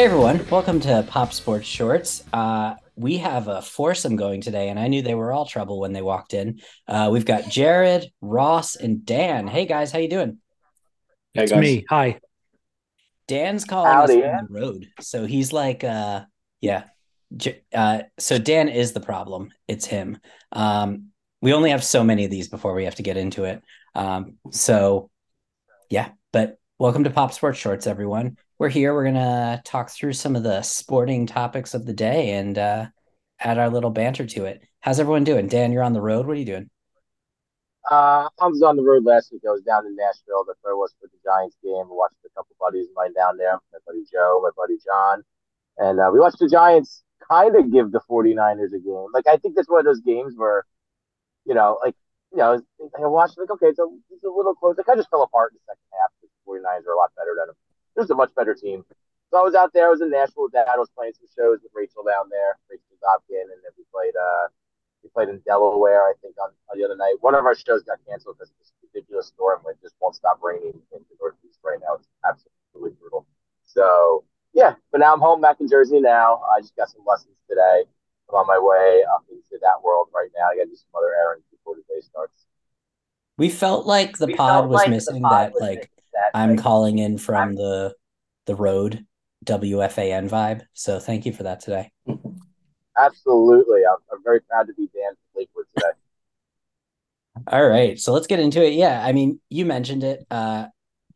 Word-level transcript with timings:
Hey 0.00 0.06
everyone, 0.06 0.48
welcome 0.48 0.80
to 0.80 1.04
Pop 1.06 1.30
Sports 1.30 1.66
Shorts. 1.66 2.24
Uh, 2.32 2.76
we 2.96 3.18
have 3.18 3.48
a 3.48 3.60
foursome 3.60 4.16
going 4.16 4.40
today, 4.40 4.70
and 4.70 4.78
I 4.78 4.88
knew 4.88 5.02
they 5.02 5.14
were 5.14 5.30
all 5.30 5.44
trouble 5.44 5.78
when 5.78 5.92
they 5.92 6.00
walked 6.00 6.32
in. 6.32 6.62
Uh, 6.88 7.10
we've 7.12 7.26
got 7.26 7.50
Jared, 7.50 8.10
Ross, 8.22 8.76
and 8.76 9.04
Dan. 9.04 9.46
Hey 9.46 9.66
guys, 9.66 9.92
how 9.92 9.98
you 9.98 10.08
doing? 10.08 10.38
Hey 11.34 11.42
It's 11.42 11.52
guys. 11.52 11.60
me. 11.60 11.84
Hi. 11.90 12.18
Dan's 13.28 13.66
calling 13.66 13.92
Howdy. 13.92 14.24
us 14.24 14.38
on 14.40 14.48
the 14.50 14.58
road, 14.58 14.88
so 15.00 15.26
he's 15.26 15.52
like, 15.52 15.84
uh, 15.84 16.22
yeah. 16.62 16.84
Uh, 17.74 18.04
so 18.18 18.38
Dan 18.38 18.70
is 18.70 18.94
the 18.94 19.00
problem. 19.00 19.52
It's 19.68 19.84
him. 19.84 20.16
Um, 20.50 21.08
we 21.42 21.52
only 21.52 21.72
have 21.72 21.84
so 21.84 22.02
many 22.02 22.24
of 22.24 22.30
these 22.30 22.48
before 22.48 22.72
we 22.72 22.86
have 22.86 22.94
to 22.94 23.02
get 23.02 23.18
into 23.18 23.44
it. 23.44 23.62
Um, 23.94 24.38
so 24.50 25.10
yeah, 25.90 26.08
but 26.32 26.58
welcome 26.78 27.04
to 27.04 27.10
Pop 27.10 27.34
Sports 27.34 27.58
Shorts, 27.58 27.86
everyone. 27.86 28.38
We're 28.60 28.68
here. 28.68 28.92
We're 28.92 29.06
gonna 29.06 29.62
talk 29.64 29.88
through 29.88 30.12
some 30.12 30.36
of 30.36 30.42
the 30.42 30.60
sporting 30.60 31.24
topics 31.24 31.72
of 31.72 31.86
the 31.86 31.94
day 31.94 32.32
and 32.32 32.58
uh, 32.58 32.86
add 33.38 33.56
our 33.56 33.70
little 33.70 33.88
banter 33.88 34.26
to 34.26 34.44
it. 34.44 34.60
How's 34.80 35.00
everyone 35.00 35.24
doing? 35.24 35.48
Dan, 35.48 35.72
you're 35.72 35.82
on 35.82 35.94
the 35.94 36.02
road. 36.02 36.26
What 36.26 36.36
are 36.36 36.40
you 36.40 36.44
doing? 36.44 36.68
Uh, 37.90 38.28
I 38.38 38.46
was 38.46 38.60
on 38.60 38.76
the 38.76 38.82
road 38.82 39.06
last 39.06 39.32
week. 39.32 39.40
I 39.48 39.50
was 39.50 39.62
down 39.62 39.86
in 39.86 39.96
Nashville. 39.96 40.44
That's 40.46 40.58
where 40.60 40.76
was 40.76 40.92
for 41.00 41.08
the 41.08 41.16
Giants 41.24 41.56
game. 41.64 41.72
I 41.72 41.88
watched 41.88 42.20
a 42.26 42.28
couple 42.36 42.54
buddies 42.60 42.84
of 42.84 42.92
mine 42.96 43.14
down 43.14 43.38
there. 43.38 43.56
My 43.72 43.78
buddy 43.86 44.04
Joe, 44.12 44.42
my 44.44 44.50
buddy 44.54 44.76
John. 44.84 45.22
And 45.78 45.98
uh, 45.98 46.10
we 46.12 46.20
watched 46.20 46.38
the 46.38 46.46
Giants 46.46 47.02
kind 47.30 47.56
of 47.56 47.72
give 47.72 47.92
the 47.92 48.02
49ers 48.10 48.76
a 48.76 48.78
game. 48.78 49.08
Like, 49.14 49.26
I 49.26 49.38
think 49.38 49.56
that's 49.56 49.70
one 49.70 49.80
of 49.80 49.86
those 49.86 50.02
games 50.02 50.34
where, 50.36 50.66
you 51.46 51.54
know, 51.54 51.78
like, 51.82 51.94
you 52.30 52.36
know, 52.36 52.60
I 52.92 53.06
watched, 53.06 53.38
like, 53.38 53.48
okay, 53.52 53.72
it's 53.72 53.78
a, 53.78 53.88
it's 54.10 54.22
a 54.22 54.28
little 54.28 54.54
close. 54.54 54.76
Like, 54.76 54.90
I 54.90 54.96
just 54.96 55.08
fell 55.08 55.22
apart 55.22 55.52
in 55.52 55.60
the 55.64 55.72
second 55.72 55.88
half. 55.96 56.12
The 56.20 56.28
49ers 56.44 56.84
are 56.84 56.92
a 56.92 57.00
lot 57.00 57.16
better 57.16 57.32
than 57.40 57.46
them. 57.46 57.56
It 57.96 58.00
was 58.00 58.10
a 58.10 58.14
much 58.14 58.34
better 58.34 58.54
team. 58.54 58.84
So 59.30 59.38
I 59.38 59.42
was 59.42 59.54
out 59.54 59.72
there. 59.72 59.86
I 59.86 59.90
was 59.90 60.00
in 60.00 60.10
Nashville 60.10 60.50
with 60.50 60.52
Dad. 60.52 60.66
I 60.66 60.76
was 60.76 60.90
playing 60.96 61.14
some 61.14 61.30
shows 61.30 61.58
with 61.62 61.70
Rachel 61.74 62.02
down 62.02 62.26
there, 62.30 62.58
Rachel 62.70 62.98
Dobkin, 62.98 63.46
and 63.46 63.60
then 63.62 63.72
we 63.78 63.84
played, 63.94 64.14
uh, 64.18 64.50
we 65.02 65.10
played 65.10 65.28
in 65.28 65.38
Delaware, 65.46 66.02
I 66.02 66.14
think, 66.20 66.34
on, 66.42 66.50
on 66.70 66.78
the 66.78 66.84
other 66.84 66.96
night. 66.96 67.16
One 67.20 67.34
of 67.34 67.46
our 67.46 67.54
shows 67.54 67.82
got 67.82 67.98
canceled 68.08 68.36
because 68.38 68.50
of 68.50 68.58
this 68.58 68.72
ridiculous 68.82 69.28
storm 69.28 69.62
that 69.66 69.80
just 69.80 69.94
won't 70.00 70.16
stop 70.16 70.42
raining 70.42 70.74
in 70.92 71.00
the 71.06 71.16
Northeast 71.20 71.58
right 71.62 71.78
now. 71.80 71.94
It's 71.94 72.08
absolutely 72.26 72.98
brutal. 72.98 73.26
So, 73.64 74.24
yeah, 74.52 74.74
but 74.90 74.98
now 74.98 75.14
I'm 75.14 75.20
home 75.20 75.40
back 75.40 75.60
in 75.60 75.68
Jersey 75.68 76.00
now. 76.00 76.42
I 76.50 76.60
just 76.60 76.74
got 76.74 76.90
some 76.90 77.02
lessons 77.06 77.38
today. 77.48 77.84
I'm 78.28 78.34
on 78.34 78.46
my 78.46 78.58
way 78.58 79.02
up 79.14 79.24
into 79.30 79.58
that 79.62 79.82
world 79.82 80.08
right 80.14 80.30
now. 80.36 80.50
I 80.50 80.56
got 80.56 80.64
to 80.64 80.70
do 80.70 80.76
some 80.76 80.90
other 80.98 81.14
errands 81.14 81.44
before 81.50 81.76
the 81.76 81.82
day 81.82 82.00
starts. 82.02 82.46
We 83.38 83.48
felt 83.48 83.86
like 83.86 84.18
the 84.18 84.26
We 84.26 84.34
pod 84.34 84.68
was 84.68 84.82
like 84.82 84.90
missing 84.90 85.22
pod 85.22 85.32
that, 85.32 85.52
was 85.52 85.60
like, 85.62 85.90
that, 86.12 86.30
I'm 86.34 86.50
like, 86.50 86.60
calling 86.60 86.98
in 86.98 87.18
from 87.18 87.54
the 87.54 87.94
the 88.46 88.54
road 88.54 89.04
WFAN 89.44 90.28
vibe. 90.28 90.62
So 90.72 90.98
thank 90.98 91.26
you 91.26 91.32
for 91.32 91.44
that 91.44 91.60
today. 91.60 91.90
Absolutely. 92.98 93.80
I'm, 93.86 93.96
I'm 94.12 94.22
very 94.22 94.40
proud 94.40 94.66
to 94.66 94.74
be 94.74 94.88
Dan 94.94 95.12
from 95.12 95.40
Lakewood 95.40 95.64
today. 95.74 97.46
All 97.46 97.66
right. 97.66 97.98
So 97.98 98.12
let's 98.12 98.26
get 98.26 98.40
into 98.40 98.64
it. 98.64 98.74
Yeah, 98.74 99.02
I 99.04 99.12
mean, 99.12 99.40
you 99.48 99.64
mentioned 99.64 100.04
it. 100.04 100.26
Uh 100.30 100.66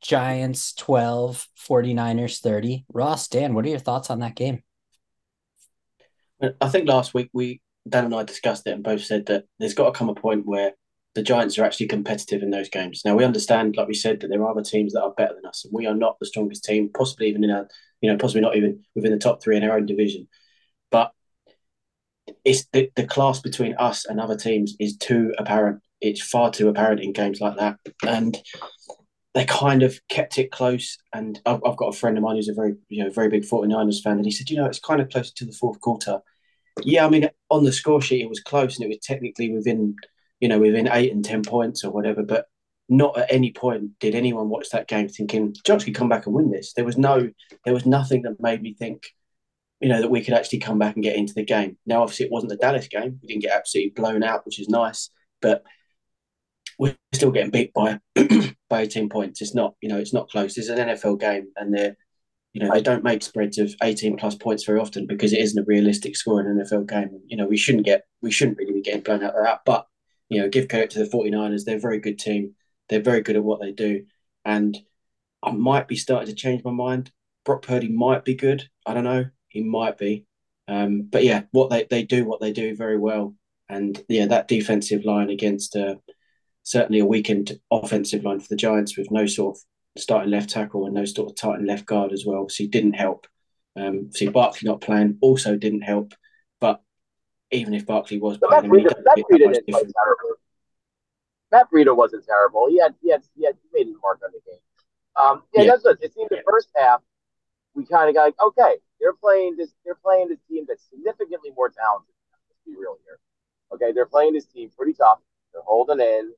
Giants 0.01 0.75
12, 0.75 1.49
49ers 1.67 2.41
30. 2.41 2.85
Ross, 2.93 3.27
Dan, 3.27 3.55
what 3.55 3.65
are 3.65 3.71
your 3.71 3.79
thoughts 3.79 4.11
on 4.11 4.21
that 4.21 4.37
game? 4.37 4.63
I 6.61 6.69
think 6.69 6.87
last 6.87 7.15
week 7.15 7.31
we 7.33 7.63
Dan 7.89 8.07
and 8.07 8.15
I 8.15 8.23
discussed 8.23 8.67
it 8.67 8.73
and 8.73 8.83
both 8.83 9.03
said 9.03 9.27
that 9.27 9.45
there's 9.59 9.75
got 9.75 9.87
to 9.87 9.99
come 9.99 10.11
a 10.11 10.15
point 10.15 10.47
where 10.47 10.73
the 11.15 11.23
Giants 11.23 11.59
are 11.59 11.65
actually 11.65 11.87
competitive 11.87 12.43
in 12.43 12.51
those 12.51 12.69
games. 12.69 13.03
Now 13.05 13.15
we 13.15 13.25
understand, 13.25 13.77
like 13.77 13.89
we 13.89 13.95
said, 13.95 14.21
that 14.21 14.29
there 14.29 14.43
are 14.43 14.51
other 14.51 14.63
teams 14.63 14.93
that 14.93 15.03
are 15.03 15.13
better 15.13 15.35
than 15.35 15.47
us, 15.47 15.65
and 15.65 15.73
we 15.73 15.87
are 15.87 15.95
not 15.95 16.19
the 16.19 16.27
strongest 16.27 16.65
team, 16.65 16.91
possibly 16.93 17.29
even 17.29 17.45
in 17.45 17.51
our, 17.51 17.69
you 18.01 18.11
know, 18.11 18.19
possibly 18.19 18.43
not 18.43 18.57
even 18.57 18.85
within 18.95 19.13
the 19.13 19.19
top 19.19 19.43
three 19.43 19.57
in 19.57 19.65
our 19.65 19.77
own 19.77 19.87
division. 19.87 20.29
But 20.91 21.13
it's 22.45 22.67
the, 22.73 22.91
the 22.97 23.07
class 23.07 23.41
between 23.41 23.75
us 23.79 24.07
and 24.07 24.21
other 24.21 24.37
teams 24.37 24.75
is 24.81 24.97
too 24.97 25.33
apparent. 25.39 25.83
It's 26.01 26.23
far 26.23 26.51
too 26.51 26.69
apparent 26.69 27.01
in 27.01 27.13
games 27.13 27.41
like 27.41 27.57
that, 27.57 27.79
and 28.05 28.37
they 29.35 29.45
kind 29.45 29.83
of 29.83 29.99
kept 30.09 30.39
it 30.39 30.51
close. 30.51 30.99
And 31.13 31.41
I've, 31.47 31.61
I've 31.67 31.77
got 31.77 31.95
a 31.95 31.99
friend 31.99 32.17
of 32.17 32.23
mine 32.23 32.37
who's 32.37 32.49
a 32.49 32.55
very, 32.55 32.75
you 32.89 33.03
know, 33.05 33.11
very 33.11 33.29
big 33.29 33.45
49ers 33.45 34.03
fan, 34.03 34.17
and 34.17 34.25
he 34.25 34.31
said, 34.31 34.51
you 34.51 34.57
know, 34.57 34.67
it's 34.67 34.79
kind 34.79 35.01
of 35.01 35.09
close 35.11 35.33
to 35.33 35.45
the 35.45 35.53
fourth 35.53 35.81
quarter. 35.81 36.21
Yeah, 36.83 37.07
I 37.07 37.09
mean, 37.09 37.29
on 37.51 37.65
the 37.65 37.73
score 37.73 38.03
sheet, 38.03 38.23
it 38.23 38.29
was 38.29 38.41
close, 38.41 38.77
and 38.77 38.85
it 38.85 38.89
was 38.89 38.99
technically 38.99 39.53
within, 39.53 39.95
you 40.45 40.49
know, 40.49 40.59
within 40.59 40.91
eight 40.93 41.11
and 41.11 41.25
ten 41.25 41.43
points 41.43 41.85
or 41.85 41.91
whatever. 41.91 42.23
But 42.23 42.49
not 42.91 43.19
at 43.19 43.33
any 43.33 43.51
point 43.51 43.99
did 43.99 44.15
anyone 44.15 44.51
watch 44.51 44.69
that 44.73 44.87
game 44.87 45.09
thinking 45.09 45.55
Giants 45.65 45.87
could 45.87 45.95
come 45.95 46.11
back 46.11 46.27
and 46.27 46.35
win 46.35 46.51
this. 46.51 46.75
There 46.75 46.85
was 46.85 46.99
no, 46.99 47.31
there 47.65 47.73
was 47.73 47.87
nothing 47.87 48.21
that 48.23 48.43
made 48.43 48.61
me 48.61 48.75
think, 48.75 49.07
you 49.81 49.89
know, 49.89 50.03
that 50.03 50.11
we 50.11 50.23
could 50.23 50.35
actually 50.35 50.59
come 50.59 50.79
back 50.79 50.97
and 50.97 51.03
get 51.03 51.17
into 51.17 51.33
the 51.33 51.47
game. 51.47 51.79
Now, 51.87 52.03
obviously, 52.03 52.27
it 52.27 52.31
wasn't 52.31 52.51
the 52.51 52.59
Dallas 52.59 52.89
game; 52.89 53.19
we 53.23 53.29
didn't 53.29 53.41
get 53.41 53.57
absolutely 53.57 53.93
blown 53.97 54.23
out, 54.23 54.45
which 54.45 54.61
is 54.61 54.69
nice, 54.69 55.09
but 55.41 55.63
we're 56.79 56.95
still 57.15 57.31
getting 57.31 57.51
beat 57.51 57.73
by 57.73 57.99
by 58.69 58.83
18 58.83 59.09
points. 59.09 59.41
It's 59.41 59.55
not, 59.55 59.77
you 59.81 59.89
know, 59.89 59.97
it's 59.97 60.13
not 60.13 60.29
close. 60.29 60.59
It's 60.59 60.69
an 60.69 60.77
NFL 60.77 61.21
game, 61.21 61.47
and 61.57 61.73
they're, 61.73 61.97
you 62.53 62.63
know, 62.63 62.71
they 62.71 62.83
don't 62.83 63.03
make 63.03 63.23
spreads 63.23 63.57
of 63.57 63.75
18 63.83 64.19
plus 64.19 64.35
points 64.35 64.65
very 64.65 64.79
often 64.79 65.07
because 65.07 65.33
it 65.33 65.41
isn't 65.41 65.63
a 65.63 65.67
realistic 65.67 66.17
score 66.17 66.39
in 66.39 66.47
an 66.49 66.63
NFL 66.63 66.87
game. 66.87 67.19
You 67.29 67.39
know, 67.39 67.47
we 67.47 67.57
shouldn't 67.57 67.87
get, 67.87 68.03
we 68.21 68.31
shouldn't 68.31 68.59
really 68.59 68.75
be 68.75 68.83
getting 68.83 69.01
blown 69.01 69.23
out 69.23 69.35
of 69.35 69.43
that. 69.43 69.61
But 69.65 69.87
you 70.29 70.41
know, 70.41 70.49
give 70.49 70.69
credit 70.69 70.91
to 70.91 70.99
the 71.01 71.11
49ers. 71.11 71.65
They're 71.65 71.77
a 71.77 71.81
very 71.81 72.01
good 72.01 72.19
team. 72.19 72.55
They're 72.89 73.01
very 73.01 73.23
good 73.23 73.37
at 73.37 73.45
what 73.45 73.61
they 73.61 73.73
do, 73.73 74.07
and 74.45 74.77
I 75.43 75.53
might 75.53 75.89
be 75.89 75.97
starting 75.97 76.29
to 76.29 76.35
change 76.35 76.65
my 76.65 76.71
mind. 76.71 77.13
Brock 77.45 77.63
Purdy 77.63 77.89
might 77.89 78.25
be 78.25 78.35
good. 78.35 78.69
I 78.87 78.95
don't 78.95 79.05
know. 79.05 79.27
He 79.49 79.63
might 79.63 79.99
be. 79.99 80.27
Um, 80.67 81.03
but 81.03 81.25
yeah, 81.25 81.43
what 81.51 81.71
they, 81.71 81.87
they 81.89 82.03
do, 82.03 82.25
what 82.25 82.41
they 82.41 82.53
do 82.53 82.75
very 82.75 82.99
well. 82.99 83.35
And 83.69 84.03
yeah, 84.09 84.27
that 84.27 84.49
defensive 84.49 85.05
line 85.05 85.31
against 85.31 85.77
uh, 85.77 85.97
certainly 86.63 87.01
a 87.01 87.07
weakened 87.07 87.59
offensive 87.71 88.25
line 88.25 88.41
for 88.41 88.49
the 88.49 88.57
Giants 88.57 88.97
with 88.97 89.11
no 89.11 89.27
sort 89.27 89.57
of 89.57 89.63
starting 89.97 90.31
left 90.31 90.51
tackle 90.51 90.87
and 90.87 90.95
no 90.95 91.05
sort 91.05 91.31
of 91.31 91.37
tight 91.37 91.61
left 91.63 91.87
guard 91.87 92.13
as 92.13 92.25
well. 92.27 92.49
So 92.49 92.65
he 92.65 92.69
didn't 92.69 92.95
help. 92.95 93.27
Um, 93.77 94.11
see, 94.13 94.29
Barkley 94.29 94.69
not 94.69 94.81
playing 94.81 95.19
also 95.21 95.57
didn't 95.57 95.83
help. 95.83 96.15
But 97.51 97.59
even 97.59 97.75
if 97.75 97.87
Barkley 97.87 98.19
was 98.19 98.39
But 98.39 98.51
Matt 98.51 98.61
playing, 98.65 98.73
I 98.73 98.77
mean, 98.77 98.81
he 98.81 98.87
Breida, 98.87 98.89
doesn't 98.91 99.05
Matt 99.05 99.17
get 99.17 99.27
that 99.29 99.35
Breida 99.35 99.53
didn't 99.55 99.69
play 99.69 99.83
terrible. 99.83 100.37
Matt 101.53 101.71
Breida 101.71 101.97
wasn't 101.97 102.25
terrible. 102.27 102.69
He 102.69 102.81
had, 102.81 102.95
he 103.03 103.11
had, 103.11 103.23
he 103.37 103.45
had 103.45 103.57
made 103.73 103.87
his 103.87 103.97
mark 104.03 104.21
on 104.25 104.31
the 104.33 104.41
game. 104.51 104.61
Um, 105.17 105.43
yeah, 105.55 105.63
Yeah. 105.63 105.71
that's 105.73 105.85
what 105.85 105.99
it 106.03 106.13
seemed. 106.13 106.29
The 106.31 106.43
first 106.49 106.69
half, 106.75 107.01
we 107.75 107.85
kind 107.87 108.09
of 108.09 108.15
got 108.15 108.25
like, 108.25 108.41
okay, 108.41 108.77
they're 109.01 109.13
playing 109.15 109.57
this. 109.57 109.73
They're 109.85 109.95
playing 109.95 110.29
this 110.29 110.41
team 110.49 110.65
that's 110.67 110.83
significantly 110.91 111.51
more 111.57 111.69
talented. 111.71 112.15
Let's 112.33 112.61
be 112.67 112.75
real 112.77 112.99
here. 113.05 113.19
Okay, 113.73 113.93
they're 113.93 114.07
playing 114.07 114.33
this 114.35 114.47
team 114.47 114.71
pretty 114.77 114.95
tough. 114.95 115.19
They're 115.53 115.63
holding 115.63 116.01
in. 116.01 116.33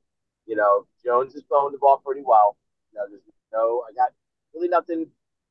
You 0.46 0.56
know, 0.56 0.86
Jones 1.04 1.34
is 1.34 1.44
throwing 1.48 1.72
the 1.72 1.78
ball 1.78 2.00
pretty 2.04 2.22
well. 2.24 2.56
You 2.92 2.98
know, 2.98 3.04
there's 3.08 3.22
no, 3.52 3.82
I 3.88 3.92
got 3.94 4.10
really 4.54 4.68
nothing 4.68 5.06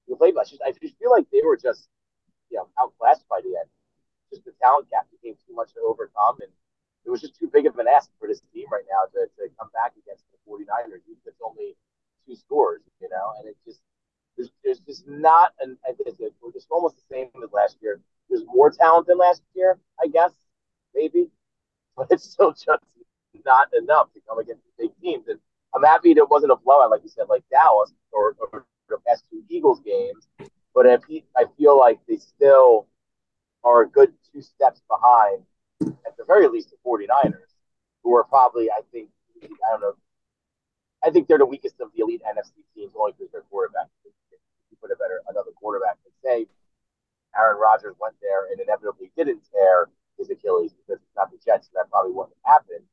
to 0.09 0.15
play 0.15 0.29
about. 0.29 0.47
I 0.65 0.71
just 0.71 0.97
feel 0.97 1.11
like 1.11 1.25
they 1.31 1.41
were 1.43 1.57
just, 1.57 1.87
you 2.49 2.57
know, 2.57 2.67
outclassed 2.79 3.27
by 3.29 3.41
the 3.41 3.49
end. 3.59 3.69
Just 4.29 4.45
the 4.45 4.53
talent 4.61 4.89
gap 4.89 5.07
became 5.11 5.35
too 5.47 5.53
much 5.53 5.73
to 5.73 5.81
overcome, 5.81 6.41
and 6.41 6.51
it 7.05 7.09
was 7.09 7.21
just 7.21 7.37
too 7.37 7.49
big 7.51 7.65
of 7.65 7.77
an 7.77 7.87
ask 7.87 8.09
for 8.19 8.27
this 8.27 8.41
team 8.53 8.65
right 8.71 8.85
now 8.89 9.05
to, 9.13 9.27
to 9.37 9.49
come 9.59 9.69
back 9.73 9.93
against 9.97 10.25
the 10.33 10.37
49ers. 10.49 11.05
It's 11.25 11.41
only 11.45 11.75
two 12.25 12.35
scores, 12.35 12.81
you 13.01 13.09
know, 13.09 13.33
and 13.39 13.47
it 13.49 13.57
just 13.65 13.81
there's, 14.37 14.51
there's 14.63 14.79
just 14.79 15.07
not 15.07 15.53
an 15.61 15.77
we're 16.41 16.51
just 16.51 16.67
almost 16.71 16.97
the 16.97 17.15
same 17.15 17.29
as 17.43 17.51
last 17.53 17.77
year. 17.81 18.01
There's 18.29 18.43
more 18.45 18.71
talent 18.71 19.07
than 19.07 19.17
last 19.17 19.41
year, 19.55 19.79
I 20.03 20.07
guess, 20.07 20.31
maybe, 20.93 21.29
but 21.97 22.07
it's 22.09 22.29
still 22.29 22.51
just 22.51 22.67
not 23.45 23.69
enough 23.79 24.11
to 24.13 24.21
come 24.27 24.39
against 24.39 24.63
the 24.65 24.85
big 24.85 24.91
teams. 25.01 25.27
And 25.27 25.39
I'm 25.75 25.83
happy 25.83 26.11
it 26.11 26.29
wasn't 26.29 26.51
a 26.51 26.55
blowout, 26.55 26.91
like 26.91 27.03
you 27.03 27.09
said, 27.09 27.25
like 27.29 27.43
Dallas 27.51 27.93
or, 28.11 28.35
or 28.51 28.65
the 28.89 28.97
past 29.07 29.25
two 29.29 29.43
Eagles 29.49 29.81
games. 29.85 30.27
But 30.73 30.87
I 30.87 31.45
feel 31.57 31.77
like 31.77 31.99
they 32.07 32.17
still 32.17 32.87
are 33.65 33.81
a 33.81 33.89
good 33.89 34.13
two 34.31 34.41
steps 34.41 34.81
behind, 34.87 35.43
at 36.05 36.15
the 36.17 36.23
very 36.23 36.47
least, 36.47 36.69
the 36.69 36.77
49ers, 36.85 37.57
who 38.03 38.15
are 38.15 38.23
probably, 38.23 38.69
I 38.69 38.81
think, 38.93 39.09
I 39.43 39.47
don't 39.71 39.81
know, 39.81 39.93
I 41.03 41.09
think 41.09 41.27
they're 41.27 41.41
the 41.41 41.45
weakest 41.45 41.81
of 41.81 41.89
the 41.93 42.01
elite 42.01 42.21
NFC 42.21 42.61
teams 42.73 42.93
only 42.95 43.13
because 43.17 43.33
their 43.33 43.41
quarterback. 43.49 43.89
If 44.05 44.39
you 44.71 44.77
put 44.81 44.93
a 44.93 44.95
better 44.95 45.21
another 45.27 45.51
quarterback, 45.57 45.97
and 46.05 46.13
say 46.23 46.47
Aaron 47.37 47.59
Rodgers 47.59 47.95
went 47.99 48.15
there 48.21 48.49
and 48.51 48.61
inevitably 48.61 49.11
didn't 49.17 49.41
tear 49.51 49.89
his 50.17 50.29
Achilles 50.29 50.73
because 50.73 51.01
it's 51.01 51.15
not 51.17 51.29
the 51.29 51.37
Jets, 51.43 51.67
and 51.69 51.75
that 51.75 51.89
probably 51.89 52.13
wouldn't 52.13 52.37
have 52.45 52.61
happened. 52.61 52.85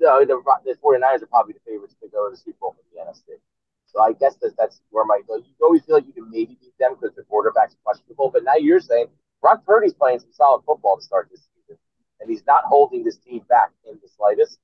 So 0.00 0.24
the, 0.24 0.40
the 0.64 0.76
49ers 0.80 1.22
are 1.22 1.32
probably 1.32 1.54
the 1.54 1.64
favorites 1.66 1.96
to 2.00 2.08
go 2.08 2.28
to 2.28 2.32
the 2.32 2.40
Super 2.40 2.56
Bowl 2.60 2.76
from 2.76 2.88
the 2.92 3.04
NFC. 3.04 3.36
So 3.84 4.00
I 4.00 4.12
guess 4.12 4.36
that 4.40 4.56
that's 4.56 4.80
where 4.90 5.04
my 5.04 5.20
you 5.28 5.44
always 5.60 5.84
feel 5.84 5.96
like 5.96 6.06
you 6.06 6.14
can 6.14 6.30
maybe 6.30 6.56
beat 6.60 6.72
them 6.78 6.94
because 6.94 7.14
the 7.16 7.24
quarterback's 7.24 7.76
questionable. 7.84 8.30
But 8.30 8.44
now 8.44 8.56
you're 8.56 8.80
saying 8.80 9.08
Brock 9.40 9.64
Purdy's 9.64 9.94
playing 9.94 10.20
some 10.20 10.32
solid 10.32 10.62
football 10.64 10.96
to 10.96 11.02
start 11.02 11.28
this 11.30 11.46
season, 11.54 11.78
and 12.20 12.30
he's 12.30 12.44
not 12.46 12.64
holding 12.64 13.04
this 13.04 13.16
team 13.18 13.42
back 13.48 13.70
in 13.88 13.98
the 14.02 14.08
slightest. 14.08 14.58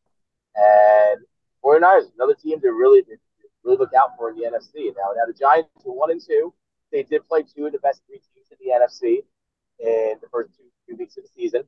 And 0.55 1.21
49ers, 1.65 2.13
another 2.15 2.35
team 2.35 2.61
to 2.61 2.69
really 2.69 3.03
really 3.67 3.79
look 3.79 3.95
out 3.95 4.17
for 4.17 4.31
in 4.31 4.37
the 4.37 4.45
NFC. 4.45 4.95
Now, 4.97 5.13
now 5.17 5.27
the 5.27 5.35
Giants 5.39 5.69
are 5.85 5.93
one 5.93 6.11
and 6.11 6.21
two. 6.21 6.55
they 6.93 7.03
did 7.03 7.27
play 7.29 7.43
two 7.43 7.67
of 7.67 7.73
the 7.73 7.79
best 7.81 8.01
three 8.07 8.21
teams 8.35 8.47
in 8.51 8.59
the 8.61 8.73
NFC 8.73 9.25
in 9.79 10.15
the 10.23 10.29
first 10.31 10.51
two, 10.57 10.65
two 10.89 10.97
weeks 10.97 11.17
of 11.17 11.25
the 11.25 11.31
season. 11.35 11.63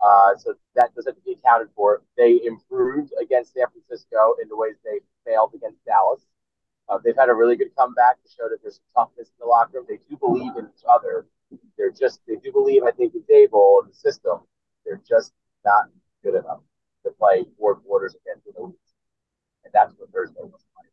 Uh, 0.00 0.36
so 0.36 0.54
that 0.74 0.94
doesn't 0.94 1.10
have 1.10 1.16
to 1.16 1.24
be 1.24 1.32
accounted 1.38 1.68
for. 1.76 2.02
They 2.16 2.40
improved 2.44 3.12
against 3.20 3.54
San 3.54 3.66
Francisco 3.70 4.34
in 4.42 4.48
the 4.48 4.56
ways 4.56 4.74
they 4.84 4.98
failed 5.24 5.52
against 5.54 5.84
Dallas. 5.84 6.22
Uh, 6.88 6.98
they've 7.04 7.16
had 7.16 7.28
a 7.28 7.34
really 7.34 7.56
good 7.56 7.74
comeback 7.76 8.22
to 8.22 8.28
show 8.28 8.48
that 8.48 8.58
there's 8.62 8.80
toughness 8.96 9.28
in 9.28 9.34
the 9.40 9.46
locker 9.46 9.78
room. 9.78 9.86
They 9.88 9.98
do 10.08 10.16
believe 10.16 10.56
in 10.56 10.66
each 10.66 10.84
other. 10.88 11.26
They're 11.76 11.90
just 11.90 12.20
they 12.26 12.36
do 12.36 12.52
believe 12.52 12.82
I 12.84 12.90
think 12.90 13.14
in 13.14 13.22
Daboll 13.22 13.82
and 13.82 13.90
the 13.90 13.94
system. 13.94 14.40
They're 14.84 15.00
just 15.08 15.32
not 15.64 15.84
good 16.24 16.34
enough 16.34 16.60
to 17.04 17.10
play 17.12 17.44
four 17.58 17.76
quarters 17.76 18.14
against 18.14 18.44
the 18.44 18.62
Leafs, 18.62 18.94
and 19.64 19.72
that's 19.72 19.92
what 19.96 20.10
Thursday 20.12 20.40
was 20.42 20.64
like. 20.76 20.86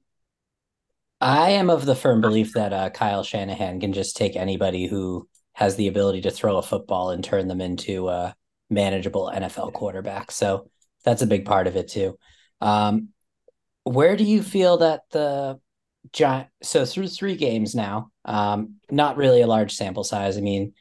I 1.21 1.51
am 1.51 1.69
of 1.69 1.85
the 1.85 1.95
firm 1.95 2.21
belief 2.21 2.53
that 2.53 2.73
uh, 2.73 2.89
Kyle 2.89 3.23
Shanahan 3.23 3.79
can 3.79 3.94
just 3.94 4.15
take 4.15 4.35
anybody 4.35 4.88
who 4.88 5.27
has 5.53 5.75
the 5.75 5.88
ability 5.88 6.21
to 6.21 6.31
throw 6.31 6.57
a 6.57 6.61
football 6.61 7.11
and 7.11 7.23
turn 7.23 7.47
them 7.47 7.61
into 7.61 8.07
a 8.07 8.35
manageable 8.69 9.31
NFL 9.33 9.73
quarterback. 9.73 10.31
So 10.31 10.69
that's 11.03 11.21
a 11.21 11.27
big 11.27 11.45
part 11.45 11.67
of 11.67 11.75
it 11.75 11.89
too. 11.89 12.17
Um, 12.61 13.09
where 13.83 14.15
do 14.15 14.23
you 14.23 14.44
feel 14.44 14.77
that 14.77 15.01
the 15.11 15.59
giant? 16.13 16.50
So 16.61 16.85
through 16.85 17.07
three 17.07 17.35
games 17.35 17.75
now, 17.75 18.11
um, 18.29 18.75
not 18.91 19.17
really 19.17 19.41
a 19.41 19.47
large 19.47 19.73
sample 19.73 20.03
size. 20.03 20.37
I 20.37 20.41
mean, 20.41 20.73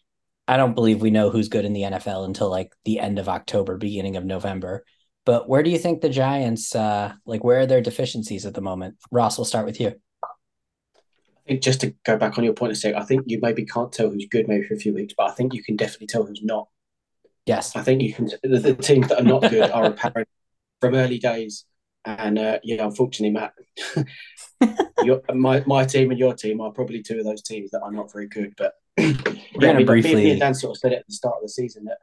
I 0.47 0.59
don't 0.59 0.75
believe 0.75 1.01
we 1.01 1.11
know 1.11 1.31
who's 1.31 1.49
good 1.49 1.65
in 1.65 1.73
the 1.73 1.83
NFL 1.83 2.27
until 2.27 2.51
like 2.51 2.73
the 2.85 3.01
end 3.01 3.19
of 3.19 3.29
October, 3.29 3.79
beginning 3.79 4.17
of 4.17 4.25
November. 4.25 4.85
But 5.25 5.49
where 5.49 5.63
do 5.63 5.71
you 5.71 5.79
think 5.79 6.01
the 6.01 6.11
Giants, 6.11 6.75
uh, 6.75 7.15
like, 7.25 7.43
where 7.43 7.61
are 7.61 7.67
their 7.67 7.81
deficiencies 7.81 8.45
at 8.45 8.55
the 8.55 8.61
moment? 8.61 8.97
Ross, 9.11 9.39
we'll 9.39 9.47
start 9.47 9.65
with 9.65 9.81
you. 9.81 9.95
I 10.23 11.49
think 11.49 11.63
just 11.63 11.81
to 11.81 11.95
go 12.05 12.19
back 12.19 12.37
on 12.37 12.45
your 12.45 12.53
point 12.53 12.73
a 12.73 12.75
sec, 12.75 12.95
I 12.95 13.05
think 13.05 13.23
you 13.27 13.39
maybe 13.41 13.65
can't 13.65 13.93
tell 13.93 14.11
who's 14.11 14.27
good 14.27 14.47
maybe 14.47 14.67
for 14.67 14.75
a 14.75 14.79
few 14.79 14.93
weeks, 14.95 15.15
but 15.17 15.31
I 15.31 15.35
think 15.35 15.55
you 15.55 15.63
can 15.63 15.77
definitely 15.77 16.09
tell 16.09 16.25
who's 16.25 16.43
not. 16.43 16.69
Yes. 17.47 17.75
I 17.75 17.83
think 17.83 18.03
you 18.03 18.13
can. 18.13 18.31
The, 18.43 18.59
the 18.59 18.75
teams 18.75 19.09
that 19.09 19.21
are 19.21 19.25
not 19.25 19.41
good 19.41 19.71
are 19.71 19.85
apparent 19.87 20.29
from 20.83 20.95
early 20.95 21.19
days. 21.19 21.65
And 22.05 22.39
uh, 22.39 22.59
yeah, 22.63 22.85
unfortunately, 22.85 23.33
Matt, 23.33 23.55
your, 25.05 25.23
my 25.35 25.63
my 25.67 25.85
team 25.85 26.11
and 26.11 26.19
your 26.19 26.35
team 26.35 26.61
are 26.61 26.71
probably 26.71 27.03
two 27.03 27.19
of 27.19 27.25
those 27.25 27.43
teams 27.43 27.71
that 27.71 27.83
are 27.83 27.93
not 27.93 28.13
very 28.13 28.29
good. 28.29 28.55
But 28.57 28.75
yeah, 28.97 29.13
gonna 29.61 29.79
me, 29.79 29.85
briefly- 29.85 30.15
me 30.15 30.31
and 30.31 30.41
Dan 30.41 30.55
sort 30.55 30.77
of 30.77 30.81
said 30.81 30.93
it 30.93 31.01
at 31.01 31.07
the 31.07 31.15
start 31.15 31.37
of 31.37 31.43
the 31.43 31.49
season 31.49 31.85
that 31.85 31.99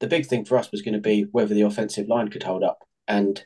the 0.00 0.06
big 0.06 0.26
thing 0.26 0.44
for 0.44 0.56
us 0.56 0.70
was 0.72 0.82
going 0.82 0.94
to 0.94 1.00
be 1.00 1.26
whether 1.32 1.54
the 1.54 1.62
offensive 1.62 2.08
line 2.08 2.28
could 2.28 2.42
hold 2.42 2.62
up, 2.64 2.78
and 3.06 3.44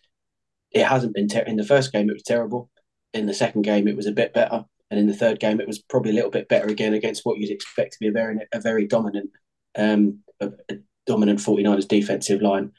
it 0.70 0.86
hasn't 0.86 1.14
been. 1.14 1.28
Ter- 1.28 1.40
in 1.40 1.56
the 1.56 1.64
first 1.64 1.92
game, 1.92 2.08
it 2.08 2.14
was 2.14 2.22
terrible. 2.22 2.70
In 3.12 3.26
the 3.26 3.34
second 3.34 3.62
game, 3.62 3.88
it 3.88 3.96
was 3.96 4.06
a 4.06 4.12
bit 4.12 4.32
better, 4.32 4.64
and 4.90 5.00
in 5.00 5.06
the 5.06 5.14
third 5.16 5.40
game, 5.40 5.60
it 5.60 5.66
was 5.66 5.80
probably 5.80 6.12
a 6.12 6.14
little 6.14 6.30
bit 6.30 6.48
better 6.48 6.68
again 6.68 6.94
against 6.94 7.24
what 7.24 7.38
you'd 7.38 7.50
expect 7.50 7.94
to 7.94 7.98
be 8.00 8.08
a 8.08 8.12
very 8.12 8.38
a 8.52 8.60
very 8.60 8.86
dominant, 8.86 9.30
um, 9.76 10.20
a, 10.40 10.50
a 10.70 10.76
dominant 11.06 11.40
49ers 11.40 11.88
defensive 11.88 12.40
line. 12.40 12.72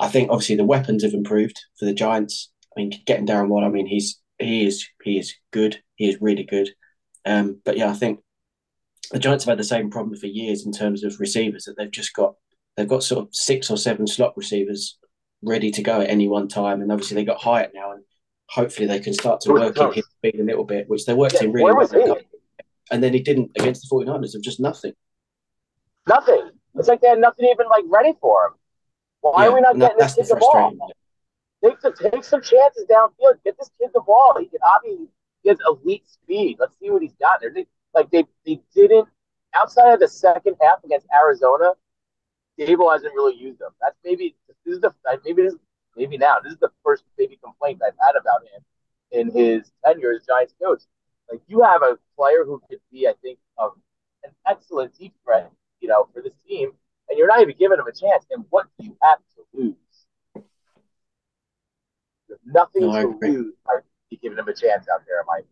I 0.00 0.08
think 0.08 0.30
obviously 0.30 0.56
the 0.56 0.64
weapons 0.64 1.02
have 1.04 1.14
improved 1.14 1.60
for 1.78 1.84
the 1.84 1.94
Giants. 1.94 2.50
I 2.76 2.80
mean, 2.80 2.92
getting 3.06 3.26
Darren 3.26 3.48
Waller, 3.48 3.66
I 3.66 3.70
mean, 3.70 3.86
he's 3.86 4.20
he 4.38 4.66
is 4.66 4.86
he 5.02 5.18
is 5.18 5.34
good. 5.52 5.80
He 5.96 6.08
is 6.08 6.18
really 6.20 6.44
good. 6.44 6.70
Um, 7.24 7.60
but 7.64 7.76
yeah, 7.76 7.88
I 7.88 7.94
think 7.94 8.20
the 9.10 9.18
Giants 9.18 9.44
have 9.44 9.52
had 9.52 9.58
the 9.58 9.64
same 9.64 9.90
problem 9.90 10.16
for 10.16 10.26
years 10.26 10.64
in 10.66 10.72
terms 10.72 11.04
of 11.04 11.20
receivers 11.20 11.64
that 11.64 11.76
they've 11.76 11.90
just 11.90 12.14
got 12.14 12.34
they've 12.76 12.88
got 12.88 13.02
sort 13.02 13.24
of 13.24 13.34
six 13.34 13.70
or 13.70 13.76
seven 13.76 14.06
slot 14.06 14.32
receivers 14.36 14.98
ready 15.42 15.70
to 15.72 15.82
go 15.82 16.00
at 16.00 16.10
any 16.10 16.28
one 16.28 16.48
time, 16.48 16.80
and 16.80 16.90
obviously 16.90 17.14
they 17.14 17.24
got 17.24 17.40
Hyatt 17.40 17.72
now, 17.74 17.92
and 17.92 18.02
hopefully 18.48 18.86
they 18.86 19.00
can 19.00 19.12
start 19.12 19.40
to 19.42 19.52
work 19.52 19.76
in 19.76 19.92
his 19.92 20.06
speed 20.06 20.40
a 20.40 20.44
little 20.44 20.64
bit, 20.64 20.88
which 20.88 21.04
they 21.04 21.14
worked 21.14 21.34
Yeah, 21.34 21.44
in 21.44 21.52
really 21.52 21.72
well. 21.72 22.18
And 22.90 23.02
then 23.02 23.12
he 23.12 23.20
didn't 23.20 23.50
against 23.58 23.88
the 23.88 23.94
49ers 23.94 24.34
of 24.34 24.42
just 24.42 24.60
nothing. 24.60 24.92
Nothing. 26.06 26.50
It's 26.74 26.88
like 26.88 27.00
they 27.00 27.08
had 27.08 27.18
nothing 27.18 27.46
even 27.46 27.66
like 27.68 27.84
ready 27.88 28.12
for 28.20 28.46
him. 28.46 28.52
Why 29.22 29.44
Yeah, 29.44 29.50
are 29.50 29.54
we 29.54 29.60
not 29.60 29.78
getting 29.78 29.98
this 29.98 30.14
kid 30.14 30.26
the 30.26 30.34
the 30.34 30.40
ball? 30.40 30.92
Take 31.64 31.80
some 31.80 31.94
take 31.94 32.24
some 32.24 32.42
chances 32.42 32.84
downfield. 32.90 33.42
Get 33.44 33.56
this 33.58 33.70
kid 33.80 33.90
the 33.94 34.00
ball. 34.00 34.36
He 34.38 34.46
can 34.46 34.58
obviously 34.76 35.08
he 35.42 35.48
has 35.48 35.58
elite 35.66 36.08
speed. 36.08 36.56
Let's 36.60 36.76
see 36.78 36.90
what 36.90 37.02
he's 37.02 37.14
got. 37.14 37.40
They're 37.40 37.54
like 37.94 38.10
they 38.10 38.24
they 38.44 38.60
didn't 38.74 39.08
outside 39.54 39.94
of 39.94 40.00
the 40.00 40.08
second 40.08 40.56
half 40.60 40.82
against 40.84 41.06
Arizona. 41.14 41.72
Daboll 42.58 42.92
hasn't 42.92 43.14
really 43.14 43.36
used 43.36 43.60
them. 43.60 43.70
That's 43.80 43.96
maybe 44.04 44.36
this 44.64 44.74
is 44.74 44.80
the 44.80 44.92
maybe 45.24 45.42
this 45.42 45.54
maybe 45.96 46.18
now 46.18 46.38
this 46.42 46.52
is 46.52 46.58
the 46.58 46.70
first 46.84 47.04
maybe 47.18 47.38
complaint 47.42 47.80
I've 47.84 47.94
had 48.00 48.14
about 48.20 48.42
him 48.42 48.62
in 49.12 49.30
his 49.34 49.70
tenure 49.84 50.12
as 50.12 50.26
Giants 50.26 50.54
coach. 50.60 50.82
Like 51.30 51.40
you 51.46 51.62
have 51.62 51.82
a 51.82 51.98
player 52.16 52.44
who 52.44 52.60
could 52.68 52.80
be, 52.90 53.06
I 53.06 53.14
think, 53.22 53.38
of 53.56 53.72
an 54.24 54.30
excellent 54.46 54.98
deep 54.98 55.14
threat, 55.24 55.50
you 55.80 55.88
know, 55.88 56.08
for 56.12 56.22
this 56.22 56.34
team, 56.46 56.72
and 57.08 57.18
you're 57.18 57.26
not 57.26 57.40
even 57.42 57.54
giving 57.58 57.78
him 57.78 57.86
a 57.86 57.92
chance. 57.92 58.26
And 58.30 58.44
what 58.50 58.66
do 58.78 58.86
you 58.86 58.96
have 59.02 59.18
to 59.36 59.42
lose? 59.52 59.74
There's 62.28 62.40
nothing 62.46 62.82
No, 62.82 62.92
to 62.92 63.18
lose 63.20 63.54
by 63.66 63.74
giving 64.22 64.38
him 64.38 64.48
a 64.48 64.54
chance 64.54 64.86
out 64.92 65.02
there, 65.06 65.20
in 65.20 65.26
my 65.26 65.38
opinion. 65.38 65.48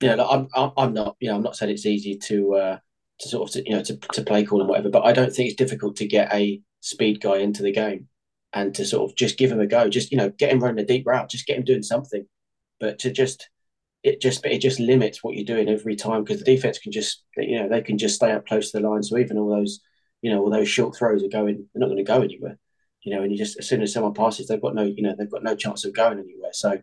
Yeah, 0.00 0.14
look, 0.14 0.48
I'm, 0.54 0.72
I'm, 0.76 0.92
not, 0.94 1.16
you 1.20 1.28
know, 1.28 1.36
I'm 1.36 1.42
not 1.42 1.56
saying 1.56 1.72
it's 1.72 1.86
easy 1.86 2.16
to, 2.16 2.54
uh, 2.54 2.78
to 3.20 3.28
sort 3.28 3.56
of, 3.56 3.62
you 3.66 3.72
know, 3.72 3.82
to, 3.82 3.96
to 3.96 4.22
play 4.22 4.44
call 4.44 4.60
and 4.60 4.68
whatever, 4.68 4.90
but 4.90 5.04
I 5.04 5.12
don't 5.12 5.32
think 5.32 5.48
it's 5.48 5.56
difficult 5.56 5.96
to 5.96 6.06
get 6.06 6.32
a 6.32 6.60
speed 6.80 7.20
guy 7.20 7.38
into 7.38 7.62
the 7.62 7.72
game 7.72 8.08
and 8.52 8.74
to 8.76 8.84
sort 8.84 9.10
of 9.10 9.16
just 9.16 9.38
give 9.38 9.50
him 9.50 9.60
a 9.60 9.66
go, 9.66 9.88
just, 9.88 10.12
you 10.12 10.16
know, 10.16 10.30
get 10.30 10.52
him 10.52 10.60
running 10.60 10.82
a 10.82 10.86
deep 10.86 11.06
route, 11.06 11.28
just 11.30 11.46
get 11.46 11.58
him 11.58 11.64
doing 11.64 11.82
something, 11.82 12.26
but 12.78 12.98
to 13.00 13.10
just, 13.10 13.48
it 14.04 14.20
just, 14.20 14.46
it 14.46 14.60
just 14.60 14.78
limits 14.78 15.24
what 15.24 15.34
you're 15.34 15.44
doing 15.44 15.68
every 15.68 15.96
time 15.96 16.22
because 16.22 16.38
the 16.38 16.44
defense 16.44 16.78
can 16.78 16.92
just, 16.92 17.24
you 17.36 17.58
know, 17.58 17.68
they 17.68 17.82
can 17.82 17.98
just 17.98 18.14
stay 18.14 18.30
up 18.30 18.46
close 18.46 18.70
to 18.70 18.78
the 18.78 18.88
line. 18.88 19.02
So 19.02 19.18
even 19.18 19.36
all 19.36 19.50
those, 19.50 19.80
you 20.22 20.30
know, 20.30 20.40
all 20.40 20.50
those 20.50 20.68
short 20.68 20.96
throws 20.96 21.22
are 21.22 21.28
going, 21.28 21.66
they're 21.72 21.80
not 21.80 21.86
going 21.86 21.98
to 21.98 22.02
go 22.02 22.22
anywhere, 22.22 22.58
you 23.02 23.14
know, 23.14 23.22
and 23.22 23.32
you 23.32 23.38
just, 23.38 23.58
as 23.58 23.68
soon 23.68 23.82
as 23.82 23.92
someone 23.92 24.14
passes, 24.14 24.48
they've 24.48 24.60
got 24.60 24.74
no, 24.74 24.82
you 24.82 25.02
know, 25.02 25.14
they've 25.16 25.30
got 25.30 25.42
no 25.42 25.54
chance 25.54 25.84
of 25.84 25.94
going 25.94 26.18
anywhere. 26.18 26.52
So 26.52 26.80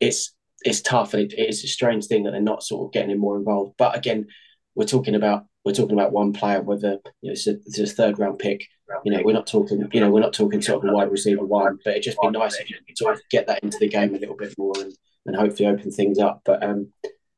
it's, 0.00 0.34
it's 0.62 0.80
tough 0.80 1.14
and 1.14 1.24
it, 1.24 1.34
it's 1.36 1.64
a 1.64 1.68
strange 1.68 2.06
thing 2.06 2.24
that 2.24 2.32
they're 2.32 2.40
not 2.40 2.62
sort 2.62 2.86
of 2.86 2.92
getting 2.92 3.18
more 3.18 3.36
involved. 3.36 3.74
But 3.78 3.96
again, 3.96 4.26
we're 4.74 4.84
talking 4.84 5.14
about 5.14 5.44
we're 5.64 5.74
talking 5.74 5.98
about 5.98 6.12
one 6.12 6.32
player, 6.32 6.62
whether 6.62 6.98
you 7.20 7.28
know 7.28 7.32
it's 7.32 7.46
a, 7.46 7.56
it's 7.66 7.78
a 7.78 7.86
third 7.86 8.18
round 8.18 8.38
pick. 8.38 8.64
You 9.04 9.12
know, 9.12 9.22
we're 9.22 9.34
not 9.34 9.46
talking 9.46 9.86
you 9.92 10.00
know 10.00 10.10
we're 10.10 10.20
not 10.20 10.32
talking 10.32 10.62
sort 10.62 10.82
of 10.82 10.90
a 10.90 10.94
wide 10.94 11.10
receiver 11.10 11.44
one, 11.44 11.78
but 11.84 11.90
it'd 11.90 12.04
just 12.04 12.20
be 12.20 12.30
nice 12.30 12.58
if 12.58 12.70
you 12.70 12.76
could 12.86 12.96
sort 12.96 13.14
of 13.14 13.20
get 13.30 13.46
that 13.48 13.62
into 13.62 13.76
the 13.78 13.88
game 13.88 14.14
a 14.14 14.18
little 14.18 14.36
bit 14.36 14.54
more 14.56 14.72
and, 14.78 14.94
and 15.26 15.36
hopefully 15.36 15.68
open 15.68 15.90
things 15.90 16.18
up. 16.18 16.42
But 16.44 16.62
um, 16.62 16.92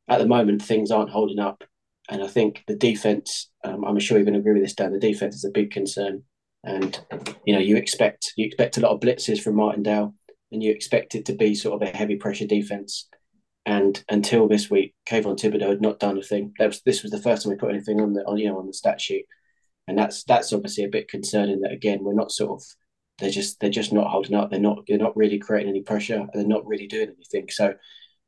at 0.07 0.19
the 0.19 0.26
moment, 0.26 0.62
things 0.62 0.90
aren't 0.90 1.11
holding 1.11 1.40
up, 1.40 1.64
and 2.11 2.23
I 2.23 2.26
think 2.26 2.64
the 2.67 2.76
defense. 2.76 3.49
Um, 3.64 3.85
I'm 3.85 3.99
sure 3.99 4.17
you're 4.17 4.25
going 4.25 4.35
to 4.35 4.40
agree 4.40 4.55
with 4.55 4.62
this, 4.62 4.75
Dan. 4.75 4.93
The 4.93 4.99
defense 4.99 5.37
is 5.37 5.45
a 5.45 5.50
big 5.50 5.71
concern, 5.71 6.23
and 6.64 6.99
you 7.47 7.55
know 7.55 7.61
you 7.61 7.76
expect 7.76 8.33
you 8.37 8.47
expect 8.47 8.76
a 8.76 8.81
lot 8.81 8.93
of 8.93 9.00
blitzes 9.00 9.40
from 9.40 9.57
Martindale 9.57 10.14
and 10.52 10.62
you 10.62 10.71
expect 10.71 11.14
it 11.14 11.26
to 11.26 11.33
be 11.33 11.55
sort 11.55 11.81
of 11.81 11.88
a 11.88 11.97
heavy 11.97 12.17
pressure 12.17 12.47
defense. 12.47 13.09
And 13.67 14.02
until 14.09 14.49
this 14.49 14.71
week, 14.71 14.95
Kayvon 15.09 15.38
Thibodeaux 15.38 15.69
had 15.69 15.83
not 15.83 16.00
done 16.00 16.19
a 16.19 16.23
thing. 16.23 16.55
That 16.59 16.67
was 16.67 16.83
this 16.83 17.02
was 17.02 17.12
the 17.12 17.23
first 17.23 17.43
time 17.43 17.50
we 17.50 17.59
put 17.59 17.71
anything 17.71 18.00
on 18.00 18.14
the 18.14 18.23
on 18.25 18.38
you 18.38 18.49
know 18.49 18.59
on 18.59 18.67
the 18.67 18.73
stat 18.73 19.00
sheet, 19.00 19.26
and 19.87 19.97
that's 19.99 20.25
that's 20.25 20.52
obviously 20.52 20.85
a 20.85 20.88
bit 20.88 21.09
concerning. 21.09 21.61
That 21.61 21.73
again, 21.73 22.02
we're 22.02 22.14
not 22.14 22.33
sort 22.33 22.61
of 22.61 22.67
they're 23.19 23.31
just 23.31 23.61
they're 23.61 23.71
just 23.71 23.93
not 23.93 24.11
holding 24.11 24.35
up. 24.35 24.50
They're 24.50 24.61
not 24.61 24.85
they're 24.88 24.99
not 24.99 25.17
really 25.17 25.38
creating 25.38 25.69
any 25.69 25.83
pressure. 25.83 26.17
And 26.17 26.31
they're 26.33 26.45
not 26.45 26.67
really 26.67 26.87
doing 26.87 27.11
anything. 27.14 27.50
So, 27.50 27.75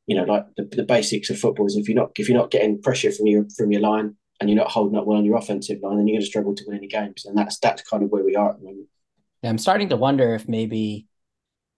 you 0.07 0.15
know, 0.15 0.23
like 0.23 0.45
the, 0.57 0.63
the 0.63 0.83
basics 0.83 1.29
of 1.29 1.39
football 1.39 1.65
is 1.65 1.75
if 1.75 1.87
you're 1.87 1.95
not 1.95 2.11
if 2.17 2.27
you're 2.27 2.37
not 2.37 2.51
getting 2.51 2.81
pressure 2.81 3.11
from 3.11 3.27
your 3.27 3.45
from 3.55 3.71
your 3.71 3.81
line 3.81 4.15
and 4.39 4.49
you're 4.49 4.57
not 4.57 4.71
holding 4.71 4.97
up 4.97 5.05
well 5.05 5.17
on 5.17 5.25
your 5.25 5.37
offensive 5.37 5.79
line, 5.81 5.97
then 5.97 6.07
you're 6.07 6.15
going 6.15 6.21
to 6.21 6.27
struggle 6.27 6.55
to 6.55 6.63
win 6.67 6.77
any 6.77 6.87
games. 6.87 7.25
And 7.25 7.37
that's 7.37 7.59
that's 7.59 7.81
kind 7.83 8.03
of 8.03 8.09
where 8.09 8.23
we 8.23 8.35
are 8.35 8.51
at 8.51 8.59
the 8.59 8.65
moment. 8.65 8.87
Yeah, 9.41 9.49
I'm 9.49 9.57
starting 9.57 9.89
to 9.89 9.97
wonder 9.97 10.35
if 10.35 10.47
maybe 10.47 11.07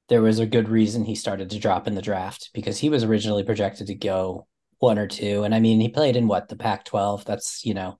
there 0.10 0.22
was 0.22 0.39
a 0.39 0.46
good 0.46 0.70
reason 0.70 1.03
he 1.03 1.15
started 1.15 1.50
to 1.50 1.60
drop 1.60 1.88
in 1.88 1.96
the 1.96 2.01
draft 2.01 2.51
because 2.53 2.77
he 2.77 2.89
was 2.89 3.03
originally 3.03 3.44
projected 3.44 3.88
to 3.88 3.96
go 3.96 4.48
one 4.79 5.00
or 5.00 5.08
two. 5.08 5.44
And 5.44 5.55
I 5.55 5.60
mean, 5.60 5.79
he 5.79 5.89
played 5.89 6.15
in 6.15 6.27
what 6.27 6.48
the 6.48 6.55
Pac 6.55 6.86
12. 6.86 7.25
That's, 7.25 7.65
you 7.65 7.74
know, 7.74 7.98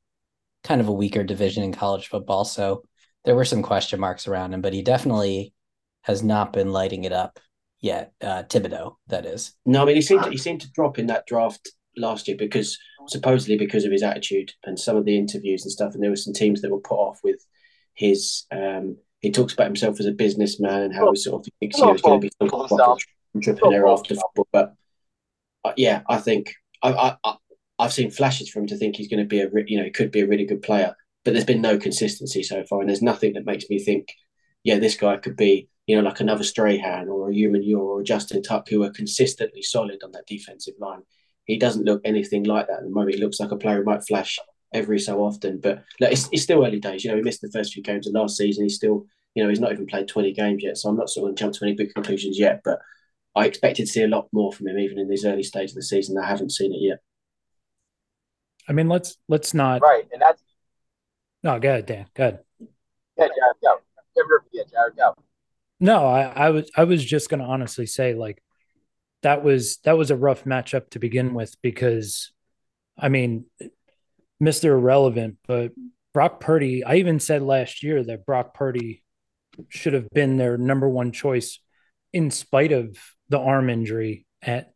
kind 0.64 0.82
of 0.82 0.88
a 0.88 0.94
weaker 0.94 1.24
division 1.24 1.64
in 1.64 1.74
college 1.74 2.08
football. 2.08 2.46
So 2.46 2.84
there 3.24 3.36
were 3.36 3.46
some 3.46 3.64
question 3.64 4.00
marks 4.00 4.28
around 4.28 4.54
him, 4.54 4.62
but 4.62 4.74
he 4.74 4.82
definitely 4.82 5.54
has 6.02 6.22
not 6.22 6.54
been 6.54 6.72
lighting 6.72 7.04
it 7.04 7.12
up 7.12 7.40
yet. 7.82 8.14
Uh, 8.22 8.44
Thibodeaux, 8.44 8.96
that 9.08 9.26
is. 9.26 9.54
No, 9.66 9.84
I 9.84 9.86
mean 9.86 9.96
he 9.96 10.02
seemed 10.02 10.24
to, 10.24 10.30
he 10.30 10.38
seemed 10.38 10.62
to 10.62 10.72
drop 10.72 11.00
in 11.00 11.08
that 11.08 11.28
draft 11.28 11.72
last 11.98 12.28
year 12.28 12.38
because 12.38 12.78
supposedly 13.08 13.58
because 13.58 13.86
of 13.86 13.92
his 13.92 14.04
attitude 14.04 14.52
and 14.64 14.80
some 14.80 14.98
of 14.98 15.06
the 15.06 15.18
interviews 15.18 15.64
and 15.64 15.72
stuff. 15.72 15.94
And 15.94 16.04
there 16.04 16.10
were 16.10 16.16
some 16.16 16.34
teams 16.34 16.62
that 16.62 16.72
were 16.72 16.80
put 16.80 16.96
off 16.96 17.20
with 17.24 17.46
his. 17.94 18.46
Um, 18.52 18.98
he 19.20 19.32
talks 19.32 19.54
about 19.54 19.68
himself 19.68 20.00
as 20.00 20.06
a 20.06 20.12
businessman 20.12 20.84
and 20.84 20.96
how 20.96 21.10
he 21.12 21.18
sort 21.18 21.48
of 21.48 21.54
thinks 21.60 21.78
you 21.78 21.86
know, 21.86 21.94
he's 21.94 22.02
going 22.02 22.22
to 22.22 22.28
be 22.28 22.32
some 22.40 22.50
kind 22.50 22.82
of 22.82 23.00
entrepreneur 23.36 23.88
after 23.88 24.16
football. 24.16 24.48
But 24.52 24.76
uh, 25.64 25.74
yeah, 25.78 26.02
I 26.08 26.18
think 26.18 26.54
I, 26.84 26.92
I, 26.92 27.18
I 27.24 27.36
I've 27.80 27.94
seen 27.94 28.12
flashes 28.12 28.50
for 28.50 28.60
him 28.60 28.68
to 28.68 28.78
think 28.78 28.96
he's 28.96 29.08
going 29.08 29.24
to 29.24 29.28
be 29.28 29.42
a 29.42 29.50
re- 29.50 29.66
you 29.68 29.78
know 29.78 29.84
he 29.84 29.90
could 29.90 30.12
be 30.12 30.22
a 30.22 30.28
really 30.28 30.46
good 30.46 30.62
player, 30.62 30.96
but 31.24 31.34
there's 31.34 31.46
been 31.46 31.62
no 31.62 31.78
consistency 31.78 32.44
so 32.44 32.64
far, 32.66 32.82
and 32.82 32.90
there's 32.90 33.02
nothing 33.02 33.34
that 33.34 33.46
makes 33.46 33.66
me 33.70 33.80
think, 33.80 34.14
yeah, 34.64 34.78
this 34.78 34.96
guy 34.96 35.18
could 35.18 35.36
be 35.36 35.70
you 35.88 35.96
know 35.96 36.02
like 36.02 36.20
another 36.20 36.44
Strahan 36.44 37.10
or 37.10 37.30
a 37.30 37.34
Umenyiora 37.34 37.80
or 37.80 38.02
a 38.02 38.04
Justin 38.04 38.42
Tuck 38.42 38.68
who 38.70 38.84
are 38.84 38.92
consistently 38.92 39.62
solid 39.62 40.02
on 40.04 40.12
that 40.12 40.28
defensive 40.28 40.76
line. 40.80 41.02
he 41.46 41.58
doesn't 41.58 41.86
look 41.86 42.02
anything 42.04 42.44
like 42.44 42.68
that 42.68 42.78
at 42.78 42.84
the 42.84 42.90
moment. 42.90 43.16
He 43.16 43.22
looks 43.22 43.40
like 43.40 43.52
a 43.52 43.58
player 43.58 43.78
who 43.78 43.84
might 43.84 44.06
flash 44.06 44.40
every 44.74 45.00
so 45.00 45.24
often, 45.24 45.60
but 45.62 45.84
look, 46.00 46.12
it's, 46.12 46.28
it's 46.32 46.44
still 46.44 46.66
early 46.66 46.80
days. 46.80 47.04
You 47.04 47.12
know, 47.12 47.18
he 47.18 47.24
missed 47.24 47.42
the 47.42 47.52
first 47.52 47.74
few 47.74 47.84
games 47.84 48.08
of 48.08 48.14
last 48.14 48.38
season. 48.38 48.66
He's 48.66 48.76
still, 48.76 49.06
you 49.36 49.44
know, 49.44 49.50
he's 49.50 49.60
not 49.60 49.72
even 49.72 49.86
played 49.86 50.08
20 50.08 50.34
games 50.34 50.64
yet. 50.64 50.78
So 50.78 50.90
I'm 50.90 50.98
not 50.98 51.10
sort 51.10 51.30
of 51.30 51.38
jump 51.38 51.54
to 51.54 51.66
any 51.66 51.76
big 51.76 51.94
conclusions 51.94 52.38
yet, 52.38 52.62
but 52.64 52.80
I 53.36 53.46
expected 53.46 53.86
to 53.86 53.92
see 53.92 54.04
a 54.04 54.08
lot 54.08 54.28
more 54.32 54.52
from 54.52 54.68
him 54.68 54.80
even 54.80 54.98
in 54.98 55.10
these 55.10 55.26
early 55.26 55.44
stages 55.44 55.72
of 55.72 55.76
the 55.76 55.84
season. 55.84 56.18
I 56.18 56.26
haven't 56.26 56.52
seen 56.52 56.74
it 56.74 56.82
yet. 56.82 57.00
I 58.68 58.74
mean, 58.74 58.90
let's 58.90 59.18
let's 59.28 59.54
not 59.54 59.82
right, 59.82 60.08
and 60.12 60.22
that's 60.22 60.42
no. 61.44 61.60
Go 61.60 61.70
ahead, 61.70 61.86
Dan. 61.86 62.08
Go 62.16 62.24
ahead. 62.24 62.40
Yeah, 62.60 63.28
Jared, 63.28 63.56
go. 63.62 63.76
Yeah, 64.52 64.64
Jared, 64.72 64.96
go. 64.98 65.14
No, 65.80 66.06
I, 66.06 66.24
I 66.24 66.50
was 66.52 66.72
I 66.76 66.86
was 66.86 67.04
just 67.04 67.30
going 67.30 67.42
to 67.42 67.46
honestly 67.46 67.86
say 67.86 68.14
like 68.14 68.42
that 69.24 69.44
was 69.44 69.78
that 69.84 69.98
was 69.98 70.12
a 70.12 70.16
rough 70.16 70.44
matchup 70.44 70.90
to 70.92 71.00
begin 71.00 71.34
with 71.34 71.56
because, 71.62 72.32
I 72.98 73.10
mean, 73.10 73.46
Mister 74.40 74.74
Irrelevant, 74.74 75.38
but 75.48 75.72
Brock 76.14 76.40
Purdy. 76.40 76.84
I 76.84 76.96
even 76.96 77.20
said 77.20 77.42
last 77.42 77.84
year 77.84 78.04
that 78.04 78.26
Brock 78.26 78.54
Purdy 78.54 79.04
should 79.70 79.94
have 79.94 80.10
been 80.12 80.38
their 80.38 80.58
number 80.58 80.88
one 80.88 81.12
choice, 81.12 81.60
in 82.14 82.32
spite 82.32 82.72
of 82.72 82.98
the 83.30 83.40
arm 83.40 83.70
injury. 83.70 84.26
At 84.42 84.72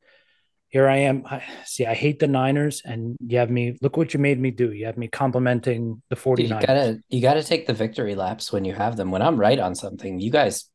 here 0.68 0.88
I 0.88 0.98
am. 0.98 1.26
I, 1.26 1.44
see, 1.66 1.86
I 1.86 1.94
hate 1.94 2.20
the 2.20 2.28
Niners, 2.28 2.82
and 2.84 3.16
you 3.26 3.38
have 3.38 3.50
me. 3.50 3.78
Look 3.82 3.98
what 3.98 4.14
you 4.14 4.20
made 4.20 4.40
me 4.40 4.52
do. 4.52 4.72
You 4.72 4.86
have 4.88 4.98
me 4.98 5.08
complimenting 5.08 6.02
the 6.10 6.16
49ers. 6.16 6.40
You 6.40 6.68
gotta 6.68 7.00
you 7.10 7.22
gotta 7.22 7.44
take 7.44 7.68
the 7.68 7.74
victory 7.74 8.16
laps 8.16 8.52
when 8.52 8.66
you 8.66 8.74
have 8.74 8.98
them. 8.98 9.12
When 9.12 9.22
I'm 9.22 9.40
right 9.40 9.60
on 9.60 9.76
something, 9.76 10.20
you 10.20 10.32
guys 10.32 10.69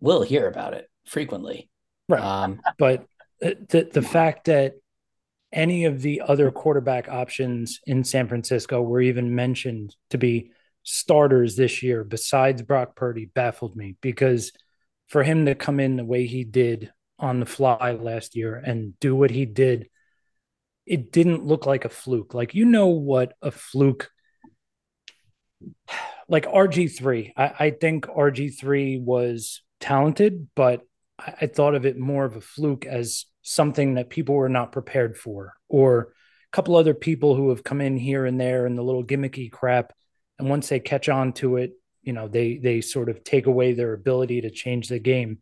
will 0.00 0.22
hear 0.22 0.48
about 0.48 0.74
it 0.74 0.88
frequently. 1.06 1.70
Right. 2.08 2.22
Um, 2.22 2.60
but 2.78 3.06
the 3.40 3.88
the 3.92 4.02
fact 4.02 4.46
that 4.46 4.74
any 5.52 5.84
of 5.84 6.02
the 6.02 6.22
other 6.26 6.50
quarterback 6.50 7.08
options 7.08 7.80
in 7.86 8.04
San 8.04 8.28
Francisco 8.28 8.82
were 8.82 9.00
even 9.00 9.34
mentioned 9.34 9.94
to 10.10 10.18
be 10.18 10.50
starters 10.82 11.56
this 11.56 11.82
year 11.82 12.04
besides 12.04 12.62
Brock 12.62 12.94
Purdy 12.94 13.26
baffled 13.26 13.76
me 13.76 13.96
because 14.00 14.52
for 15.08 15.22
him 15.22 15.46
to 15.46 15.54
come 15.54 15.80
in 15.80 15.96
the 15.96 16.04
way 16.04 16.26
he 16.26 16.44
did 16.44 16.92
on 17.18 17.40
the 17.40 17.46
fly 17.46 17.92
last 17.92 18.36
year 18.36 18.56
and 18.56 18.98
do 19.00 19.14
what 19.14 19.30
he 19.30 19.46
did, 19.46 19.88
it 20.84 21.10
didn't 21.12 21.44
look 21.44 21.66
like 21.66 21.84
a 21.84 21.88
fluke. 21.88 22.34
Like, 22.34 22.54
you 22.54 22.64
know 22.64 22.88
what 22.88 23.32
a 23.42 23.50
fluke 23.50 24.10
like 26.28 26.46
RG3. 26.46 27.32
I, 27.36 27.54
I 27.58 27.70
think 27.70 28.06
RG3 28.06 29.00
was 29.02 29.62
talented, 29.80 30.48
but 30.54 30.82
I, 31.18 31.34
I 31.42 31.46
thought 31.46 31.74
of 31.74 31.86
it 31.86 31.98
more 31.98 32.24
of 32.24 32.36
a 32.36 32.40
fluke 32.40 32.86
as 32.86 33.26
something 33.42 33.94
that 33.94 34.10
people 34.10 34.34
were 34.34 34.48
not 34.48 34.72
prepared 34.72 35.16
for, 35.16 35.54
or 35.68 36.12
a 36.52 36.56
couple 36.56 36.76
other 36.76 36.94
people 36.94 37.34
who 37.34 37.50
have 37.50 37.64
come 37.64 37.80
in 37.80 37.96
here 37.96 38.26
and 38.26 38.40
there 38.40 38.66
and 38.66 38.76
the 38.76 38.82
little 38.82 39.04
gimmicky 39.04 39.50
crap. 39.50 39.92
And 40.38 40.48
once 40.48 40.68
they 40.68 40.80
catch 40.80 41.08
on 41.08 41.32
to 41.34 41.56
it, 41.56 41.72
you 42.02 42.12
know, 42.12 42.28
they 42.28 42.58
they 42.58 42.80
sort 42.80 43.08
of 43.08 43.24
take 43.24 43.46
away 43.46 43.72
their 43.72 43.92
ability 43.92 44.42
to 44.42 44.50
change 44.50 44.88
the 44.88 44.98
game. 44.98 45.38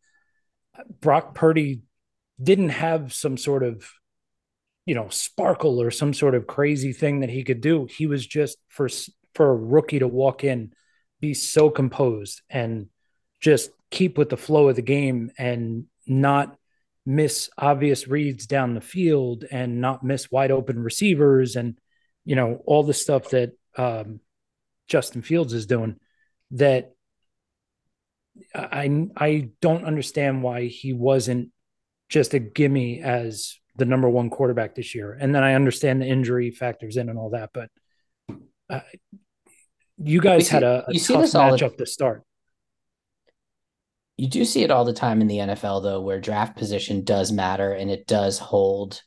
Brock 1.01 1.35
Purdy 1.35 1.83
didn't 2.43 2.71
have 2.71 3.13
some 3.13 3.37
sort 3.37 3.63
of 3.63 3.89
you 4.87 4.95
know 4.95 5.09
sparkle 5.09 5.81
or 5.81 5.91
some 5.91 6.13
sort 6.13 6.35
of 6.35 6.47
crazy 6.47 6.93
thing 6.93 7.21
that 7.21 7.31
he 7.31 7.45
could 7.45 7.61
do 7.61 7.87
he 7.87 8.07
was 8.07 8.27
just 8.27 8.59
for 8.69 8.89
for 9.35 9.51
a 9.51 9.57
rookie 9.57 9.99
to 9.99 10.09
walk 10.09 10.45
in 10.45 10.73
be 11.21 11.35
so 11.35 11.71
composed 11.71 12.43
and 12.51 12.89
just 13.41 13.71
keep 13.95 14.19
with 14.19 14.29
the 14.29 14.37
flow 14.37 14.69
of 14.69 14.75
the 14.75 14.83
game 14.83 15.31
and 15.39 15.85
not 16.05 16.57
miss 17.07 17.49
obvious 17.57 18.09
reads 18.09 18.47
down 18.47 18.75
the 18.75 18.81
field 18.81 19.45
and 19.53 19.81
not 19.81 20.03
miss 20.03 20.33
wide 20.33 20.51
open 20.51 20.83
receivers 20.83 21.55
and 21.55 21.79
you 22.25 22.35
know 22.35 22.61
all 22.67 22.83
the 22.83 22.93
stuff 22.93 23.31
that 23.31 23.53
um, 23.77 24.19
Justin 24.89 25.23
Fields 25.23 25.53
is 25.53 25.67
doing 25.67 25.97
that 26.51 26.93
I 28.53 29.09
I 29.17 29.51
don't 29.61 29.85
understand 29.85 30.43
why 30.43 30.67
he 30.67 30.93
wasn't 30.93 31.51
just 32.09 32.35
a 32.35 32.41
gimme 32.41 33.01
as 33.01 33.61
the 33.77 33.85
number 33.85 34.09
one 34.09 34.29
quarterback 34.29 34.75
this 34.75 34.95
year. 34.95 35.17
And 35.21 35.35
then 35.35 35.43
I 35.43 35.55
understand 35.55 36.03
the 36.03 36.07
injury 36.07 36.51
factors 36.51 36.97
in 36.97 37.09
and 37.09 37.19
all 37.19 37.31
that, 37.31 37.51
but 37.53 37.71
uh, 38.69 38.81
you 39.99 40.21
guys 40.21 40.49
see, 40.49 40.55
had 40.55 40.63
a, 40.65 40.85
a 40.89 40.95
tough 40.99 41.31
matchup 41.31 41.77
the, 41.77 41.85
to 41.85 41.87
start. 41.87 42.25
You 44.17 44.29
do 44.29 44.45
see 44.45 44.63
it 44.63 44.71
all 44.71 44.85
the 44.85 44.93
time 44.93 45.21
in 45.21 45.27
the 45.27 45.39
NFL, 45.39 45.83
though, 45.83 46.01
where 46.01 46.21
draft 46.21 46.57
position 46.57 47.05
does 47.05 47.33
matter 47.33 47.73
and 47.73 47.91
it 47.91 48.07
does 48.07 48.39
hold 48.39 49.03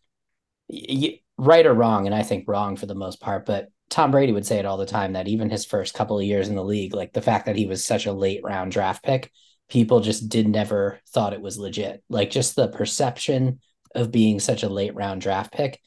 right 1.38 1.66
or 1.66 1.74
wrong. 1.74 2.06
And 2.06 2.16
I 2.16 2.24
think 2.24 2.46
wrong 2.48 2.76
for 2.76 2.88
the 2.88 2.96
most 2.96 3.22
part, 3.22 3.46
but 3.46 3.70
Tom 3.90 4.12
Brady 4.12 4.34
would 4.34 4.46
say 4.46 4.60
it 4.60 4.66
all 4.66 4.78
the 4.78 4.86
time 4.86 5.14
that 5.14 5.28
even 5.28 5.50
his 5.50 5.66
first 5.66 5.94
couple 5.94 6.20
of 6.20 6.26
years 6.26 6.50
in 6.50 6.56
the 6.56 6.64
league, 6.64 6.94
like 6.94 7.14
the 7.14 7.22
fact 7.22 7.46
that 7.46 7.56
he 7.56 7.66
was 7.66 7.86
such 7.86 8.06
a 8.06 8.12
late 8.12 8.42
round 8.44 8.72
draft 8.72 9.04
pick, 9.04 9.32
people 9.70 10.02
just 10.02 10.28
did 10.28 10.48
never 10.48 11.00
thought 11.10 11.34
it 11.34 11.42
was 11.42 11.58
legit. 11.58 12.04
Like 12.10 12.30
just 12.30 12.56
the 12.56 12.68
perception 12.68 13.60
of 13.96 14.12
being 14.12 14.40
such 14.40 14.64
a 14.64 14.70
late 14.70 14.94
round 14.94 15.22
draft 15.22 15.54
pick 15.54 15.80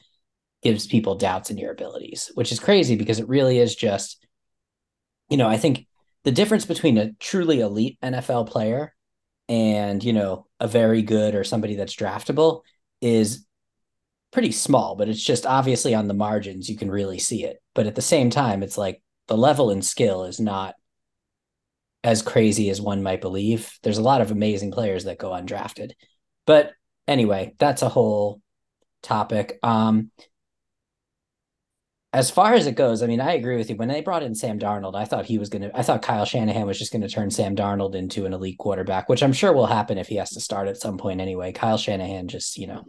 gives 0.63 0.87
people 0.87 1.15
doubts 1.15 1.51
in 1.51 1.57
your 1.57 1.71
abilities, 1.71 2.31
which 2.33 2.51
is 2.51 2.59
crazy 2.59 2.95
because 2.95 3.19
it 3.19 3.27
really 3.27 3.59
is 3.59 3.75
just, 3.75 4.25
you 5.29 5.37
know, 5.37 5.47
I 5.47 5.57
think 5.57 5.87
the 6.23 6.31
difference 6.31 6.65
between 6.65 6.97
a 6.97 7.13
truly 7.13 7.59
elite 7.59 7.97
NFL 8.01 8.47
player 8.47 8.93
and, 9.51 10.01
you 10.01 10.13
know, 10.13 10.47
a 10.61 10.67
very 10.67 11.01
good 11.01 11.35
or 11.35 11.43
somebody 11.43 11.75
that's 11.75 11.93
draftable 11.93 12.61
is 13.01 13.45
pretty 14.31 14.53
small, 14.53 14.95
but 14.95 15.09
it's 15.09 15.21
just 15.21 15.45
obviously 15.45 15.93
on 15.93 16.07
the 16.07 16.13
margins 16.13 16.69
you 16.69 16.77
can 16.77 16.89
really 16.89 17.19
see 17.19 17.43
it. 17.43 17.61
But 17.75 17.85
at 17.85 17.95
the 17.95 18.01
same 18.01 18.29
time, 18.29 18.63
it's 18.63 18.77
like 18.77 19.03
the 19.27 19.35
level 19.35 19.69
and 19.69 19.83
skill 19.83 20.23
is 20.23 20.39
not 20.39 20.75
as 22.01 22.21
crazy 22.21 22.69
as 22.69 22.79
one 22.79 23.03
might 23.03 23.19
believe. 23.19 23.77
There's 23.83 23.97
a 23.97 24.03
lot 24.03 24.21
of 24.21 24.31
amazing 24.31 24.71
players 24.71 25.03
that 25.03 25.19
go 25.19 25.31
undrafted. 25.31 25.91
But 26.47 26.71
anyway, 27.05 27.53
that's 27.59 27.81
a 27.81 27.89
whole 27.89 28.41
topic. 29.03 29.59
Um 29.63 30.11
as 32.13 32.29
far 32.29 32.53
as 32.53 32.67
it 32.67 32.75
goes, 32.75 33.01
I 33.01 33.07
mean, 33.07 33.21
I 33.21 33.33
agree 33.33 33.55
with 33.55 33.69
you. 33.69 33.77
When 33.77 33.87
they 33.87 34.01
brought 34.01 34.23
in 34.23 34.35
Sam 34.35 34.59
Darnold, 34.59 34.95
I 34.95 35.05
thought 35.05 35.25
he 35.25 35.37
was 35.37 35.49
going 35.49 35.61
to, 35.61 35.77
I 35.77 35.81
thought 35.81 36.01
Kyle 36.01 36.25
Shanahan 36.25 36.67
was 36.67 36.77
just 36.77 36.91
going 36.91 37.03
to 37.03 37.09
turn 37.09 37.31
Sam 37.31 37.55
Darnold 37.55 37.95
into 37.95 38.25
an 38.25 38.33
elite 38.33 38.57
quarterback, 38.57 39.07
which 39.07 39.23
I'm 39.23 39.31
sure 39.31 39.53
will 39.53 39.65
happen 39.65 39.97
if 39.97 40.07
he 40.07 40.15
has 40.17 40.31
to 40.31 40.41
start 40.41 40.67
at 40.67 40.75
some 40.77 40.97
point 40.97 41.21
anyway. 41.21 41.53
Kyle 41.53 41.77
Shanahan 41.77 42.27
just, 42.27 42.57
you 42.57 42.67
know, 42.67 42.83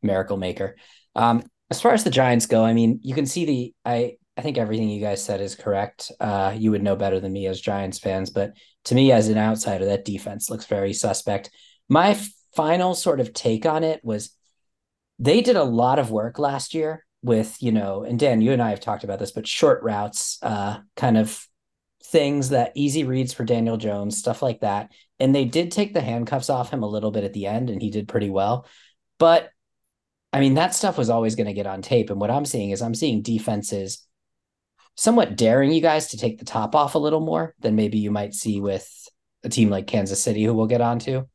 miracle 0.00 0.38
maker. 0.38 0.76
Um, 1.14 1.42
as 1.70 1.82
far 1.82 1.92
as 1.92 2.02
the 2.04 2.10
Giants 2.10 2.46
go, 2.46 2.64
I 2.64 2.72
mean, 2.72 3.00
you 3.02 3.14
can 3.14 3.26
see 3.26 3.44
the 3.44 3.74
I 3.84 4.16
I 4.38 4.40
think 4.40 4.56
everything 4.56 4.88
you 4.88 5.02
guys 5.02 5.22
said 5.22 5.42
is 5.42 5.54
correct. 5.54 6.10
Uh, 6.18 6.54
you 6.56 6.70
would 6.70 6.82
know 6.82 6.96
better 6.96 7.20
than 7.20 7.32
me 7.32 7.46
as 7.46 7.60
Giants 7.60 7.98
fans, 7.98 8.30
but 8.30 8.54
to 8.84 8.94
me 8.94 9.12
as 9.12 9.28
an 9.28 9.36
outsider, 9.36 9.84
that 9.86 10.06
defense 10.06 10.48
looks 10.48 10.64
very 10.64 10.94
suspect. 10.94 11.50
My 11.90 12.18
final 12.56 12.94
sort 12.94 13.20
of 13.20 13.34
take 13.34 13.66
on 13.66 13.84
it 13.84 14.00
was 14.02 14.34
they 15.18 15.42
did 15.42 15.56
a 15.56 15.62
lot 15.62 15.98
of 15.98 16.10
work 16.10 16.38
last 16.38 16.72
year 16.72 17.04
with, 17.22 17.56
you 17.62 17.72
know, 17.72 18.02
and 18.02 18.18
Dan, 18.18 18.40
you 18.40 18.52
and 18.52 18.62
I 18.62 18.70
have 18.70 18.80
talked 18.80 19.04
about 19.04 19.18
this, 19.18 19.30
but 19.30 19.46
short 19.46 19.82
routes, 19.82 20.38
uh, 20.42 20.78
kind 20.96 21.16
of 21.16 21.46
things 22.04 22.50
that 22.50 22.72
easy 22.74 23.04
reads 23.04 23.32
for 23.32 23.44
Daniel 23.44 23.76
Jones, 23.76 24.18
stuff 24.18 24.42
like 24.42 24.60
that. 24.60 24.90
And 25.20 25.34
they 25.34 25.44
did 25.44 25.70
take 25.70 25.94
the 25.94 26.00
handcuffs 26.00 26.50
off 26.50 26.70
him 26.70 26.82
a 26.82 26.88
little 26.88 27.12
bit 27.12 27.24
at 27.24 27.32
the 27.32 27.46
end, 27.46 27.70
and 27.70 27.80
he 27.80 27.90
did 27.90 28.08
pretty 28.08 28.28
well. 28.28 28.66
But 29.18 29.50
I 30.32 30.40
mean, 30.40 30.54
that 30.54 30.74
stuff 30.74 30.96
was 30.96 31.10
always 31.10 31.34
going 31.34 31.46
to 31.46 31.52
get 31.52 31.66
on 31.66 31.82
tape. 31.82 32.10
And 32.10 32.20
what 32.20 32.30
I'm 32.30 32.46
seeing 32.46 32.70
is 32.70 32.80
I'm 32.80 32.94
seeing 32.94 33.22
defenses 33.22 34.06
somewhat 34.94 35.36
daring 35.36 35.72
you 35.72 35.80
guys 35.80 36.08
to 36.08 36.16
take 36.16 36.38
the 36.38 36.44
top 36.44 36.74
off 36.74 36.94
a 36.94 36.98
little 36.98 37.20
more 37.20 37.54
than 37.60 37.76
maybe 37.76 37.98
you 37.98 38.10
might 38.10 38.34
see 38.34 38.60
with 38.60 38.88
a 39.44 39.48
team 39.48 39.68
like 39.68 39.86
Kansas 39.86 40.22
City, 40.22 40.42
who 40.42 40.54
we'll 40.54 40.66
get 40.66 40.80
onto. 40.80 41.26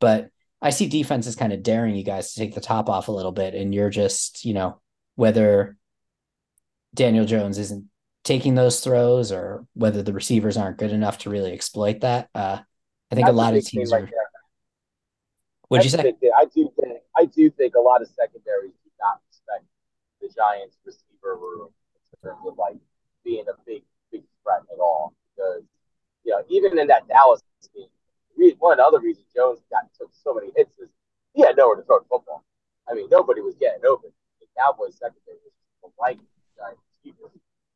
But 0.00 0.30
I 0.60 0.70
see 0.70 0.88
defenses 0.88 1.36
kind 1.36 1.52
of 1.52 1.62
daring 1.62 1.94
you 1.94 2.04
guys 2.04 2.32
to 2.32 2.40
take 2.40 2.54
the 2.54 2.60
top 2.60 2.88
off 2.88 3.08
a 3.08 3.12
little 3.12 3.32
bit. 3.32 3.54
And 3.54 3.74
you're 3.74 3.90
just, 3.90 4.44
you 4.44 4.54
know, 4.54 4.80
whether 5.16 5.76
Daniel 6.94 7.24
Jones 7.24 7.58
isn't 7.58 7.86
taking 8.24 8.54
those 8.54 8.80
throws 8.80 9.30
or 9.30 9.66
whether 9.74 10.02
the 10.02 10.12
receivers 10.12 10.56
aren't 10.56 10.78
good 10.78 10.92
enough 10.92 11.18
to 11.18 11.30
really 11.30 11.52
exploit 11.52 12.00
that. 12.00 12.30
Uh, 12.34 12.58
I 13.10 13.14
think 13.14 13.26
That's 13.26 13.34
a 13.34 13.36
lot 13.36 13.54
of 13.54 13.64
teams 13.64 13.92
are. 13.92 14.08
What'd 15.68 15.84
you 15.84 15.90
say? 15.90 16.14
I 16.36 16.44
do 16.46 16.70
think 16.80 16.98
I 17.16 17.24
do 17.26 17.50
think 17.50 17.74
a 17.74 17.80
lot 17.80 18.02
of 18.02 18.08
secondaries 18.08 18.72
do 18.84 18.90
not 19.00 19.20
respect 19.28 19.64
the 20.20 20.28
Giants 20.34 20.76
receiver 20.84 21.36
room 21.36 21.68
in 22.12 22.28
terms 22.28 22.40
of 22.46 22.58
like 22.58 22.76
being 23.24 23.44
a 23.48 23.54
big 23.66 23.82
big 24.10 24.22
threat 24.42 24.62
at 24.72 24.78
all. 24.80 25.14
Because 25.34 25.62
you 26.24 26.32
know, 26.32 26.42
even 26.48 26.78
in 26.78 26.86
that 26.88 27.06
Dallas 27.08 27.42
game, 27.74 27.86
one 28.58 28.72
of 28.72 28.78
the 28.78 28.84
other 28.84 29.00
reasons 29.00 29.26
Jones 29.34 29.60
got 29.70 29.82
took 29.98 30.10
so 30.12 30.34
many 30.34 30.50
hits 30.56 30.78
is 30.78 30.88
he 31.34 31.42
had 31.42 31.56
nowhere 31.56 31.76
to 31.76 31.82
throw 31.82 31.98
the 31.98 32.06
football. 32.10 32.44
I 32.88 32.94
mean, 32.94 33.08
nobody 33.10 33.40
was 33.40 33.54
getting 33.54 33.84
open. 33.86 34.10
Cowboys 34.58 34.96
secondary 34.98 35.38
was 35.82 35.92
like 35.98 36.18
Giants 36.56 36.82
receiver, 36.90 37.30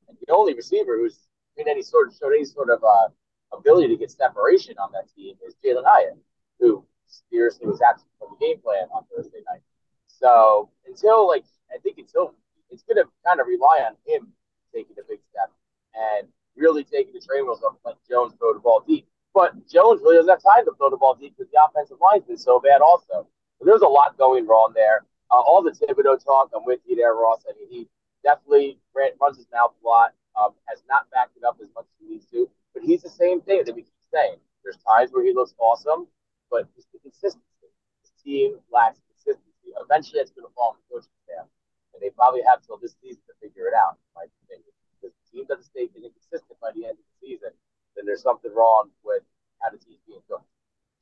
and 0.08 0.16
the 0.26 0.32
only 0.32 0.54
receiver 0.54 0.96
who's 0.96 1.28
in 1.56 1.68
any 1.68 1.82
sort 1.82 2.08
of 2.08 2.14
showed 2.14 2.32
any 2.32 2.44
sort 2.44 2.70
of 2.70 2.82
uh, 2.84 3.08
ability 3.52 3.88
to 3.88 3.96
get 3.96 4.10
separation 4.10 4.76
on 4.78 4.90
that 4.92 5.12
team 5.14 5.36
is 5.46 5.54
Jalin 5.64 5.84
Hyatt, 5.84 6.16
who 6.60 6.84
seriously 7.30 7.66
was 7.66 7.80
absent 7.82 8.10
from 8.18 8.28
the 8.38 8.46
game 8.46 8.60
plan 8.60 8.86
on 8.94 9.04
Thursday 9.14 9.42
night. 9.50 9.62
So 10.06 10.70
until 10.86 11.26
like 11.26 11.44
I 11.74 11.78
think 11.78 11.98
until 11.98 12.34
it's 12.70 12.82
going 12.82 12.96
to 12.96 13.08
kind 13.26 13.40
of 13.40 13.46
rely 13.46 13.86
on 13.86 13.96
him 14.06 14.28
taking 14.74 14.96
a 14.98 15.06
big 15.08 15.20
step 15.30 15.50
and 15.94 16.28
really 16.56 16.84
taking 16.84 17.12
the 17.14 17.20
train 17.20 17.44
wheels 17.44 17.62
off, 17.62 17.76
let 17.84 17.96
Jones 18.08 18.34
throw 18.38 18.52
the 18.52 18.60
ball 18.60 18.82
deep. 18.86 19.06
But 19.34 19.54
Jones 19.68 20.00
really 20.02 20.16
doesn't 20.16 20.30
have 20.30 20.42
time 20.42 20.64
to 20.64 20.72
throw 20.76 20.90
the 20.90 20.96
ball 20.96 21.14
deep 21.14 21.34
because 21.36 21.50
the 21.52 21.60
offensive 21.62 21.98
line's 22.02 22.24
been 22.24 22.36
so 22.36 22.60
bad, 22.60 22.80
also. 22.80 23.26
So 23.58 23.64
there's 23.64 23.82
a 23.82 23.88
lot 23.88 24.18
going 24.18 24.46
wrong 24.46 24.72
there. 24.74 25.04
Uh, 25.30 25.40
all 25.40 25.62
the 25.62 25.72
Thibodeaux 25.72 26.22
talk, 26.24 26.50
I'm 26.54 26.64
with 26.64 26.80
you 26.86 26.96
there, 26.96 27.14
Ross. 27.14 27.44
I 27.48 27.52
mean, 27.58 27.68
he 27.68 27.88
definitely 28.24 28.78
runs 28.94 29.36
his 29.36 29.46
mouth 29.52 29.74
a 29.82 29.86
lot, 29.86 30.14
um, 30.36 30.54
has 30.68 30.82
not 30.88 31.10
backed 31.10 31.36
it 31.36 31.44
up 31.44 31.58
as 31.62 31.68
much 31.74 31.84
as 31.84 31.96
he 32.00 32.14
needs 32.14 32.26
to. 32.32 32.48
But 32.72 32.82
he's 32.82 33.02
the 33.02 33.12
same 33.12 33.40
thing 33.42 33.62
that 33.66 33.74
we 33.74 33.82
keep 33.82 34.04
saying. 34.12 34.36
There's 34.64 34.78
times 34.84 35.10
where 35.12 35.24
he 35.24 35.32
looks 35.32 35.54
awesome, 35.58 36.08
but 36.50 36.68
just 36.74 36.90
the 36.92 36.98
consistency. 37.00 37.68
His 38.02 38.12
team 38.24 38.58
lacks 38.72 39.00
consistency. 39.08 39.76
Eventually, 39.76 40.20
it's 40.20 40.32
going 40.32 40.48
to 40.48 40.54
fall 40.54 40.74
on 40.74 40.80
the 40.80 40.86
coaching 40.88 41.18
staff, 41.28 41.46
and 41.92 42.00
they 42.00 42.10
probably 42.10 42.40
have 42.48 42.64
till 42.64 42.80
this 42.80 42.96
season 43.00 43.20
to 43.28 43.34
figure 43.40 43.68
it 43.68 43.76
out. 43.76 44.00
In 44.00 44.10
my 44.16 44.24
opinion, 44.44 44.72
because 44.96 45.12
the 45.12 45.24
team 45.28 45.44
doesn't 45.44 45.68
stay 45.68 45.88
inconsistent 45.92 46.56
by 46.60 46.72
the 46.72 46.88
end 46.88 46.96
of 46.96 47.04
the 47.04 47.16
season, 47.20 47.52
then 47.96 48.08
there's 48.08 48.24
something 48.24 48.52
wrong 48.56 48.88
with 49.04 49.22
how 49.60 49.68
the 49.68 49.78
team's 49.78 50.00
being 50.08 50.20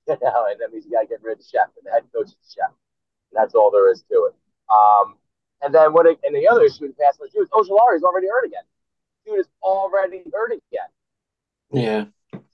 know, 0.22 0.46
and 0.50 0.60
that 0.60 0.70
means 0.72 0.84
you 0.86 0.92
got 0.92 1.02
to 1.02 1.06
get 1.08 1.22
rid 1.22 1.32
of 1.34 1.38
the 1.38 1.44
chef, 1.50 1.66
and 1.76 1.82
the 1.82 1.90
head 1.90 2.06
coach 2.14 2.30
is 2.30 2.38
the 2.38 2.62
chef. 2.62 2.72
That's 3.36 3.54
all 3.54 3.70
there 3.70 3.90
is 3.90 4.02
to 4.10 4.30
it. 4.30 4.34
Um, 4.70 5.16
and 5.62 5.74
then 5.74 5.92
what? 5.92 6.06
It, 6.06 6.18
and 6.24 6.34
the 6.34 6.48
other 6.48 6.62
issue 6.62 6.84
in 6.84 6.90
the 6.90 7.02
past 7.02 7.20
was 7.20 7.30
Ojulari 7.32 7.96
is 7.96 8.02
already 8.02 8.26
hurt 8.28 8.46
again. 8.46 8.64
Dude 9.24 9.40
is 9.40 9.48
already 9.62 10.22
hurt 10.32 10.52
again. 10.52 10.88
Yeah. 11.70 12.04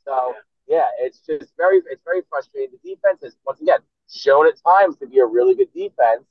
So 0.04 0.34
yeah, 0.66 0.88
it's 0.98 1.20
just 1.20 1.52
very 1.56 1.80
it's 1.90 2.02
very 2.04 2.22
frustrating. 2.28 2.76
The 2.82 2.94
defense 2.94 3.20
has 3.22 3.36
once 3.46 3.60
again 3.60 3.80
shown 4.10 4.46
at 4.46 4.54
times 4.66 4.96
to 4.98 5.06
be 5.06 5.18
a 5.18 5.26
really 5.26 5.54
good 5.54 5.72
defense, 5.72 6.24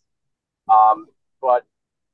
um, 0.71 1.07
but 1.41 1.65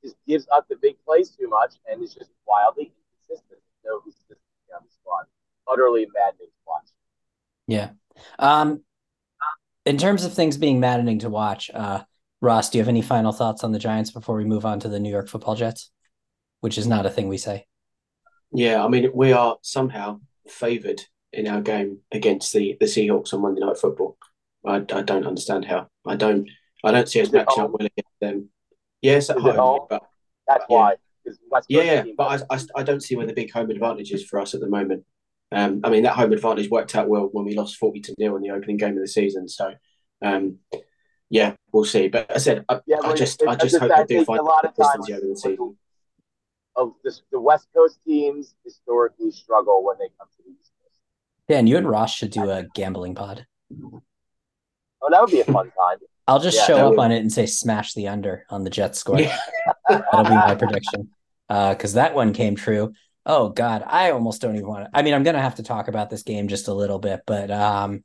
just 0.02 0.16
gives 0.26 0.46
up 0.54 0.66
the 0.68 0.76
big 0.76 0.96
plays 1.04 1.30
too 1.30 1.48
much 1.48 1.74
and 1.90 2.02
is 2.02 2.14
just 2.14 2.30
wildly 2.46 2.92
inconsistent. 3.28 3.60
No 3.84 4.00
consistency 4.00 4.40
on 4.74 4.82
the 4.84 4.90
squad. 4.92 5.24
Utterly 5.70 6.06
maddening 6.14 6.48
to 6.48 6.62
watch. 6.66 6.88
Yeah. 7.66 7.90
Um, 8.38 8.82
in 9.84 9.98
terms 9.98 10.24
of 10.24 10.34
things 10.34 10.56
being 10.56 10.80
maddening 10.80 11.20
to 11.20 11.30
watch, 11.30 11.70
uh, 11.72 12.02
Ross, 12.40 12.70
do 12.70 12.78
you 12.78 12.82
have 12.82 12.88
any 12.88 13.02
final 13.02 13.32
thoughts 13.32 13.64
on 13.64 13.72
the 13.72 13.78
Giants 13.78 14.10
before 14.10 14.36
we 14.36 14.44
move 14.44 14.64
on 14.64 14.78
to 14.80 14.88
the 14.88 15.00
New 15.00 15.10
York 15.10 15.28
Football 15.28 15.56
Jets, 15.56 15.90
which 16.60 16.78
is 16.78 16.86
not 16.86 17.06
a 17.06 17.10
thing 17.10 17.28
we 17.28 17.38
say? 17.38 17.66
Yeah, 18.52 18.84
I 18.84 18.88
mean, 18.88 19.10
we 19.12 19.32
are 19.32 19.56
somehow 19.62 20.20
favoured 20.48 21.02
in 21.32 21.46
our 21.46 21.60
game 21.60 21.98
against 22.12 22.52
the 22.52 22.76
the 22.80 22.86
Seahawks 22.86 23.34
on 23.34 23.42
Monday 23.42 23.60
Night 23.60 23.76
Football. 23.76 24.16
I, 24.64 24.76
I 24.76 25.02
don't 25.02 25.26
understand 25.26 25.64
how. 25.64 25.88
I 26.06 26.16
don't 26.16 26.48
I 26.84 26.92
don't 26.92 27.08
see 27.08 27.20
us 27.20 27.32
matching 27.32 27.64
up 27.64 27.70
well 27.70 27.86
against 27.86 28.20
them. 28.20 28.48
Yes, 29.02 29.30
at 29.30 29.38
home, 29.38 29.56
home, 29.56 29.86
but 29.90 30.02
that's 30.46 30.64
yeah. 30.68 30.76
why. 30.76 30.94
Yeah, 31.68 31.82
yeah, 31.82 32.04
but 32.16 32.46
I, 32.50 32.56
I, 32.56 32.60
I 32.76 32.82
don't 32.82 33.02
see 33.02 33.14
where 33.14 33.26
the 33.26 33.34
big 33.34 33.52
home 33.52 33.70
advantage 33.70 34.12
is 34.12 34.24
for 34.24 34.40
us 34.40 34.54
at 34.54 34.60
the 34.60 34.68
moment. 34.68 35.04
Um, 35.52 35.80
I 35.84 35.90
mean 35.90 36.04
that 36.04 36.14
home 36.14 36.32
advantage 36.32 36.70
worked 36.70 36.94
out 36.94 37.08
well 37.08 37.28
when 37.32 37.44
we 37.44 37.54
lost 37.54 37.76
forty 37.76 38.00
to 38.00 38.14
nil 38.18 38.36
in 38.36 38.42
the 38.42 38.50
opening 38.50 38.76
game 38.76 38.96
of 38.96 39.00
the 39.00 39.08
season. 39.08 39.48
So, 39.48 39.74
um, 40.22 40.58
yeah, 41.30 41.54
we'll 41.72 41.84
see. 41.84 42.08
But 42.08 42.30
I 42.34 42.38
said, 42.38 42.64
I, 42.68 42.80
yeah, 42.86 42.98
I 43.02 43.14
just, 43.14 43.42
I 43.46 43.54
just 43.56 43.78
hope 43.78 43.90
they 44.08 44.16
do 44.16 44.24
find 44.24 44.40
a 44.40 44.42
lot 44.42 44.64
of 44.64 44.74
consistency 44.74 45.14
over 45.14 45.26
the 45.26 45.36
season. 45.36 45.76
Of 46.76 46.92
this, 47.02 47.22
the 47.32 47.40
West 47.40 47.68
Coast 47.74 47.98
teams 48.06 48.54
historically 48.64 49.32
struggle 49.32 49.84
when 49.84 49.96
they 49.98 50.08
come 50.18 50.28
to 50.36 50.42
the 50.44 50.50
East 50.50 50.72
Coast. 50.80 51.00
Dan, 51.48 51.66
you 51.66 51.76
and 51.76 51.88
Ross 51.88 52.14
should 52.14 52.30
do 52.30 52.48
a 52.50 52.66
gambling 52.74 53.14
pod. 53.14 53.46
Oh, 53.72 55.08
that 55.10 55.20
would 55.20 55.30
be 55.30 55.40
a 55.40 55.44
fun 55.44 55.54
time. 55.78 55.98
I'll 56.26 56.40
just 56.40 56.58
yeah, 56.58 56.66
show 56.66 56.92
up 56.92 56.98
on 56.98 57.10
it 57.10 57.18
and 57.18 57.32
say 57.32 57.46
smash 57.46 57.94
the 57.94 58.08
under 58.08 58.44
on 58.50 58.62
the 58.62 58.70
Jets 58.70 58.98
score. 58.98 59.18
Yeah. 59.18 59.36
That'll 59.88 60.24
be 60.24 60.30
my 60.30 60.54
prediction. 60.54 61.10
Because 61.48 61.96
uh, 61.96 62.02
that 62.02 62.14
one 62.14 62.32
came 62.34 62.54
true. 62.54 62.92
Oh 63.24 63.50
God, 63.50 63.82
I 63.86 64.10
almost 64.10 64.40
don't 64.40 64.54
even 64.54 64.68
want 64.68 64.84
to. 64.84 64.90
I 64.94 65.02
mean, 65.02 65.14
I'm 65.14 65.22
gonna 65.22 65.40
have 65.40 65.56
to 65.56 65.62
talk 65.62 65.88
about 65.88 66.10
this 66.10 66.22
game 66.22 66.48
just 66.48 66.68
a 66.68 66.74
little 66.74 66.98
bit, 66.98 67.20
but 67.26 67.50
um, 67.50 68.02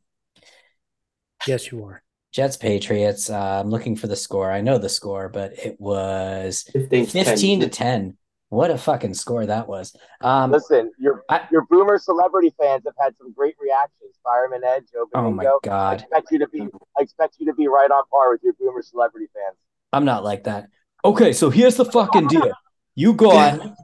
yes, 1.47 1.71
you 1.71 1.85
are. 1.85 2.02
Jets 2.33 2.57
Patriots. 2.57 3.29
Uh, 3.29 3.61
I'm 3.63 3.69
looking 3.69 3.95
for 3.95 4.07
the 4.07 4.15
score. 4.15 4.51
I 4.51 4.61
know 4.61 4.77
the 4.77 4.89
score, 4.89 5.29
but 5.29 5.53
it 5.53 5.79
was 5.79 6.63
15, 6.73 7.05
15 7.05 7.59
to 7.61 7.69
10. 7.69 8.17
What 8.49 8.69
a 8.69 8.77
fucking 8.77 9.13
score 9.13 9.45
that 9.45 9.67
was. 9.67 9.95
Um, 10.21 10.51
Listen, 10.51 10.91
your 10.99 11.23
I, 11.29 11.47
your 11.51 11.65
boomer 11.69 11.97
celebrity 11.97 12.53
fans 12.59 12.83
have 12.85 12.93
had 12.99 13.15
some 13.17 13.33
great 13.33 13.55
reactions. 13.59 14.15
Fireman 14.23 14.63
Ed, 14.63 14.83
Joe. 14.91 15.07
Oh 15.15 15.31
my 15.31 15.43
god! 15.63 15.73
I 15.73 15.93
expect 15.95 16.31
you 16.31 16.39
to 16.39 16.47
be. 16.47 16.61
I 16.97 17.01
expect 17.01 17.37
you 17.39 17.47
to 17.47 17.53
be 17.53 17.67
right 17.67 17.89
on 17.89 18.03
par 18.11 18.31
with 18.31 18.41
your 18.43 18.53
boomer 18.53 18.83
celebrity 18.83 19.27
fans. 19.33 19.57
I'm 19.91 20.05
not 20.05 20.23
like 20.23 20.43
that. 20.43 20.69
Okay, 21.03 21.33
so 21.33 21.49
here's 21.49 21.75
the 21.75 21.85
fucking 21.85 22.27
deal. 22.27 22.51
You 22.93 23.13
got. 23.13 23.75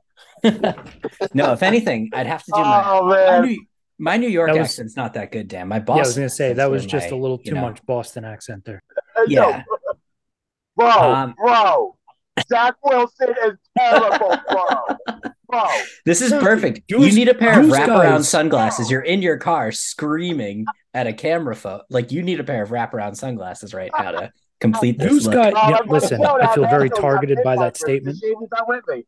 no, 1.34 1.54
if 1.54 1.64
anything, 1.64 2.12
I'd 2.14 2.28
have 2.28 2.44
to 2.44 2.52
do 2.54 2.62
my. 2.62 2.84
Oh, 2.86 3.08
man. 3.08 3.42
My 3.42 3.48
New, 3.48 3.66
my 4.00 4.18
New 4.18 4.30
York 4.30 4.50
was, 4.50 4.60
accent's 4.60 4.96
not 4.96 5.14
that 5.14 5.32
good, 5.32 5.48
Dan. 5.48 5.68
My 5.68 5.80
Boston. 5.80 5.98
Yeah, 5.98 6.04
I 6.04 6.08
was 6.08 6.16
gonna 6.16 6.30
say 6.30 6.54
that 6.54 6.72
was 6.72 6.86
just 6.86 7.12
my, 7.12 7.18
a 7.18 7.20
little 7.20 7.38
too 7.38 7.56
know, 7.56 7.62
much 7.62 7.86
Boston 7.86 8.26
accent 8.26 8.66
there. 8.66 8.82
Yeah, 9.28 9.64
bro, 10.76 10.90
um, 10.90 11.36
bro, 11.38 11.98
Zach 12.48 12.76
Wilson 12.84 13.36
is 13.46 13.58
terrible, 13.78 14.38
bro. 14.50 15.24
Bro. 15.48 15.66
This 16.06 16.22
is 16.22 16.32
perfect. 16.32 16.82
Use, 16.92 17.08
you 17.08 17.26
need 17.26 17.28
a 17.28 17.34
pair 17.34 17.60
of 17.60 17.66
wraparound 17.66 18.18
guys. 18.18 18.30
sunglasses. 18.30 18.92
You're 18.92 19.02
in 19.02 19.24
your 19.24 19.38
car 19.38 19.72
screaming 19.72 20.66
at 20.94 21.08
a 21.08 21.14
camera 21.14 21.56
phone. 21.56 21.82
Like 21.90 22.12
you 22.12 22.22
need 22.22 22.40
a 22.40 22.44
pair 22.44 22.62
of 22.62 22.70
wraparound 22.70 23.18
sunglasses 23.18 23.74
right 23.74 23.90
now 23.98 24.12
to 24.12 24.32
complete 24.60 24.98
this. 25.00 25.10
Who's 25.10 25.28
got? 25.28 25.54
Yeah, 25.54 25.80
listen, 25.88 26.24
I 26.24 26.54
feel 26.54 26.68
very 26.68 26.90
targeted 26.90 27.40
by 27.44 27.56
that 27.56 27.78
statement. 27.78 28.18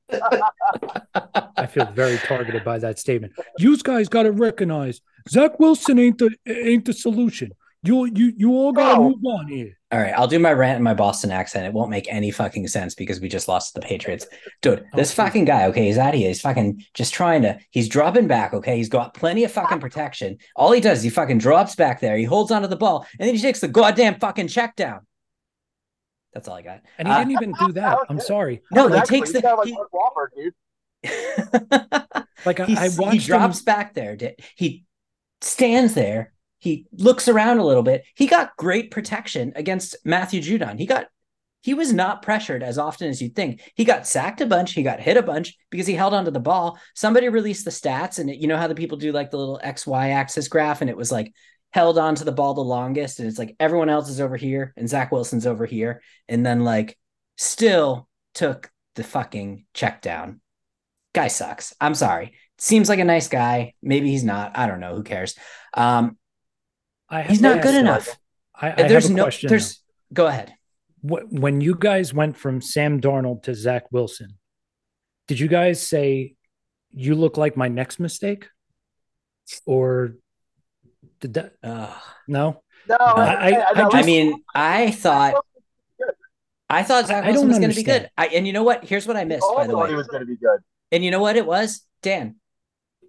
I 1.57 1.65
feel 1.67 1.85
very 1.87 2.17
targeted 2.17 2.63
by 2.63 2.79
that 2.79 2.99
statement. 2.99 3.33
You 3.57 3.77
guys 3.77 4.09
got 4.09 4.23
to 4.23 4.31
recognize 4.31 5.01
Zach 5.29 5.59
Wilson 5.59 5.99
ain't 5.99 6.17
the 6.17 6.35
ain't 6.47 6.85
the 6.85 6.93
solution. 6.93 7.51
You 7.83 8.05
you 8.05 8.33
you 8.37 8.51
all 8.53 8.71
got 8.71 8.95
to 8.95 9.01
move 9.01 9.25
on 9.25 9.47
here. 9.47 9.77
All 9.91 9.99
right, 9.99 10.13
I'll 10.15 10.27
do 10.27 10.39
my 10.39 10.53
rant 10.53 10.77
in 10.77 10.83
my 10.83 10.93
Boston 10.93 11.31
accent. 11.31 11.65
It 11.65 11.73
won't 11.73 11.89
make 11.89 12.07
any 12.09 12.31
fucking 12.31 12.67
sense 12.67 12.95
because 12.95 13.19
we 13.19 13.27
just 13.27 13.49
lost 13.49 13.73
to 13.73 13.79
the 13.81 13.85
Patriots. 13.85 14.25
Dude, 14.61 14.85
this 14.93 15.11
oh, 15.11 15.23
fucking 15.23 15.45
guy, 15.45 15.65
okay, 15.65 15.87
he's 15.87 15.97
out 15.97 16.13
here. 16.13 16.29
He's 16.29 16.39
fucking 16.39 16.83
just 16.93 17.13
trying 17.13 17.41
to, 17.41 17.59
he's 17.71 17.89
dropping 17.89 18.27
back, 18.27 18.53
okay? 18.53 18.77
He's 18.77 18.87
got 18.87 19.13
plenty 19.13 19.43
of 19.43 19.51
fucking 19.51 19.81
protection. 19.81 20.37
All 20.55 20.71
he 20.71 20.79
does 20.79 20.99
is 20.99 21.03
he 21.03 21.09
fucking 21.09 21.39
drops 21.39 21.75
back 21.75 21.99
there. 21.99 22.15
He 22.15 22.23
holds 22.23 22.51
onto 22.51 22.69
the 22.69 22.77
ball 22.77 23.05
and 23.19 23.27
then 23.27 23.35
he 23.35 23.41
takes 23.41 23.59
the 23.59 23.67
goddamn 23.67 24.19
fucking 24.19 24.47
check 24.47 24.77
down. 24.77 25.01
That's 26.33 26.47
all 26.47 26.55
I 26.55 26.61
got. 26.61 26.81
And 26.97 27.07
he 27.07 27.13
uh, 27.13 27.17
didn't 27.19 27.31
even 27.31 27.53
do 27.59 27.71
that. 27.73 27.99
I'm 28.09 28.19
sorry. 28.19 28.61
No, 28.71 28.87
he 28.87 29.01
takes 29.01 29.31
the. 29.31 29.39
Like, 29.41 29.67
he, 29.67 30.51
like 32.45 32.59
I, 32.59 32.85
I 32.85 32.89
watched. 32.97 33.13
He 33.13 33.19
drops 33.19 33.59
him. 33.59 33.65
back 33.65 33.93
there. 33.93 34.17
He 34.55 34.85
stands 35.41 35.93
there. 35.93 36.33
He 36.59 36.85
looks 36.91 37.27
around 37.27 37.57
a 37.57 37.65
little 37.65 37.83
bit. 37.83 38.03
He 38.15 38.27
got 38.27 38.55
great 38.55 38.91
protection 38.91 39.51
against 39.55 39.95
Matthew 40.05 40.41
Judon. 40.41 40.77
He 40.77 40.85
got. 40.85 41.07
He 41.63 41.75
was 41.75 41.93
not 41.93 42.23
pressured 42.23 42.63
as 42.63 42.79
often 42.79 43.07
as 43.07 43.21
you'd 43.21 43.35
think. 43.35 43.61
He 43.75 43.85
got 43.85 44.07
sacked 44.07 44.41
a 44.41 44.47
bunch. 44.47 44.73
He 44.73 44.81
got 44.81 44.99
hit 44.99 45.15
a 45.15 45.21
bunch 45.21 45.55
because 45.69 45.85
he 45.85 45.93
held 45.93 46.15
onto 46.15 46.31
the 46.31 46.39
ball. 46.39 46.79
Somebody 46.95 47.29
released 47.29 47.65
the 47.65 47.71
stats, 47.71 48.17
and 48.17 48.31
it, 48.31 48.37
you 48.37 48.47
know 48.47 48.57
how 48.57 48.67
the 48.67 48.73
people 48.73 48.97
do 48.97 49.11
like 49.11 49.29
the 49.29 49.37
little 49.37 49.59
X 49.61 49.85
Y 49.85 50.09
axis 50.09 50.47
graph, 50.47 50.81
and 50.81 50.89
it 50.89 50.97
was 50.97 51.11
like 51.11 51.31
held 51.71 51.97
on 51.97 52.15
to 52.15 52.23
the 52.23 52.31
ball 52.31 52.53
the 52.53 52.61
longest, 52.61 53.19
and 53.19 53.27
it's 53.27 53.39
like 53.39 53.55
everyone 53.59 53.89
else 53.89 54.09
is 54.09 54.21
over 54.21 54.37
here 54.37 54.73
and 54.77 54.89
Zach 54.89 55.11
Wilson's 55.11 55.47
over 55.47 55.65
here, 55.65 56.01
and 56.27 56.45
then 56.45 56.63
like 56.63 56.97
still 57.37 58.07
took 58.33 58.71
the 58.95 59.03
fucking 59.03 59.65
check 59.73 60.01
down. 60.01 60.41
Guy 61.13 61.27
sucks. 61.27 61.73
I'm 61.81 61.95
sorry. 61.95 62.33
Seems 62.57 62.89
like 62.89 62.99
a 62.99 63.05
nice 63.05 63.27
guy. 63.27 63.73
Maybe 63.81 64.09
he's 64.09 64.23
not. 64.23 64.57
I 64.57 64.67
don't 64.67 64.79
know. 64.79 64.95
Who 64.95 65.03
cares? 65.03 65.35
Um, 65.73 66.17
he's 67.25 67.41
not 67.41 67.61
good 67.61 67.75
enough. 67.75 68.17
I, 68.55 68.71
I 68.71 68.87
there's 68.87 69.09
no. 69.09 69.23
Question, 69.23 69.49
there's. 69.49 69.81
Though. 70.09 70.23
Go 70.23 70.27
ahead. 70.27 70.53
When 71.03 71.61
you 71.61 71.75
guys 71.75 72.13
went 72.13 72.37
from 72.37 72.61
Sam 72.61 73.01
Darnold 73.01 73.43
to 73.43 73.55
Zach 73.55 73.91
Wilson, 73.91 74.37
did 75.27 75.39
you 75.39 75.47
guys 75.47 75.85
say 75.85 76.35
you 76.91 77.15
look 77.15 77.37
like 77.37 77.57
my 77.57 77.69
next 77.69 77.99
mistake, 77.99 78.47
or 79.65 80.15
did 81.21 81.35
that? 81.35 81.53
Uh, 81.63 81.93
no. 82.27 82.61
No, 82.89 82.97
I, 82.97 83.51
I, 83.51 83.69
I, 83.69 83.73
just, 83.75 83.95
I, 83.95 84.01
mean, 84.01 84.43
I 84.53 84.91
thought, 84.91 85.35
I 86.69 86.83
thought 86.83 87.07
Zach 87.07 87.25
Wilson 87.25 87.47
was 87.47 87.59
going 87.59 87.69
to 87.69 87.75
be 87.75 87.83
good. 87.83 88.09
I, 88.17 88.27
and 88.27 88.45
you 88.45 88.53
know 88.53 88.63
what? 88.63 88.83
Here's 88.83 89.07
what 89.07 89.15
I 89.15 89.23
missed. 89.23 89.45
By 89.55 89.67
the 89.67 89.77
way, 89.77 89.89
he 89.89 89.95
was 89.95 90.07
going 90.07 90.21
to 90.21 90.27
be 90.27 90.35
good. 90.35 90.59
And 90.91 91.05
you 91.05 91.11
know 91.11 91.21
what 91.21 91.37
it 91.37 91.45
was, 91.45 91.85
Dan? 92.01 92.35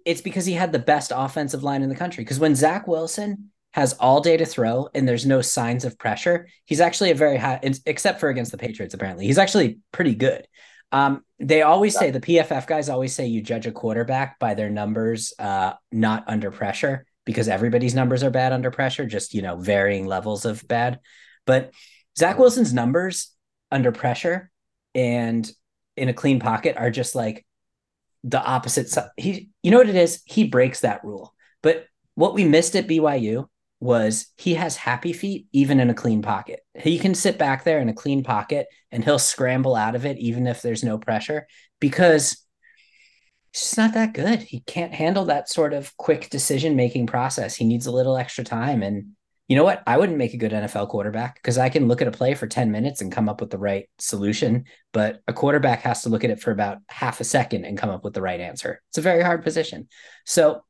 It's 0.05 0.21
because 0.21 0.45
he 0.45 0.53
had 0.53 0.71
the 0.71 0.79
best 0.79 1.11
offensive 1.13 1.63
line 1.63 1.81
in 1.81 1.89
the 1.89 1.95
country. 1.95 2.23
Because 2.23 2.39
when 2.39 2.55
Zach 2.55 2.87
Wilson 2.87 3.49
has 3.71 3.93
all 3.93 4.21
day 4.21 4.37
to 4.37 4.45
throw 4.45 4.87
and 4.93 5.07
there's 5.07 5.25
no 5.25 5.41
signs 5.41 5.85
of 5.85 5.97
pressure, 5.97 6.47
he's 6.65 6.81
actually 6.81 7.11
a 7.11 7.15
very 7.15 7.37
high, 7.37 7.59
except 7.85 8.19
for 8.19 8.29
against 8.29 8.51
the 8.51 8.57
Patriots. 8.57 8.93
Apparently, 8.93 9.25
he's 9.25 9.39
actually 9.39 9.79
pretty 9.91 10.13
good. 10.13 10.47
Um, 10.91 11.25
they 11.39 11.63
always 11.63 11.97
say 11.97 12.11
the 12.11 12.21
PFF 12.21 12.67
guys 12.67 12.87
always 12.87 13.15
say 13.15 13.25
you 13.25 13.41
judge 13.41 13.65
a 13.65 13.71
quarterback 13.71 14.37
by 14.37 14.53
their 14.53 14.69
numbers, 14.69 15.33
uh, 15.39 15.73
not 15.91 16.25
under 16.27 16.51
pressure 16.51 17.07
because 17.25 17.47
everybody's 17.47 17.95
numbers 17.95 18.23
are 18.23 18.29
bad 18.29 18.53
under 18.53 18.71
pressure, 18.71 19.05
just, 19.05 19.33
you 19.33 19.41
know, 19.41 19.55
varying 19.55 20.05
levels 20.05 20.45
of 20.45 20.67
bad. 20.67 20.99
But 21.45 21.71
Zach 22.17 22.37
Wilson's 22.37 22.73
numbers 22.73 23.31
under 23.71 23.91
pressure 23.91 24.51
and 24.93 25.49
in 25.97 26.09
a 26.09 26.13
clean 26.13 26.39
pocket 26.39 26.75
are 26.77 26.91
just 26.91 27.15
like 27.15 27.45
the 28.23 28.43
opposite 28.43 28.89
side. 28.89 29.09
He, 29.17 29.49
you 29.61 29.71
know 29.71 29.77
what 29.77 29.89
it 29.89 29.95
is? 29.95 30.21
He 30.25 30.45
breaks 30.45 30.81
that 30.81 31.03
rule. 31.03 31.33
But 31.61 31.85
what 32.15 32.33
we 32.33 32.45
missed 32.45 32.75
at 32.75 32.87
BYU 32.87 33.47
was 33.79 34.27
he 34.37 34.53
has 34.53 34.77
happy 34.77 35.11
feet 35.11 35.47
even 35.51 35.79
in 35.79 35.89
a 35.89 35.93
clean 35.93 36.21
pocket. 36.21 36.61
He 36.73 36.97
can 36.97 37.13
sit 37.13 37.37
back 37.37 37.63
there 37.63 37.79
in 37.79 37.89
a 37.89 37.93
clean 37.93 38.23
pocket 38.23 38.67
and 38.91 39.03
he'll 39.03 39.19
scramble 39.19 39.75
out 39.75 39.95
of 39.95 40.05
it 40.05 40.17
even 40.19 40.47
if 40.47 40.61
there's 40.61 40.83
no 40.83 40.97
pressure 40.97 41.47
because 41.81 42.42
just 43.61 43.77
not 43.77 43.93
that 43.93 44.13
good. 44.13 44.41
He 44.41 44.61
can't 44.61 44.93
handle 44.93 45.25
that 45.25 45.49
sort 45.49 45.73
of 45.73 45.95
quick 45.97 46.29
decision 46.29 46.75
making 46.75 47.07
process. 47.07 47.55
He 47.55 47.65
needs 47.65 47.85
a 47.85 47.91
little 47.91 48.17
extra 48.17 48.43
time. 48.43 48.81
And 48.83 49.11
you 49.47 49.55
know 49.55 49.63
what? 49.63 49.83
I 49.85 49.97
wouldn't 49.97 50.17
make 50.17 50.33
a 50.33 50.37
good 50.37 50.51
NFL 50.51 50.89
quarterback 50.89 51.35
because 51.35 51.57
I 51.57 51.69
can 51.69 51.87
look 51.87 52.01
at 52.01 52.07
a 52.07 52.11
play 52.11 52.33
for 52.33 52.47
10 52.47 52.71
minutes 52.71 53.01
and 53.01 53.11
come 53.11 53.29
up 53.29 53.41
with 53.41 53.51
the 53.51 53.57
right 53.57 53.87
solution. 53.99 54.65
But 54.91 55.21
a 55.27 55.33
quarterback 55.33 55.81
has 55.81 56.03
to 56.03 56.09
look 56.09 56.23
at 56.23 56.29
it 56.31 56.39
for 56.41 56.51
about 56.51 56.79
half 56.87 57.19
a 57.19 57.23
second 57.23 57.65
and 57.65 57.77
come 57.77 57.89
up 57.89 58.03
with 58.03 58.13
the 58.13 58.21
right 58.21 58.39
answer. 58.39 58.81
It's 58.89 58.97
a 58.97 59.01
very 59.01 59.21
hard 59.21 59.43
position. 59.43 59.87
So 60.25 60.63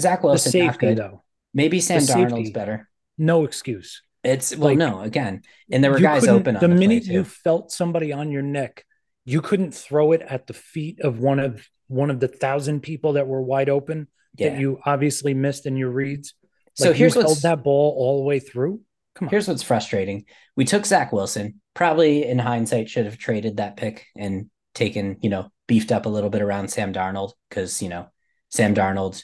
Zach 0.00 0.22
Wilson, 0.24 0.52
the 0.52 0.64
not 0.64 0.72
safety 0.72 0.86
good. 0.86 0.96
though, 0.98 1.22
Maybe 1.54 1.80
Sam 1.80 2.00
The 2.00 2.12
Darnold's 2.12 2.30
safety. 2.34 2.52
better. 2.52 2.88
no 3.16 3.44
excuse. 3.44 4.02
It's 4.24 4.56
well, 4.56 4.70
Like, 4.70 4.78
no, 4.78 5.00
again, 5.00 5.42
and 5.70 5.82
there 5.82 5.92
were 5.92 6.00
guys 6.00 6.26
open 6.26 6.56
on 6.56 6.60
the 6.60 6.68
the, 6.68 6.74
minute 6.74 7.04
you 7.04 7.24
felt 7.24 7.70
somebody 7.70 8.12
on 8.12 8.32
your 8.32 8.42
neck, 8.42 8.84
you 9.24 9.40
couldn't 9.40 9.72
throw 9.72 10.12
it 10.12 10.22
at 10.22 10.46
the 10.46 10.54
feet 10.54 11.00
of 11.00 11.20
one 11.20 11.38
of 11.38 11.68
one 11.88 12.10
of 12.10 12.20
the 12.20 12.28
thousand 12.28 12.80
people 12.80 13.14
that 13.14 13.26
were 13.26 13.42
wide 13.42 13.68
open 13.68 14.08
Yeah. 14.36 14.50
that 14.50 14.60
you 14.60 14.78
obviously 14.84 15.34
missed 15.34 15.66
in 15.66 15.76
your 15.76 15.90
reads. 15.90 16.34
so 16.74 16.92
here's 16.92 17.14
you 17.14 17.22
held 17.22 17.42
that 17.42 17.64
ball 17.64 17.94
all 17.98 18.18
the 18.18 18.24
way 18.24 18.38
through. 18.40 18.80
Come 19.14 19.26
on. 19.26 19.30
here's 19.30 19.48
what's 19.48 19.62
frustrating. 19.64 20.24
We 20.56 20.64
took 20.64 20.86
Zach 20.86 21.12
Wilson. 21.12 21.60
Probably 21.74 22.24
in 22.24 22.38
hindsight, 22.38 22.88
should 22.88 23.04
have 23.06 23.18
traded 23.18 23.56
that 23.56 23.76
pick 23.76 24.06
and 24.16 24.50
taken, 24.74 25.18
you 25.22 25.30
know, 25.30 25.50
beefed 25.66 25.92
up 25.92 26.06
a 26.06 26.08
little 26.08 26.30
bit 26.30 26.42
around 26.42 26.70
Sam 26.70 26.92
Darnold 26.92 27.32
because 27.48 27.82
you 27.82 27.88
know 27.88 28.06
Sam 28.50 28.74
Darnold 28.74 29.22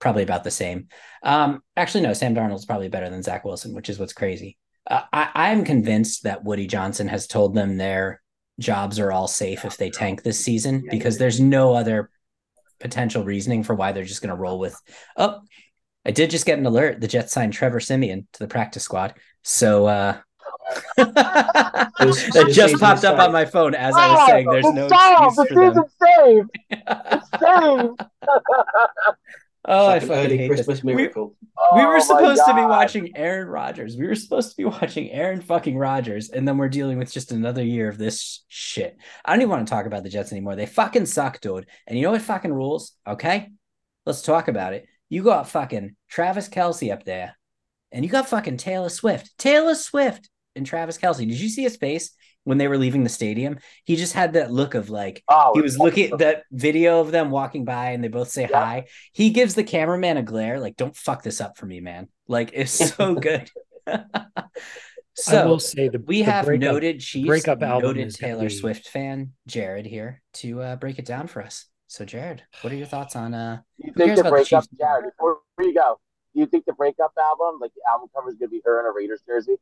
probably 0.00 0.22
about 0.22 0.44
the 0.44 0.50
same. 0.50 0.88
Um, 1.22 1.62
actually, 1.76 2.02
no, 2.02 2.12
Sam 2.12 2.34
Darnold's 2.34 2.66
probably 2.66 2.88
better 2.88 3.08
than 3.10 3.22
Zach 3.22 3.44
Wilson, 3.44 3.74
which 3.74 3.88
is 3.88 3.98
what's 3.98 4.12
crazy. 4.12 4.56
Uh, 4.88 5.02
I, 5.12 5.30
I'm 5.34 5.64
convinced 5.64 6.22
that 6.24 6.44
Woody 6.44 6.66
Johnson 6.66 7.08
has 7.08 7.26
told 7.26 7.54
them 7.54 7.76
their 7.76 8.20
jobs 8.58 8.98
are 8.98 9.12
all 9.12 9.28
safe 9.28 9.64
if 9.64 9.76
they 9.76 9.90
tank 9.90 10.22
this 10.22 10.44
season 10.44 10.84
because 10.90 11.18
there's 11.18 11.40
no 11.40 11.74
other 11.74 12.10
potential 12.80 13.24
reasoning 13.24 13.62
for 13.62 13.74
why 13.74 13.92
they're 13.92 14.04
just 14.04 14.22
going 14.22 14.34
to 14.34 14.40
roll 14.40 14.58
with. 14.58 14.76
Oh, 15.16 15.40
I 16.04 16.10
did 16.10 16.30
just 16.30 16.46
get 16.46 16.58
an 16.58 16.66
alert. 16.66 17.00
The 17.00 17.08
Jets 17.08 17.32
signed 17.32 17.52
Trevor 17.52 17.80
Siemian 17.80 18.26
to 18.34 18.38
the 18.38 18.48
practice 18.48 18.82
squad. 18.84 19.14
So 19.42 19.86
uh, 19.86 20.16
that 20.96 22.50
just 22.50 22.78
popped 22.80 23.04
up 23.04 23.18
on 23.18 23.32
my 23.32 23.44
phone 23.44 23.74
as 23.74 23.94
I 23.94 24.12
was 24.14 24.26
saying. 24.28 24.50
There's 24.50 24.64
no 24.72 24.88
solved. 24.88 25.38
excuse 25.38 25.48
The 25.48 25.54
for 25.54 25.74
them. 25.74 25.74
season's 25.74 25.94
saved. 26.16 26.50
It's 27.12 27.30
saved. 27.40 28.00
Oh, 29.68 29.86
I 29.86 29.96
It's 29.96 30.02
like 30.02 30.02
an 30.02 30.08
fucking 30.08 30.24
early 30.24 30.38
hate 30.38 30.48
Christmas 30.48 30.78
this. 30.78 30.84
We, 30.84 30.94
miracle. 30.94 31.36
we 31.74 31.82
Oh 31.82 31.86
were 31.86 31.92
my 31.94 31.98
supposed 31.98 32.42
to 32.46 32.54
be 32.54 32.62
watching 32.62 33.16
Aaron 33.16 33.48
Rodgers. 33.48 33.96
We 33.98 34.06
were 34.06 34.14
supposed 34.14 34.50
to 34.50 34.56
be 34.56 34.64
watching 34.64 35.10
Aaron 35.10 35.42
fucking 35.42 35.76
Rodgers, 35.76 36.30
and 36.30 36.48
then 36.48 36.56
we're 36.56 36.70
dealing 36.70 36.98
with 36.98 37.12
just 37.12 37.32
another 37.32 37.62
year 37.62 37.88
of 37.88 37.98
this 37.98 38.44
shit. 38.48 38.96
I 39.24 39.32
don't 39.32 39.42
even 39.42 39.50
want 39.50 39.68
to 39.68 39.70
talk 39.70 39.84
about 39.84 40.04
the 40.04 40.08
Jets 40.08 40.32
anymore. 40.32 40.56
They 40.56 40.66
fucking 40.66 41.06
suck, 41.06 41.40
dude. 41.40 41.66
And 41.86 41.98
you 41.98 42.04
know 42.04 42.12
what 42.12 42.22
fucking 42.22 42.52
rules? 42.52 42.92
Okay, 43.06 43.50
let's 44.06 44.22
talk 44.22 44.48
about 44.48 44.72
it. 44.72 44.86
You 45.10 45.22
got 45.22 45.48
fucking 45.48 45.96
Travis 46.08 46.48
Kelce 46.48 46.92
up 46.92 47.04
there, 47.04 47.36
and 47.92 48.04
you 48.04 48.10
got 48.10 48.28
fucking 48.28 48.56
Taylor 48.56 48.88
Swift. 48.88 49.36
Taylor 49.38 49.74
Swift 49.74 50.30
and 50.56 50.64
Travis 50.64 50.96
Kelce. 50.96 51.18
Did 51.18 51.38
you 51.38 51.50
see 51.50 51.62
his 51.62 51.76
face 51.76 52.12
when 52.48 52.56
they 52.58 52.66
were 52.66 52.78
leaving 52.78 53.04
the 53.04 53.10
stadium? 53.10 53.58
He 53.84 53.96
just 53.96 54.14
had 54.14 54.32
that 54.32 54.50
look 54.50 54.74
of 54.74 54.88
like 54.90 55.22
Oh, 55.28 55.52
he 55.54 55.60
was 55.60 55.74
it's 55.74 55.80
looking 55.80 56.12
at 56.12 56.18
that 56.26 56.44
video 56.50 57.00
of 57.00 57.10
them 57.10 57.30
walking 57.30 57.64
by 57.64 57.90
and 57.90 58.02
they 58.02 58.08
both 58.08 58.28
say 58.30 58.42
Yep. 58.42 58.52
hi. 58.52 58.86
He 59.12 59.30
gives 59.30 59.54
the 59.54 59.64
cameraman 59.64 60.16
a 60.16 60.22
glare, 60.22 60.58
like, 60.58 60.76
don't 60.76 60.96
fuck 60.96 61.22
this 61.22 61.40
up 61.40 61.58
for 61.58 61.66
me, 61.66 61.80
man. 61.80 62.08
Like, 62.26 62.50
it's 62.54 62.72
so 62.96 63.14
good. 63.14 63.50
I 63.86 64.00
so 65.14 65.46
will 65.48 65.58
say 65.60 65.88
the 65.88 65.98
we 65.98 66.18
the 66.22 66.30
have 66.30 66.44
breakup- 66.46 66.72
noted 66.72 67.00
Chiefs, 67.00 67.26
breakup 67.26 67.62
album 67.62 67.88
noted 67.96 68.14
Taylor 68.14 68.48
be- 68.48 68.54
Swift 68.54 68.88
fan, 68.88 69.32
Jared 69.46 69.84
here 69.86 70.22
to 70.34 70.62
uh, 70.62 70.76
break 70.76 70.98
it 70.98 71.04
down 71.04 71.26
for 71.26 71.42
us. 71.42 71.66
So, 71.88 72.04
Jared, 72.04 72.42
what 72.62 72.72
are 72.72 72.76
your 72.76 72.86
thoughts 72.86 73.16
on 73.16 73.34
uh 73.34 73.60
You 73.78 73.92
think 73.92 74.14
the 74.14 74.20
about 74.20 74.24
the 74.24 74.30
breakup, 74.30 74.64
Chiefs? 74.64 74.68
Jared? 74.78 75.04
Before 75.18 75.40
you 75.60 75.74
go, 75.74 75.98
do 76.34 76.40
you 76.40 76.46
think 76.46 76.66
the 76.66 76.72
breakup 76.72 77.12
album, 77.18 77.58
like 77.60 77.72
the 77.74 77.82
album 77.90 78.08
cover, 78.14 78.28
is 78.28 78.36
going 78.36 78.48
to 78.50 78.56
be 78.56 78.62
her 78.64 78.80
in 78.80 78.86
a 78.86 78.92
Raiders 78.92 79.22
jersey? 79.26 79.56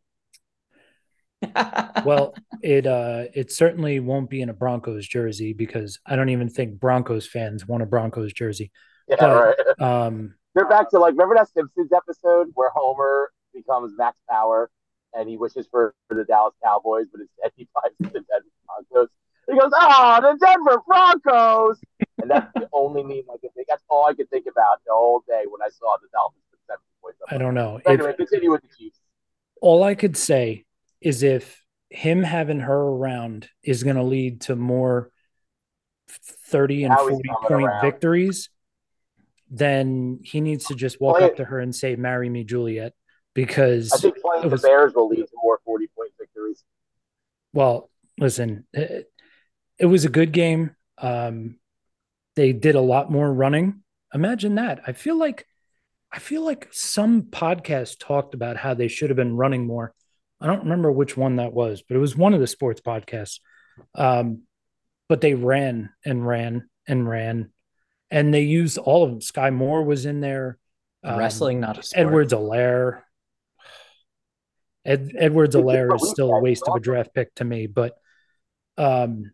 Well, 2.04 2.34
it 2.62 2.86
uh 2.86 3.24
it 3.34 3.52
certainly 3.52 4.00
won't 4.00 4.30
be 4.30 4.40
in 4.42 4.48
a 4.48 4.54
Broncos 4.54 5.06
jersey 5.06 5.52
because 5.52 5.98
I 6.06 6.16
don't 6.16 6.30
even 6.30 6.48
think 6.48 6.78
Broncos 6.80 7.26
fans 7.26 7.66
want 7.66 7.82
a 7.82 7.86
Broncos 7.86 8.32
jersey. 8.32 8.70
Yeah, 9.08 9.16
But- 9.20 9.44
right. 9.44 9.56
Um 10.06 10.34
They're 10.54 10.68
back 10.68 10.90
to 10.90 10.98
like 10.98 11.12
remember 11.12 11.34
that 11.36 11.48
Simpsons 11.52 11.90
episode 11.94 12.48
where 12.54 12.70
Homer 12.74 13.30
becomes 13.54 13.92
Max 13.96 14.18
Power 14.28 14.70
and 15.14 15.28
he 15.28 15.36
wishes 15.36 15.66
for, 15.70 15.94
for 16.08 16.14
the 16.14 16.24
Dallas 16.24 16.54
Cowboys, 16.62 17.06
but 17.12 17.20
instead 17.22 17.50
he 17.56 17.68
buys 17.74 17.92
the 18.00 18.06
Denver 18.20 18.46
Broncos. 18.66 19.08
He 19.48 19.58
goes, 19.58 19.70
"Oh, 19.74 20.18
the 20.20 20.44
Denver 20.44 20.82
Broncos," 20.86 21.78
and 22.20 22.28
that's 22.30 22.52
the 22.54 22.68
only 22.72 23.02
meme 23.04 23.22
I 23.32 23.36
could 23.38 23.54
think. 23.54 23.68
That's 23.68 23.84
all 23.88 24.04
I 24.06 24.12
could 24.14 24.28
think 24.28 24.46
about 24.50 24.80
the 24.86 24.92
whole 24.92 25.22
day 25.28 25.44
when 25.48 25.62
I 25.62 25.68
saw 25.70 25.96
the 26.02 26.08
Dolphins 26.12 26.42
put 26.50 26.58
seven 26.66 26.80
points 27.00 27.18
up. 27.22 27.32
I 27.32 27.38
don't 27.38 27.54
know. 27.54 27.80
But 27.84 27.94
If- 27.94 28.00
anyway, 28.00 28.16
continue 28.16 28.50
with 28.50 28.62
the 28.62 28.68
Chiefs. 28.76 28.98
all 29.62 29.84
I 29.84 29.94
could 29.94 30.16
say 30.16 30.64
is 31.00 31.22
if 31.22 31.62
him 31.90 32.22
having 32.22 32.60
her 32.60 32.76
around 32.78 33.48
is 33.62 33.82
going 33.82 33.96
to 33.96 34.02
lead 34.02 34.40
to 34.42 34.56
more 34.56 35.10
30 36.08 36.84
and 36.84 36.90
Now 36.94 37.08
40 37.08 37.22
point 37.48 37.64
around. 37.66 37.80
victories, 37.82 38.48
then 39.50 40.20
he 40.22 40.40
needs 40.40 40.66
to 40.66 40.74
just 40.74 41.00
walk 41.00 41.16
Well, 41.16 41.24
up 41.26 41.36
to 41.36 41.44
her 41.44 41.60
and 41.60 41.74
say, 41.74 41.96
Marry 41.96 42.28
me, 42.28 42.44
Juliet. 42.44 42.94
Because, 43.34 43.92
I 43.92 43.98
think 43.98 44.16
playing 44.18 44.48
was- 44.50 44.62
the 44.62 44.66
Bears 44.68 44.94
will 44.94 45.08
lead 45.08 45.18
to 45.26 45.32
more 45.42 45.60
forty 45.64 45.88
point 45.94 46.10
victories. 46.18 46.64
well, 47.52 47.90
listen, 48.18 48.66
it, 48.72 49.12
it 49.78 49.84
was 49.86 50.06
a 50.06 50.08
good 50.08 50.32
game. 50.32 50.74
Um, 50.96 51.58
they 52.34 52.54
did 52.54 52.76
a 52.76 52.80
lot 52.80 53.10
more 53.12 53.30
running. 53.30 53.82
Imagine 54.14 54.54
that. 54.54 54.80
I 54.86 54.92
feel 54.92 55.18
like 55.18 55.46
I 56.10 56.18
feel 56.18 56.42
like 56.46 56.68
some 56.72 57.24
podcast 57.24 57.98
talked 58.00 58.32
about 58.32 58.56
how 58.56 58.72
they 58.72 58.88
should 58.88 59.10
have 59.10 59.16
been 59.18 59.36
running 59.36 59.66
more. 59.66 59.92
I 60.40 60.46
don't 60.46 60.64
remember 60.64 60.92
which 60.92 61.16
one 61.16 61.36
that 61.36 61.52
was, 61.52 61.82
but 61.86 61.96
it 61.96 62.00
was 62.00 62.16
one 62.16 62.34
of 62.34 62.40
the 62.40 62.46
sports 62.46 62.80
podcasts. 62.80 63.40
Um, 63.94 64.42
but 65.08 65.20
they 65.20 65.34
ran 65.34 65.90
and 66.04 66.26
ran 66.26 66.68
and 66.86 67.08
ran, 67.08 67.50
and 68.10 68.34
they 68.34 68.42
used 68.42 68.78
all 68.78 69.04
of 69.04 69.10
them. 69.10 69.20
Skyy 69.20 69.54
Moore 69.54 69.82
was 69.84 70.06
in 70.06 70.20
there. 70.20 70.58
Um, 71.02 71.18
Wrestling, 71.18 71.60
not 71.60 71.78
a 71.78 71.82
sport. 71.82 72.06
Edwards 72.06 72.32
Helaire. 72.32 73.02
Ed, 74.84 75.12
Edwards 75.16 75.54
It's 75.54 75.64
Helaire 75.64 75.94
is 75.94 76.10
still 76.10 76.32
a 76.32 76.40
waste 76.40 76.64
of 76.68 76.76
a 76.76 76.80
draft 76.80 77.14
pick 77.14 77.34
to 77.36 77.44
me, 77.44 77.66
but 77.66 77.96
um, 78.78 79.32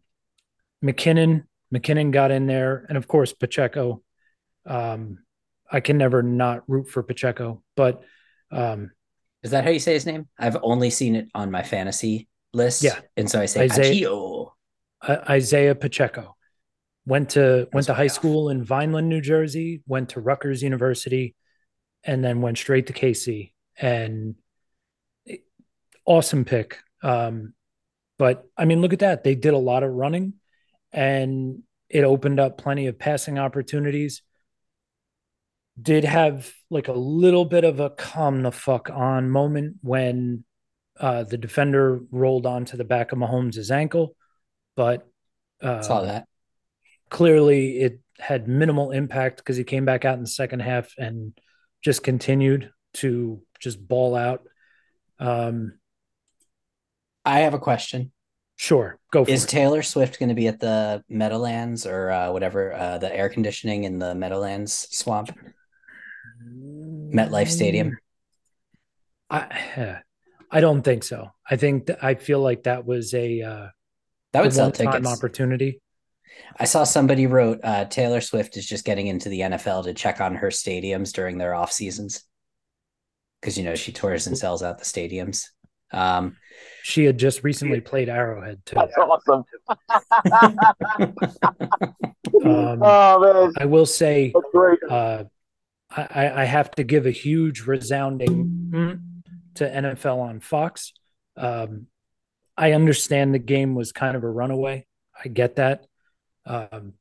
McKinnon, 0.84 1.44
McKinnon 1.74 2.10
got 2.10 2.30
in 2.30 2.46
there, 2.46 2.86
and 2.88 2.96
of 2.96 3.08
course 3.08 3.32
Pacheco. 3.32 4.02
Um, 4.66 5.18
I 5.70 5.80
can 5.80 5.96
never 5.98 6.22
not 6.22 6.62
root 6.68 6.88
for 6.88 7.02
Pacheco, 7.02 7.62
but 7.76 8.02
um, 8.50 8.92
Is 9.42 9.50
that 9.50 9.64
how 9.64 9.70
you 9.70 9.78
say 9.78 9.94
his 9.94 10.06
name? 10.06 10.28
I've 10.38 10.56
only 10.62 10.90
seen 10.90 11.16
it 11.16 11.28
on 11.34 11.50
my 11.50 11.62
fantasy 11.62 12.28
list. 12.52 12.82
Yeah. 12.82 13.00
And 13.16 13.28
so 13.30 13.40
I 13.40 13.46
say 13.46 13.62
Isaiah-. 13.64 14.08
I- 15.02 15.34
Isaiah 15.34 15.74
Pacheco 15.74 16.36
went 17.06 17.30
to 17.30 17.68
went 17.72 17.72
That's 17.72 17.86
to 17.86 17.94
high 17.94 18.04
off. 18.06 18.12
school 18.12 18.50
in 18.50 18.64
Vineland, 18.64 19.08
New 19.08 19.20
Jersey, 19.20 19.82
went 19.86 20.10
to 20.10 20.20
Rutgers 20.20 20.62
University, 20.62 21.34
and 22.04 22.24
then 22.24 22.40
went 22.40 22.58
straight 22.58 22.86
to 22.86 22.92
KC. 22.92 23.52
And 23.80 24.36
awesome 26.04 26.44
pick. 26.44 26.78
Um, 27.02 27.54
but 28.18 28.44
I 28.56 28.64
mean, 28.64 28.80
look 28.80 28.92
at 28.92 29.00
that. 29.00 29.24
They 29.24 29.34
did 29.34 29.54
a 29.54 29.58
lot 29.58 29.82
of 29.82 29.90
running, 29.90 30.34
and 30.92 31.62
it 31.88 32.04
opened 32.04 32.38
up 32.38 32.58
plenty 32.58 32.86
of 32.86 32.98
passing 32.98 33.38
opportunities. 33.38 34.22
Did 35.80 36.04
have 36.04 36.52
like 36.70 36.88
a 36.88 36.92
little 36.92 37.44
bit 37.44 37.64
of 37.64 37.80
a 37.80 37.90
come 37.90 38.42
the 38.42 38.52
fuck 38.52 38.90
on 38.90 39.30
moment 39.30 39.76
when 39.82 40.44
uh, 41.00 41.24
the 41.24 41.38
defender 41.38 42.00
rolled 42.10 42.44
onto 42.46 42.76
the 42.76 42.84
back 42.84 43.12
of 43.12 43.18
Mahomes' 43.18 43.70
ankle, 43.70 44.14
but 44.76 45.08
uh, 45.62 45.80
Saw 45.80 46.02
that. 46.02 46.26
clearly 47.08 47.80
it 47.80 48.00
had 48.18 48.46
minimal 48.48 48.90
impact 48.90 49.38
because 49.38 49.56
he 49.56 49.64
came 49.64 49.84
back 49.84 50.04
out 50.04 50.16
in 50.16 50.20
the 50.22 50.26
second 50.28 50.60
half 50.60 50.92
and 50.98 51.32
just 51.82 52.02
continued 52.02 52.70
to 52.94 53.40
just 53.58 53.86
ball 53.88 54.14
out. 54.14 54.42
Um, 55.18 55.78
I 57.24 57.40
have 57.40 57.54
a 57.54 57.58
question. 57.58 58.12
sure, 58.56 58.98
go 59.10 59.24
for 59.24 59.30
Is 59.30 59.44
it. 59.44 59.48
Taylor 59.48 59.82
Swift 59.82 60.18
going 60.18 60.28
to 60.28 60.34
be 60.34 60.48
at 60.48 60.60
the 60.60 61.02
Meadowlands 61.08 61.86
or 61.86 62.10
uh, 62.10 62.30
whatever, 62.30 62.72
uh, 62.74 62.98
the 62.98 63.12
air 63.14 63.28
conditioning 63.28 63.84
in 63.84 63.98
the 63.98 64.14
Meadowlands 64.14 64.86
swamp? 64.90 65.30
MetLife 67.14 67.48
Stadium. 67.48 67.96
I 69.30 70.00
I 70.50 70.60
don't 70.60 70.82
think 70.82 71.02
so. 71.04 71.30
I 71.48 71.56
think 71.56 71.86
th- 71.86 71.98
I 72.02 72.14
feel 72.14 72.40
like 72.40 72.64
that 72.64 72.84
was 72.86 73.14
a 73.14 73.40
uh, 73.42 73.66
That 74.32 74.42
would 74.42 74.50
the 74.50 74.54
sell 74.56 74.66
one-time 74.66 74.92
tickets. 74.92 75.08
opportunity. 75.18 75.80
I 76.58 76.64
saw 76.64 76.84
somebody 76.84 77.26
wrote 77.26 77.60
uh, 77.62 77.84
Taylor 77.86 78.20
Swift 78.20 78.56
is 78.56 78.66
just 78.66 78.84
getting 78.84 79.06
into 79.06 79.28
the 79.28 79.40
NFL 79.40 79.84
to 79.84 79.94
check 79.94 80.20
on 80.20 80.34
her 80.36 80.48
stadiums 80.48 81.12
during 81.12 81.38
their 81.38 81.54
off 81.54 81.72
seasons 81.72 82.24
because 83.40 83.56
you 83.58 83.64
know 83.64 83.74
she 83.74 83.92
tours 83.92 84.26
and 84.26 84.36
sells 84.36 84.62
out 84.62 84.78
the 84.78 84.84
stadiums. 84.84 85.46
Um, 85.92 86.36
She 86.82 87.04
had 87.04 87.18
just 87.18 87.44
recently 87.44 87.80
played 87.82 88.08
Arrowhead 88.08 88.64
too. 88.64 88.76
That's 88.76 88.96
awesome. 88.96 89.44
Um, 92.44 92.82
oh 92.82 93.20
man, 93.44 93.52
I 93.58 93.66
will 93.66 93.86
say 93.86 94.32
that's 94.34 94.46
great. 94.52 94.78
uh, 94.88 95.24
I, 95.96 96.42
I 96.42 96.44
have 96.44 96.70
to 96.72 96.84
give 96.84 97.06
a 97.06 97.10
huge 97.10 97.62
resounding 97.62 98.70
mm 98.70 99.00
to 99.54 99.68
NFL 99.68 100.18
on 100.18 100.40
Fox. 100.40 100.94
Um, 101.36 101.86
I 102.56 102.72
understand 102.72 103.34
the 103.34 103.38
game 103.38 103.74
was 103.74 103.92
kind 103.92 104.16
of 104.16 104.24
a 104.24 104.30
runaway. 104.30 104.86
I 105.22 105.28
get 105.28 105.56
that. 105.56 105.86
Um, 106.46 106.94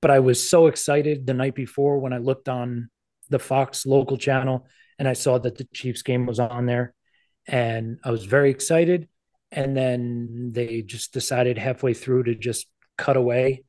but 0.00 0.10
I 0.10 0.20
was 0.20 0.48
so 0.48 0.68
excited 0.68 1.26
the 1.26 1.34
night 1.34 1.54
before 1.54 1.98
when 1.98 2.12
I 2.14 2.18
looked 2.18 2.48
on 2.48 2.90
the 3.28 3.38
Fox 3.38 3.84
local 3.84 4.16
channel 4.16 4.66
and 4.98 5.06
I 5.06 5.12
saw 5.12 5.38
that 5.38 5.58
the 5.58 5.68
Chiefs 5.74 6.02
game 6.02 6.26
was 6.26 6.38
on 6.38 6.66
there. 6.66 6.94
And 7.46 7.98
I 8.04 8.10
was 8.10 8.24
very 8.24 8.50
excited. 8.50 9.08
And 9.50 9.76
then 9.76 10.52
they 10.52 10.82
just 10.82 11.12
decided 11.12 11.58
halfway 11.58 11.94
through 11.94 12.24
to 12.24 12.34
just 12.34 12.66
cut 12.96 13.16
away 13.16 13.64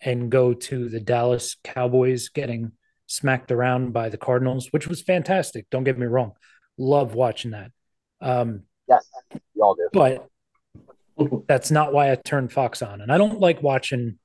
and 0.00 0.30
go 0.30 0.52
to 0.52 0.88
the 0.88 1.00
Dallas 1.00 1.56
Cowboys 1.62 2.28
getting 2.30 2.72
smacked 3.12 3.52
around 3.52 3.92
by 3.92 4.08
the 4.08 4.16
Cardinals, 4.16 4.68
which 4.70 4.88
was 4.88 5.02
fantastic. 5.02 5.66
Don't 5.70 5.84
get 5.84 5.98
me 5.98 6.06
wrong. 6.06 6.32
Love 6.78 7.14
watching 7.14 7.50
that. 7.50 7.70
Um, 8.20 8.62
Yes, 8.88 9.08
we 9.54 9.60
all 9.60 9.74
do. 9.74 9.88
but 9.92 10.28
that's 11.46 11.70
not 11.70 11.92
why 11.92 12.10
I 12.10 12.16
turned 12.16 12.52
Fox 12.52 12.82
on. 12.82 13.00
And 13.00 13.12
I 13.12 13.18
don't 13.18 13.38
like 13.38 13.62
watching 13.62 14.18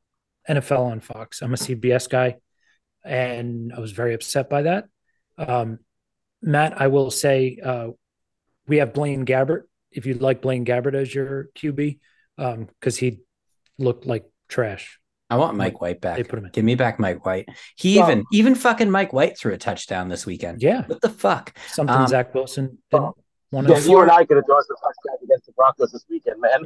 NFL 0.50 0.80
on 0.92 1.00
Fox. 1.02 1.42
I'm 1.42 1.54
a 1.54 1.58
CBS 1.58 2.10
guy, 2.10 2.38
and 3.04 3.72
I 3.76 3.80
was 3.80 3.92
very 3.92 4.14
upset 4.14 4.50
by 4.50 4.64
that. 4.64 4.86
Um, 5.38 5.80
Matt, 6.42 6.82
I 6.82 6.88
will 6.88 7.12
say 7.12 7.60
uh, 7.64 7.90
we 8.68 8.78
have 8.78 8.94
Blaine 8.94 9.26
Gabbert. 9.26 9.64
If 9.92 10.06
you'd 10.06 10.22
like 10.22 10.42
Blaine 10.42 10.66
Gabbert 10.66 10.96
as 10.96 11.14
your 11.14 11.50
QB, 11.56 12.00
because 12.38 12.98
he 12.98 13.20
looked 13.78 14.06
like 14.06 14.26
trash. 14.48 15.00
I 15.30 15.36
want 15.38 15.58
Mike 15.58 15.82
White 15.82 16.02
They 16.02 16.08
back. 16.22 16.28
put 16.30 16.40
him 16.40 16.46
in. 16.46 16.52
Give 16.52 16.64
me 16.64 16.76
back 16.76 17.00
Mike 17.00 17.26
White. 17.26 17.50
He 17.76 17.98
Well- 18.00 18.10
even 18.10 18.26
even 18.32 18.56
fucking 18.56 18.90
Mike 18.90 19.12
White 19.14 19.38
threw 19.38 19.54
a 19.54 19.58
touchdown 19.58 20.08
this 20.10 20.26
weekend. 20.26 20.62
Yeah, 20.62 20.86
What 20.88 21.02
the 21.02 21.10
fuck? 21.10 21.54
something 21.68 21.96
Um, 21.96 22.08
Zach 22.08 22.34
Wilson 22.34 22.78
didn't 22.92 23.14
want 23.52 23.68
Yeah, 23.70 23.78
you 23.80 24.00
and 24.02 24.10
I 24.12 24.24
could 24.26 24.38
have 24.38 24.46
thrown 24.46 24.62
some 24.64 24.78
touchdowns 24.82 25.24
against 25.24 25.46
the 25.48 25.52
Broncos 25.54 25.92
this 25.92 26.06
weekend, 26.10 26.42
man. 26.42 26.64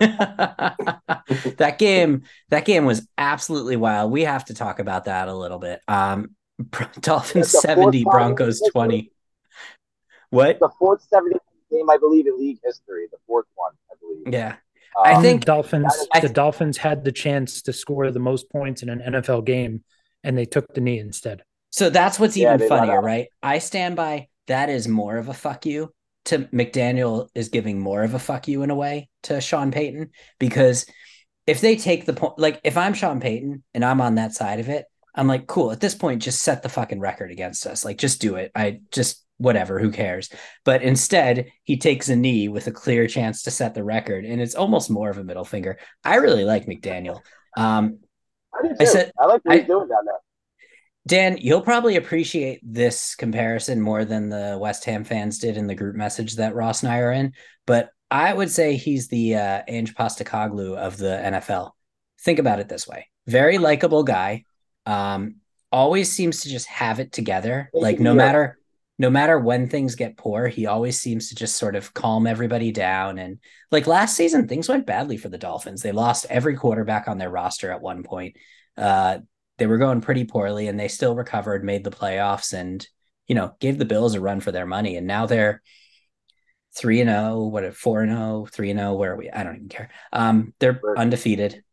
that 1.58 1.76
game 1.78 2.22
that 2.48 2.64
game 2.64 2.84
was 2.84 3.06
absolutely 3.18 3.76
wild. 3.76 4.10
We 4.10 4.22
have 4.22 4.44
to 4.46 4.54
talk 4.54 4.78
about 4.78 5.04
that 5.04 5.28
a 5.28 5.34
little 5.34 5.58
bit. 5.58 5.80
Um 5.88 6.34
Dolphins 7.00 7.52
That's 7.52 7.62
the 7.62 7.74
fourth 7.74 7.94
70, 7.94 8.04
Broncos 8.04 8.60
in 8.60 8.64
history. 8.66 8.70
20. 8.72 9.12
What? 10.30 10.58
the 10.60 10.70
fourth 10.78 11.02
70 11.08 11.36
game, 11.70 11.90
I 11.90 11.96
believe, 11.98 12.26
in 12.26 12.38
league 12.38 12.58
history. 12.64 13.06
The 13.10 13.18
fourth 13.26 13.46
one, 13.54 13.72
I 13.90 13.94
believe. 14.00 14.32
Yeah. 14.32 14.56
I 15.02 15.14
Um, 15.14 15.22
think- 15.22 15.44
Dolphins. 15.44 15.94
I- 16.12 16.20
the 16.20 16.28
Dolphins 16.28 16.78
had 16.78 17.04
the 17.04 17.12
chance 17.12 17.62
to 17.62 17.72
score 17.72 18.10
the 18.10 18.18
most 18.20 18.50
points 18.50 18.82
in 18.82 18.88
an 18.88 19.00
NFL 19.00 19.42
game, 19.44 19.84
and 20.24 20.36
they 20.36 20.44
took 20.44 20.72
the 20.74 20.80
knee 20.80 20.98
instead. 20.98 21.42
So 21.70 21.88
that's 21.90 22.18
what's 22.20 22.36
Yeah, 22.36 22.54
even 22.54 22.68
funnier, 22.68 23.00
right? 23.00 23.28
I 23.42 23.58
stand 23.58 23.96
by 23.96 24.28
that 24.46 24.68
is 24.68 24.88
more 24.88 25.16
of 25.16 25.28
a 25.28 25.34
fuck 25.34 25.64
you 25.66 25.92
to 26.26 26.40
McDaniel 26.52 27.28
is 27.34 27.48
giving 27.48 27.78
more 27.80 28.02
of 28.02 28.14
a 28.14 28.18
fuck 28.18 28.46
you 28.46 28.62
in 28.62 28.70
a 28.70 28.74
way 28.74 29.08
to 29.24 29.40
Sean 29.40 29.70
Payton 29.72 30.10
because 30.38 30.86
if 31.46 31.60
they 31.60 31.74
take 31.76 32.04
the 32.06 32.12
point, 32.12 32.38
like 32.38 32.60
if 32.62 32.76
I'm 32.76 32.94
Sean 32.94 33.18
Payton 33.20 33.64
and 33.74 33.84
I'm 33.84 34.00
on 34.00 34.16
that 34.16 34.32
side 34.34 34.60
of 34.60 34.68
it, 34.68 34.84
I'm 35.14 35.26
like, 35.26 35.46
cool. 35.46 35.72
At 35.72 35.80
this 35.80 35.94
point, 35.94 36.22
just 36.22 36.42
set 36.42 36.62
the 36.62 36.68
fucking 36.68 37.00
record 37.00 37.30
against 37.32 37.66
us. 37.66 37.84
Like, 37.84 37.98
just 37.98 38.20
do 38.20 38.36
it. 38.36 38.52
I 38.54 38.80
just 38.92 39.24
whatever. 39.42 39.78
Who 39.78 39.90
cares? 39.90 40.30
But 40.64 40.82
instead, 40.82 41.50
he 41.64 41.76
takes 41.76 42.08
a 42.08 42.16
knee 42.16 42.48
with 42.48 42.66
a 42.66 42.72
clear 42.72 43.06
chance 43.06 43.42
to 43.42 43.50
set 43.50 43.74
the 43.74 43.84
record, 43.84 44.24
and 44.24 44.40
it's 44.40 44.54
almost 44.54 44.90
more 44.90 45.10
of 45.10 45.18
a 45.18 45.24
middle 45.24 45.44
finger. 45.44 45.78
I 46.04 46.16
really 46.16 46.44
like 46.44 46.66
McDaniel. 46.66 47.20
Um, 47.56 47.98
I. 48.54 48.68
I 48.80 48.84
said- 48.84 49.12
I 49.18 49.26
like 49.26 49.42
what 49.44 49.58
he's 49.58 49.66
doing 49.66 49.88
down 49.88 50.04
there. 50.04 50.18
Dan, 51.04 51.36
you'll 51.40 51.62
probably 51.62 51.96
appreciate 51.96 52.60
this 52.62 53.16
comparison 53.16 53.80
more 53.80 54.04
than 54.04 54.28
the 54.28 54.56
West 54.60 54.84
Ham 54.84 55.02
fans 55.02 55.38
did 55.40 55.56
in 55.56 55.66
the 55.66 55.74
group 55.74 55.96
message 55.96 56.36
that 56.36 56.54
Ross 56.54 56.84
and 56.84 56.92
I 56.92 56.98
are 56.98 57.10
in. 57.10 57.32
But 57.66 57.90
I 58.08 58.32
would 58.32 58.50
say 58.50 58.76
he's 58.76 59.08
the 59.08 59.34
uh, 59.34 59.62
Ange 59.66 59.94
Postecoglou 59.96 60.76
of 60.76 60.96
the 60.96 61.20
NFL. 61.24 61.72
Think 62.20 62.38
about 62.38 62.60
it 62.60 62.68
this 62.68 62.86
way: 62.86 63.08
very 63.26 63.58
likable 63.58 64.04
guy, 64.04 64.44
um, 64.86 65.36
always 65.72 66.12
seems 66.12 66.42
to 66.42 66.48
just 66.48 66.66
have 66.68 67.00
it 67.00 67.10
together. 67.10 67.68
Like 67.74 67.98
no 67.98 68.14
matter 68.14 68.58
no 69.02 69.10
matter 69.10 69.36
when 69.36 69.68
things 69.68 69.96
get 69.96 70.16
poor, 70.16 70.46
he 70.46 70.66
always 70.66 71.00
seems 71.00 71.28
to 71.28 71.34
just 71.34 71.56
sort 71.56 71.74
of 71.74 71.92
calm 71.92 72.24
everybody 72.24 72.70
down. 72.70 73.18
And 73.18 73.40
like 73.72 73.88
last 73.88 74.16
season, 74.16 74.46
things 74.46 74.68
went 74.68 74.86
badly 74.86 75.16
for 75.16 75.28
the 75.28 75.38
Dolphins. 75.38 75.82
They 75.82 75.90
lost 75.90 76.24
every 76.30 76.54
quarterback 76.54 77.08
on 77.08 77.18
their 77.18 77.28
roster 77.28 77.72
at 77.72 77.82
one 77.82 78.04
point. 78.04 78.36
Uh, 78.76 79.18
they 79.58 79.66
were 79.66 79.78
going 79.78 80.02
pretty 80.02 80.22
poorly 80.24 80.68
and 80.68 80.78
they 80.78 80.86
still 80.86 81.16
recovered, 81.16 81.64
made 81.64 81.82
the 81.82 81.90
playoffs, 81.90 82.52
and 82.52 82.86
you 83.26 83.34
know, 83.34 83.56
gave 83.58 83.76
the 83.76 83.84
Bills 83.84 84.14
a 84.14 84.20
run 84.20 84.38
for 84.38 84.52
their 84.52 84.66
money. 84.66 84.96
And 84.96 85.08
now 85.08 85.26
they're 85.26 85.62
three 86.72 87.00
and 87.00 87.10
oh, 87.10 87.48
what 87.48 87.74
four 87.74 88.02
and 88.02 88.12
oh, 88.12 88.46
three 88.52 88.70
and 88.70 88.78
oh, 88.78 88.94
where 88.94 89.14
are 89.14 89.16
we? 89.16 89.28
I 89.30 89.42
don't 89.42 89.56
even 89.56 89.68
care. 89.68 89.90
Um, 90.12 90.54
they're 90.60 90.80
undefeated 90.96 91.64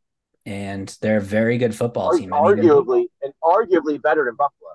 and 0.47 0.97
they're 0.99 1.17
a 1.17 1.21
very 1.21 1.59
good 1.59 1.75
football 1.75 2.17
team. 2.17 2.33
I 2.33 2.41
mean, 2.41 2.57
arguably, 2.57 3.05
and 3.21 3.33
arguably 3.43 4.01
better 4.01 4.25
than 4.25 4.33
Buffalo. 4.33 4.71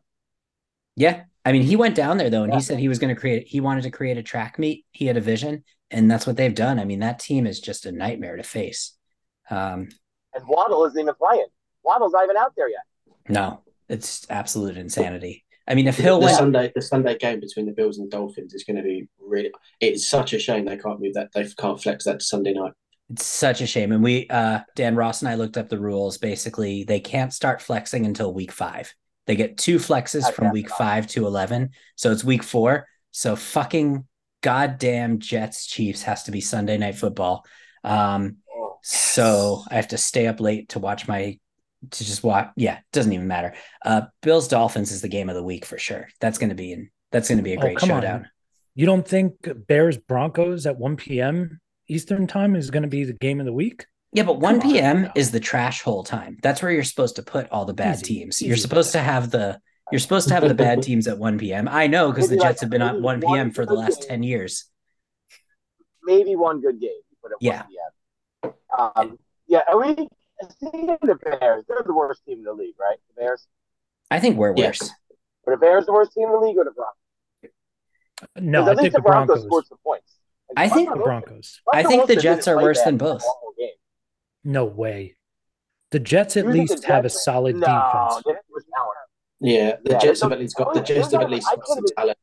yeah. 0.95 1.25
I 1.45 1.53
mean, 1.53 1.63
he 1.63 1.77
went 1.77 1.95
down 1.95 2.17
there 2.17 2.31
though, 2.31 2.43
and 2.45 2.53
Yeah. 2.53 2.59
he 2.59 2.65
said 2.65 2.79
he 2.79 2.89
was 2.89 2.99
going 2.99 3.15
to 3.15 3.21
create, 3.21 3.47
he 3.47 3.61
wanted 3.61 3.83
to 3.83 3.91
create 3.91 4.17
a 4.17 4.23
track 4.23 4.59
meet. 4.59 4.87
He 4.93 5.07
had 5.07 5.17
a 5.17 5.21
vision, 5.21 5.65
and 5.91 6.11
that's 6.11 6.27
what 6.27 6.37
they've 6.37 6.55
done. 6.55 6.79
I 6.79 6.85
mean, 6.85 7.01
that 7.01 7.19
team 7.19 7.47
is 7.47 7.61
just 7.61 7.87
a 7.87 7.93
nightmare 7.93 8.37
to 8.37 8.43
face. 8.43 8.93
Um, 9.51 9.89
And 10.35 10.47
Waddle 10.49 10.85
isn't 10.87 10.99
even 10.99 11.15
playing. 11.15 11.47
Waddle's 11.83 12.13
not 12.13 12.25
even 12.25 12.37
out 12.37 12.55
there 12.57 12.69
yet. 12.71 12.83
no, 13.29 13.61
it's 13.89 14.27
absolute 14.31 14.77
insanity. 14.79 15.45
I 15.67 15.75
mean, 15.75 15.87
if 15.87 15.97
Hill 15.97 16.19
the 16.19 16.27
went, 16.27 16.37
Sunday, 16.37 16.73
the 16.75 16.83
Sunday 16.83 17.17
game 17.17 17.41
between 17.41 17.65
the 17.67 17.73
Bills 17.73 17.99
and 17.99 18.11
the 18.11 18.17
Dolphins 18.17 18.53
is 18.53 18.65
going 18.65 18.77
to 18.77 18.83
be 18.83 19.09
really. 19.19 19.51
It's 19.81 20.09
such 20.09 20.33
a 20.35 20.39
shame 20.39 20.65
they 20.67 20.77
can't 20.77 21.01
move 21.01 21.15
that. 21.15 21.31
They 21.33 21.47
can't 21.59 21.83
flex 21.83 22.05
that 22.05 22.21
to 22.21 22.25
Sunday 22.25 22.53
night. 22.53 22.73
It's 23.11 23.25
such 23.27 23.61
a 23.63 23.67
shame. 23.67 23.93
And 23.93 24.03
we, 24.03 24.27
uh, 24.29 24.61
Dan 24.77 24.95
Ross 24.95 25.23
and 25.23 25.29
I 25.31 25.37
looked 25.37 25.57
up 25.57 25.69
the 25.71 25.79
rules. 25.79 26.19
Basically, 26.19 26.85
they 26.85 27.01
can't 27.01 27.33
start 27.33 27.63
flexing 27.63 28.05
until 28.07 28.33
week 28.35 28.53
five. 28.53 28.95
They 29.27 29.37
get 29.37 29.57
two 29.57 29.77
flexes 29.79 30.31
from 30.33 30.51
week 30.53 30.69
five 30.71 31.07
to 31.09 31.27
11. 31.27 31.71
So 31.97 32.13
it's 32.13 32.25
week 32.25 32.43
four. 32.43 32.87
So 33.11 33.37
fucking 33.37 34.07
goddamn 34.43 35.19
Jets 35.19 35.67
Chiefs 35.67 36.03
has 36.03 36.25
to 36.25 36.31
be 36.31 36.41
Sunday 36.41 36.77
night 36.79 36.95
football. 36.97 37.45
Um, 37.83 38.37
Oh, 38.57 38.79
so 38.83 39.63
I 39.71 39.75
have 39.77 39.89
to 39.89 39.99
stay 39.99 40.27
up 40.27 40.41
late 40.41 40.71
to 40.71 40.79
watch 40.79 41.09
my, 41.09 41.39
to 41.91 42.05
just 42.05 42.23
watch. 42.23 42.51
Yeah, 42.57 42.77
it 42.79 42.85
doesn't 42.93 43.13
even 43.13 43.27
matter. 43.27 43.55
Uh, 43.85 44.03
Bills 44.23 44.47
Dolphins 44.49 44.93
is 44.93 45.01
the 45.01 45.09
game 45.09 45.29
of 45.29 45.35
the 45.35 45.43
week 45.43 45.65
for 45.65 45.79
sure. 45.79 46.09
That's 46.21 46.39
going 46.39 46.51
to 46.51 46.55
be 46.55 46.73
in, 46.73 46.91
that's 47.11 47.29
going 47.29 47.39
to 47.39 47.43
be 47.43 47.55
a 47.55 47.59
Oh, 47.59 47.61
great 47.61 47.83
on. 47.83 47.89
showdown. 47.89 48.29
You 48.75 48.87
don't 48.87 49.07
think 49.07 49.35
Bears 49.69 49.97
Broncos 49.97 50.67
at 50.67 50.79
1 50.79 50.97
p.m. 50.97 51.61
Eastern 51.89 52.27
time 52.27 52.57
is 52.57 52.71
going 52.71 52.83
to 52.83 52.89
be 52.89 53.05
the 53.05 53.13
game 53.13 53.41
of 53.41 53.47
the 53.47 53.53
week? 53.53 53.87
Yeah, 54.15 54.23
but 54.23 54.39
1 54.41 54.61
Come 54.61 54.69
on. 54.69 54.73
p.m. 54.75 55.13
is 55.17 55.33
the 55.33 55.41
trash 55.41 55.83
hole 55.83 56.05
time. 56.05 56.39
That's 56.41 56.63
where 56.63 56.71
you're 56.71 56.85
supposed 56.85 57.17
to 57.17 57.23
put 57.23 57.51
all 57.51 57.65
the 57.65 57.75
bad 57.75 57.97
Easy, 57.97 58.05
teams. 58.15 58.37
easy 58.41 58.47
You're 58.47 58.57
supposed 58.57 58.93
to 58.93 59.01
have 59.01 59.31
the 59.31 59.61
you're 59.93 59.99
supposed 59.99 60.29
to 60.29 60.35
have 60.35 60.49
the 60.49 60.55
bad 60.55 60.83
teams 60.83 61.07
at 61.07 61.19
1 61.19 61.37
p.m. 61.39 61.69
I 61.69 61.89
know 61.89 62.11
because 62.11 62.29
the 62.29 62.37
Maybe 62.37 62.41
like- 62.41 62.49
Jets 62.51 62.61
have 62.63 62.71
been 62.71 62.81
at 62.81 63.01
1 63.01 63.21
p.m. 63.21 63.51
for 63.51 63.67
the 63.67 63.75
last 63.75 64.01
game. 64.01 64.09
10 64.09 64.23
years. 64.23 64.65
maybe 66.03 66.37
one 66.37 66.61
good 66.61 66.81
game. 66.81 66.91
You 67.11 67.17
put 67.23 67.33
it 67.33 67.39
Yeah. 67.41 67.63
1 68.43 68.53
p.m. 68.53 68.93
Um, 69.13 69.19
yeah, 69.47 69.61
are 69.69 69.79
we 69.79 69.95
seeing 70.61 70.87
the 71.03 71.17
Bears, 71.17 71.65
they're 71.69 71.83
the 71.85 71.93
worst 71.95 72.25
team 72.25 72.39
in 72.39 72.45
the 72.45 72.53
league, 72.53 72.75
right? 72.81 72.97
The 73.15 73.21
Bears. 73.23 73.47
I 74.11 74.21
think 74.21 74.37
we're 74.37 74.55
Yeah. 74.57 74.67
worse. 74.69 74.91
Are 75.47 75.55
the 75.55 75.59
Bears 75.59 75.87
the 75.87 75.93
worst 75.93 76.13
team 76.13 76.27
in 76.29 76.33
the 76.33 76.39
league 76.39 76.57
or 76.57 76.65
the 76.65 76.71
Broncos? 76.71 77.55
No, 78.37 78.63
'Cause 78.65 78.69
I 78.79 78.81
think 78.81 78.93
the 78.95 78.99
the 78.99 79.03
Broncos, 79.03 79.27
Broncos. 79.27 79.45
scored 79.47 79.67
some 79.67 79.79
points. 79.85 80.19
I 80.57 80.69
think 80.69 80.89
The 80.91 80.97
Broncos. 80.97 81.61
I 81.73 81.83
think 81.83 82.07
the 82.07 82.17
Jets 82.17 82.47
are 82.49 82.57
worse 82.57 82.81
than 82.83 82.97
both. 82.97 83.25
Whole 84.45 84.53
game. 84.53 84.53
No 84.53 84.65
way. 84.65 85.17
The 85.91 86.01
Jets 86.01 86.37
at 86.37 86.45
You 86.47 86.53
think 86.53 86.69
the 86.69 86.75
least 86.75 86.85
have 86.87 87.05
a 87.05 87.11
solid 87.11 87.57
no, 87.57 87.61
defense. 87.61 88.25
Jets 88.27 88.47
was 88.51 88.65
talent. 88.75 88.99
Yeah, 89.41 89.77
the 89.85 89.93
Yeah, 89.93 89.99
Jets 89.99 90.21
they 90.21 90.25
have 90.25 90.33
at 90.33 90.39
least 90.41 90.57
got 90.57 90.75
the 90.75 90.81
Jets 90.81 91.09
they're 91.09 91.21
have 91.21 91.29
at 91.29 91.33
least 91.33 91.49
I 91.51 91.57
got 91.57 91.67
some 91.67 91.85
talent. 91.97 92.19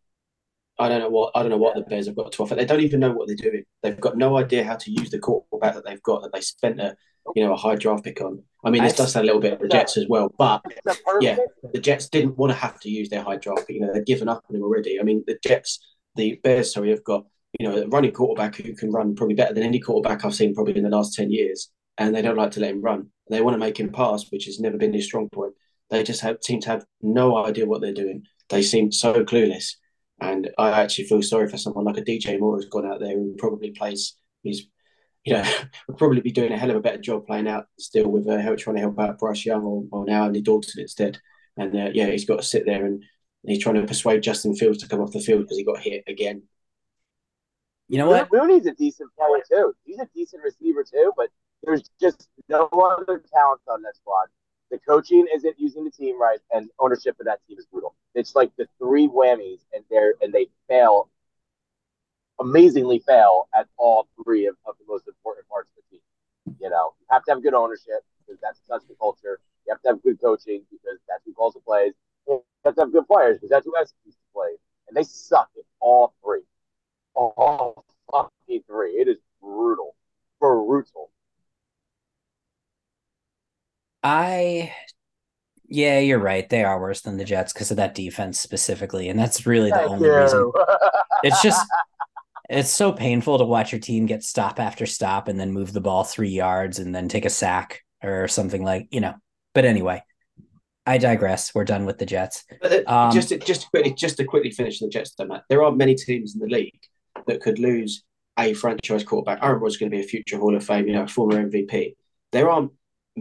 I 0.79 0.89
don't 0.89 0.99
know 0.99 1.09
what 1.09 1.31
I 1.35 1.41
don't 1.41 1.51
know 1.51 1.57
what 1.57 1.75
the 1.75 1.81
Bears 1.81 2.07
have 2.07 2.15
got 2.15 2.31
to 2.31 2.43
offer. 2.43 2.55
They 2.55 2.65
don't 2.65 2.81
even 2.81 2.99
know 2.99 3.11
what 3.11 3.27
they're 3.27 3.35
doing. 3.35 3.63
They've 3.83 3.99
got 3.99 4.17
no 4.17 4.37
idea 4.37 4.63
how 4.63 4.75
to 4.75 4.91
use 4.91 5.09
the 5.11 5.19
quarterback 5.19 5.75
that 5.75 5.85
they've 5.85 6.01
got 6.01 6.23
that 6.23 6.33
they 6.33 6.41
spent 6.41 6.79
a 6.81 6.95
you 7.35 7.43
know 7.45 7.53
a 7.53 7.57
high 7.57 7.75
draft 7.75 8.03
pick 8.03 8.19
on. 8.21 8.41
I 8.65 8.71
mean, 8.71 8.83
this 8.83 8.93
I- 8.93 8.97
does 8.97 9.11
sound 9.13 9.23
a 9.23 9.27
little 9.27 9.41
bit 9.41 9.53
of 9.53 9.59
the 9.59 9.67
Jets 9.67 9.97
as 9.97 10.07
well, 10.09 10.33
but 10.37 10.61
It's 10.65 10.99
a 10.99 11.03
perfect. 11.03 11.23
Yeah. 11.23 11.37
the 11.71 11.79
Jets 11.79 12.09
didn't 12.09 12.37
want 12.37 12.51
to 12.51 12.57
have 12.57 12.79
to 12.81 12.89
use 12.89 13.09
their 13.09 13.23
high 13.23 13.37
draft 13.37 13.67
pick. 13.67 13.75
You 13.75 13.81
know, 13.81 13.93
they've 13.93 14.05
given 14.05 14.27
up 14.27 14.43
on 14.49 14.55
him 14.55 14.63
already. 14.63 14.99
I 14.99 15.03
mean, 15.03 15.23
the 15.27 15.37
Jets, 15.43 15.79
the 16.15 16.39
Bears, 16.43 16.73
sorry, 16.73 16.89
have 16.89 17.03
got 17.03 17.25
you 17.59 17.67
know 17.69 17.77
a 17.83 17.87
running 17.87 18.11
quarterback 18.11 18.55
who 18.55 18.73
can 18.73 18.91
run 18.91 19.15
probably 19.15 19.35
better 19.35 19.53
than 19.53 19.63
any 19.63 19.79
quarterback 19.79 20.25
I've 20.25 20.33
seen 20.33 20.55
probably 20.55 20.75
in 20.77 20.83
the 20.83 20.89
last 20.89 21.13
ten 21.13 21.31
years, 21.31 21.69
and 22.01 22.15
they 22.15 22.21
don't 22.21 22.37
like 22.37 22.51
to 22.51 22.59
let 22.59 22.71
him 22.71 22.81
run. 22.81 23.07
They 23.29 23.41
want 23.41 23.53
to 23.53 23.59
make 23.59 23.79
him 23.79 23.91
pass, 23.91 24.29
which 24.29 24.45
has 24.45 24.59
never 24.59 24.77
been 24.77 24.93
his 24.93 25.05
strong 25.05 25.29
point. 25.29 25.53
They 25.89 26.03
just 26.03 26.21
have 26.21 26.37
seem 26.41 26.59
to 26.61 26.69
have 26.69 26.85
no 27.01 27.37
idea 27.37 27.65
what 27.65 27.81
they're 27.81 27.93
doing. 27.93 28.23
They 28.49 28.61
seem 28.61 28.91
so 28.91 29.23
clueless. 29.23 29.75
And 30.19 30.49
I 30.57 30.81
actually 30.81 31.05
feel 31.05 31.21
sorry 31.21 31.49
for 31.49 31.57
someone 31.57 31.85
like 31.85 31.97
a 31.97 32.01
DJ 32.01 32.39
Moore 32.39 32.55
who's 32.55 32.69
gone 32.69 32.85
out 32.85 32.99
there 32.99 33.11
and 33.11 33.37
probably 33.37 33.71
plays. 33.71 34.15
He's, 34.43 34.67
you 35.23 35.33
know, 35.33 35.43
would 35.87 35.97
probably 35.97 36.21
be 36.21 36.31
doing 36.31 36.51
a 36.51 36.57
hell 36.57 36.69
of 36.71 36.75
a 36.75 36.81
better 36.81 36.97
job 36.97 37.25
playing 37.25 37.47
out 37.47 37.67
still 37.79 38.09
with 38.09 38.27
uh, 38.27 38.37
help 38.37 38.57
trying 38.57 38.77
to 38.77 38.81
help 38.81 38.99
out 38.99 39.19
Bryce 39.19 39.45
Young 39.45 39.63
or, 39.63 39.83
or 39.91 40.05
now 40.05 40.25
Andy 40.25 40.41
Dalton 40.41 40.81
instead. 40.81 41.19
And 41.57 41.75
uh, 41.75 41.89
yeah, 41.93 42.07
he's 42.07 42.25
got 42.25 42.37
to 42.37 42.45
sit 42.45 42.65
there 42.65 42.85
and 42.85 43.03
he's 43.45 43.61
trying 43.61 43.75
to 43.75 43.85
persuade 43.85 44.23
Justin 44.23 44.55
Fields 44.55 44.79
to 44.79 44.87
come 44.87 45.01
off 45.01 45.11
the 45.11 45.19
field 45.19 45.43
because 45.43 45.57
he 45.57 45.63
got 45.63 45.79
hit 45.79 46.03
again. 46.07 46.43
You 47.89 47.97
know 47.97 48.07
what? 48.07 48.29
Mooney's 48.31 48.65
a 48.67 48.73
decent 48.73 49.09
player 49.17 49.43
too. 49.49 49.73
He's 49.83 49.99
a 49.99 50.07
decent 50.15 50.43
receiver 50.43 50.83
too, 50.83 51.11
but 51.17 51.29
there's 51.63 51.89
just 51.99 52.29
no 52.49 52.67
other 52.67 53.23
talent 53.33 53.61
on 53.67 53.81
that 53.83 53.95
squad. 53.95 54.27
The 54.71 54.79
coaching 54.79 55.27
isn't 55.33 55.59
using 55.59 55.83
the 55.83 55.91
team 55.91 56.19
right, 56.19 56.39
and 56.51 56.69
ownership 56.79 57.19
of 57.19 57.25
that 57.25 57.39
team 57.47 57.59
is 57.59 57.65
brutal. 57.65 57.95
It's 58.15 58.35
like 58.35 58.51
the 58.57 58.67
three 58.79 59.07
whammies, 59.07 59.59
and 59.73 59.83
they're 59.89 60.13
and 60.21 60.33
they 60.33 60.47
fail 60.67 61.09
amazingly 62.39 62.99
fail 62.99 63.47
at 63.55 63.67
all 63.77 64.07
three 64.23 64.47
of, 64.47 64.55
of 64.65 64.75
the 64.79 64.85
most 64.87 65.07
important 65.07 65.47
parts 65.47 65.69
of 65.77 65.83
the 65.83 65.97
team. 65.97 66.55
You 66.59 66.69
know, 66.69 66.93
you 66.99 67.05
have 67.11 67.23
to 67.25 67.31
have 67.33 67.43
good 67.43 67.53
ownership 67.53 68.03
because 68.19 68.39
that's 68.41 68.61
that's 68.69 68.85
the 68.85 68.95
culture. 68.95 69.39
You 69.65 69.73
have 69.73 69.81
to 69.83 69.89
have 69.89 70.03
good 70.03 70.19
coaching 70.21 70.63
because 70.71 70.99
that's 71.07 71.23
who 71.25 71.33
calls 71.33 71.53
the 71.53 71.59
plays. 71.59 71.93
You 72.27 72.43
have 72.65 72.75
to 72.75 72.81
have 72.81 72.91
good 72.91 73.07
players 73.07 73.37
because 73.37 73.49
that's 73.49 73.65
who 73.65 73.73
executes 73.79 74.17
the 74.17 74.33
plays. 74.33 74.57
And 74.87 74.95
they 74.97 75.03
suck 75.03 75.49
at 75.57 75.65
all 75.79 76.13
three. 76.23 76.41
All 77.13 77.83
fucking 78.11 78.63
three. 78.67 78.91
It 78.91 79.07
is 79.07 79.17
brutal. 79.41 79.95
Brutal. 80.39 81.11
I 84.03 84.73
yeah, 85.67 85.99
you're 85.99 86.19
right. 86.19 86.47
They 86.49 86.63
are 86.63 86.79
worse 86.81 87.01
than 87.01 87.17
the 87.17 87.23
Jets 87.23 87.53
because 87.53 87.71
of 87.71 87.77
that 87.77 87.95
defense 87.95 88.39
specifically, 88.39 89.07
and 89.09 89.17
that's 89.19 89.45
really 89.45 89.69
the 89.69 89.77
Thank 89.77 89.91
only 89.91 90.07
you. 90.07 90.15
reason. 90.15 90.51
It's 91.23 91.41
just 91.41 91.65
it's 92.49 92.69
so 92.69 92.91
painful 92.91 93.37
to 93.37 93.45
watch 93.45 93.71
your 93.71 93.79
team 93.79 94.05
get 94.05 94.23
stop 94.23 94.59
after 94.59 94.85
stop 94.85 95.27
and 95.27 95.39
then 95.39 95.53
move 95.53 95.71
the 95.71 95.81
ball 95.81 96.03
three 96.03 96.29
yards 96.29 96.79
and 96.79 96.93
then 96.93 97.07
take 97.07 97.25
a 97.25 97.29
sack 97.29 97.83
or 98.03 98.27
something 98.27 98.63
like 98.63 98.87
you 98.91 98.99
know. 98.99 99.13
But 99.53 99.65
anyway, 99.65 100.03
I 100.85 100.97
digress. 100.97 101.55
We're 101.55 101.65
done 101.65 101.85
with 101.85 101.99
the 101.99 102.05
Jets. 102.05 102.43
Uh, 102.61 102.79
Um, 102.87 103.11
just 103.13 103.29
to, 103.29 103.37
just 103.37 103.61
to 103.61 103.69
quickly 103.69 103.93
just 103.93 104.17
to 104.17 104.25
quickly 104.25 104.51
finish 104.51 104.79
the 104.79 104.89
Jets, 104.89 105.13
though, 105.17 105.25
Matt. 105.25 105.43
There 105.47 105.63
aren't 105.63 105.77
many 105.77 105.95
teams 105.95 106.33
in 106.33 106.41
the 106.41 106.47
league 106.47 106.79
that 107.27 107.41
could 107.41 107.59
lose 107.59 108.03
a 108.37 108.53
franchise 108.53 109.03
quarterback. 109.03 109.39
Aaron 109.41 109.59
Rodgers 109.59 109.75
is 109.75 109.79
going 109.79 109.91
to 109.91 109.97
be 109.97 110.03
a 110.03 110.07
future 110.07 110.37
Hall 110.37 110.55
of 110.55 110.65
Fame, 110.65 110.87
you 110.87 110.93
know, 110.93 111.07
former 111.07 111.41
MVP. 111.47 111.95
There 112.31 112.49
aren't 112.49 112.71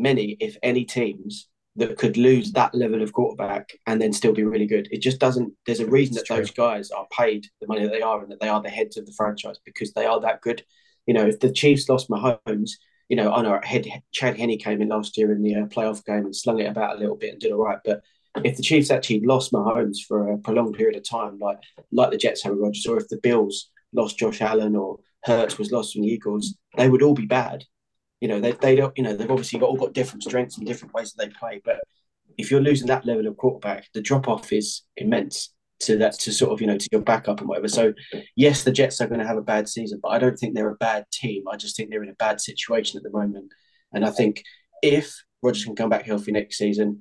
many, 0.00 0.36
if 0.40 0.56
any, 0.62 0.84
teams 0.84 1.48
that 1.76 1.96
could 1.96 2.16
lose 2.16 2.52
that 2.52 2.74
level 2.74 3.02
of 3.02 3.12
quarterback 3.12 3.70
and 3.86 4.00
then 4.00 4.12
still 4.12 4.32
be 4.32 4.42
really 4.42 4.66
good. 4.66 4.88
It 4.90 5.02
just 5.02 5.18
doesn't. 5.18 5.52
There's 5.66 5.80
a 5.80 5.86
reason 5.86 6.16
It's 6.16 6.28
that 6.28 6.36
those 6.36 6.50
guys 6.50 6.90
are 6.90 7.06
paid 7.16 7.46
the 7.60 7.66
money 7.66 7.82
that 7.82 7.92
they 7.92 8.02
are 8.02 8.20
and 8.20 8.30
that 8.32 8.40
they 8.40 8.48
are 8.48 8.62
the 8.62 8.70
heads 8.70 8.96
of 8.96 9.06
the 9.06 9.14
franchise 9.16 9.58
because 9.64 9.92
they 9.92 10.06
are 10.06 10.20
that 10.20 10.40
good. 10.40 10.64
You 11.06 11.14
know, 11.14 11.26
if 11.26 11.40
the 11.40 11.52
Chiefs 11.52 11.88
lost 11.88 12.10
Mahomes, 12.10 12.70
you 13.08 13.16
know, 13.16 13.32
I 13.32 13.42
know 13.42 13.58
head, 13.62 13.86
Chad 14.12 14.36
Henne 14.36 14.58
came 14.58 14.82
in 14.82 14.88
last 14.88 15.16
year 15.16 15.32
in 15.32 15.42
the 15.42 15.54
uh, 15.54 15.66
playoff 15.66 16.04
game 16.04 16.24
and 16.24 16.36
slung 16.36 16.60
it 16.60 16.70
about 16.70 16.96
a 16.96 16.98
little 16.98 17.16
bit 17.16 17.32
and 17.32 17.40
did 17.40 17.52
all 17.52 17.64
right, 17.64 17.78
but 17.84 18.02
if 18.44 18.56
the 18.56 18.62
Chiefs 18.62 18.90
actually 18.90 19.20
lost 19.20 19.52
Mahomes 19.52 19.98
for 20.06 20.32
a 20.32 20.38
prolonged 20.38 20.74
period 20.74 20.96
of 20.96 21.08
time, 21.08 21.38
like 21.38 21.58
like 21.92 22.10
the 22.10 22.16
Jets 22.16 22.42
have 22.42 22.52
with 22.52 22.62
Rodgers, 22.62 22.86
or 22.86 22.98
if 22.98 23.08
the 23.08 23.18
Bills 23.22 23.70
lost 23.92 24.18
Josh 24.18 24.40
Allen 24.40 24.76
or 24.76 25.00
Hurts 25.24 25.58
was 25.58 25.72
lost 25.72 25.92
from 25.92 26.02
the 26.02 26.08
Eagles, 26.08 26.54
they 26.76 26.88
would 26.88 27.02
all 27.02 27.14
be 27.14 27.26
bad. 27.26 27.64
You 28.20 28.28
know, 28.28 28.40
they, 28.40 28.52
they 28.52 28.76
don't. 28.76 28.96
You 28.96 29.04
know, 29.04 29.16
they've 29.16 29.30
obviously 29.30 29.58
got 29.58 29.70
all 29.70 29.76
got 29.76 29.92
different 29.92 30.22
strengths 30.22 30.58
and 30.58 30.66
different 30.66 30.94
ways 30.94 31.12
that 31.12 31.24
they 31.24 31.32
play. 31.32 31.60
But 31.64 31.80
if 32.38 32.50
you're 32.50 32.60
losing 32.60 32.86
that 32.88 33.06
level 33.06 33.26
of 33.26 33.36
quarterback, 33.36 33.88
the 33.94 34.02
drop 34.02 34.28
off 34.28 34.52
is 34.52 34.82
immense 34.96 35.52
to 35.80 35.96
that 35.96 36.12
to 36.12 36.32
sort 36.32 36.52
of 36.52 36.60
you 36.60 36.66
know 36.66 36.76
to 36.76 36.88
your 36.92 37.00
backup 37.00 37.40
and 37.40 37.48
whatever. 37.48 37.68
So 37.68 37.94
yes, 38.36 38.64
the 38.64 38.72
Jets 38.72 39.00
are 39.00 39.06
going 39.08 39.20
to 39.20 39.26
have 39.26 39.38
a 39.38 39.42
bad 39.42 39.68
season, 39.68 40.00
but 40.02 40.10
I 40.10 40.18
don't 40.18 40.36
think 40.36 40.54
they're 40.54 40.70
a 40.70 40.76
bad 40.76 41.04
team. 41.12 41.44
I 41.50 41.56
just 41.56 41.76
think 41.76 41.90
they're 41.90 42.02
in 42.02 42.10
a 42.10 42.14
bad 42.14 42.40
situation 42.40 42.98
at 42.98 43.02
the 43.02 43.10
moment. 43.10 43.52
And 43.92 44.04
I 44.04 44.10
think 44.10 44.44
if 44.82 45.14
Rodgers 45.42 45.64
can 45.64 45.76
come 45.76 45.88
back 45.88 46.04
healthy 46.04 46.32
next 46.32 46.58
season, 46.58 47.00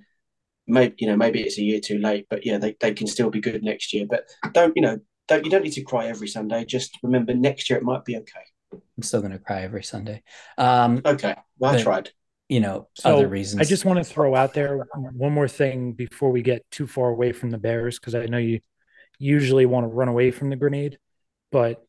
maybe 0.67 0.95
you 0.99 1.08
know 1.08 1.17
maybe 1.17 1.41
it's 1.41 1.58
a 1.58 1.63
year 1.63 1.79
too 1.79 1.99
late, 1.99 2.27
but 2.29 2.45
yeah, 2.45 2.58
they, 2.58 2.75
they 2.79 2.93
can 2.93 3.08
still 3.08 3.29
be 3.29 3.41
good 3.41 3.63
next 3.63 3.93
year. 3.93 4.05
But 4.10 4.25
don't 4.53 4.73
you 4.75 4.82
know 4.82 4.99
don't 5.27 5.45
you 5.45 5.51
don't 5.51 5.63
need 5.63 5.73
to 5.73 5.84
cry 5.84 6.08
every 6.08 6.27
Sunday. 6.27 6.65
Just 6.65 6.97
remember 7.03 7.34
next 7.34 7.69
year 7.69 7.77
it 7.77 7.86
might 7.86 8.05
be 8.05 8.17
okay. 8.17 8.45
I'm 8.71 9.03
still 9.03 9.21
gonna 9.21 9.39
cry 9.39 9.62
every 9.62 9.84
Sunday. 9.84 10.23
Um, 10.58 11.01
Okay, 11.05 11.36
well, 11.58 11.75
I 11.75 11.82
tried. 11.82 12.12
you 12.49 12.60
know, 12.60 12.88
So 12.93 13.15
other 13.15 13.27
reasons. 13.27 13.62
I 13.62 13.65
just 13.65 13.86
want 13.86 13.97
to 13.99 14.03
throw 14.03 14.36
out 14.36 14.53
there 14.53 14.86
one 15.13 15.34
more 15.34 15.47
thing 15.47 15.93
before 15.93 16.32
we 16.32 16.41
get 16.41 16.69
too 16.71 16.88
far 16.88 17.10
away 17.10 17.32
from 17.32 17.49
the 17.49 17.58
Bears, 17.58 17.99
because 17.99 18.15
I 18.15 18.25
know 18.25 18.38
you 18.38 18.60
usually 19.17 19.65
want 19.65 19.84
to 19.86 19.88
run 19.88 20.08
away 20.08 20.32
from 20.32 20.49
the 20.49 20.55
grenade, 20.55 20.97
but 21.51 21.84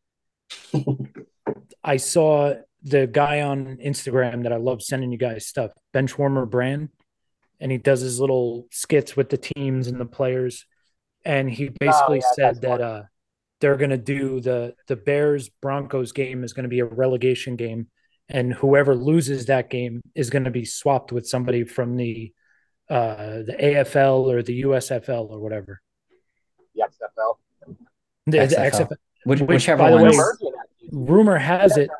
I 1.84 1.96
saw 1.96 2.54
the 2.82 3.06
guy 3.06 3.42
on 3.42 3.76
Instagram 3.76 4.42
that 4.44 4.52
I 4.52 4.56
love 4.56 4.82
sending 4.82 5.12
you 5.12 5.18
guys 5.18 5.46
stuff, 5.46 5.70
Benchwarmer 5.94 6.48
Brand, 6.48 6.88
and 7.60 7.70
he 7.70 7.78
does 7.78 8.00
his 8.00 8.18
little 8.20 8.66
skits 8.70 9.16
with 9.16 9.28
the 9.28 9.36
teams 9.36 9.86
and 9.86 10.00
the 10.00 10.06
players, 10.06 10.66
and 11.24 11.50
he 11.50 11.68
basically 11.68 12.18
yeah, 12.18 12.32
said 12.34 12.60
that 12.62 12.80
uh 12.80 13.02
they're 13.60 13.76
going 13.76 13.90
to 13.90 13.98
do 13.98 14.40
the 14.40 14.74
the 14.88 14.96
Bears 14.96 15.48
Broncos 15.62 16.12
game 16.12 16.44
is 16.44 16.52
going 16.52 16.64
to 16.64 16.68
be 16.68 16.80
a 16.80 16.84
relegation 16.84 17.56
game, 17.56 17.88
and 18.28 18.52
whoever 18.54 18.94
loses 18.94 19.46
that 19.46 19.70
game 19.70 20.00
is 20.14 20.30
going 20.30 20.44
to 20.44 20.50
be 20.50 20.64
swapped 20.64 21.12
with 21.12 21.26
somebody 21.28 21.64
from 21.64 21.96
the 21.96 22.32
uh 22.88 23.42
the 23.46 23.56
AFL 23.60 24.26
or 24.26 24.42
the 24.42 24.62
USFL 24.62 25.30
or 25.30 25.38
whatever. 25.40 25.80
The 26.74 26.82
XFL. 26.82 27.36
The, 28.26 28.38
the 28.38 28.38
XFL. 28.56 28.70
XFL. 28.70 28.96
Which, 29.24 29.40
which, 29.40 29.48
whichever 29.48 29.78
by 29.82 29.90
the 29.90 29.96
They're 29.96 30.04
way, 30.04 30.10
one's 30.10 30.16
merging 30.16 30.52
that 30.52 30.66
season. 30.80 31.04
Rumor 31.06 31.36
has 31.38 31.74
They're 31.74 31.84
it, 31.84 31.90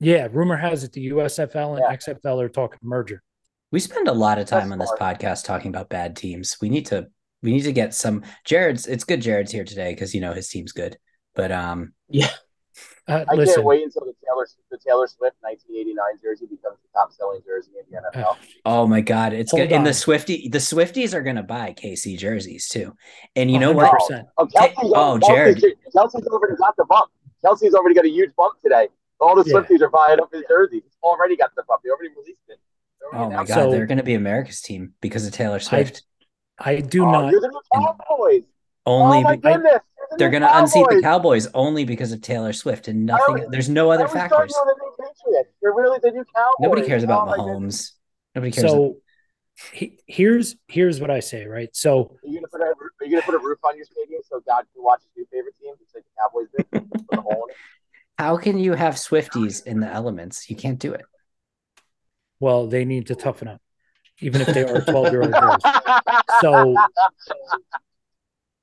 yeah. 0.00 0.28
Rumor 0.32 0.56
has 0.56 0.84
it 0.84 0.92
the 0.92 1.10
USFL 1.10 1.76
and 1.76 1.84
Yeah. 1.88 1.96
XFL 1.96 2.42
are 2.42 2.48
talking 2.48 2.78
merger. 2.82 3.22
we 3.70 3.80
spend 3.80 4.08
a 4.08 4.12
lot 4.12 4.38
of 4.38 4.46
time 4.46 4.70
That's 4.70 4.72
on 4.72 4.78
this 4.78 4.92
smart. 4.96 5.20
podcast 5.20 5.44
talking 5.44 5.68
about 5.68 5.88
bad 5.90 6.16
teams. 6.16 6.56
We 6.62 6.68
need 6.70 6.86
to 6.86 7.08
we 7.44 7.52
need 7.52 7.62
to 7.62 7.72
get 7.72 7.94
some 7.94 8.22
Jared's 8.44 8.86
it's 8.88 9.04
good 9.04 9.20
Jared's 9.22 9.52
here 9.52 9.64
today 9.64 9.92
because 9.94 10.14
you 10.14 10.20
know 10.20 10.32
his 10.32 10.48
team's 10.48 10.72
good. 10.72 10.98
But 11.36 11.52
um 11.52 11.92
Uh, 13.06 13.22
I 13.28 13.34
listen, 13.34 13.56
can't 13.56 13.66
wait 13.66 13.82
until 13.84 14.00
the 14.06 14.14
Taylor 14.26 14.46
the 14.70 14.78
Taylor 14.78 15.06
Swift 15.06 15.36
1989 15.40 16.04
jersey 16.22 16.46
becomes 16.46 16.78
the 16.80 16.88
top 16.98 17.12
selling 17.12 17.40
jersey 17.46 17.72
in 17.78 17.84
the 17.90 18.18
NFL. 18.18 18.30
uh, 18.30 18.34
oh 18.64 18.86
my 18.86 19.02
god, 19.02 19.34
it's 19.34 19.50
Hold 19.50 19.68
good. 19.68 19.72
And 19.74 19.84
the 19.84 19.90
on. 19.90 19.94
Swifty 19.94 20.48
the 20.48 20.56
Swifties 20.58 21.12
are 21.12 21.20
gonna 21.22 21.42
buy 21.42 21.74
KC 21.74 22.16
jerseys 22.18 22.66
too. 22.66 22.96
And 23.36 23.50
you 23.50 23.58
know 23.58 23.72
what? 23.72 23.92
100%. 24.10 24.24
Oh, 24.38 24.46
Kelce's, 24.46 24.74
Oh, 24.80 25.18
Kelce's- 25.22 25.28
Jared. 25.28 25.64
Kelce's 25.94 26.26
already 26.26 26.56
got 26.56 26.74
the 26.78 26.86
bump. 26.88 27.10
Kelce's 27.44 27.74
already 27.74 27.94
got 27.94 28.06
a 28.06 28.10
huge 28.10 28.30
bump 28.38 28.54
today. 28.62 28.88
All 29.20 29.34
the 29.36 29.44
Yeah. 29.46 29.56
Swifties 29.60 29.82
are 29.82 29.90
buying 29.90 30.18
up 30.18 30.32
his 30.32 30.42
jerseys. 30.48 30.80
He's 30.82 30.96
already 31.02 31.36
got 31.36 31.50
the 31.56 31.62
bump. 31.68 31.82
He 31.84 31.90
already 31.90 32.08
released 32.16 32.40
it. 32.48 32.58
Already 33.12 33.34
Oh 33.34 33.36
my 33.36 33.44
god, 33.44 33.54
So- 33.64 33.70
they're 33.70 33.84
gonna 33.86 34.02
be 34.02 34.14
America's 34.14 34.62
team 34.62 34.94
because 35.02 35.26
of 35.26 35.34
Taylor 35.34 35.60
Swift. 35.60 36.04
I 36.58 36.76
do. 36.76 37.04
Oh, 37.04 37.10
not. 37.10 37.32
You're 37.32 37.40
the 37.40 37.48
new 37.48 37.60
Cowboys. 37.72 38.44
only 38.86 39.18
oh 39.18 39.22
my 39.22 39.36
be- 39.36 39.42
goodness. 39.42 39.80
You're 39.96 40.06
the 40.10 40.16
they're 40.18 40.30
gonna 40.30 40.50
unseat 40.52 40.86
the 40.88 41.00
Cowboys. 41.00 41.46
Cowboys 41.46 41.48
only 41.54 41.84
because 41.84 42.12
of 42.12 42.20
Taylor 42.20 42.52
Swift 42.52 42.88
and 42.88 43.06
nothing. 43.06 43.34
was- 43.34 43.48
there's 43.50 43.68
no 43.68 43.90
other 43.90 44.08
factors. 44.08 44.52
the 44.52 44.74
new 44.80 44.90
Patriots. 44.98 45.50
You're 45.62 45.74
really 45.74 45.98
the 46.02 46.10
new 46.10 46.24
Cowboys. 46.34 46.54
Nobody 46.60 46.86
cares 46.86 47.02
about 47.02 47.28
oh. 47.28 47.32
Mahomes. 47.32 47.92
Nobody 48.34 48.52
cares. 48.52 48.70
So 48.70 48.96
he, 49.72 49.98
here's 50.06 50.56
here's 50.68 51.00
what 51.00 51.10
I 51.10 51.20
say, 51.20 51.46
right? 51.46 51.74
So 51.74 52.16
Are 52.22 52.28
you 52.28 52.34
gonna 52.34 52.48
put 52.48 52.60
a 52.60 52.64
Are 52.64 53.06
you 53.06 53.10
gonna 53.12 53.22
put 53.22 53.34
a 53.34 53.38
roof 53.38 53.58
on 53.64 53.76
your 53.76 53.86
stadium 53.86 54.20
so 54.28 54.40
God 54.46 54.64
can 54.72 54.82
watch 54.82 55.00
his 55.02 55.10
new 55.16 55.26
favorite 55.30 55.54
team, 55.60 55.74
just 55.78 55.94
like 55.94 56.04
the 56.04 56.10
Cowboys 56.20 56.48
did? 56.56 57.06
Put 57.08 57.18
a 57.18 57.22
hole 57.22 57.44
in 57.44 57.50
it. 57.50 57.56
How 58.18 58.36
can 58.36 58.58
you 58.58 58.74
have 58.74 58.94
Swifties 58.94 59.66
in 59.66 59.80
the 59.80 59.88
elements? 59.88 60.48
You 60.48 60.56
can't 60.56 60.78
do 60.78 60.92
it. 60.92 61.04
well, 62.38 62.68
they 62.68 62.84
need 62.84 63.08
to 63.08 63.16
toughen 63.16 63.48
up, 63.48 63.60
even 64.20 64.40
if 64.40 64.48
they 64.48 64.64
are 64.64 64.80
12 64.80 65.12
year 65.12 65.22
old 65.22 65.32
girls. 65.32 65.62
So 66.40 66.76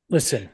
listen, 0.09 0.49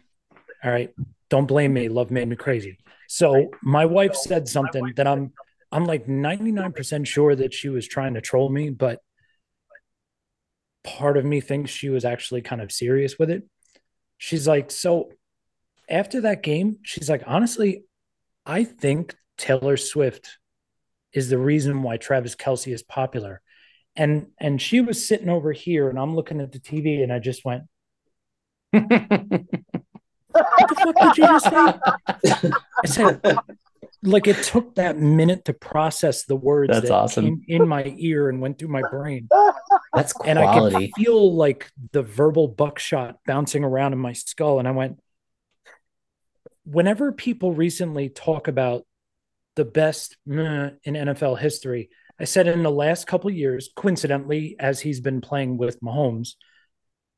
all 0.64 0.72
right, 0.72 0.93
don't 1.30 1.45
blame 1.45 1.74
me. 1.74 1.89
Love 1.89 2.12
made 2.12 2.28
me 2.28 2.36
crazy. 2.36 2.78
So 3.08 3.52
my 3.62 3.86
wife 3.86 4.16
said 4.16 4.48
something 4.48 4.93
that 4.95 5.08
I'm 5.08 5.34
I'm 5.72 5.86
like 5.86 6.08
99% 6.08 7.06
sure 7.06 7.36
that 7.36 7.54
she 7.54 7.70
was 7.70 7.88
trying 7.88 8.14
to 8.14 8.22
troll 8.22 8.50
me, 8.50 8.70
but 8.70 9.02
part 10.84 11.18
of 11.18 11.26
me 11.26 11.41
thinks 11.41 11.72
she 11.72 11.89
was 11.89 12.06
actually 12.06 12.41
kind 12.41 12.62
of 12.62 12.72
serious 12.72 13.20
with 13.20 13.30
it. 13.30 13.43
She's 14.18 14.48
like, 14.48 14.72
so 14.72 15.12
after 15.89 16.22
that 16.22 16.41
game, 16.41 16.78
she's 16.84 17.10
like, 17.10 17.24
honestly, 17.28 17.84
I 18.45 18.64
think 18.64 19.16
Taylor 19.38 19.76
Swift 19.76 20.38
is 21.12 21.30
the 21.30 21.38
reason 21.38 21.84
why 21.84 21.98
Travis 21.98 22.36
Kelce 22.36 22.74
is 22.74 22.84
popular. 22.84 23.41
And 24.00 24.28
and 24.39 24.62
she 24.62 24.80
was 24.80 25.06
sitting 25.08 25.28
over 25.28 25.52
here 25.52 25.89
and 25.89 25.98
I'm 26.00 26.16
looking 26.16 26.39
at 26.39 26.52
the 26.52 26.60
TV 26.60 27.02
and 27.04 27.12
I 27.12 27.18
just 27.18 27.43
went, 27.43 27.64
what 28.72 28.88
the 30.70 30.76
fuck 30.76 30.95
did 31.02 31.18
you 31.18 31.24
just 31.24 31.45
say? 31.45 32.52
I 32.84 32.86
said, 32.86 33.38
like 34.04 34.28
it 34.28 34.43
took 34.43 34.76
that 34.76 34.98
minute 34.98 35.45
to 35.45 35.54
process 35.54 36.26
the 36.26 36.36
words 36.36 36.72
That's 36.72 36.89
that 36.89 36.93
awesome. 36.93 37.26
came 37.26 37.43
in 37.48 37.68
my 37.68 37.93
ear 37.98 38.30
and 38.30 38.39
went 38.39 38.60
through 38.60 38.68
my 38.70 38.84
brain. 38.89 39.28
That's 39.93 40.14
quality. 40.14 40.30
And 40.30 40.39
I 40.39 40.54
could 40.60 40.91
feel 40.95 41.34
like 41.34 41.70
the 41.91 42.04
verbal 42.04 42.48
buckshot 42.48 43.18
bouncing 43.26 43.64
around 43.64 43.93
in 43.93 44.00
my 44.00 44.14
skull. 44.14 44.60
And 44.60 44.68
I 44.68 44.72
went, 44.72 45.00
whenever 46.66 47.12
people 47.12 47.54
recently 47.54 48.10
talk 48.10 48.48
about 48.48 48.86
the 49.56 49.66
best 49.66 50.18
in 50.28 50.78
NFL 50.86 51.39
history, 51.39 51.89
I 52.20 52.24
said 52.24 52.47
in 52.47 52.63
the 52.63 52.72
last 52.72 53.05
couple 53.07 53.30
years, 53.30 53.70
coincidentally, 53.76 54.55
as 54.59 54.80
he's 54.80 54.99
been 54.99 55.22
playing 55.22 55.57
with 55.57 55.80
Mahomes, 55.82 56.34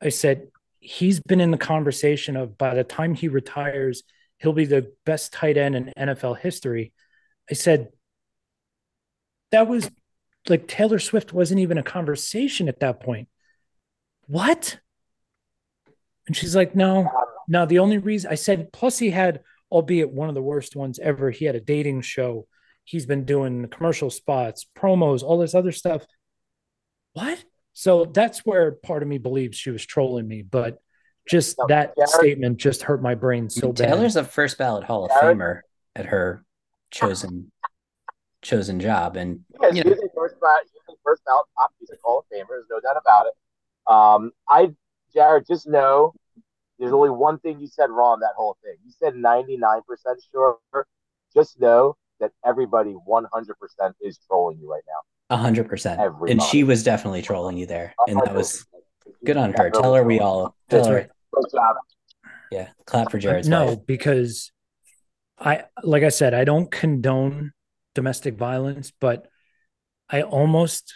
I 0.02 0.10
said 0.10 0.48
he's 0.80 1.20
been 1.20 1.42
in 1.42 1.52
the 1.52 1.58
conversation 1.58 2.36
of 2.36 2.58
by 2.58 2.76
the 2.76 2.84
time 2.84 3.14
he 3.14 3.28
retires, 3.28 4.04
he'll 4.38 4.54
be 4.54 4.66
the 4.66 4.94
best 5.06 5.34
tight 5.34 5.58
end 5.58 5.76
in 5.76 5.94
NFL 5.98 6.40
history. 6.40 6.94
I 7.50 7.54
said 7.54 7.90
that 9.52 9.68
was 9.68 9.90
like 10.48 10.68
Taylor 10.68 11.00
Swift 11.00 11.34
wasn't 11.34 11.60
even 11.60 11.78
a 11.78 11.84
conversation 11.84 12.68
at 12.68 12.80
that 12.80 13.00
point. 13.00 13.28
What? 14.28 14.80
And 16.28 16.36
she's 16.36 16.56
like, 16.56 16.76
no, 16.76 17.10
no. 17.48 17.66
The 17.66 17.80
only 17.80 17.98
reason 17.98 18.32
I 18.32 18.36
said, 18.36 18.72
plus 18.72 19.00
he 19.00 19.10
had, 19.10 19.42
albeit 19.72 20.12
one 20.12 20.30
of 20.30 20.36
the 20.36 20.42
worst 20.42 20.76
ones 20.76 21.00
ever, 21.00 21.32
he 21.32 21.46
had 21.46 21.56
a 21.56 21.62
dating 21.62 22.02
show. 22.02 22.48
He's 22.90 23.06
been 23.06 23.24
doing 23.24 23.68
commercial 23.68 24.10
spots, 24.10 24.66
promos, 24.76 25.22
all 25.22 25.38
this 25.38 25.54
other 25.54 25.72
stuff. 25.72 26.08
What? 27.14 27.46
So 27.74 28.06
that's 28.06 28.40
where 28.40 28.72
part 28.72 29.04
of 29.04 29.08
me 29.08 29.20
believes 29.20 29.56
she 29.60 29.70
was 29.70 29.86
trolling 29.86 30.28
me, 30.28 30.42
but 30.42 30.82
just 31.28 31.60
No, 31.60 31.68
that 31.68 31.94
Jared- 31.96 32.10
statement 32.10 32.58
just 32.58 32.82
hurt 32.82 33.00
my 33.04 33.14
brain 33.14 33.48
so 33.48 33.72
bad. 33.72 33.90
Taylor's 33.90 34.16
a 34.16 34.24
first 34.24 34.58
ballot 34.58 34.86
Hall 34.86 35.06
of 35.06 35.12
Jared- 35.12 35.38
Famer 35.38 35.62
at 35.96 36.08
her 36.08 36.44
chosen 36.90 37.52
chosen 38.42 38.80
job, 38.80 39.18
and 39.18 39.46
Yes, 39.62 39.76
you 39.76 39.84
know, 39.84 39.92
was 39.92 40.00
a 40.00 40.10
first 40.16 40.40
ballot, 40.42 40.64
he 40.74 40.80
was 40.88 40.98
a 40.98 41.02
first 41.04 41.24
ballot 41.26 41.46
top. 41.60 41.72
He's 41.80 41.92
a 41.92 41.96
Hall 42.04 42.20
of 42.20 42.26
Famer. 42.26 42.48
There's 42.50 42.66
no 42.72 42.80
doubt 42.80 42.98
about 43.00 43.28
it. 43.28 43.34
Um, 43.86 44.32
I, 44.50 44.74
Jared, 45.14 45.46
just 45.46 45.68
know 45.68 46.16
there's 46.80 46.94
only 46.94 47.12
one 47.12 47.38
thing 47.38 47.60
you 47.60 47.68
said 47.68 47.92
wrong 47.92 48.22
that 48.22 48.34
whole 48.36 48.58
thing. 48.64 48.78
You 48.84 48.92
said 48.98 49.14
99% 49.14 49.84
sure. 50.32 50.58
Just 51.36 51.60
know 51.60 51.96
that 52.20 52.32
everybody 52.46 52.96
100% 53.08 53.26
is 54.02 54.20
trolling 54.28 54.60
you 54.60 54.72
right 54.72 54.84
now. 54.88 55.38
hundred 55.38 55.70
percent. 55.70 56.00
And 56.28 56.42
she 56.42 56.64
was 56.64 56.84
definitely 56.84 57.22
trolling 57.22 57.58
you 57.58 57.66
there, 57.66 57.94
and 58.08 58.20
that 58.20 58.34
was 58.34 58.66
good 59.26 59.38
on 59.38 59.54
her. 59.54 59.70
Tell 59.70 59.94
her 59.94 60.04
we 60.04 60.20
all. 60.20 60.56
That's 60.70 60.88
her, 60.88 60.96
right. 60.96 61.10
Yeah. 62.52 62.70
Clap 62.86 63.12
for 63.12 63.20
Jared's 63.20 63.48
no, 63.48 63.66
wife. 63.66 63.86
because 63.86 64.52
I, 65.38 65.66
like 65.84 66.04
I 66.04 66.10
said, 66.10 66.34
I 66.34 66.44
don't 66.44 66.70
condone 66.72 67.54
domestic 67.96 68.38
violence, 68.38 68.92
but 69.00 69.28
I 70.10 70.24
almost 70.24 70.94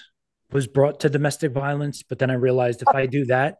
was 0.51 0.67
brought 0.67 1.01
to 1.01 1.09
domestic 1.09 1.51
violence. 1.51 2.03
But 2.03 2.19
then 2.19 2.31
I 2.31 2.35
realized 2.35 2.81
if 2.81 2.93
I 2.93 3.05
do 3.05 3.25
that, 3.25 3.57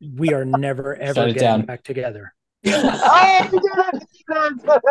we 0.00 0.34
are 0.34 0.44
never 0.44 0.94
ever 0.96 1.26
getting 1.26 1.34
down. 1.34 1.62
back 1.62 1.82
together. 1.82 2.34
oh, 2.66 3.48
you 3.52 3.60
did 3.60 3.62
it! 3.94 4.08
You 4.28 4.34
did 4.34 4.62
it! 4.64 4.90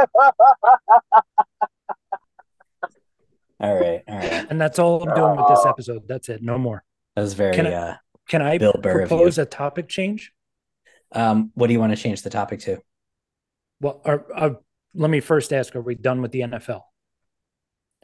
All 3.64 3.74
right, 3.76 4.02
all 4.08 4.18
right. 4.18 4.46
And 4.50 4.60
that's 4.60 4.78
all 4.78 5.02
I'm 5.02 5.16
doing 5.16 5.38
with 5.38 5.48
this 5.48 5.66
episode. 5.66 6.04
That's 6.08 6.28
it. 6.30 6.44
No 6.44 6.58
more. 6.58 6.84
That 7.16 7.22
was 7.22 7.34
very. 7.34 7.56
Can 7.56 7.68
I- 7.68 7.74
uh, 7.74 7.96
Can 8.28 8.42
I 8.42 8.58
Bill 8.58 8.74
Burr 8.74 9.00
propose 9.08 9.38
a 9.38 9.46
topic 9.46 9.88
change? 9.90 10.32
um, 11.14 11.52
what 11.56 11.68
do 11.68 11.74
you 11.74 11.80
want 11.80 11.96
to 11.96 12.02
change 12.02 12.22
the 12.24 12.30
topic 12.30 12.60
to? 12.62 12.80
Well, 13.80 14.02
are, 14.06 14.26
are, 14.34 14.58
let 14.94 15.10
me 15.10 15.20
first 15.22 15.54
ask: 15.54 15.76
Are 15.76 15.82
we 15.82 15.96
done 15.96 16.22
with 16.22 16.32
the 16.32 16.42
NFL? 16.42 16.82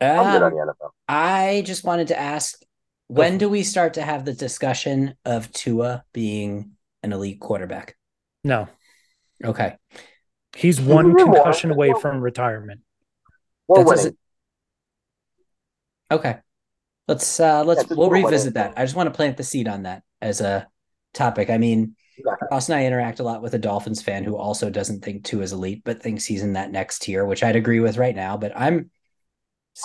I'm 0.02 0.32
good 0.32 0.44
on 0.44 0.52
Um, 0.54 0.58
the 0.58 0.74
NFL. 0.74 0.90
I 1.10 1.62
just 1.66 1.84
wanted 1.84 2.08
to 2.10 2.18
ask, 2.20 2.58
when 3.08 3.38
do 3.38 3.50
we 3.50 3.64
start 3.64 3.96
to 3.96 4.02
have 4.02 4.24
the 4.24 4.34
discussion 4.34 5.16
of 5.26 5.52
Tua 5.52 6.06
being 6.14 6.72
an 7.04 7.12
elite 7.12 7.40
quarterback? 7.42 7.98
No, 8.46 8.68
Okay, 9.44 9.76
he's 10.56 10.80
one 10.80 11.16
concussion 11.18 11.72
away 11.72 11.94
from 12.02 12.22
retirement. 12.22 12.82
We're 13.68 13.84
that 13.84 13.90
doesn't. 13.90 14.18
Okay, 16.12 16.38
let's 17.08 17.40
uh 17.40 17.64
let's 17.64 17.90
Yeah, 17.90 17.96
we'll 17.96 18.10
revisit 18.10 18.56
that. 18.56 18.74
I 18.78 18.84
just 18.84 18.96
want 18.96 19.08
to 19.08 19.16
plant 19.16 19.38
the 19.38 19.44
seed 19.44 19.68
on 19.68 19.84
that 19.84 20.04
as 20.22 20.42
a 20.42 20.68
topic. 21.14 21.50
I 21.50 21.58
mean, 21.58 21.96
Exactly. 22.18 22.48
Ross 22.52 22.70
and 22.70 22.78
I 22.78 22.86
interact 22.86 23.20
a 23.20 23.24
lot 23.24 23.42
with 23.42 23.54
a 23.54 23.60
Dolphins 23.60 24.02
fan 24.02 24.24
who 24.24 24.36
also 24.36 24.70
doesn't 24.70 25.04
think 25.04 25.24
Tua 25.24 25.44
is 25.44 25.54
elite, 25.54 25.84
but 25.86 26.02
thinks 26.02 26.26
he's 26.26 26.44
in 26.44 26.54
that 26.54 26.72
next 26.72 27.00
tier, 27.04 27.26
which 27.26 27.44
I'd 27.44 27.56
agree 27.56 27.80
with 27.80 27.98
right 27.98 28.16
now. 28.16 28.36
But 28.36 28.52
I'm 28.56 28.92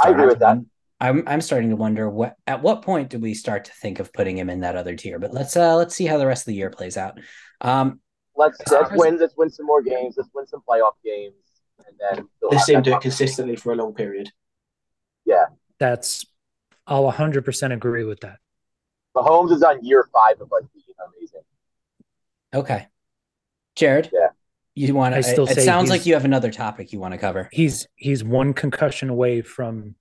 I 0.03 0.11
agree 0.11 0.27
with 0.27 0.41
that. 0.41 0.59
I'm 1.01 1.22
I'm 1.27 1.41
starting 1.41 1.70
to 1.70 1.77
wonder 1.77 2.09
what 2.09 2.35
at 2.47 2.62
what 2.62 2.83
point 2.83 3.11
do 3.11 3.18
we 3.18 3.35
start 3.35 3.66
to 3.66 3.72
think 3.72 4.01
of 4.01 4.12
putting 4.12 4.37
him 4.37 4.51
in 4.51 4.61
that 4.61 4.77
other 4.77 4.97
tier? 4.97 5.18
But 5.18 5.33
let's 5.33 5.57
uh 5.57 5.77
let's 5.77 5.95
see 5.95 6.07
how 6.07 6.18
the 6.18 6.27
rest 6.27 6.43
of 6.43 6.47
the 6.47 6.55
year 6.55 6.70
plays 6.70 6.97
out. 6.97 7.20
Um, 7.61 8.01
Let's 8.37 8.59
let's 8.68 8.91
win. 8.93 9.18
Let's 9.18 9.37
win 9.37 9.49
some 9.51 9.66
more 9.66 9.81
games. 9.81 10.16
Let's 10.16 10.31
win 10.35 10.47
some 10.47 10.61
playoff 10.68 10.95
games, 11.05 11.37
and 11.87 11.97
then 12.01 12.29
we'll 12.43 12.51
Let's 12.51 12.68
have 12.68 12.85
see 12.85 12.91
do 12.91 12.97
it 12.97 13.01
consistently 13.01 13.55
for 13.55 13.72
a 13.72 13.77
long 13.77 13.95
period. 13.95 14.31
That's 15.79 16.25
I'll 16.87 17.11
100% 17.11 17.72
agree 17.72 18.05
with 18.05 18.20
that. 18.20 18.39
Mahomes 19.16 19.53
is 19.53 19.62
on 19.62 19.85
year 19.85 20.09
five 20.12 20.41
of 20.41 20.51
like 20.51 20.64
being 20.75 20.85
amazing. 21.16 21.41
okay, 22.55 22.89
Jared, 23.77 24.11
Yeah. 24.12 24.29
you 24.75 24.95
want 24.95 25.14
I 25.14 25.18
to? 25.18 25.22
still 25.22 25.47
It 25.47 25.55
say 25.55 25.64
sounds 25.64 25.89
like 25.91 26.05
you 26.07 26.14
have 26.14 26.25
another 26.25 26.51
topic 26.51 26.93
you 26.93 27.01
want 27.01 27.12
to 27.12 27.18
cover. 27.18 27.49
He's 27.53 27.87
he's 27.97 28.22
one 28.25 28.53
concussion 28.55 29.09
away 29.11 29.41
from. 29.43 29.95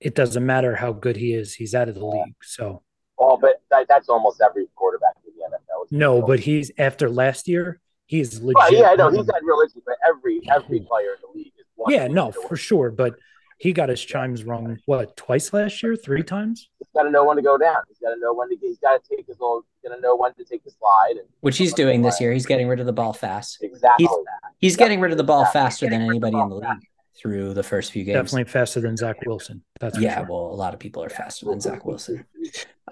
It 0.00 0.14
doesn't 0.14 0.44
matter 0.44 0.74
how 0.76 0.92
good 0.92 1.16
he 1.16 1.32
is; 1.32 1.54
he's 1.54 1.74
out 1.74 1.88
of 1.88 1.94
the 1.94 2.04
league. 2.04 2.34
So 2.42 2.82
Well, 3.18 3.38
but 3.40 3.62
that, 3.70 3.86
that's 3.88 4.08
almost 4.10 4.42
every 4.42 4.66
quarterback 4.74 5.14
in 5.26 5.32
the 5.34 5.56
NFL. 5.56 5.86
no, 5.90 6.20
but 6.22 6.40
he's 6.40 6.70
after 6.78 7.08
last 7.08 7.48
year, 7.48 7.80
he's 8.06 8.40
legit. 8.40 8.54
Well, 8.56 8.72
yeah, 8.74 8.88
I 8.90 8.94
know 8.96 9.10
he's 9.10 9.26
not 9.26 9.42
realistic, 9.42 9.82
but 9.86 9.96
every 10.06 10.40
every 10.50 10.80
player 10.80 11.10
in 11.14 11.20
the 11.22 11.38
league 11.38 11.52
is 11.58 11.64
one. 11.76 11.92
Yeah, 11.92 12.08
no, 12.08 12.26
league 12.26 12.36
away. 12.36 12.46
for 12.48 12.56
sure. 12.56 12.90
But 12.90 13.14
he 13.58 13.72
got 13.72 13.88
his 13.88 14.04
chimes 14.04 14.44
wrong. 14.44 14.78
What 14.86 15.16
twice 15.16 15.52
last 15.52 15.82
year? 15.82 15.96
Three 15.96 16.22
times? 16.22 16.68
He's 16.78 16.88
got 16.94 17.04
to 17.04 17.10
know 17.10 17.24
when 17.24 17.36
to 17.36 17.42
go 17.42 17.56
down. 17.56 17.76
He's 17.88 17.98
got 17.98 18.14
to 18.14 18.20
know 18.20 18.34
when 18.34 18.48
to. 18.50 18.56
He's 18.60 18.78
got 18.78 19.02
to 19.02 19.16
take 19.16 19.26
his 19.26 19.38
little. 19.40 19.62
He's 19.82 19.88
got 19.90 19.96
to 19.96 20.00
know 20.02 20.14
when 20.16 20.34
to 20.34 20.44
take 20.44 20.62
the 20.64 20.70
slide. 20.70 21.12
And 21.12 21.28
Which 21.40 21.56
he's 21.58 21.72
doing 21.72 22.02
this 22.02 22.20
year. 22.20 22.32
He's 22.32 22.46
getting 22.46 22.68
rid 22.68 22.80
of 22.80 22.86
the 22.86 22.92
ball 22.92 23.12
fast. 23.12 23.58
Exactly. 23.62 24.06
He's- 24.06 24.24
He's 24.58 24.76
getting 24.76 25.00
rid 25.00 25.12
of 25.12 25.18
the 25.18 25.24
ball 25.24 25.42
Exactly. 25.42 25.60
faster 25.60 25.86
than 25.86 25.92
Getting 26.00 26.08
rid 26.08 26.16
of 26.16 26.20
the 26.22 26.26
anybody 26.28 26.42
in 26.42 26.48
the 26.48 26.60
ball 26.66 26.74
league 26.74 26.82
through 27.20 27.54
the 27.54 27.62
first 27.62 27.92
few 27.92 28.04
games. 28.04 28.14
Definitely 28.16 28.44
faster 28.44 28.80
than 28.80 28.96
Zach 28.96 29.16
Wilson. 29.26 29.62
That's 29.80 29.98
yeah, 29.98 30.18
sure. 30.18 30.26
well, 30.30 30.46
a 30.46 30.56
lot 30.56 30.72
of 30.74 30.80
people 30.80 31.02
are 31.04 31.10
faster 31.10 31.46
than 31.46 31.60
Zach 31.60 31.84
Wilson. 31.84 32.24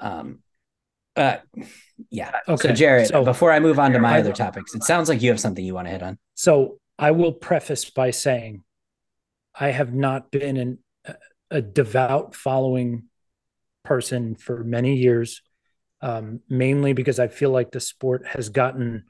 Um, 0.01 0.41
uh, 1.17 1.37
yeah. 2.11 2.33
Okay, 2.49 2.69
So, 2.69 2.75
Jared, 2.75 3.07
so- 3.09 3.25
before 3.25 3.51
I 3.53 3.61
move 3.61 3.79
on 3.79 3.93
to 3.93 3.99
my 3.99 4.19
other 4.21 4.33
topics, 4.33 4.75
it 4.75 4.83
sounds 4.85 5.09
like 5.09 5.23
you 5.23 5.31
have 5.31 5.41
something 5.41 5.65
you 5.65 5.75
want 5.75 5.87
to 5.87 5.93
hit 5.93 6.03
on. 6.03 6.19
So 6.35 6.79
I 6.99 7.11
will 7.13 7.33
preface 7.33 7.89
by 7.91 8.11
saying 8.11 8.63
I 9.59 9.71
have 9.71 9.95
not 9.95 10.31
been 10.31 10.57
an, 10.57 10.79
a 11.51 11.63
devout 11.63 12.35
following 12.35 13.05
person 13.85 14.35
for 14.35 14.65
many 14.65 14.97
years, 14.97 15.43
um, 16.01 16.41
mainly 16.49 16.93
because 16.93 17.19
I 17.19 17.29
feel 17.29 17.51
like 17.51 17.71
the 17.71 17.81
sport 17.81 18.27
has 18.27 18.49
gotten 18.49 19.05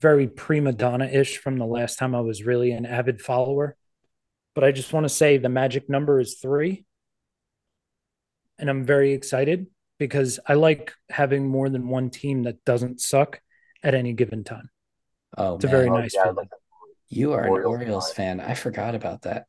very 0.00 0.26
prima 0.26 0.72
donna 0.72 1.06
ish 1.06 1.38
from 1.38 1.56
the 1.56 1.66
last 1.66 1.98
time 1.98 2.14
I 2.14 2.20
was 2.20 2.44
really 2.44 2.70
an 2.72 2.86
avid 2.86 3.20
follower. 3.20 3.76
But 4.54 4.64
I 4.64 4.72
just 4.72 4.92
want 4.92 5.04
to 5.04 5.08
say 5.10 5.36
the 5.36 5.48
magic 5.48 5.88
number 5.90 6.20
is 6.20 6.38
three. 6.40 6.84
And 8.58 8.70
I'm 8.70 8.84
very 8.84 9.12
excited 9.12 9.66
because 9.98 10.38
I 10.46 10.54
like 10.54 10.94
having 11.10 11.46
more 11.46 11.68
than 11.68 11.88
one 11.88 12.10
team 12.10 12.44
that 12.44 12.64
doesn't 12.64 13.00
suck 13.00 13.40
at 13.82 13.94
any 13.94 14.12
given 14.14 14.44
time. 14.44 14.70
Oh, 15.36 15.56
It's 15.56 15.64
a 15.64 15.68
very 15.68 15.88
Oh, 15.88 15.96
nice 15.96 16.14
yeah, 16.14 16.24
feeling. 16.24 16.48
Like, 17.10 17.18
you 17.18 17.32
are 17.32 17.44
an 17.44 17.50
Orioles 17.50 17.66
Orioles 17.72 18.12
fan. 18.12 18.40
I 18.40 18.54
forgot 18.54 18.94
about 18.94 19.22
that. 19.22 19.46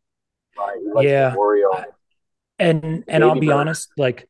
right, 0.58 1.06
Yeah. 1.06 1.30
the 1.32 1.38
Orioles. 1.38 1.76
I- 1.78 1.86
and 2.60 3.04
and 3.08 3.24
I'll 3.24 3.40
be 3.40 3.48
bird. 3.48 3.54
honest, 3.54 3.90
like 3.98 4.28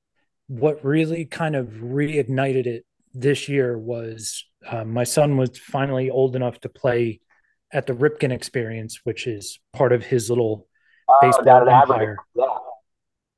what 0.48 0.84
really 0.84 1.26
kind 1.26 1.56
of 1.56 1.68
reignited 1.82 2.66
it 2.66 2.86
this 3.14 3.48
year 3.50 3.78
was 3.78 4.46
uh, 4.66 4.84
my 4.84 5.04
son 5.06 5.38
was 5.38 5.58
finally 5.58 6.10
old 6.10 6.36
enough 6.36 6.60
to 6.62 6.70
play 6.70 7.22
at 7.72 7.86
the 7.88 7.94
Ripken 7.94 8.32
Experience, 8.32 9.00
which 9.06 9.28
is 9.28 9.60
part 9.74 9.92
of 9.94 10.06
his 10.06 10.30
little 10.30 10.68
Oh, 11.10 11.18
baseball 11.22 11.44
down 11.46 11.70
empire. 11.70 12.18
Yeah. 12.36 12.46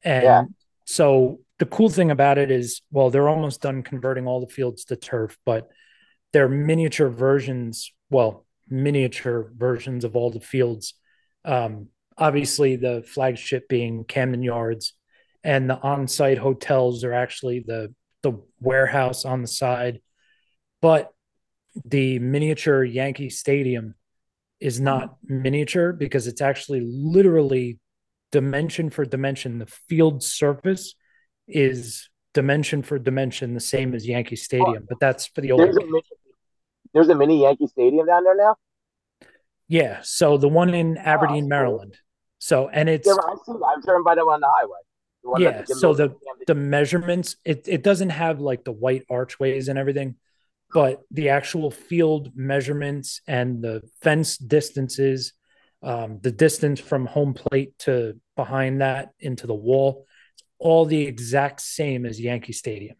And 0.03 0.23
Yeah. 0.23 0.43
so 0.85 1.39
the 1.59 1.65
cool 1.67 1.89
thing 1.89 2.09
about 2.09 2.37
it 2.39 2.49
is, 2.49 2.81
well, 2.91 3.09
they're 3.11 3.29
almost 3.29 3.61
done 3.61 3.83
converting 3.83 4.25
all 4.27 4.39
the 4.39 4.51
fields 4.51 4.85
to 4.85 4.95
turf, 4.95 5.37
but 5.45 5.69
they're 6.33 6.49
miniature 6.49 7.09
versions, 7.09 7.91
well, 8.09 8.45
miniature 8.69 9.51
versions 9.55 10.03
of 10.03 10.15
all 10.15 10.29
the 10.29 10.39
fields. 10.39 10.93
Um, 11.45 11.87
obviously, 12.17 12.75
the 12.75 13.03
flagship 13.05 13.67
being 13.67 14.03
Camden 14.03 14.43
Yards, 14.43 14.93
and 15.43 15.69
the 15.69 15.79
on-site 15.79 16.37
hotels 16.37 17.03
are 17.03 17.13
actually 17.13 17.63
the 17.65 17.93
the 18.21 18.33
warehouse 18.59 19.25
on 19.25 19.41
the 19.41 19.47
side. 19.47 20.01
But 20.81 21.11
the 21.85 22.19
miniature 22.19 22.83
Yankee 22.83 23.29
Stadium 23.29 23.95
is 24.59 24.79
not 24.79 25.17
miniature 25.23 25.93
because 25.93 26.27
it's 26.27 26.41
actually 26.41 26.81
literally 26.81 27.79
dimension 28.31 28.89
for 28.89 29.05
dimension. 29.05 29.59
The 29.59 29.65
field 29.65 30.23
surface 30.23 30.95
is 31.47 32.09
dimension 32.33 32.83
for 32.83 32.99
dimension 32.99 33.53
the 33.53 33.59
same 33.59 33.95
as 33.95 34.07
Yankee 34.07 34.35
Stadium, 34.35 34.85
but 34.87 34.99
that's 34.99 35.27
for 35.27 35.41
the 35.41 35.51
old. 35.51 35.61
There's 35.61 35.77
a, 35.77 36.01
there's 36.93 37.09
a 37.09 37.15
mini 37.15 37.41
Yankee 37.41 37.67
Stadium 37.67 38.05
down 38.05 38.23
there 38.23 38.35
now. 38.35 38.55
Yeah, 39.67 39.99
so 40.01 40.37
the 40.37 40.47
one 40.47 40.73
in 40.73 40.97
Aberdeen, 40.97 41.45
Oh, 41.45 41.47
Maryland. 41.47 41.97
So 42.39 42.69
and 42.69 42.89
it's 42.89 43.07
Yeah, 43.07 43.13
I've 43.13 43.37
seen 43.45 43.59
that. 43.59 43.75
I've 43.77 43.83
driven 43.83 44.03
by 44.03 44.15
that 44.15 44.25
one 44.25 44.35
on 44.35 44.41
the 44.41 44.49
highway. 44.49 44.79
The 45.23 45.29
one 45.29 45.41
yeah. 45.41 45.63
So 45.65 45.93
the 45.93 46.15
the 46.47 46.55
measurements 46.55 47.35
it 47.45 47.67
it 47.67 47.83
doesn't 47.83 48.09
have 48.09 48.39
like 48.39 48.63
the 48.63 48.71
white 48.71 49.05
archways 49.09 49.67
and 49.67 49.77
everything, 49.77 50.15
but 50.73 51.01
the 51.11 51.29
actual 51.29 51.69
field 51.69 52.31
measurements 52.35 53.21
and 53.27 53.61
the 53.61 53.83
fence 54.01 54.37
distances, 54.37 55.33
um, 55.83 56.19
the 56.21 56.31
distance 56.31 56.79
from 56.79 57.05
home 57.05 57.33
plate 57.33 57.77
to 57.79 58.19
behind 58.35 58.81
that 58.81 59.09
into 59.19 59.45
the 59.45 59.53
wall, 59.53 60.05
all 60.57 60.85
the 60.85 61.05
exact 61.05 61.61
same 61.61 62.05
as 62.05 62.19
Yankee 62.19 62.53
Stadium. 62.53 62.95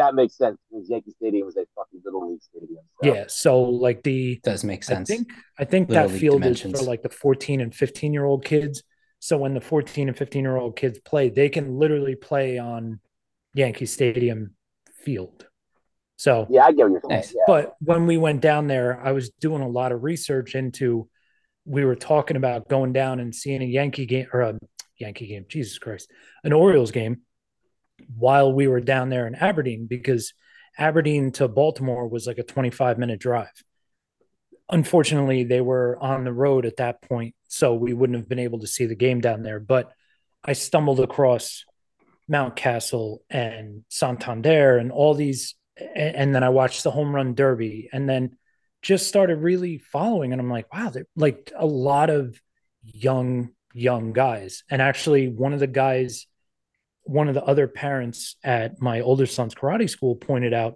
That 0.00 0.14
makes 0.14 0.36
sense 0.36 0.58
because 0.70 0.88
Yankee 0.88 1.12
Stadium 1.12 1.46
is 1.48 1.56
a 1.56 1.64
fucking 1.76 2.00
little 2.04 2.30
league 2.30 2.42
stadium. 2.42 2.82
So. 3.02 3.14
Yeah. 3.14 3.24
So 3.28 3.62
like 3.62 4.02
the 4.02 4.40
Does 4.42 4.64
make 4.64 4.82
sense. 4.84 5.10
I 5.10 5.14
think 5.14 5.28
I 5.58 5.64
think 5.64 5.88
Little 5.88 6.08
that 6.08 6.18
field 6.18 6.42
dimensions. 6.42 6.74
is 6.74 6.80
for 6.80 6.86
like 6.86 7.02
the 7.02 7.08
14 7.08 7.60
and 7.60 7.74
15 7.74 8.12
year 8.12 8.24
old 8.24 8.44
kids. 8.44 8.82
So 9.18 9.36
when 9.36 9.54
the 9.54 9.60
14 9.60 10.08
and 10.08 10.16
15 10.16 10.42
year 10.42 10.56
old 10.56 10.76
kids 10.76 10.98
play, 10.98 11.28
they 11.28 11.48
can 11.48 11.78
literally 11.78 12.14
play 12.16 12.58
on 12.58 13.00
Yankee 13.54 13.86
Stadium 13.86 14.54
field. 15.04 15.46
So, 16.16 16.46
Yeah, 16.50 16.64
I 16.66 16.72
get 16.72 16.82
what 16.84 16.92
you're 16.92 17.00
saying. 17.08 17.20
Nice. 17.20 17.34
Yeah. 17.34 17.42
but 17.46 17.74
when 17.80 18.06
we 18.06 18.18
went 18.18 18.42
down 18.42 18.66
there, 18.66 19.00
I 19.02 19.12
was 19.12 19.30
doing 19.30 19.62
a 19.62 19.68
lot 19.68 19.92
of 19.92 20.02
research 20.02 20.54
into. 20.54 21.08
We 21.66 21.84
were 21.84 21.94
talking 21.96 22.36
about 22.36 22.68
going 22.68 22.92
down 22.92 23.20
and 23.20 23.34
seeing 23.34 23.62
a 23.62 23.66
Yankee 23.66 24.06
game 24.06 24.26
or 24.32 24.40
a 24.40 24.58
Yankee 24.98 25.26
game. 25.28 25.44
Jesus 25.48 25.78
Christ, 25.78 26.10
an 26.42 26.52
Orioles 26.52 26.90
game. 26.90 27.20
While 28.16 28.52
we 28.52 28.68
were 28.68 28.80
down 28.80 29.08
there 29.08 29.26
in 29.26 29.34
Aberdeen, 29.34 29.86
because 29.86 30.32
Aberdeen 30.78 31.32
to 31.32 31.48
Baltimore 31.48 32.08
was 32.08 32.26
like 32.26 32.38
a 32.38 32.42
25 32.42 32.98
minute 32.98 33.20
drive. 33.20 33.64
Unfortunately 34.68 35.44
they 35.44 35.60
were 35.60 35.98
on 36.00 36.24
the 36.24 36.32
road 36.32 36.64
at 36.64 36.76
that 36.76 37.02
point 37.02 37.34
so 37.48 37.74
we 37.74 37.92
wouldn't 37.92 38.18
have 38.18 38.28
been 38.28 38.38
able 38.38 38.60
to 38.60 38.68
see 38.68 38.86
the 38.86 38.94
game 38.94 39.20
down 39.20 39.42
there. 39.42 39.60
But 39.60 39.92
i 40.42 40.54
stumbled 40.54 41.00
across 41.00 41.64
Mountcastle 42.30 43.18
and 43.28 43.84
santander 43.88 44.78
and 44.78 44.90
all 44.90 45.12
these 45.14 45.54
and, 45.76 46.16
and 46.16 46.34
then 46.34 46.42
i 46.42 46.48
watched 46.48 46.82
the 46.82 46.90
home 46.90 47.14
run 47.14 47.34
derby 47.34 47.90
and 47.92 48.08
then 48.08 48.38
just 48.80 49.06
started 49.06 49.36
really 49.36 49.76
following 49.76 50.32
and 50.32 50.40
i'm 50.40 50.48
like 50.48 50.72
wow 50.72 50.90
like 51.14 51.52
a 51.54 51.66
lot 51.66 52.08
of 52.08 52.40
young 52.82 53.50
young 53.74 54.12
guys. 54.12 54.64
And 54.70 54.82
actually 54.82 55.28
one 55.28 55.52
of 55.52 55.60
the 55.60 55.66
guys 55.66 56.26
one 57.04 57.28
of 57.28 57.34
the 57.34 57.44
other 57.44 57.66
parents 57.66 58.36
at 58.44 58.80
my 58.80 59.00
older 59.00 59.26
son's 59.26 59.54
karate 59.54 59.88
school 59.88 60.16
pointed 60.16 60.52
out 60.52 60.74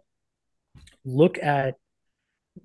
look 1.04 1.38
at 1.42 1.76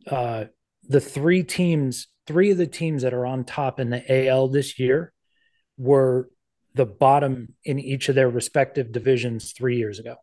uh 0.08 0.46
the 0.90 1.00
three 1.00 1.44
teams, 1.44 2.08
three 2.28 2.52
of 2.52 2.58
the 2.58 2.68
teams 2.68 3.04
that 3.04 3.14
are 3.14 3.26
on 3.26 3.46
top 3.46 3.80
in 3.80 3.92
the 3.92 4.28
AL 4.28 4.50
this 4.50 4.80
year 4.80 5.14
were 5.78 6.30
the 6.74 6.86
bottom 6.86 7.54
in 7.64 7.80
each 7.80 8.10
of 8.10 8.16
their 8.16 8.30
respective 8.30 8.92
divisions 8.92 9.54
three 9.54 9.78
years 9.78 10.00
ago. 10.00 10.16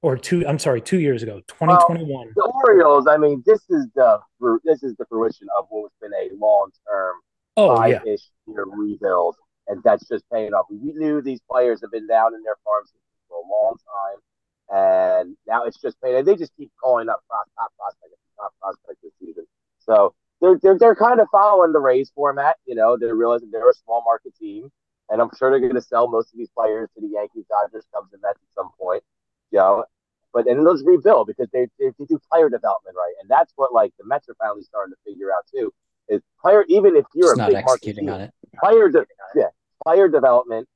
Or 0.00 0.16
two, 0.16 0.46
I'm 0.46 0.58
sorry, 0.58 0.80
two 0.80 1.00
years 1.00 1.22
ago, 1.22 1.40
2021. 1.48 2.32
the 2.36 2.52
Orioles, 2.66 3.06
I 3.08 3.16
mean, 3.16 3.42
this 3.46 3.60
is 3.70 3.86
the 3.94 4.18
this 4.62 4.82
is 4.82 4.94
the 4.96 5.06
fruition 5.06 5.48
of 5.58 5.66
what's 5.70 5.94
been 6.00 6.12
a 6.12 6.34
long 6.36 6.70
term 6.86 7.14
oh, 7.56 7.86
yeah. 7.86 7.98
five-year 7.98 8.66
rebuild, 8.66 9.36
and 9.68 9.82
that's 9.82 10.06
just 10.08 10.24
paying 10.32 10.52
off. 10.54 10.66
We 10.70 10.92
knew 10.92 11.22
these 11.22 11.40
players 11.50 11.80
have 11.82 11.90
been 11.92 12.06
down 12.06 12.34
in 12.34 12.42
their 12.42 12.56
farms 12.64 12.92
for 13.28 13.38
a 13.38 13.46
long 13.48 13.76
time, 13.84 15.24
and 15.24 15.36
now 15.46 15.64
it's 15.64 15.80
just 15.80 16.00
paying. 16.02 16.16
And 16.16 16.26
They 16.26 16.36
just 16.36 16.56
keep 16.56 16.70
calling 16.82 17.08
up 17.08 17.22
top 17.30 17.72
prospect, 17.78 18.14
top 18.38 18.54
prospect 18.60 18.98
this 19.02 19.12
season. 19.20 19.44
So 19.80 20.14
they're, 20.40 20.58
they're 20.62 20.78
they're 20.78 20.94
kind 20.96 21.20
of 21.20 21.28
following 21.32 21.72
the 21.72 21.80
Rays 21.80 22.10
format. 22.14 22.56
You 22.66 22.74
know, 22.74 22.96
they're 22.98 23.14
realizing 23.14 23.50
they're 23.50 23.70
a 23.70 23.74
small 23.74 24.02
market 24.04 24.34
team, 24.36 24.70
and 25.10 25.20
I'm 25.20 25.30
sure 25.38 25.50
they're 25.50 25.60
going 25.60 25.74
to 25.74 25.82
sell 25.82 26.08
most 26.08 26.32
of 26.32 26.38
these 26.38 26.50
players 26.56 26.88
to 26.94 27.00
the 27.00 27.08
Yankees, 27.08 27.44
Dodgers, 27.48 27.84
Cubs, 27.94 28.12
and 28.12 28.22
Mets 28.22 28.40
at 28.42 28.54
some 28.54 28.70
point. 28.80 29.02
You 29.50 29.58
know, 29.58 29.84
but 30.32 30.46
and 30.46 30.66
just 30.66 30.84
rebuild 30.84 31.28
because 31.28 31.48
they, 31.52 31.68
they 31.78 31.90
they 31.98 32.04
do 32.06 32.18
player 32.30 32.48
development 32.50 32.96
right, 32.96 33.14
and 33.20 33.30
that's 33.30 33.52
what 33.56 33.72
like 33.72 33.92
the 33.98 34.06
Mets 34.06 34.28
are 34.28 34.34
finally 34.34 34.62
starting 34.62 34.92
to 34.92 34.98
figure 35.10 35.32
out 35.32 35.44
too. 35.54 35.72
Is 36.08 36.20
player 36.40 36.64
even 36.68 36.96
if 36.96 37.04
you're 37.14 37.36
Just 37.36 37.48
a 37.48 37.52
big 37.52 37.64
market 37.64 37.72
executing 37.72 38.04
team, 38.06 38.14
on 38.14 38.20
it. 38.22 38.34
player 38.62 38.88
de- 38.88 39.06
yeah, 39.34 39.48
player 39.84 40.08
development 40.08 40.68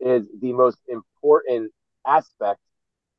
is 0.00 0.26
the 0.40 0.52
most 0.52 0.78
important 0.88 1.72
aspect 2.06 2.60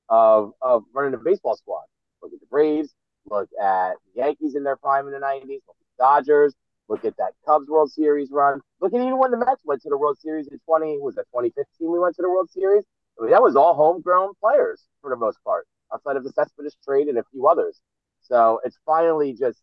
of 0.10 0.54
of 0.62 0.84
running 0.94 1.14
a 1.14 1.18
baseball 1.18 1.56
squad. 1.56 1.84
Look 2.22 2.34
at 2.34 2.40
the 2.40 2.46
Braves, 2.48 2.94
look 3.30 3.50
at 3.62 3.94
the 4.06 4.22
Yankees 4.22 4.56
in 4.56 4.64
their 4.64 4.76
prime 4.76 5.08
in 5.08 5.14
the 5.14 5.20
nineties, 5.20 5.62
look 5.68 5.78
at 5.80 5.86
the 5.98 6.04
Dodgers, 6.04 6.54
look 6.90 7.06
at 7.06 7.16
that 7.18 7.34
Cubs 7.46 7.70
World 7.70 7.92
Series 7.92 8.30
run. 8.32 8.62
Look 8.82 8.94
at 8.94 9.00
even 9.00 9.18
when 9.18 9.32
the 9.32 9.38
Mets 9.38 9.62
went 9.64 9.82
to 9.84 9.90
the 9.90 9.98
World 9.98 10.18
Series 10.20 10.48
in 10.48 10.60
twenty 10.66 11.00
was 11.00 11.16
that 11.16 11.26
twenty 11.32 11.50
fifteen 11.52 11.92
we 11.92 12.00
went 12.00 12.16
to 12.18 12.22
the 12.22 12.30
World 12.30 12.50
Series? 12.50 12.84
I 13.18 13.24
mean, 13.24 13.32
that 13.32 13.42
was 13.42 13.56
all 13.56 13.74
homegrown 13.74 14.34
players 14.42 14.84
for 15.02 15.10
the 15.10 15.16
most 15.16 15.38
part, 15.44 15.68
outside 15.94 16.18
of 16.18 16.24
the 16.24 16.32
Cespedes 16.32 16.76
trade 16.84 17.08
and 17.08 17.18
a 17.18 17.24
few 17.32 17.48
others. 17.48 17.80
So 18.22 18.60
it's 18.64 18.78
finally 18.86 19.34
just 19.34 19.62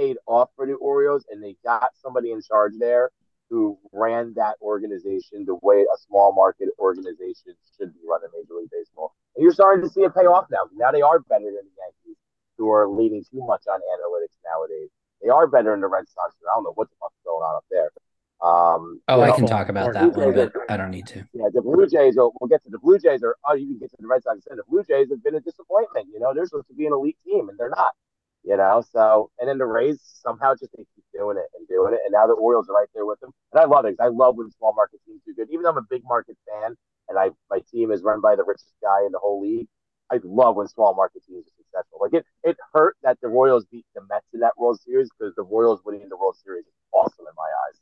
paid 0.00 0.16
off 0.26 0.48
for 0.56 0.66
the 0.66 0.74
Orioles, 0.74 1.24
and 1.30 1.42
they 1.42 1.56
got 1.64 1.90
somebody 2.00 2.32
in 2.32 2.40
charge 2.42 2.72
there 2.78 3.10
who 3.50 3.76
ran 3.92 4.32
that 4.36 4.54
organization 4.62 5.44
the 5.44 5.58
way 5.62 5.82
a 5.82 5.98
small 6.06 6.32
market 6.32 6.68
organization 6.78 7.52
should 7.76 7.92
be 7.92 8.00
run 8.08 8.20
in 8.24 8.30
Major 8.32 8.54
League 8.54 8.70
Baseball. 8.70 9.12
And 9.34 9.42
you're 9.42 9.52
starting 9.52 9.82
to 9.84 9.90
see 9.90 10.02
it 10.02 10.14
pay 10.14 10.26
off 10.26 10.46
now. 10.50 10.70
Now 10.74 10.92
they 10.92 11.02
are 11.02 11.18
better 11.18 11.50
than 11.50 11.66
the 11.66 11.76
Yankees, 11.82 12.16
who 12.56 12.70
are 12.70 12.88
leaning 12.88 13.24
too 13.30 13.44
much 13.44 13.64
on 13.70 13.80
analytics 13.80 14.38
nowadays. 14.46 14.88
They 15.22 15.28
are 15.28 15.46
better 15.46 15.72
than 15.72 15.80
the 15.80 15.88
Red 15.88 16.08
Sox. 16.08 16.34
I 16.48 16.54
don't 16.54 16.64
know 16.64 16.72
what 16.74 16.88
the 16.88 16.96
fuck's 17.00 17.18
going 17.24 17.42
on 17.42 17.56
up 17.56 17.64
there. 17.70 17.90
Um, 18.40 19.02
Oh, 19.08 19.20
I 19.20 19.28
know, 19.28 19.34
can 19.34 19.46
talk 19.46 19.68
about 19.68 19.92
that 19.92 20.16
one, 20.16 20.32
Jays 20.32 20.50
but 20.54 20.72
I 20.72 20.76
don't 20.78 20.90
need 20.90 21.06
to. 21.08 21.26
yeah, 21.34 21.48
the 21.52 21.60
Blue 21.60 21.86
Jays. 21.86 22.16
Are, 22.16 22.30
we'll 22.40 22.48
get 22.48 22.62
to 22.64 22.70
the 22.70 22.78
Blue 22.78 22.98
Jays. 22.98 23.22
Or 23.22 23.36
oh, 23.46 23.54
you 23.54 23.66
can 23.66 23.78
get 23.78 23.90
to 23.90 23.96
the 24.00 24.06
Red 24.06 24.22
Sox. 24.22 24.46
And 24.48 24.58
the 24.58 24.64
Blue 24.66 24.82
Jays 24.84 25.10
have 25.10 25.22
been 25.22 25.34
a 25.34 25.40
disappointment. 25.40 26.06
You 26.12 26.20
know, 26.20 26.32
they're 26.32 26.46
supposed 26.46 26.68
to 26.68 26.74
be 26.74 26.86
an 26.86 26.92
elite 26.94 27.18
team, 27.26 27.50
and 27.50 27.58
they're 27.58 27.68
not. 27.68 27.92
You 28.42 28.56
know, 28.56 28.82
so 28.90 29.30
and 29.38 29.48
then 29.48 29.58
the 29.58 29.66
Rays 29.66 30.00
somehow 30.24 30.54
just 30.54 30.72
they 30.72 30.84
keep 30.94 31.04
doing 31.12 31.36
it 31.36 31.44
and 31.58 31.68
doing 31.68 31.92
it, 31.92 32.00
and 32.04 32.12
now 32.12 32.26
the 32.26 32.32
Orioles 32.32 32.68
are 32.70 32.74
right 32.74 32.88
there 32.94 33.04
with 33.04 33.20
them. 33.20 33.32
And 33.52 33.60
I 33.60 33.66
love 33.66 33.84
it. 33.84 33.96
I 34.00 34.08
love 34.08 34.36
when 34.36 34.50
small 34.52 34.74
market 34.74 35.00
teams 35.06 35.20
do 35.26 35.34
good. 35.34 35.48
Even 35.50 35.62
though 35.64 35.70
I'm 35.70 35.76
a 35.76 35.86
big 35.90 36.02
market 36.04 36.36
fan, 36.48 36.74
and 37.08 37.18
I 37.18 37.30
my 37.50 37.60
team 37.70 37.90
is 37.92 38.02
run 38.02 38.20
by 38.22 38.36
the 38.36 38.44
richest 38.44 38.72
guy 38.82 39.04
in 39.04 39.12
the 39.12 39.18
whole 39.18 39.42
league. 39.42 39.68
I 40.10 40.18
love 40.24 40.56
when 40.56 40.68
small 40.68 40.94
market 40.94 41.22
teams 41.26 41.46
are 41.46 41.56
successful. 41.58 41.98
Like 42.00 42.14
it, 42.14 42.24
it 42.42 42.56
hurt 42.72 42.96
that 43.02 43.18
the 43.20 43.28
Royals 43.28 43.66
beat 43.70 43.86
the 43.94 44.00
Mets 44.08 44.26
in 44.32 44.40
that 44.40 44.58
World 44.58 44.80
Series 44.80 45.08
because 45.10 45.34
the 45.36 45.42
Royals 45.42 45.82
winning 45.84 46.08
the 46.08 46.16
World 46.16 46.36
Series 46.42 46.64
is 46.64 46.72
awesome 46.92 47.26
in 47.28 47.34
my 47.36 47.42
eyes. 47.68 47.78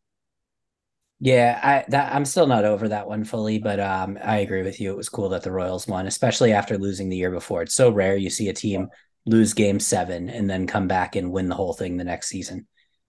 Yeah, 1.21 1.59
I 1.63 1.91
that 1.91 2.15
I'm 2.15 2.25
still 2.25 2.47
not 2.47 2.65
over 2.65 2.89
that 2.89 3.09
one 3.09 3.25
fully, 3.25 3.59
but 3.59 3.81
um, 3.81 4.19
I 4.23 4.39
agree 4.39 4.63
with 4.63 4.81
you. 4.81 4.93
It 4.93 4.97
was 4.97 5.09
cool 5.09 5.31
that 5.31 5.43
the 5.43 5.51
Royals 5.51 5.89
won, 5.89 6.07
especially 6.07 6.53
after 6.53 6.79
losing 6.79 7.09
the 7.09 7.17
year 7.17 7.31
before. 7.33 7.63
It's 7.63 7.75
so 7.75 7.91
rare 7.91 8.17
you 8.17 8.31
see 8.31 8.49
a 8.49 8.53
team 8.53 8.89
lose 9.29 9.55
Game 9.55 9.79
Seven 9.81 10.29
and 10.31 10.49
then 10.49 10.67
come 10.67 10.89
back 10.89 11.17
and 11.17 11.31
win 11.31 11.49
the 11.49 11.55
whole 11.55 11.73
thing 11.75 11.97
the 11.97 12.05
next 12.05 12.29
season. 12.29 12.67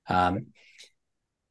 Um, 0.07 0.47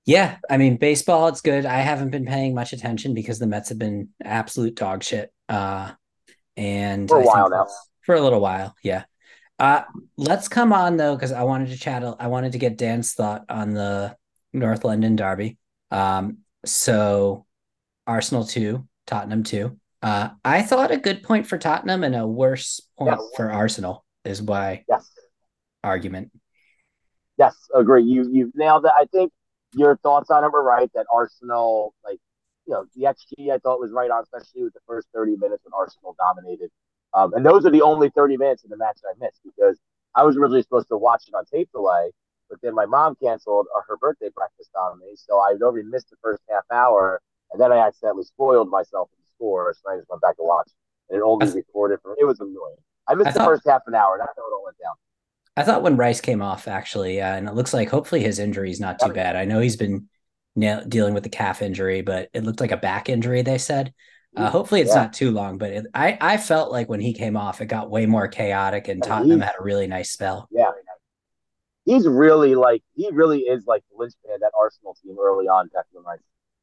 yeah, 0.05 0.39
I 0.49 0.57
mean 0.57 0.77
baseball, 0.77 1.29
it's 1.29 1.41
good. 1.41 1.67
I 1.67 1.79
haven't 1.81 2.11
been 2.11 2.25
paying 2.27 2.55
much 2.55 2.73
attention 2.73 3.15
because 3.15 3.39
the 3.39 3.47
Mets 3.47 3.69
have 3.69 3.79
been 3.79 4.09
absolute 4.25 4.75
dog 4.75 5.03
shit. 5.03 5.33
Uh, 5.49 5.93
and 6.57 7.09
For 7.09 7.19
a 7.21 7.23
I 7.23 7.27
while 7.27 7.51
now. 7.51 7.67
for 8.03 8.15
a 8.15 8.21
little 8.21 8.41
while, 8.41 8.75
yeah. 8.83 9.05
Uh, 9.59 9.83
let's 10.17 10.49
come 10.49 10.73
on 10.73 10.97
though, 10.97 11.15
because 11.15 11.33
I 11.33 11.43
wanted 11.43 11.71
to 11.71 11.77
chat. 11.79 12.03
I 12.19 12.29
wanted 12.29 12.53
to 12.53 12.59
get 12.59 12.79
Dan's 12.79 13.13
thought 13.13 13.45
on 13.49 13.75
the 13.75 14.17
North 14.53 14.85
London 14.85 15.17
Derby. 15.17 15.59
Um, 15.91 16.39
so 16.65 17.45
Arsenal 18.07 18.45
two, 18.45 18.87
Tottenham 19.07 19.43
two. 19.43 19.79
Uh, 20.03 20.31
I 20.45 20.63
thought 20.63 20.91
a 20.93 20.97
good 20.97 21.23
point 21.23 21.47
for 21.47 21.59
Tottenham 21.59 22.05
and 22.05 22.15
a 22.15 22.27
worse 22.27 22.81
point 22.99 23.17
Yes. 23.21 23.31
for 23.37 23.51
Arsenal 23.51 24.05
is 24.25 24.43
why 24.43 24.85
Yes. 24.89 25.11
argument. 25.85 26.31
Yes, 27.39 27.55
agree. 27.75 28.03
You 28.03 28.29
you've 28.31 28.55
nailed 28.55 28.85
it. 28.85 28.93
I 28.99 29.07
think 29.07 29.33
your 29.73 29.97
thoughts 29.99 30.31
on 30.31 30.45
it 30.45 30.53
were 30.53 30.63
right. 30.63 30.91
That 30.95 31.07
Arsenal, 31.13 31.95
like 32.05 32.19
you 32.67 32.75
know, 32.75 32.85
the 32.97 33.05
XG 33.05 33.53
I 33.53 33.59
thought 33.59 33.81
was 33.81 33.93
right 33.93 34.11
on, 34.11 34.23
especially 34.23 34.65
with 34.65 34.75
the 34.75 34.81
first 34.87 35.09
thirty 35.15 35.37
minutes 35.37 35.65
when 35.65 35.73
Arsenal 35.79 36.17
dominated. 36.19 36.71
Um, 37.15 37.33
and 37.35 37.47
those 37.47 37.65
are 37.65 37.71
the 37.71 37.83
only 37.83 38.11
thirty 38.11 38.37
minutes 38.37 38.65
in 38.65 38.71
the 38.71 38.77
match 38.77 38.99
that 39.03 39.15
I 39.17 39.25
missed 39.25 39.41
because 39.45 39.79
I 40.15 40.25
was 40.25 40.37
originally 40.37 40.63
supposed 40.63 40.89
to 40.89 40.97
watch 40.97 41.25
it 41.29 41.35
on 41.35 41.45
tape 41.45 41.71
delay, 41.73 42.11
but 42.51 42.61
then 42.61 42.75
my 42.75 42.87
mom 42.87 43.15
canceled 43.23 43.67
her 43.87 43.97
birthday 43.97 44.31
breakfast 44.35 44.71
on 44.75 44.99
me, 44.99 45.15
so 45.15 45.39
I 45.39 45.55
already 45.63 45.87
missed 45.89 46.11
the 46.11 46.17
first 46.23 46.43
half 46.51 46.65
hour, 46.73 47.23
and 47.53 47.61
then 47.61 47.71
I 47.73 47.79
accidentally 47.87 48.25
spoiled 48.25 48.69
myself 48.69 49.11
in 49.13 49.19
the 49.23 49.29
score, 49.37 49.75
so 49.81 49.93
I 49.93 49.97
just 49.97 50.09
went 50.11 50.23
back 50.23 50.37
to 50.37 50.43
watch, 50.43 50.71
and 51.09 51.19
it 51.19 51.23
only 51.23 51.49
recorded 51.51 52.01
for. 52.03 52.17
It 52.19 52.25
was 52.25 52.41
annoying. 52.41 52.83
I 53.09 53.15
missed 53.15 53.29
I 53.29 53.33
the 53.33 53.39
thought- 53.41 53.47
first 53.47 53.63
half 53.67 53.83
an 53.87 53.95
hour. 53.95 54.17
That's 54.19 54.33
how 54.37 54.43
it 54.43 54.55
all 54.55 54.65
went 54.65 54.77
down. 54.79 54.95
I 55.57 55.65
thought 55.65 55.83
when 55.83 55.97
Rice 55.97 56.21
came 56.21 56.41
off, 56.43 56.69
actually, 56.69 57.21
uh, 57.21 57.35
and 57.35 57.49
it 57.49 57.55
looks 57.55 57.75
like 57.75 57.89
hopefully 57.91 58.23
his 58.23 58.39
injury 58.39 58.71
is 58.71 58.79
not 58.79 59.01
too 59.01 59.13
bad. 59.13 59.35
I 59.35 59.45
know 59.45 59.59
he's 59.59 59.77
been 59.77 60.09
na- 60.55 60.83
dealing 60.83 61.15
with 61.15 61.25
the 61.25 61.29
calf 61.31 61.63
injury, 61.63 62.01
but 62.03 62.29
it 62.33 62.45
looked 62.45 62.61
like 62.61 62.71
a 62.71 62.77
back 62.77 63.09
injury. 63.09 63.43
They 63.43 63.59
said. 63.59 63.93
Uh, 64.37 64.51
hopefully 64.51 64.83
it's 64.83 64.91
Yeah. 64.95 65.03
not 65.05 65.13
too 65.15 65.31
long, 65.33 65.57
but 65.59 65.71
it, 65.73 65.87
I 65.95 66.17
I 66.21 66.37
felt 66.37 66.71
like 66.71 66.89
when 66.89 67.01
he 67.01 67.13
came 67.15 67.37
off, 67.37 67.61
it 67.61 67.67
got 67.67 67.91
way 67.91 68.07
more 68.07 68.29
chaotic, 68.29 68.87
and 68.87 69.03
Tottenham 69.03 69.41
had 69.41 69.55
a 69.59 69.63
really 69.65 69.87
nice 69.89 70.11
spell. 70.13 70.47
Yeah. 70.53 70.71
He's 71.87 72.07
really 72.07 72.55
like 72.55 72.83
he 72.95 73.09
really 73.11 73.41
is 73.41 73.65
like 73.67 73.83
the 73.91 73.97
linchpin 73.97 74.37
that 74.41 74.53
Arsenal 74.57 74.97
team 75.03 75.17
early 75.19 75.47
on, 75.49 75.71
Declan 75.71 76.05
Rice. 76.05 76.21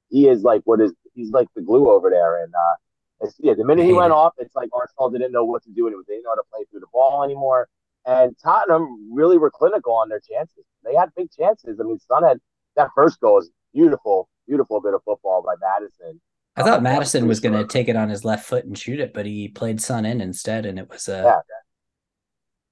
He 0.09 0.27
is 0.29 0.43
like 0.43 0.61
what 0.65 0.79
is 0.79 0.93
he's 1.15 1.31
like 1.31 1.47
the 1.55 1.61
glue 1.63 1.89
over 1.89 2.09
there. 2.11 2.43
And 2.43 2.53
uh 2.53 2.75
it's, 3.21 3.35
yeah, 3.39 3.53
the 3.53 3.63
minute 3.65 3.85
he 3.85 3.93
went 3.93 4.11
off, 4.13 4.33
it's 4.37 4.55
like 4.55 4.69
Arsenal 4.73 5.09
didn't 5.09 5.31
know 5.31 5.45
what 5.45 5.63
to 5.63 5.71
do 5.71 5.87
and 5.87 5.95
they 6.07 6.13
didn't 6.15 6.23
know 6.25 6.31
how 6.31 6.35
to 6.35 6.43
play 6.53 6.65
through 6.69 6.81
the 6.81 6.87
ball 6.91 7.23
anymore. 7.23 7.67
And 8.05 8.35
Tottenham 8.43 9.09
really 9.13 9.37
were 9.37 9.49
clinical 9.49 9.93
on 9.93 10.09
their 10.09 10.19
chances. 10.19 10.63
They 10.83 10.93
had 10.95 11.09
big 11.15 11.29
chances. 11.31 11.79
I 11.79 11.83
mean, 11.83 11.97
Son 11.99 12.23
had 12.23 12.39
that 12.75 12.89
first 12.93 13.19
goal 13.19 13.35
was 13.35 13.49
beautiful, 13.73 14.29
beautiful 14.47 14.81
bit 14.81 14.93
of 14.93 15.01
football 15.03 15.41
by 15.43 15.55
Maddison. 15.59 16.21
I 16.57 16.63
thought 16.63 16.77
Um, 16.77 16.83
Maddison 16.83 17.27
was 17.27 17.39
going 17.39 17.55
to 17.55 17.65
take 17.65 17.87
it 17.87 17.95
on 17.95 18.09
his 18.09 18.23
left 18.23 18.45
foot 18.45 18.65
and 18.65 18.77
shoot 18.77 18.99
it, 18.99 19.13
but 19.13 19.25
he 19.25 19.47
played 19.47 19.81
Son 19.81 20.05
in 20.05 20.21
instead, 20.21 20.65
and 20.65 20.77
it 20.77 20.89
was 20.89 21.07
a 21.07 21.21
Yeah. 21.23 21.39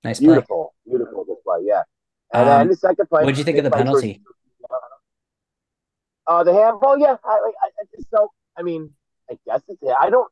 nice 0.04 0.20
play. 0.20 0.28
Beautiful, 0.28 0.74
beautiful 0.86 1.26
display. 1.26 1.60
Yeah. 1.64 1.84
And 2.34 2.44
Um, 2.50 2.60
then 2.60 2.68
the 2.70 2.76
second 2.76 3.08
play. 3.08 3.24
what'd 3.24 3.38
you 3.38 3.44
think 3.44 3.58
of 3.58 3.64
the 3.64 3.70
for- 3.72 3.78
penalty? 3.78 4.22
Uh, 6.28 6.44
the 6.44 6.54
handball, 6.54 6.98
yeah. 6.98 7.18
I, 7.24 7.30
I, 7.32 7.52
I 7.66 7.84
just 7.96 8.10
so 8.10 8.32
I 8.58 8.62
mean, 8.62 8.92
I 9.34 9.38
guess 9.46 9.62
it's 9.68 9.80
yeah. 9.82 9.94
I 10.00 10.10
don't. 10.10 10.32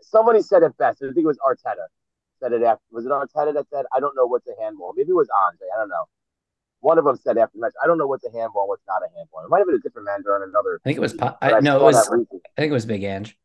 Somebody 0.00 0.42
said 0.42 0.62
it 0.62 0.76
best. 0.78 1.02
I 1.02 1.06
think 1.12 1.18
it 1.18 1.26
was 1.26 1.38
Arteta 1.38 1.86
said 2.40 2.52
it 2.52 2.62
after. 2.62 2.82
Was 2.92 3.04
it 3.04 3.10
Arteta 3.10 3.54
that 3.54 3.66
said, 3.72 3.84
"I 3.94 4.00
don't 4.00 4.14
know 4.16 4.26
what's 4.26 4.46
a 4.46 4.52
handball"? 4.60 4.92
Maybe 4.96 5.10
it 5.10 5.14
was 5.14 5.28
Andre. 5.46 5.66
I 5.74 5.80
don't 5.80 5.88
know. 5.88 6.04
One 6.80 6.98
of 6.98 7.04
them 7.04 7.16
said 7.16 7.36
after 7.38 7.56
the 7.56 7.62
match, 7.62 7.72
"I 7.82 7.86
don't 7.86 7.98
know 7.98 8.06
what's 8.06 8.24
a 8.24 8.30
handball, 8.30 8.68
what's 8.68 8.84
not 8.86 9.02
a 9.02 9.08
handball." 9.16 9.44
It 9.44 9.50
might 9.50 9.58
have 9.58 9.66
been 9.66 9.76
a 9.76 9.80
different 9.80 10.06
manager 10.06 10.24
during 10.28 10.48
another. 10.50 10.80
I 10.84 10.88
think 10.88 10.96
it 10.98 11.00
was. 11.00 11.12
Po- 11.14 11.36
but 11.40 11.54
I, 11.54 11.60
no, 11.60 11.80
it 11.80 11.82
was. 11.82 11.96
I 12.08 12.16
think 12.60 12.70
it 12.70 12.72
was 12.72 12.86
Big 12.86 13.02
Ange 13.02 13.36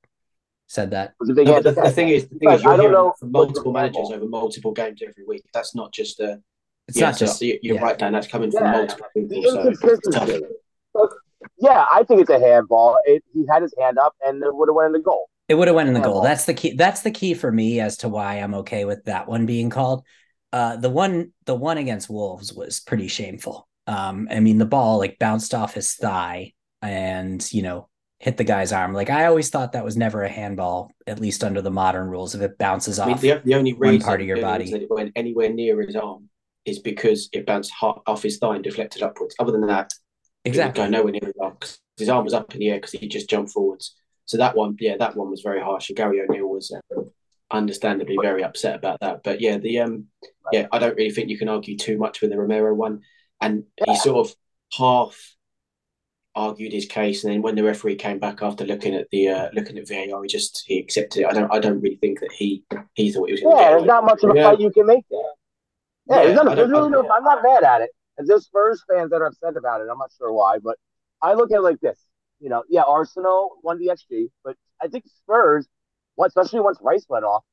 said 0.68 0.91
that. 0.91 1.14
Was 1.20 1.30
it 1.30 1.36
big 1.36 1.48
No, 1.48 1.54
hand? 1.54 1.66
the, 1.66 1.72
the 1.72 1.89
thing 1.91 2.10
is, 2.10 2.24
the 2.28 2.30
thing 2.39 2.50
But 2.50 2.56
is, 2.56 2.64
you're 2.64 2.74
I 2.74 2.78
don't 2.78 2.91
know 2.91 3.14
from 3.20 3.32
multiple 3.32 3.72
managers 3.72 4.10
over 4.12 4.26
multiple 4.26 4.72
games 4.72 5.02
every 5.08 5.24
week. 5.26 5.44
That's 5.54 5.74
not 5.76 5.91
just 5.91 6.20
a. 6.20 6.41
It's 6.88 6.98
yeah, 7.00 7.10
not 7.10 7.18
just. 7.18 7.41
you- 7.41 7.60
you're 7.64 7.76
yeah. 7.78 7.82
right, 7.84 7.98
Dan. 7.98 8.14
That's 8.14 8.28
coming 8.28 8.52
from 8.52 8.64
Yeah. 8.66 8.72
multiple 8.72 9.08
the 9.16 9.22
people. 9.28 9.52
So 9.52 9.68
it's 9.70 9.80
tough. 10.10 10.30
inconsistency. 10.30 10.56
Yeah, 11.58 11.86
I 11.91 12.04
think 12.04 12.22
it's 12.22 12.30
a 12.30 12.39
handball. 12.39 12.98
It, 13.06 13.24
he 13.34 13.46
had 13.50 13.62
his 13.62 13.74
hand 13.80 13.98
up, 13.98 14.14
and 14.26 14.44
it 14.44 14.56
would 14.56 14.70
have 14.70 14.76
went 14.76 14.88
in 14.88 14.94
the 14.94 15.00
goal. 15.00 15.30
It 15.50 15.56
would 15.56 15.68
have 15.68 15.76
went 15.76 15.88
in 15.88 15.94
the 15.94 16.00
Handball. 16.00 16.22
goal. 16.22 16.24
That's 16.24 16.46
the 16.46 16.54
key. 16.54 16.76
That's 16.76 17.02
the 17.02 17.12
key 17.12 17.34
for 17.34 17.52
me 17.52 17.80
as 17.80 17.98
to 17.98 18.10
why 18.10 18.36
I'm 18.36 18.54
okay 18.56 18.86
with 18.86 19.06
that 19.06 19.28
one 19.28 19.46
being 19.46 19.70
called. 19.70 20.04
Uh, 20.52 20.78
the 20.78 20.89
one, 20.89 21.34
the 21.46 21.56
one 21.56 21.78
against 21.78 22.10
Wolves 22.10 22.54
was 22.54 22.80
pretty 22.80 23.08
shameful. 23.08 23.68
Um, 23.86 24.28
I 24.32 24.39
mean, 24.39 24.58
the 24.58 24.66
ball 24.66 25.00
like 25.00 25.20
bounced 25.20 25.54
off 25.54 25.74
his 25.74 25.94
thigh 25.96 26.54
and 26.82 27.46
you 27.52 27.62
know 27.62 27.89
hit 28.20 28.38
the 28.38 28.44
guy's 28.46 28.72
arm. 28.72 28.94
Like 28.94 29.10
I 29.10 29.26
always 29.26 29.50
thought 29.50 29.74
that 29.74 29.84
was 29.84 29.98
never 29.98 30.24
a 30.24 30.30
handball, 30.30 30.91
at 31.06 31.20
least 31.20 31.44
under 31.44 31.62
the 31.62 31.72
modern 31.72 32.08
rules. 32.08 32.36
If 32.36 32.41
it 32.41 32.58
bounces 32.58 32.98
I 32.98 33.06
mean, 33.06 33.16
off, 33.16 33.22
the, 33.22 33.41
the 33.44 33.56
only 33.56 33.74
one 33.74 33.89
reason 33.89 34.06
part 34.06 34.22
of 34.22 34.28
your 34.28 34.39
body. 34.39 34.72
that 34.72 34.82
it 34.82 34.89
went 34.89 35.12
anywhere 35.16 35.52
near 35.52 35.82
his 35.82 35.98
arm 35.98 36.30
is 36.66 36.80
because 36.80 37.28
it 37.34 37.46
bounced 37.46 37.72
hot 37.72 38.02
off 38.08 38.24
his 38.24 38.38
thigh 38.38 38.56
and 38.56 38.64
deflected 38.64 39.04
upwards. 39.04 39.36
Other 39.39 39.52
than 39.52 39.68
that, 39.68 39.91
exactly. 40.46 40.82
it 40.82 40.86
would 40.86 40.91
go 40.91 40.98
nowhere 40.98 41.12
near 41.14 41.22
his 41.26 41.34
arm 41.41 41.56
'cause 41.60 41.80
his 41.98 42.10
arm 42.10 42.24
was 42.26 42.34
up 42.34 42.54
in 42.54 42.60
the 42.60 42.70
air 42.70 42.78
because 42.78 42.91
he 42.91 43.08
just 43.08 43.30
jumped 43.30 43.52
forwards. 43.52 43.96
So 44.26 44.38
that 44.38 44.56
one, 44.56 44.76
yeah, 44.80 44.98
that 44.98 45.16
one 45.16 45.30
was 45.30 45.41
very 45.41 45.62
harsh. 45.62 45.89
And 45.89 45.98
Gary 45.98 46.22
O'Neill 46.22 46.48
was 46.48 46.72
uh, 46.72 47.02
understandably 47.52 48.18
very 48.22 48.44
upset 48.44 48.76
about 48.76 49.00
that. 49.02 49.22
But 49.24 49.41
yeah, 49.41 49.58
the 49.58 49.80
um, 49.80 50.08
yeah, 50.52 50.68
I 50.72 50.80
don't 50.80 50.96
really 50.96 51.12
think 51.12 51.30
you 51.30 51.38
can 51.38 51.50
argue 51.50 51.78
too 51.78 51.98
much 51.98 52.22
with 52.22 52.32
the 52.32 52.38
Romero 52.38 52.74
one, 52.74 53.02
and 53.41 53.66
he 53.86 53.96
sort 53.98 54.28
of 54.28 54.36
half 54.78 55.36
argued 56.36 56.74
his 56.74 56.88
case, 56.88 57.24
and 57.24 57.32
then 57.32 57.41
when 57.44 57.54
the 57.56 57.64
referee 57.64 57.96
came 57.96 58.18
back 58.18 58.41
after 58.41 58.66
looking 58.66 58.96
at 58.96 59.08
the 59.12 59.28
uh, 59.28 59.50
looking 59.54 59.78
at 59.78 59.88
VAR, 59.88 60.24
he 60.24 60.28
just 60.28 60.64
he 60.66 60.80
accepted 60.80 61.22
it. 61.22 61.28
I 61.28 61.34
don't 61.34 61.54
I 61.54 61.60
don't 61.60 61.80
really 61.82 61.98
think 61.98 62.22
that 62.22 62.32
he 62.32 62.64
he 62.96 63.12
thought 63.12 63.26
he 63.28 63.34
was 63.34 63.41
going 63.41 63.56
to 63.56 63.62
Yeah, 63.62 63.70
get 63.70 63.78
there's 63.78 63.88
not 63.88 64.06
much 64.06 64.24
of 64.24 64.32
a 64.32 64.36
Yeah. 64.36 64.44
fight 64.50 64.60
you 64.60 64.72
can 64.72 64.88
make 64.88 65.06
there. 65.12 65.20
Yeah, 65.20 66.16
Yeah, 66.16 66.24
there's, 66.24 66.36
not, 66.36 66.48
I 66.48 66.56
there's 66.56 66.70
really 66.70 66.89
no. 66.89 67.08
I'm 67.10 67.24
not 67.24 67.44
mad 67.44 67.64
at 67.64 67.82
it. 67.82 67.89
And 68.18 68.28
there's 68.28 68.45
Spurs 68.45 68.84
fans 68.89 69.09
that 69.11 69.22
are 69.22 69.28
upset 69.28 69.57
about 69.57 69.82
it. 69.82 69.88
I'm 69.91 69.97
not 69.97 70.11
sure 70.18 70.32
why, 70.32 70.59
but 70.59 70.78
I 71.22 71.34
look 71.34 71.51
at 71.51 71.57
it 71.57 71.61
like 71.61 71.80
this. 71.80 71.97
You 72.39 72.49
know, 72.49 72.64
yeah, 72.70 72.84
Arsenal 72.88 73.57
won 73.64 73.80
the 73.80 73.88
XG, 73.88 74.30
but 74.43 74.55
I 74.82 74.88
think 74.88 75.05
Spurs, 75.07 75.68
especially 76.24 76.59
once 76.59 76.78
Rice 76.82 77.05
went 77.07 77.26
off, 77.26 77.43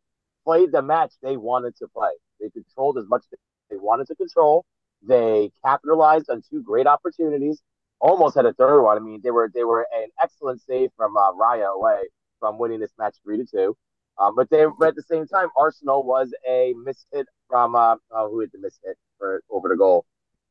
played 0.44 0.72
the 0.72 0.82
match 0.82 1.12
they 1.22 1.36
wanted 1.36 1.76
to 1.76 1.88
play. 1.88 2.10
They 2.40 2.50
controlled 2.50 2.98
as 2.98 3.06
much 3.08 3.22
as 3.32 3.38
they 3.70 3.76
wanted 3.76 4.08
to 4.08 4.16
control. 4.16 4.64
They 5.06 5.52
capitalized 5.64 6.28
on 6.28 6.42
two 6.50 6.62
great 6.62 6.86
opportunities. 6.86 7.62
Almost 8.00 8.34
had 8.34 8.46
a 8.46 8.52
third 8.52 8.82
one. 8.82 8.96
I 8.96 9.00
mean, 9.00 9.20
they 9.22 9.30
were 9.30 9.50
they 9.54 9.64
were 9.64 9.86
an 9.94 10.08
excellent 10.22 10.60
save 10.62 10.90
from 10.96 11.16
uh, 11.16 11.32
Raya 11.32 11.74
away 11.74 12.08
from 12.38 12.58
winning 12.58 12.80
this 12.80 12.92
match 12.98 13.14
three 13.22 13.36
to 13.36 13.44
two. 13.44 13.76
Um, 14.18 14.34
but 14.34 14.50
they, 14.50 14.64
but 14.78 14.88
at 14.88 14.96
the 14.96 15.02
same 15.02 15.26
time, 15.26 15.48
Arsenal 15.56 16.02
was 16.02 16.32
a 16.48 16.74
mishit 16.76 17.24
from 17.48 17.74
uh, 17.74 17.96
uh, 18.10 18.28
who 18.28 18.40
had 18.40 18.50
the 18.52 18.58
mishit 18.58 18.94
for 19.18 19.42
over 19.50 19.68
the 19.68 19.76
goal 19.76 20.04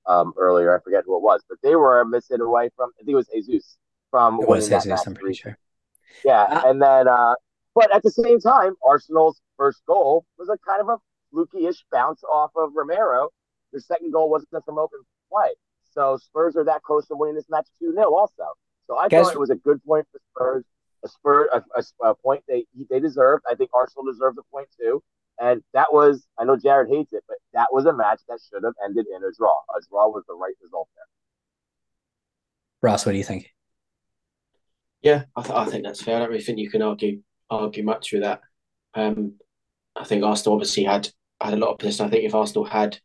um, 0.06 0.34
earlier. 0.38 0.76
I 0.78 0.82
forget 0.82 1.04
who 1.06 1.16
it 1.18 1.22
was, 1.22 1.41
but 1.50 1.58
they 1.64 1.76
were 1.76 2.04
missing 2.06 2.41
away 2.41 2.70
from. 2.76 2.91
I 3.00 3.04
think 3.04 3.10
it 3.10 3.16
was 3.16 3.28
Jesus 3.28 3.78
from 4.12 4.39
It 4.41 4.47
was 4.47 4.70
that 4.70 4.78
Jesus, 4.84 4.89
match 4.89 5.08
I'm 5.08 5.14
pretty 5.16 5.36
sure. 5.36 5.58
Yeah, 6.26 6.41
Uh, 6.43 6.62
and 6.66 6.82
then, 6.82 7.08
uh, 7.08 7.36
but 7.76 7.93
at 7.93 8.02
the 8.04 8.10
same 8.12 8.39
time, 8.39 8.74
Arsenal's 8.86 9.39
first 9.58 9.82
goal 9.86 10.26
was 10.38 10.50
a 10.50 10.58
kind 10.68 10.82
of 10.82 10.89
a 10.89 10.97
fluky-ish 11.32 11.86
bounce 11.91 12.24
off 12.24 12.52
of 12.56 12.72
Romero. 12.76 13.30
Their 13.72 13.80
second 13.82 14.12
goal 14.12 14.30
wasn't 14.30 14.66
from 14.66 14.80
open 14.80 15.00
play. 15.32 15.50
So 15.91 16.18
Spurs 16.18 16.56
are 16.56 16.64
that 16.66 16.82
close 16.82 17.08
to 17.08 17.16
winning 17.16 17.36
this 17.36 17.50
match 17.50 17.68
2 17.80 17.93
0 17.93 18.14
also. 18.14 18.43
So 18.88 18.97
I 18.97 19.08
Guys- 19.08 19.26
thought 19.28 19.36
it 19.36 19.39
was 19.39 19.52
a 19.52 19.56
good 19.56 19.84
point 19.86 20.08
for 20.12 20.20
Spurs, 20.36 20.64
a 21.04 21.08
spur, 21.08 21.47
a, 21.54 21.64
a, 21.78 22.10
a 22.10 22.16
point 22.16 22.43
they 22.47 22.66
they 22.89 23.00
deserved. 23.00 23.43
I 23.50 23.54
think 23.56 23.70
Arsenal 23.74 24.12
deserved 24.12 24.38
a 24.39 24.43
point 24.52 24.68
too. 24.80 25.02
And 25.40 25.62
that 25.74 25.94
was, 25.94 26.26
I 26.38 26.44
know 26.44 26.58
Jared 26.58 26.90
hates 26.90 27.14
it, 27.14 27.24
but 27.28 27.38
that 27.54 27.68
was 27.72 27.86
a 27.86 27.94
match 27.94 28.20
that 28.28 28.40
should 28.50 28.64
have 28.64 28.74
ended 28.84 29.06
in 29.08 29.24
a 29.24 29.32
draw. 29.38 29.54
A 29.76 29.82
draw 29.90 30.10
was 30.10 30.24
the 30.28 30.36
right 30.36 30.54
result 30.62 30.90
there. 30.96 31.06
Ross, 32.82 33.06
what 33.06 33.14
do 33.14 33.18
you 33.18 33.24
think? 33.24 33.50
Yeah, 35.02 35.24
I, 35.36 35.42
th- 35.42 35.56
I 35.56 35.66
think 35.66 35.86
that's 35.86 36.02
fair. 36.02 36.18
I 36.18 36.20
don't 36.20 36.30
really 36.30 36.44
think 36.44 36.60
you 36.60 36.70
can 36.70 36.82
argue 36.82 37.22
argue 37.50 37.84
much 37.84 38.12
with 38.12 38.22
that. 38.22 38.42
Um, 38.94 39.34
I 39.96 40.04
think 40.04 40.24
Arsenal 40.24 40.56
obviously 40.56 40.84
had 40.84 41.10
had 41.42 41.54
a 41.54 41.58
lot 41.58 41.72
of 41.72 41.78
possession. 41.80 42.06
I 42.06 42.10
think 42.10 42.26
if 42.26 42.36
Arsenal 42.36 42.66
had 42.66 43.00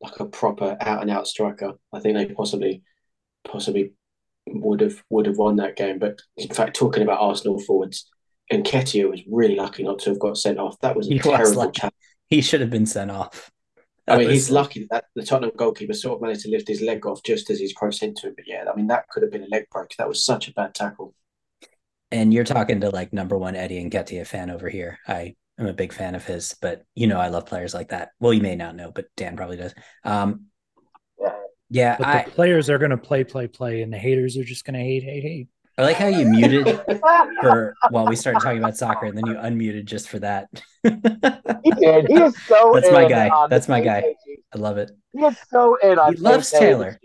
like 0.00 0.18
a 0.20 0.26
proper 0.26 0.76
out 0.80 1.02
and 1.02 1.10
out 1.10 1.26
striker, 1.26 1.74
I 1.92 2.00
think 2.00 2.16
they 2.16 2.26
possibly 2.34 2.82
possibly 3.46 3.92
would 4.46 4.80
have 4.80 5.02
would 5.10 5.26
have 5.26 5.36
won 5.36 5.56
that 5.56 5.76
game. 5.76 5.98
But 5.98 6.20
in 6.36 6.48
fact, 6.48 6.76
talking 6.76 7.02
about 7.02 7.20
Arsenal 7.20 7.58
forwards, 7.60 8.10
Nketiah 8.52 9.10
was 9.10 9.22
really 9.30 9.56
lucky 9.56 9.82
not 9.82 9.98
to 10.00 10.10
have 10.10 10.18
got 10.18 10.36
sent 10.38 10.58
off. 10.58 10.78
That 10.80 10.96
was 10.96 11.06
a 11.06 11.10
He 11.10 11.16
was 11.16 11.24
terrible 11.26 11.54
lucky. 11.62 11.80
challenge. 11.80 11.94
He 12.30 12.40
should 12.40 12.60
have 12.60 12.70
been 12.70 12.86
sent 12.86 13.10
off. 13.10 13.50
I 14.06 14.18
mean, 14.18 14.26
was- 14.26 14.34
he's 14.34 14.50
lucky 14.50 14.86
that 14.90 15.04
the 15.14 15.22
Tottenham 15.22 15.52
goalkeeper 15.56 15.94
sort 15.94 16.16
of 16.16 16.22
managed 16.22 16.42
to 16.42 16.50
lift 16.50 16.68
his 16.68 16.82
leg 16.82 17.06
off 17.06 17.22
just 17.22 17.48
as 17.50 17.58
he's 17.58 17.72
crossed 17.72 18.02
into 18.02 18.28
it. 18.28 18.36
But 18.36 18.46
yeah, 18.46 18.64
I 18.70 18.76
mean, 18.76 18.88
that 18.88 19.08
could 19.08 19.22
have 19.22 19.32
been 19.32 19.44
a 19.44 19.48
leg 19.48 19.64
break. 19.72 19.94
That 19.96 20.08
was 20.08 20.24
such 20.24 20.48
a 20.48 20.52
bad 20.52 20.74
tackle. 20.74 21.14
And 22.10 22.32
you're 22.34 22.44
talking 22.44 22.80
to 22.82 22.90
like 22.90 23.12
number 23.12 23.36
one 23.38 23.56
Eddie 23.56 23.78
and 23.78 23.90
Nketiah 23.90 24.26
fan 24.26 24.50
over 24.50 24.68
here. 24.68 24.98
I 25.08 25.34
am 25.58 25.66
a 25.66 25.72
big 25.72 25.92
fan 25.92 26.14
of 26.14 26.24
his, 26.24 26.54
but 26.60 26.84
you 26.94 27.06
know 27.06 27.18
I 27.18 27.28
love 27.28 27.46
players 27.46 27.72
like 27.72 27.88
that. 27.88 28.10
Well, 28.20 28.34
you 28.34 28.42
may 28.42 28.56
not 28.56 28.76
know, 28.76 28.92
but 28.94 29.06
Dan 29.16 29.36
probably 29.36 29.56
does. 29.56 29.74
Um, 30.04 30.46
Yeah. 31.18 31.32
yeah, 31.70 31.96
But 31.98 32.06
I, 32.06 32.22
the 32.24 32.30
players 32.32 32.68
are 32.68 32.78
going 32.78 32.90
to 32.90 32.98
play, 32.98 33.24
play, 33.24 33.48
play, 33.48 33.80
and 33.82 33.90
the 33.92 33.98
haters 33.98 34.36
are 34.36 34.44
just 34.44 34.64
going 34.66 34.74
to 34.74 34.80
hate, 34.84 35.02
hate, 35.02 35.22
hate. 35.22 35.48
I 35.76 35.82
like 35.82 35.96
how 35.96 36.06
you 36.06 36.26
muted 36.26 36.80
for 37.42 37.74
while 37.90 38.06
we 38.06 38.14
started 38.16 38.40
talking 38.40 38.58
about 38.58 38.76
soccer, 38.76 39.06
and 39.06 39.16
then 39.18 39.26
you 39.26 39.34
unmuted 39.34 39.86
just 39.86 40.08
for 40.08 40.18
that. 40.20 40.48
he 40.84 40.90
did. 41.72 42.06
He 42.08 42.14
is 42.14 42.36
so 42.46 42.72
That's 42.74 42.90
my 42.92 43.08
guy. 43.08 43.46
That's 43.48 43.68
my 43.68 43.80
guy. 43.80 44.02
KKG. 44.02 44.34
I 44.54 44.58
love 44.58 44.78
it. 44.78 44.90
He 45.12 45.24
is 45.24 45.36
so 45.50 45.76
in 45.82 45.98
on 45.98 46.14
He 46.14 46.20
loves 46.20 46.50
Taylor. 46.50 47.00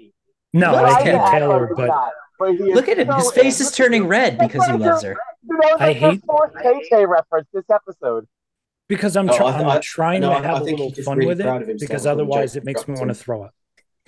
No, 0.54 0.72
Loves 0.74 0.94
I 0.96 0.98
hate 1.04 1.12
Taylor. 1.12 1.32
Taylor, 1.32 1.68
he's 1.68 1.78
but. 1.78 2.12
But 2.40 2.52
he 2.56 2.74
Look 2.74 2.88
at 2.88 2.98
him. 3.00 3.08
so 3.08 3.16
His 3.18 3.28
in. 3.28 3.34
face 3.44 3.60
is 3.60 3.72
turning 3.72 4.08
red 4.08 4.38
because 4.38 4.66
he 4.66 4.74
loves 4.74 5.04
her. 5.04 5.18
You 5.48 5.58
know, 5.58 5.76
I 5.80 5.92
hate- 5.94 6.24
fourth 6.26 6.54
KK 6.54 7.08
reference 7.08 7.48
this 7.54 7.66
episode. 7.72 8.26
because 8.88 9.18
I'm, 9.18 9.26
No, 9.26 9.36
try- 9.36 9.48
I 9.48 9.52
th- 9.52 9.62
I'm 9.64 9.70
I- 9.70 9.80
trying 9.84 10.22
no, 10.22 10.30
to 10.30 10.36
have 10.48 10.58
I 10.58 10.60
a 10.62 10.64
think 10.64 10.80
little 10.80 11.04
fun 11.04 11.18
really 11.18 11.28
with 11.36 11.42
it 11.42 11.80
because 11.80 12.06
otherwise 12.06 12.56
it 12.56 12.64
makes 12.64 12.88
me 12.88 12.94
want 12.96 13.10
to 13.10 13.14
throw 13.16 13.44
up. 13.44 13.54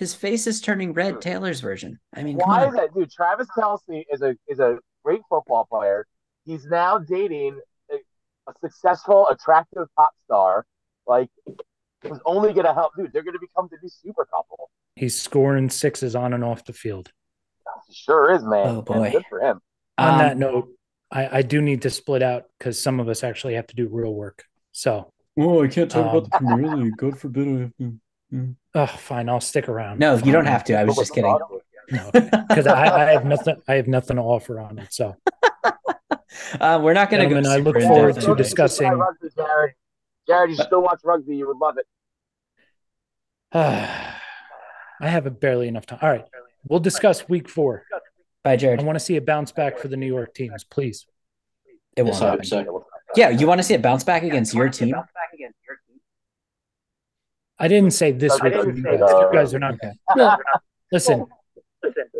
His 0.02 0.14
face 0.16 0.48
is 0.48 0.60
turning 0.60 0.92
red. 0.94 1.20
Taylor's 1.20 1.60
version. 1.60 2.00
I 2.12 2.24
mean, 2.24 2.36
Why 2.36 2.66
is 2.66 2.74
that, 2.74 2.92
dude? 2.92 3.08
Travis 3.08 3.46
Kelce 3.56 4.04
is 4.12 4.20
a 4.20 4.34
is 4.48 4.58
a 4.58 4.78
great 5.04 5.20
football 5.28 5.64
player. 5.70 6.08
He's 6.44 6.66
now 6.66 6.98
dating 6.98 7.60
a, 7.88 7.94
a 8.50 8.52
successful, 8.60 9.28
attractive 9.28 9.86
pop 9.96 10.10
star. 10.24 10.66
Like, 11.06 11.28
who's 12.02 12.18
only 12.26 12.52
going 12.52 12.66
to 12.66 12.74
help, 12.74 12.96
dude? 12.96 13.12
They're 13.12 13.22
going 13.22 13.34
to 13.34 13.38
become 13.40 13.68
the 13.70 13.76
new 13.80 13.88
super 13.88 14.24
couple. 14.24 14.70
He's 14.96 15.20
scoring 15.20 15.70
sixes 15.70 16.16
on 16.16 16.32
and 16.32 16.42
off 16.42 16.64
the 16.64 16.72
field. 16.72 17.12
He 17.86 17.94
sure 17.94 18.32
is, 18.32 18.42
man. 18.42 18.66
Oh, 18.66 18.82
boy. 18.82 19.12
good 19.12 19.24
for 19.30 19.38
him. 19.40 19.60
On 19.98 20.14
Um, 20.14 20.18
that 20.18 20.36
note, 20.36 20.68
I, 21.12 21.38
I 21.38 21.42
do 21.42 21.62
need 21.62 21.82
to 21.82 21.90
split 21.90 22.24
out 22.24 22.46
because 22.58 22.82
some 22.82 22.98
of 22.98 23.08
us 23.08 23.22
actually 23.22 23.54
have 23.54 23.68
to 23.68 23.76
do 23.76 23.86
real 23.88 24.12
work. 24.12 24.46
So 24.72 25.12
Oh, 25.38 25.62
I 25.62 25.68
can't 25.68 25.88
talk 25.88 26.10
about 26.10 26.24
the 26.24 26.38
Premier 26.38 26.76
League. 26.76 26.96
God 26.96 27.16
forbid. 27.20 27.72
Oh, 28.74 28.86
fine. 28.86 29.28
I'll 29.28 29.40
stick 29.40 29.68
around. 29.68 29.98
No, 29.98 30.16
you 30.16 30.32
don't 30.32 30.46
have 30.46 30.64
to. 30.64 30.74
I 30.74 30.84
was 30.84 30.96
just 30.96 31.14
kidding. 31.14 31.38
No, 31.90 32.10
because 32.12 32.66
I, 32.66 33.08
I 33.08 33.12
have 33.12 33.24
nothing. 33.26 33.56
I 33.68 33.74
have 33.74 33.88
nothing 33.88 34.16
to 34.16 34.22
offer 34.22 34.58
on 34.60 34.78
it. 34.78 34.92
So, 34.92 35.16
Uh, 36.60 36.80
we're 36.82 36.92
not 36.92 37.10
going 37.10 37.22
to 37.22 37.28
go. 37.28 37.40
Gentlemen, 37.40 37.60
I 37.60 37.62
look 37.62 37.80
forward 37.80 38.14
to 38.20 38.34
discussing- 38.34 38.90
Rugby, 38.92 39.28
Jared. 39.36 39.72
Jared, 40.26 40.50
you 40.50 40.56
still 40.56 40.82
watch 40.82 41.00
rugby? 41.04 41.36
You 41.36 41.48
would 41.48 41.58
love 41.58 41.76
it. 41.78 41.86
I 43.54 45.08
have 45.08 45.40
barely 45.40 45.68
enough 45.68 45.86
time. 45.86 45.98
All 46.02 46.08
right, 46.08 46.24
we'll 46.66 46.80
discuss 46.80 47.28
week 47.28 47.48
four. 47.48 47.84
Bye, 48.44 48.56
Jared. 48.56 48.80
I 48.80 48.82
want 48.84 48.96
to 48.96 49.04
see 49.04 49.16
a 49.16 49.20
bounce 49.20 49.52
back 49.52 49.78
for 49.78 49.88
the 49.88 49.96
New 49.96 50.06
York 50.06 50.34
teams, 50.34 50.64
please. 50.64 51.06
It 51.96 52.02
won't 52.02 52.14
Yes, 52.14 52.22
I 52.52 52.62
hope 52.64 52.64
happen. 52.64 52.92
Yeah, 53.14 53.28
you 53.30 53.46
want 53.46 53.58
to 53.58 53.62
see 53.62 53.74
it 53.74 53.82
bounce 53.82 54.04
back 54.04 54.22
against 54.22 54.54
your 54.54 54.68
team? 54.68 54.94
I 57.58 57.68
didn't 57.68 57.92
say 57.92 58.12
this 58.12 58.32
I 58.40 58.44
week. 58.44 58.52
didn't 58.54 58.82
for 58.82 58.92
you 58.92 58.98
guys. 58.98 59.10
You 59.10 59.30
guys 59.32 59.54
are 59.54 59.58
not. 59.58 59.74
Okay. 59.74 59.92
No, 60.16 60.36
listen, 60.90 61.26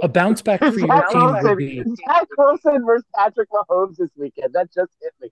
a 0.03 0.09
bounce 0.09 0.43
back 0.43 0.61
for 0.61 0.67
your 0.79 0.87
Zach 0.87 1.11
team 1.11 1.25
would 1.25 1.43
Wilson, 1.43 1.57
be 1.57 1.83
Zach 2.07 2.29
Wilson 2.37 2.85
versus 2.87 3.07
Patrick 3.15 3.49
Mahomes 3.51 3.97
this 3.97 4.11
weekend. 4.17 4.55
That 4.55 4.73
just 4.73 4.93
hit 5.01 5.13
me. 5.21 5.31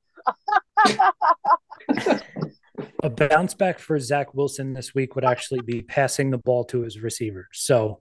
a 3.03 3.11
bounce 3.11 3.55
back 3.55 3.79
for 3.79 3.99
Zach 3.99 4.35
Wilson 4.35 4.73
this 4.73 4.95
week 4.95 5.15
would 5.15 5.25
actually 5.25 5.61
be 5.63 5.83
passing 5.83 6.31
the 6.31 6.39
ball 6.39 6.65
to 6.67 6.83
his 6.83 7.01
receivers. 7.01 7.49
So 7.53 8.01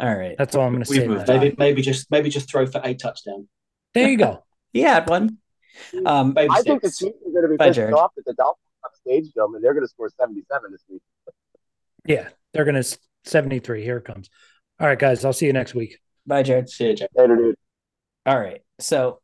All 0.00 0.14
right. 0.14 0.36
that's 0.38 0.54
all 0.54 0.66
I'm 0.66 0.72
going 0.72 0.84
to 0.84 0.86
say. 0.86 1.00
We've 1.00 1.10
about 1.10 1.28
moved. 1.28 1.40
Maybe 1.40 1.56
maybe 1.58 1.82
just 1.82 2.10
maybe 2.10 2.30
just 2.30 2.48
throw 2.48 2.66
for 2.66 2.80
a 2.84 2.94
touchdown. 2.94 3.48
There 3.94 4.08
you 4.08 4.16
go. 4.18 4.44
He 4.72 4.80
had 4.80 5.08
one. 5.08 5.38
Um, 6.04 6.32
Baby 6.34 6.48
I 6.50 6.62
think 6.62 6.82
the 6.82 6.90
steps. 6.90 7.12
Chiefs 7.14 7.24
are 7.28 7.30
going 7.30 7.42
to 7.44 7.48
be 7.50 7.56
Bye, 7.56 7.66
pissed 7.68 7.76
Jared. 7.76 7.94
off 7.94 8.10
that 8.16 8.24
the 8.24 8.34
Dolphins 8.34 8.58
upstaged 9.06 9.34
them, 9.34 9.54
and 9.54 9.62
they're 9.62 9.74
going 9.74 9.84
to 9.84 9.88
score 9.88 10.08
77 10.08 10.72
this 10.72 10.84
week. 10.88 11.02
Yeah, 12.06 12.28
they're 12.52 12.64
going 12.64 12.82
to 12.82 12.98
73. 13.24 13.82
Here 13.82 13.98
it 13.98 14.04
comes. 14.04 14.30
All 14.80 14.86
right, 14.86 14.98
guys. 14.98 15.24
I'll 15.24 15.32
see 15.32 15.46
you 15.46 15.52
next 15.52 15.74
week. 15.74 15.98
bye, 16.26 16.42
Jared. 16.42 16.68
See 16.68 16.88
you, 16.88 16.94
Jack. 16.94 17.10
Later, 17.14 17.36
dude. 17.36 17.56
All 18.26 18.38
right. 18.38 18.62
So, 18.78 19.20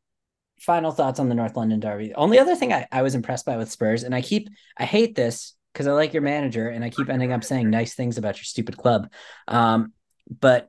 final 0.60 0.92
thoughts 0.92 1.20
on 1.20 1.28
the 1.28 1.34
North 1.34 1.56
London 1.56 1.80
Derby. 1.80 2.14
Only 2.14 2.38
other 2.38 2.54
thing 2.54 2.72
I, 2.72 2.86
I 2.92 3.02
was 3.02 3.14
impressed 3.14 3.46
by 3.46 3.56
with 3.56 3.70
Spurs, 3.70 4.04
and 4.04 4.14
I 4.14 4.22
keep, 4.22 4.48
I 4.76 4.84
hate 4.84 5.14
this 5.14 5.54
because 5.72 5.86
I 5.86 5.92
like 5.92 6.12
your 6.12 6.22
manager 6.22 6.68
and 6.68 6.84
I 6.84 6.90
keep 6.90 7.08
ending 7.08 7.32
up 7.32 7.44
saying 7.44 7.70
nice 7.70 7.94
things 7.94 8.18
about 8.18 8.36
your 8.38 8.44
stupid 8.44 8.76
club. 8.76 9.10
Um, 9.46 9.92
but 10.40 10.68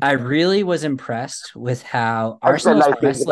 I 0.00 0.12
really 0.12 0.62
was 0.62 0.84
impressed 0.84 1.54
with 1.54 1.82
how 1.82 2.38
I've 2.42 2.60
said 2.60 2.76
Arsenal's 2.76 2.86
nice 2.86 3.00
press 3.00 3.24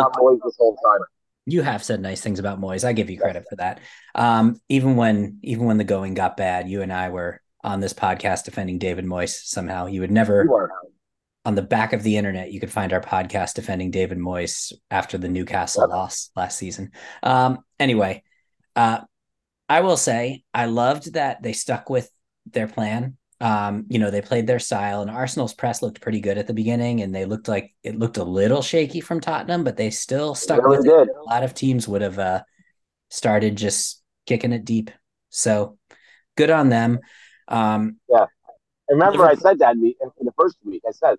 things 1.59 1.69
about 1.69 1.81
looked. 1.81 2.01
Moyes 2.01 2.01
this 2.01 2.01
whole 2.01 2.01
time. 2.01 2.01
You 2.01 2.01
have 2.01 2.01
said 2.01 2.01
nice 2.01 2.21
things 2.21 2.39
about 2.39 2.61
Moyes. 2.61 2.85
I 2.85 2.93
give 2.93 3.11
you 3.11 3.19
credit 3.19 3.45
for 3.49 3.57
that. 3.57 3.81
Um, 4.15 4.61
even 4.69 4.97
when 4.97 5.39
even 5.43 5.67
when 5.67 5.79
the 5.79 5.85
going 5.85 6.15
got 6.15 6.37
bad, 6.37 6.69
you 6.69 6.83
and 6.83 6.93
I 6.93 7.09
were 7.11 7.41
on 7.63 7.81
this 7.81 7.93
podcast 7.93 8.45
defending 8.45 8.79
David 8.79 9.05
Moyes. 9.05 9.31
Somehow, 9.45 9.87
you 9.87 10.01
would 10.01 10.11
never 10.11 10.49
on 11.45 11.55
the 11.55 11.63
back 11.63 11.93
of 11.93 12.03
the 12.03 12.17
internet, 12.17 12.53
you 12.53 12.61
could 12.61 12.71
find 12.71 12.93
our 12.93 13.01
podcast 13.01 13.55
defending 13.55 13.91
David 13.91 14.19
Moyes 14.19 14.73
after 14.91 15.19
the 15.19 15.29
Newcastle 15.29 15.89
loss 15.89 16.31
last 16.37 16.59
season. 16.59 16.93
Um, 17.23 17.61
anyway, 17.79 18.23
uh, 18.77 19.01
I 19.69 19.81
will 19.81 19.97
say 19.97 20.45
I 20.53 20.67
loved 20.67 21.15
that 21.15 21.43
they 21.43 21.53
stuck 21.53 21.91
with 21.91 22.11
their 22.47 22.69
plan. 22.69 23.17
Um, 23.41 23.87
you 23.89 23.99
know, 23.99 24.11
they 24.11 24.21
played 24.21 24.47
their 24.47 24.59
style, 24.59 25.01
and 25.01 25.11
Arsenal's 25.11 25.55
press 25.55 25.81
looked 25.81 26.03
pretty 26.03 26.21
good 26.21 26.37
at 26.37 26.47
the 26.47 26.53
beginning, 26.53 27.01
and 27.01 27.15
they 27.15 27.25
looked 27.25 27.49
like 27.49 27.75
it 27.83 27.99
looked 27.99 28.19
a 28.19 28.25
little 28.25 28.61
shaky 28.61 29.01
from 29.01 29.21
Tottenham, 29.21 29.65
but 29.65 29.79
they 29.79 29.91
still 29.91 30.35
stuck 30.35 30.63
really 30.63 30.77
with 30.77 30.87
did. 30.87 31.09
it. 31.09 31.17
A 31.19 31.23
lot 31.23 31.43
of 31.43 31.55
teams 31.55 31.89
would 31.89 32.03
have 32.03 32.19
uh, 32.19 32.43
started 33.09 33.57
just 33.57 34.03
kicking 34.27 34.53
it 34.53 34.67
deep. 34.67 34.91
So 35.31 35.79
good 36.37 36.51
on 36.51 36.69
them. 36.69 37.01
Um, 37.49 37.97
And 38.91 38.99
remember, 39.01 39.25
I 39.25 39.37
said 39.37 39.61
that 39.61 39.77
in 39.77 39.83
the, 39.83 39.97
in 40.19 40.27
the 40.27 40.33
first 40.39 40.57
week. 40.65 40.83
I 40.87 40.91
said, 40.91 41.17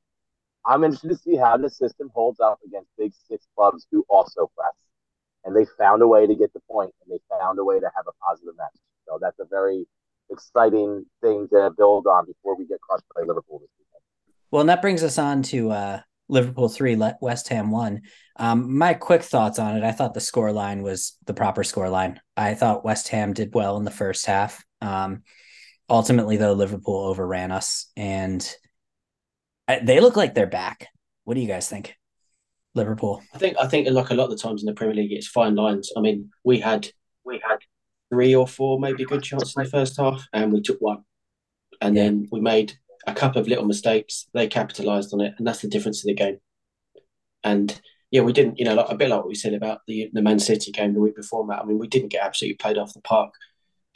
I'm 0.66 0.84
interested 0.84 1.10
to 1.10 1.16
see 1.16 1.38
how 1.38 1.58
the 1.58 1.70
system 1.70 2.12
holds 2.14 2.40
up 2.40 2.60
against 2.66 2.90
big 2.98 3.14
six 3.28 3.48
clubs 3.56 3.88
who 3.92 4.06
also 4.10 4.52
press. 4.58 4.74
And 5.46 5.56
they 5.56 5.66
found 5.78 6.02
a 6.02 6.08
way 6.08 6.28
to 6.28 6.36
get 6.36 6.54
the 6.54 6.60
point, 6.70 6.94
and 7.02 7.12
they 7.12 7.20
found 7.40 7.58
a 7.58 7.64
way 7.64 7.80
to 7.80 7.90
have 7.96 8.06
a 8.08 8.12
positive 8.24 8.56
match. 8.58 8.78
So 9.08 9.18
that's 9.20 9.40
a 9.40 9.46
very 9.46 9.88
exciting 10.32 11.06
thing 11.22 11.48
to 11.50 11.72
build 11.78 12.08
on 12.08 12.26
before 12.26 12.56
we 12.56 12.66
get 12.66 12.82
crushed 12.82 13.06
by 13.16 13.22
Liverpool 13.22 13.60
this 13.60 13.70
weekend. 13.78 14.02
Well, 14.50 14.62
and 14.62 14.70
that 14.70 14.82
brings 14.82 15.04
us 15.04 15.18
on 15.18 15.44
to 15.44 15.72
uh, 15.72 16.00
Liverpool 16.30 16.70
three, 16.70 16.96
Le- 16.96 17.18
West 17.22 17.50
Ham 17.50 17.72
one. 17.72 18.02
Um, 18.38 18.78
my 18.78 18.94
quick 18.94 19.22
thoughts 19.22 19.60
on 19.60 19.78
it: 19.78 19.84
I 19.84 19.92
thought 19.92 20.14
the 20.14 20.22
score 20.22 20.52
line 20.52 20.82
was 20.82 21.18
the 21.26 21.34
proper 21.34 21.64
score 21.64 21.90
line. 21.90 22.20
I 22.36 22.54
thought 22.54 22.86
West 22.86 23.10
Ham 23.10 23.34
did 23.34 23.54
well 23.54 23.78
in 23.78 23.84
the 23.84 23.92
first 23.92 24.26
half. 24.26 24.64
Um, 24.82 25.24
ultimately, 25.90 26.38
though, 26.38 26.54
Liverpool 26.54 27.06
overran 27.06 27.52
us, 27.52 27.92
and 27.96 28.50
I, 29.68 29.80
they 29.80 30.00
look 30.00 30.16
like 30.16 30.34
they're 30.34 30.48
back. 30.48 30.88
What 31.24 31.36
do 31.36 31.42
you 31.42 31.48
guys 31.48 31.70
think, 31.70 31.96
Liverpool? 32.74 33.22
I 33.34 33.38
think 33.38 33.58
I 33.58 33.68
think 33.68 33.90
like 33.90 34.10
a 34.10 34.16
lot 34.16 34.26
of 34.26 34.32
the 34.32 34.38
times 34.38 34.64
in 34.64 34.68
the 34.68 34.74
Premier 34.74 34.96
League, 34.96 35.12
it's 35.12 35.28
fine 35.28 35.56
lines. 35.56 35.92
I 35.96 36.00
mean, 36.00 36.32
we 36.44 36.60
had 36.60 36.90
we 37.24 37.42
had 37.48 37.60
three 38.12 38.36
or 38.36 38.48
four 38.48 38.80
maybe 38.80 39.06
good 39.06 39.24
chances 39.24 39.56
in 39.56 39.64
the 39.64 39.70
first 39.70 39.98
half, 39.98 40.28
and 40.34 40.52
we 40.52 40.62
took 40.62 40.80
one, 40.80 41.04
and 41.80 41.96
then 41.96 42.28
we 42.32 42.40
made 42.40 42.74
a 43.08 43.14
couple 43.14 43.42
of 43.42 43.48
little 43.48 43.66
mistakes. 43.66 44.28
They 44.34 44.48
capitalised 44.48 45.14
on 45.14 45.22
it, 45.22 45.34
and 45.38 45.48
that's 45.48 45.62
the 45.62 45.68
difference 45.68 46.04
in 46.04 46.10
the 46.10 46.16
game. 46.16 46.38
And 47.44 47.82
yeah, 48.12 48.22
we 48.22 48.34
didn't, 48.34 48.60
you 48.60 48.66
know, 48.66 48.76
like, 48.76 48.90
a 48.90 48.96
bit 48.96 49.10
like 49.10 49.20
what 49.20 49.30
we 49.30 49.36
said 49.36 49.54
about 49.54 49.80
the 49.88 50.10
the 50.14 50.22
Man 50.22 50.40
City 50.40 50.72
game 50.72 50.94
the 50.94 51.00
week 51.00 51.16
before, 51.16 51.46
Matt. 51.46 51.62
I 51.62 51.66
mean, 51.66 51.80
we 51.80 51.88
didn't 51.88 52.10
get 52.10 52.24
absolutely 52.24 52.58
played 52.58 52.78
off 52.78 52.94
the 52.94 53.02
park. 53.02 53.34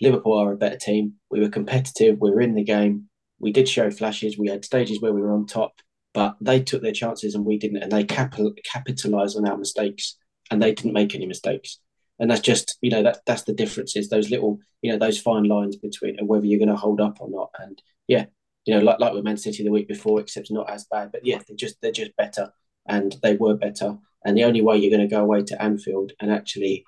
Liverpool 0.02 0.38
are 0.38 0.54
a 0.54 0.58
better 0.58 0.78
team. 0.78 1.16
We 1.30 1.40
were 1.42 1.50
competitive. 1.50 2.18
We 2.20 2.32
were 2.32 2.42
in 2.42 2.56
the 2.56 2.64
game. 2.64 3.10
We 3.40 3.52
did 3.52 3.68
show 3.68 3.92
flashes. 3.92 4.38
We 4.38 4.50
had 4.50 4.66
stages 4.66 5.02
where 5.02 5.14
we 5.14 5.22
were 5.22 5.34
on 5.34 5.46
top, 5.46 5.74
but 6.14 6.38
they 6.40 6.62
took 6.62 6.82
their 6.82 6.94
chances 6.94 7.36
and 7.36 7.46
we 7.46 7.58
didn't, 7.58 7.84
and 7.84 7.92
they 7.92 8.06
capital 8.06 8.54
capitalized 8.64 9.38
on 9.38 9.48
our 9.48 9.58
mistakes, 9.58 10.18
and 10.50 10.62
they 10.62 10.74
didn't 10.74 10.94
make 10.94 11.14
any 11.14 11.26
mistakes. 11.26 11.80
And 12.20 12.32
that's 12.32 12.42
just, 12.42 12.78
you 12.82 12.90
know, 12.90 13.04
that 13.04 13.20
that's 13.26 13.44
the 13.44 13.54
difference 13.54 13.96
is 13.96 14.10
those 14.10 14.30
little, 14.30 14.60
you 14.82 14.92
know, 14.92 14.98
those 14.98 15.20
fine 15.20 15.44
lines 15.44 15.76
between 15.76 16.18
and 16.18 16.28
whether 16.28 16.46
you're 16.46 16.60
going 16.60 16.70
to 16.70 16.76
hold 16.76 17.02
up 17.02 17.18
or 17.20 17.30
not. 17.30 17.50
And 17.60 17.82
yeah, 18.08 18.26
you 18.66 18.74
know, 18.74 18.82
like 18.82 19.00
like 19.00 19.14
with 19.14 19.26
Man 19.26 19.38
City 19.38 19.64
the 19.64 19.72
week 19.72 19.88
before, 19.88 20.20
except 20.20 20.52
not 20.52 20.70
as 20.70 20.86
bad. 20.86 21.12
But 21.12 21.26
yeah, 21.26 21.40
they're 21.48 21.58
just 21.58 21.76
they're 21.82 21.92
just 21.92 22.16
better, 22.16 22.52
and 22.88 23.16
they 23.22 23.36
were 23.36 23.56
better. 23.56 23.98
And 24.26 24.38
the 24.38 24.46
only 24.46 24.62
way 24.62 24.78
you're 24.78 24.96
going 24.96 25.08
to 25.08 25.14
go 25.14 25.22
away 25.22 25.44
to 25.44 25.62
Anfield 25.62 26.14
and 26.20 26.32
actually 26.32 26.86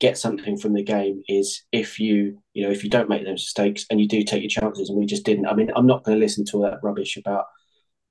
get 0.00 0.16
something 0.16 0.56
from 0.56 0.72
the 0.72 0.82
game 0.82 1.22
is 1.28 1.62
if 1.72 2.00
you 2.00 2.38
you 2.54 2.64
know 2.64 2.70
if 2.70 2.82
you 2.82 2.90
don't 2.90 3.08
make 3.08 3.22
those 3.22 3.32
mistakes 3.34 3.84
and 3.90 4.00
you 4.00 4.08
do 4.08 4.24
take 4.24 4.42
your 4.42 4.48
chances 4.48 4.88
and 4.88 4.98
we 4.98 5.04
just 5.04 5.24
didn't 5.24 5.46
i 5.46 5.54
mean 5.54 5.70
i'm 5.76 5.86
not 5.86 6.02
going 6.02 6.18
to 6.18 6.24
listen 6.24 6.44
to 6.44 6.56
all 6.56 6.62
that 6.62 6.80
rubbish 6.82 7.18
about 7.18 7.44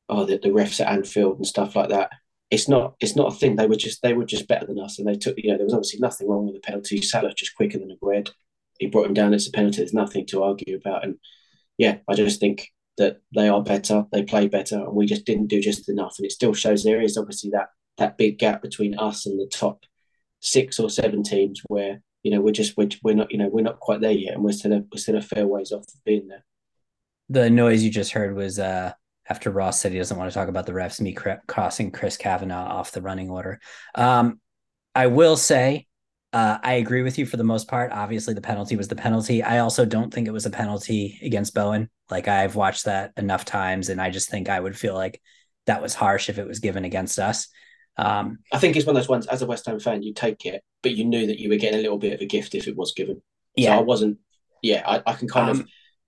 oh 0.07 0.23
the, 0.23 0.37
the 0.37 0.49
refs 0.49 0.79
at 0.79 0.91
anfield 0.91 1.37
and 1.37 1.47
stuff 1.47 1.75
like 1.75 1.89
that 1.89 2.11
it's 2.51 2.67
not 2.67 2.95
it's 2.99 3.15
not 3.15 3.33
a 3.33 3.35
thing. 3.35 3.55
They 3.55 3.67
were 3.67 3.75
just 3.75 4.01
they 4.01 4.13
were 4.13 4.25
just 4.25 4.47
better 4.47 4.65
than 4.65 4.79
us 4.79 4.99
and 4.99 5.07
they 5.07 5.15
took 5.15 5.35
you 5.37 5.51
know 5.51 5.57
there 5.57 5.65
was 5.65 5.73
obviously 5.73 5.99
nothing 5.99 6.27
wrong 6.27 6.45
with 6.45 6.55
the 6.55 6.61
penalty. 6.61 7.01
Salah's 7.01 7.35
just 7.35 7.55
quicker 7.55 7.77
than 7.77 7.95
Aguerd 7.95 8.31
he 8.79 8.87
brought 8.87 9.05
him 9.05 9.13
down 9.13 9.33
it's 9.33 9.47
a 9.47 9.51
penalty. 9.51 9.77
There's 9.77 9.93
nothing 9.93 10.25
to 10.27 10.43
argue 10.43 10.75
about. 10.75 11.03
And 11.03 11.17
yeah 11.77 11.97
i 12.09 12.13
just 12.13 12.41
think 12.41 12.67
that 12.97 13.21
they 13.33 13.47
are 13.47 13.63
better 13.63 14.05
they 14.11 14.21
play 14.23 14.49
better 14.49 14.75
and 14.75 14.93
we 14.93 15.05
just 15.05 15.25
didn't 15.25 15.47
do 15.47 15.61
just 15.61 15.87
enough. 15.87 16.15
And 16.17 16.25
it 16.25 16.31
still 16.31 16.53
shows 16.53 16.83
there 16.83 17.01
is 17.01 17.17
obviously 17.17 17.51
that 17.51 17.69
that 17.97 18.17
big 18.17 18.39
gap 18.39 18.61
between 18.61 18.97
us 18.97 19.25
and 19.25 19.39
the 19.39 19.49
top 19.53 19.83
six 20.39 20.79
or 20.79 20.89
seven 20.89 21.21
teams 21.21 21.61
where 21.67 22.01
you 22.23 22.31
know 22.31 22.41
we're 22.41 22.51
just 22.51 22.75
we're, 22.77 22.89
we're 23.03 23.15
not 23.15 23.31
you 23.31 23.37
know 23.37 23.49
we're 23.51 23.61
not 23.61 23.79
quite 23.79 24.01
there 24.01 24.11
yet 24.11 24.33
and 24.33 24.43
we're 24.43 24.51
still 24.51 24.73
a, 24.73 24.83
we're 24.91 24.97
still 24.97 25.17
a 25.17 25.21
fair 25.21 25.45
ways 25.45 25.71
off 25.71 25.83
of 25.83 26.03
being 26.05 26.27
there. 26.27 26.45
The 27.29 27.49
noise 27.49 27.83
you 27.83 27.91
just 27.91 28.11
heard 28.11 28.35
was 28.35 28.57
uh, 28.57 28.93
after 29.29 29.51
Ross 29.51 29.79
said 29.79 29.91
he 29.91 29.97
doesn't 29.97 30.17
want 30.17 30.29
to 30.29 30.33
talk 30.33 30.47
about 30.47 30.65
the 30.65 30.71
refs, 30.73 30.99
me 30.99 31.15
crossing 31.47 31.91
Chris 31.91 32.17
Kavanagh 32.17 32.55
off 32.55 32.91
the 32.91 33.01
running 33.01 33.29
order. 33.29 33.59
Um, 33.95 34.39
I 34.95 35.07
will 35.07 35.37
say, 35.37 35.85
uh, 36.33 36.57
I 36.61 36.73
agree 36.73 37.03
with 37.03 37.17
you 37.17 37.25
for 37.25 37.37
the 37.37 37.43
most 37.43 37.67
part. 37.67 37.91
Obviously, 37.91 38.33
the 38.33 38.41
penalty 38.41 38.75
was 38.75 38.87
the 38.87 38.95
penalty. 38.95 39.41
I 39.43 39.59
also 39.59 39.85
don't 39.85 40.13
think 40.13 40.27
it 40.27 40.31
was 40.31 40.45
a 40.45 40.51
penalty 40.51 41.19
against 41.23 41.53
Bowen. 41.53 41.89
Like 42.09 42.27
I've 42.27 42.55
watched 42.55 42.85
that 42.85 43.13
enough 43.17 43.45
times, 43.45 43.89
and 43.89 44.01
I 44.01 44.09
just 44.09 44.29
think 44.29 44.49
I 44.49 44.59
would 44.59 44.77
feel 44.77 44.95
like 44.95 45.21
that 45.65 45.81
was 45.81 45.93
harsh 45.93 46.29
if 46.29 46.37
it 46.39 46.47
was 46.47 46.59
given 46.59 46.83
against 46.85 47.19
us. 47.19 47.47
Um, 47.97 48.39
I 48.51 48.59
think 48.59 48.75
it's 48.75 48.85
one 48.85 48.95
of 48.95 49.01
those 49.01 49.09
ones 49.09 49.27
as 49.27 49.41
a 49.41 49.45
West 49.45 49.65
Ham 49.65 49.77
fan 49.79 50.01
you 50.03 50.13
take 50.13 50.45
it 50.45 50.63
but 50.83 50.95
you 50.95 51.03
knew 51.03 51.27
that 51.27 51.37
you 51.37 51.49
were 51.49 51.57
getting 51.57 51.79
a 51.79 51.81
little 51.81 51.97
bit 51.97 52.13
of 52.13 52.21
a 52.21 52.25
gift 52.25 52.55
if 52.55 52.65
it 52.69 52.77
was 52.77 52.93
given 52.93 53.15
so 53.15 53.21
yeah, 53.57 53.77
I 53.77 53.81
wasn't 53.81 54.19
yeah 54.61 54.83
I, 54.85 55.01
I 55.05 55.13
can 55.15 55.27
kind 55.27 55.49
of 55.49 55.59
Um, 55.59 55.67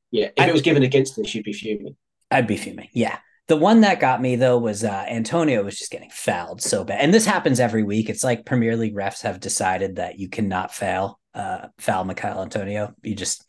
yeah 0.10 0.28
if 0.28 0.34
I- 0.38 0.48
it 0.48 0.54
was 0.54 0.62
given 0.62 0.84
against 0.84 1.20
us 1.20 1.36
you'd 1.36 1.44
be 1.44 1.52
fuming 1.52 1.98
I'd 2.32 2.48
be 2.48 2.58
fuming. 2.58 2.90
Yeah. 2.94 3.18
The 3.48 3.58
one 3.58 3.82
that 3.82 4.00
got 4.00 4.22
me 4.22 4.38
though 4.38 4.58
was 4.58 4.84
uh, 4.84 5.06
Antonio 5.10 5.64
was 5.64 5.78
just 5.78 5.92
getting 5.92 6.10
fouled 6.10 6.62
so 6.62 6.86
bad, 6.86 7.02
and 7.02 7.14
this 7.14 7.26
happens 7.26 7.60
every 7.60 7.84
week. 7.84 8.10
It's 8.10 8.24
like 8.24 8.46
Premier 8.46 8.78
League 8.78 8.96
refs 8.96 9.24
have 9.24 9.40
decided 9.42 9.98
that 9.98 10.18
you 10.20 10.30
cannot 10.30 10.74
foul 10.74 11.20
uh, 11.34 11.68
foul 11.80 12.06
Michail 12.06 12.42
Antonio. 12.42 12.94
You 13.04 13.14
just, 13.16 13.44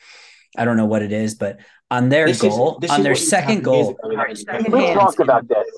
I 0.56 0.64
don't 0.64 0.76
know 0.76 0.86
what 0.86 1.02
it 1.02 1.12
is, 1.12 1.36
but 1.36 1.60
on 1.90 2.08
their 2.08 2.26
This 2.26 2.40
goal, 2.40 2.78
this 2.80 2.90
on 2.90 3.02
their 3.02 3.12
what 3.12 3.18
used 3.20 3.30
to 3.30 3.36
second 3.36 3.62
goal, 3.62 3.90
ago 3.90 3.98
with 4.02 4.18
Andy 4.18 4.34
second 4.34 4.72
We 4.72 4.84
hands. 4.86 4.98
talked 4.98 5.20
about 5.20 5.46
this. 5.46 5.68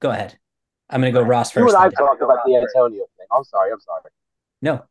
Go 0.00 0.10
ahead. 0.10 0.36
I'm 0.90 1.00
going 1.00 1.12
to 1.12 1.20
go 1.20 1.24
Ross 1.24 1.52
first. 1.52 1.62
You 1.62 1.68
and 1.68 1.76
I 1.76 1.84
then. 1.88 1.92
talked 1.92 2.22
about 2.22 2.38
the 2.44 2.56
Antonio 2.56 3.04
thing. 3.16 3.26
I'm 3.30 3.44
sorry. 3.44 3.70
I'm 3.70 3.80
sorry. 3.80 4.02
No, 4.60 4.84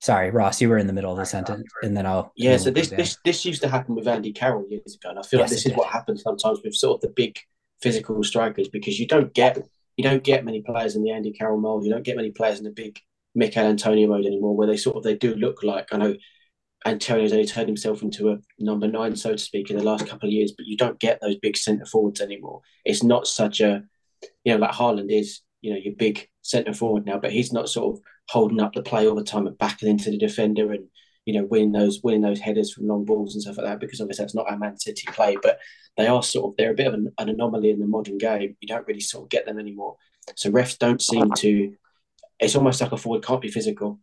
Sorry, 0.00 0.30
Ross, 0.30 0.60
you 0.62 0.70
were 0.70 0.78
in 0.78 0.86
the 0.86 0.94
middle 0.94 1.12
of 1.12 1.18
the 1.18 1.26
sentence, 1.26 1.70
and 1.82 1.94
then 1.94 2.06
I'll. 2.06 2.32
Yeah, 2.34 2.56
so 2.56 2.70
this 2.70 2.88
this 2.88 3.18
this 3.24 3.44
used 3.44 3.60
to 3.62 3.68
happen 3.68 3.94
with 3.94 4.08
Andy 4.08 4.32
Carroll 4.32 4.66
years 4.68 4.94
ago, 4.94 5.10
and 5.10 5.18
I 5.18 5.22
feel 5.22 5.40
Yes, 5.40 5.50
like 5.50 5.56
this 5.56 5.66
is 5.66 5.74
what 5.74 5.88
happens 5.88 6.22
sometimes 6.22 6.60
with 6.64 6.74
sort 6.74 6.96
of 6.96 7.00
the 7.02 7.14
big 7.14 7.38
physical 7.82 8.22
strikers 8.24 8.68
because 8.68 8.98
you 8.98 9.06
don't 9.06 9.32
get 9.34 9.58
you 9.96 10.04
don't 10.04 10.24
get 10.24 10.44
many 10.44 10.62
players 10.62 10.96
in 10.96 11.02
the 11.02 11.10
Andy 11.10 11.32
Carroll 11.32 11.60
mold. 11.60 11.84
You 11.84 11.90
don't 11.90 12.04
get 12.04 12.16
many 12.16 12.30
players 12.30 12.58
in 12.58 12.64
the 12.64 12.70
big 12.70 12.98
Michail 13.34 13.66
Antonio 13.66 14.08
mode 14.08 14.24
anymore, 14.24 14.56
where 14.56 14.66
they 14.66 14.78
sort 14.78 14.96
of 14.96 15.02
they 15.02 15.16
do 15.16 15.34
look 15.34 15.62
like 15.62 15.88
I 15.92 15.98
know 15.98 16.16
Antonio's 16.86 17.32
only 17.32 17.44
turned 17.44 17.68
himself 17.68 18.00
into 18.02 18.30
a 18.30 18.38
number 18.58 18.88
nine, 18.88 19.14
so 19.16 19.32
to 19.32 19.38
speak, 19.38 19.70
in 19.70 19.76
the 19.76 19.84
last 19.84 20.06
couple 20.06 20.28
of 20.28 20.32
years, 20.32 20.52
but 20.56 20.66
you 20.66 20.78
don't 20.78 20.98
get 20.98 21.20
those 21.20 21.36
big 21.36 21.58
centre 21.58 21.84
forwards 21.84 22.22
anymore. 22.22 22.62
It's 22.86 23.02
not 23.02 23.26
such 23.26 23.60
a 23.60 23.82
you 24.44 24.52
know 24.54 24.58
like 24.58 24.72
Haaland 24.72 25.10
is 25.10 25.42
you 25.60 25.72
know 25.72 25.78
your 25.78 25.94
big 25.94 26.26
centre 26.40 26.72
forward 26.72 27.04
now, 27.04 27.18
but 27.18 27.32
he's 27.32 27.52
not 27.52 27.68
sort 27.68 27.96
of 27.96 28.02
holding 28.30 28.60
up 28.60 28.72
the 28.72 28.82
play 28.82 29.08
all 29.08 29.16
the 29.16 29.24
time 29.24 29.48
and 29.48 29.58
backing 29.58 29.88
into 29.88 30.08
the 30.08 30.16
defender 30.16 30.72
and 30.72 30.86
you 31.26 31.34
know 31.34 31.44
winning 31.46 31.72
those 31.72 32.00
winning 32.04 32.20
those 32.20 32.38
headers 32.38 32.72
from 32.72 32.86
long 32.86 33.04
balls 33.04 33.34
and 33.34 33.42
stuff 33.42 33.56
like 33.56 33.66
that 33.66 33.80
because 33.80 34.00
obviously 34.00 34.22
that's 34.22 34.36
not 34.36 34.48
our 34.48 34.56
Man 34.56 34.78
City 34.78 35.04
play, 35.08 35.36
but 35.42 35.58
they 35.96 36.06
are 36.06 36.22
sort 36.22 36.52
of 36.52 36.56
they're 36.56 36.70
a 36.70 36.74
bit 36.74 36.86
of 36.86 36.94
an, 36.94 37.12
an 37.18 37.28
anomaly 37.28 37.70
in 37.70 37.80
the 37.80 37.86
modern 37.86 38.18
game. 38.18 38.56
You 38.60 38.68
don't 38.68 38.86
really 38.86 39.00
sort 39.00 39.24
of 39.24 39.30
get 39.30 39.46
them 39.46 39.58
anymore. 39.58 39.96
So 40.36 40.50
refs 40.50 40.78
don't 40.78 41.02
seem 41.02 41.32
to. 41.38 41.74
It's 42.38 42.54
almost 42.54 42.80
like 42.80 42.92
a 42.92 42.96
forward 42.96 43.24
can't 43.24 43.42
be 43.42 43.50
physical, 43.50 43.98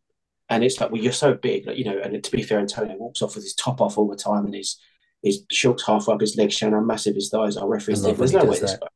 and 0.50 0.62
it's 0.62 0.80
like 0.82 0.92
well 0.92 1.02
you're 1.02 1.14
so 1.14 1.34
big, 1.34 1.66
like 1.66 1.78
you 1.78 1.86
know. 1.86 1.98
And 1.98 2.22
to 2.22 2.32
be 2.32 2.44
fair, 2.44 2.60
Antonio 2.60 2.98
walks 2.98 3.22
off 3.22 3.36
with 3.36 3.46
his 3.46 3.56
top 3.56 3.80
off 3.80 3.98
all 3.98 4.10
the 4.10 4.18
time 4.18 4.46
and 4.46 4.54
his 4.54 4.78
his 5.24 5.44
shorts 5.50 5.88
half 5.88 6.10
up, 6.10 6.20
his 6.20 6.36
legs 6.36 6.54
showing 6.54 6.74
how 6.74 6.82
massive 6.82 7.16
his 7.16 7.30
thighs 7.30 7.56
are. 7.56 7.68
Referees 7.68 8.02
think 8.02 8.18
there's 8.18 8.34
no 8.34 8.44
way 8.44 8.60
this 8.60 8.76
guy. 8.76 8.88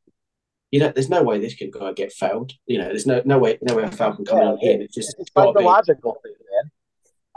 You 0.72 0.80
know, 0.80 0.89
there's 0.93 1.09
no 1.09 1.24
way 1.24 1.39
this 1.39 1.55
can 1.55 1.69
guy 1.69 1.91
get 1.93 2.13
fouled. 2.13 2.53
You 2.65 2.80
know, 2.80 2.86
there's 2.86 3.05
no 3.05 3.22
no 3.26 3.38
way 3.38 3.57
no 3.61 3.76
way 3.76 3.84
a 3.84 3.91
foul 3.91 4.15
can 4.15 4.26
come 4.26 4.39
Yeah, 4.39 4.45
on 4.45 4.57
him. 4.57 4.82
It's 4.82 4.95
just 4.95 5.15
It's 5.19 5.32
psychological 5.34 6.17
thing, 6.24 6.34
man. 6.51 6.72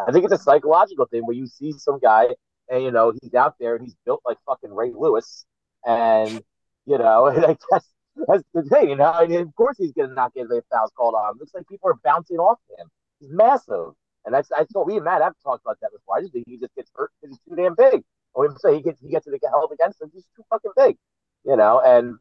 I 0.08 0.12
think 0.12 0.24
it's 0.24 0.34
a 0.34 0.38
psychological 0.38 1.06
thing 1.06 1.26
where 1.26 1.36
you 1.36 1.46
see 1.46 1.72
some 1.72 1.98
guy 1.98 2.28
and 2.68 2.82
you 2.82 2.90
know 2.90 3.12
he's 3.22 3.34
out 3.34 3.54
there 3.58 3.74
and 3.76 3.84
he's 3.84 3.96
built 4.04 4.22
like 4.24 4.38
fucking 4.46 4.72
Ray 4.72 4.92
Lewis, 4.96 5.44
and 5.84 6.42
you 6.86 6.98
know, 6.98 7.26
and 7.34 7.44
I 7.44 7.56
guess 7.70 7.84
that's 8.28 8.44
the 8.54 8.62
thing, 8.62 8.90
you 8.90 8.96
know. 8.96 9.12
And 9.12 9.34
of 9.34 9.54
course 9.56 9.76
he's 9.78 9.92
gonna 9.92 10.14
not 10.14 10.34
get 10.34 10.46
any 10.50 10.60
fouls 10.70 10.92
called 10.96 11.14
on. 11.14 11.32
him. 11.32 11.36
Looks 11.40 11.54
like 11.54 11.68
people 11.68 11.90
are 11.90 11.98
bouncing 12.04 12.38
off 12.38 12.58
him. 12.78 12.88
He's 13.20 13.30
massive, 13.30 13.92
and 14.24 14.34
that's 14.34 14.50
I 14.52 14.64
thought 14.72 14.86
we 14.86 14.96
and 14.96 15.04
Matt 15.04 15.22
have 15.22 15.34
talked 15.42 15.64
about 15.64 15.78
that 15.82 15.90
before. 15.92 16.16
I 16.18 16.20
just 16.20 16.32
think 16.32 16.46
he 16.48 16.58
just 16.58 16.74
gets 16.74 16.90
hurt 16.94 17.10
because 17.20 17.36
he's 17.36 17.40
too 17.48 17.60
damn 17.60 17.74
big. 17.74 18.02
Or 18.32 18.44
even 18.44 18.58
say 18.58 18.74
he 18.76 18.82
gets 18.82 19.00
he 19.00 19.08
gets 19.08 19.26
it 19.26 19.40
held 19.48 19.72
against 19.72 20.00
him. 20.00 20.10
He's 20.12 20.26
too 20.36 20.44
fucking 20.50 20.72
big, 20.76 20.96
you 21.44 21.56
know, 21.56 21.80
and 21.84 22.16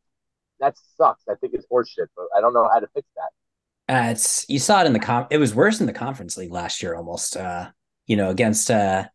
that 0.60 0.76
sucks. 0.98 1.24
I 1.30 1.36
think 1.36 1.54
it's 1.54 1.66
horseshit, 1.72 2.08
but 2.16 2.26
I 2.36 2.42
don't 2.42 2.54
know 2.54 2.70
how 2.72 2.80
to 2.80 2.88
fix 2.94 3.08
that. 3.16 3.30
Uh, 3.94 4.12
it's 4.12 4.46
you 4.50 4.60
saw 4.60 4.82
it 4.82 4.88
in 4.88 4.94
the 4.94 5.00
com. 5.00 5.28
It 5.30 5.38
was 5.38 5.54
worse 5.54 5.80
in 5.80 5.88
the 5.88 5.94
conference 5.94 6.38
league 6.38 6.52
last 6.52 6.82
year, 6.82 6.96
almost. 6.96 7.36
Uh, 7.36 7.70
you 8.08 8.16
know, 8.16 8.30
against 8.30 8.72
uh, 8.72 9.06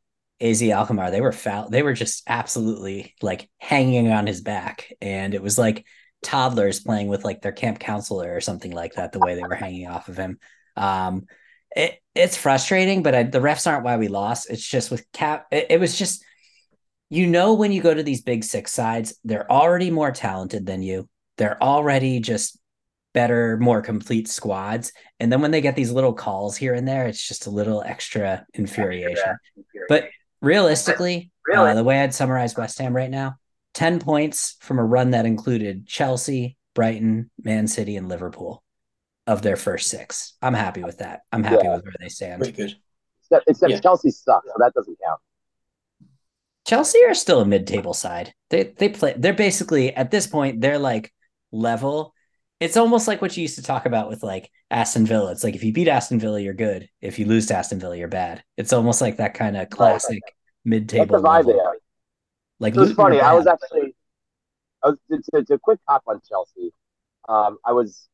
AZ 0.40 0.62
Alkmaar, 0.62 1.10
they 1.10 1.20
were 1.20 1.32
foul. 1.32 1.70
They 1.70 1.82
were 1.82 1.94
just 1.94 2.22
absolutely 2.26 3.14
like 3.22 3.50
hanging 3.58 4.12
on 4.12 4.26
his 4.26 4.40
back, 4.40 4.92
and 5.00 5.34
it 5.34 5.42
was 5.42 5.58
like 5.58 5.86
toddlers 6.22 6.80
playing 6.80 7.08
with 7.08 7.24
like 7.24 7.40
their 7.40 7.52
camp 7.52 7.78
counselor 7.78 8.34
or 8.34 8.40
something 8.40 8.72
like 8.72 8.94
that. 8.94 9.12
The 9.12 9.20
way 9.20 9.34
they 9.34 9.42
were 9.42 9.54
hanging 9.54 9.86
off 9.86 10.08
of 10.08 10.16
him. 10.16 10.38
Um, 10.76 11.26
it 11.74 11.98
it's 12.14 12.36
frustrating, 12.36 13.02
but 13.02 13.14
I, 13.14 13.22
the 13.22 13.38
refs 13.38 13.66
aren't 13.66 13.84
why 13.84 13.96
we 13.96 14.08
lost. 14.08 14.50
It's 14.50 14.66
just 14.66 14.90
with 14.90 15.10
cap. 15.12 15.46
It, 15.50 15.66
it 15.70 15.80
was 15.80 15.96
just, 15.96 16.24
you 17.08 17.26
know, 17.26 17.54
when 17.54 17.72
you 17.72 17.80
go 17.80 17.94
to 17.94 18.02
these 18.02 18.22
big 18.22 18.44
six 18.44 18.72
sides, 18.72 19.14
they're 19.24 19.50
already 19.50 19.90
more 19.90 20.10
talented 20.10 20.66
than 20.66 20.82
you. 20.82 21.08
They're 21.38 21.62
already 21.62 22.20
just 22.20 22.58
better, 23.14 23.56
more 23.56 23.80
complete 23.80 24.28
squads. 24.28 24.92
And 25.18 25.32
then 25.32 25.40
when 25.40 25.50
they 25.50 25.60
get 25.60 25.74
these 25.76 25.90
little 25.90 26.12
calls 26.12 26.56
here 26.56 26.74
and 26.74 26.86
there, 26.86 27.06
it's 27.06 27.26
just 27.26 27.46
a 27.46 27.50
little 27.50 27.82
extra 27.82 28.44
infuriation. 28.54 29.36
But 29.88 30.08
realistically, 30.42 31.30
uh, 31.52 31.74
the 31.74 31.82
way 31.84 32.00
I'd 32.00 32.14
summarize 32.14 32.56
West 32.56 32.78
Ham 32.78 32.94
right 32.94 33.10
now 33.10 33.36
10 33.74 34.00
points 34.00 34.56
from 34.60 34.78
a 34.78 34.84
run 34.84 35.10
that 35.12 35.24
included 35.26 35.86
Chelsea, 35.86 36.56
Brighton, 36.74 37.30
Man 37.42 37.66
City, 37.66 37.96
and 37.96 38.08
Liverpool 38.08 38.62
of 39.26 39.42
their 39.42 39.56
first 39.56 39.88
six. 39.88 40.34
I'm 40.42 40.54
happy 40.54 40.82
with 40.82 40.98
that. 40.98 41.20
I'm 41.32 41.42
happy 41.44 41.62
Yeah. 41.64 41.76
with 41.76 41.84
where 41.84 41.94
they 42.00 42.08
stand. 42.08 42.40
Pretty 42.42 42.56
good. 42.56 42.74
Except, 43.22 43.44
except 43.48 43.72
Yeah. 43.72 43.80
Chelsea 43.80 44.10
sucks, 44.10 44.46
so 44.46 44.54
that 44.58 44.74
doesn't 44.74 44.98
count. 45.04 45.20
Chelsea 46.66 47.02
are 47.04 47.14
still 47.14 47.40
a 47.40 47.46
mid-table 47.46 47.94
side. 47.94 48.34
They 48.50 48.64
they 48.64 48.90
play. 48.90 49.14
They're 49.16 49.32
basically 49.32 49.94
at 49.94 50.10
this 50.10 50.26
point 50.26 50.60
they're 50.60 50.78
like 50.78 51.12
level. 51.52 52.14
It's 52.60 52.76
almost 52.76 53.06
like 53.06 53.22
what 53.22 53.36
you 53.36 53.42
used 53.42 53.56
to 53.56 53.62
talk 53.62 53.86
about 53.86 54.08
with 54.08 54.22
like 54.22 54.50
Aston 54.70 55.06
Villa. 55.06 55.30
It's 55.30 55.44
like 55.44 55.54
if 55.54 55.62
you 55.62 55.72
beat 55.72 55.88
Aston 55.88 56.18
Villa, 56.18 56.40
you're 56.40 56.54
good. 56.54 56.88
If 57.00 57.18
you 57.18 57.26
lose 57.26 57.46
to 57.46 57.56
Aston 57.56 57.78
Villa, 57.78 57.96
you're 57.96 58.08
bad. 58.08 58.42
It's 58.56 58.72
almost 58.72 59.00
like 59.00 59.18
that 59.18 59.34
kind 59.34 59.56
of 59.56 59.70
classic 59.70 60.20
That's 60.24 60.36
mid-table 60.64 61.20
level. 61.20 61.52
there. 61.52 61.74
Like 62.58 62.74
So 62.74 62.82
it's 62.82 62.92
funny. 62.92 63.20
I 63.20 63.32
was 63.34 63.46
actually, 63.46 63.94
I 64.82 64.88
was 64.88 64.98
to, 65.10 65.22
to, 65.34 65.44
to 65.44 65.58
quick 65.58 65.78
hop 65.86 66.02
on 66.06 66.20
Chelsea. 66.28 66.72
Um, 67.28 67.58
I 67.64 67.72
was, 67.72 68.08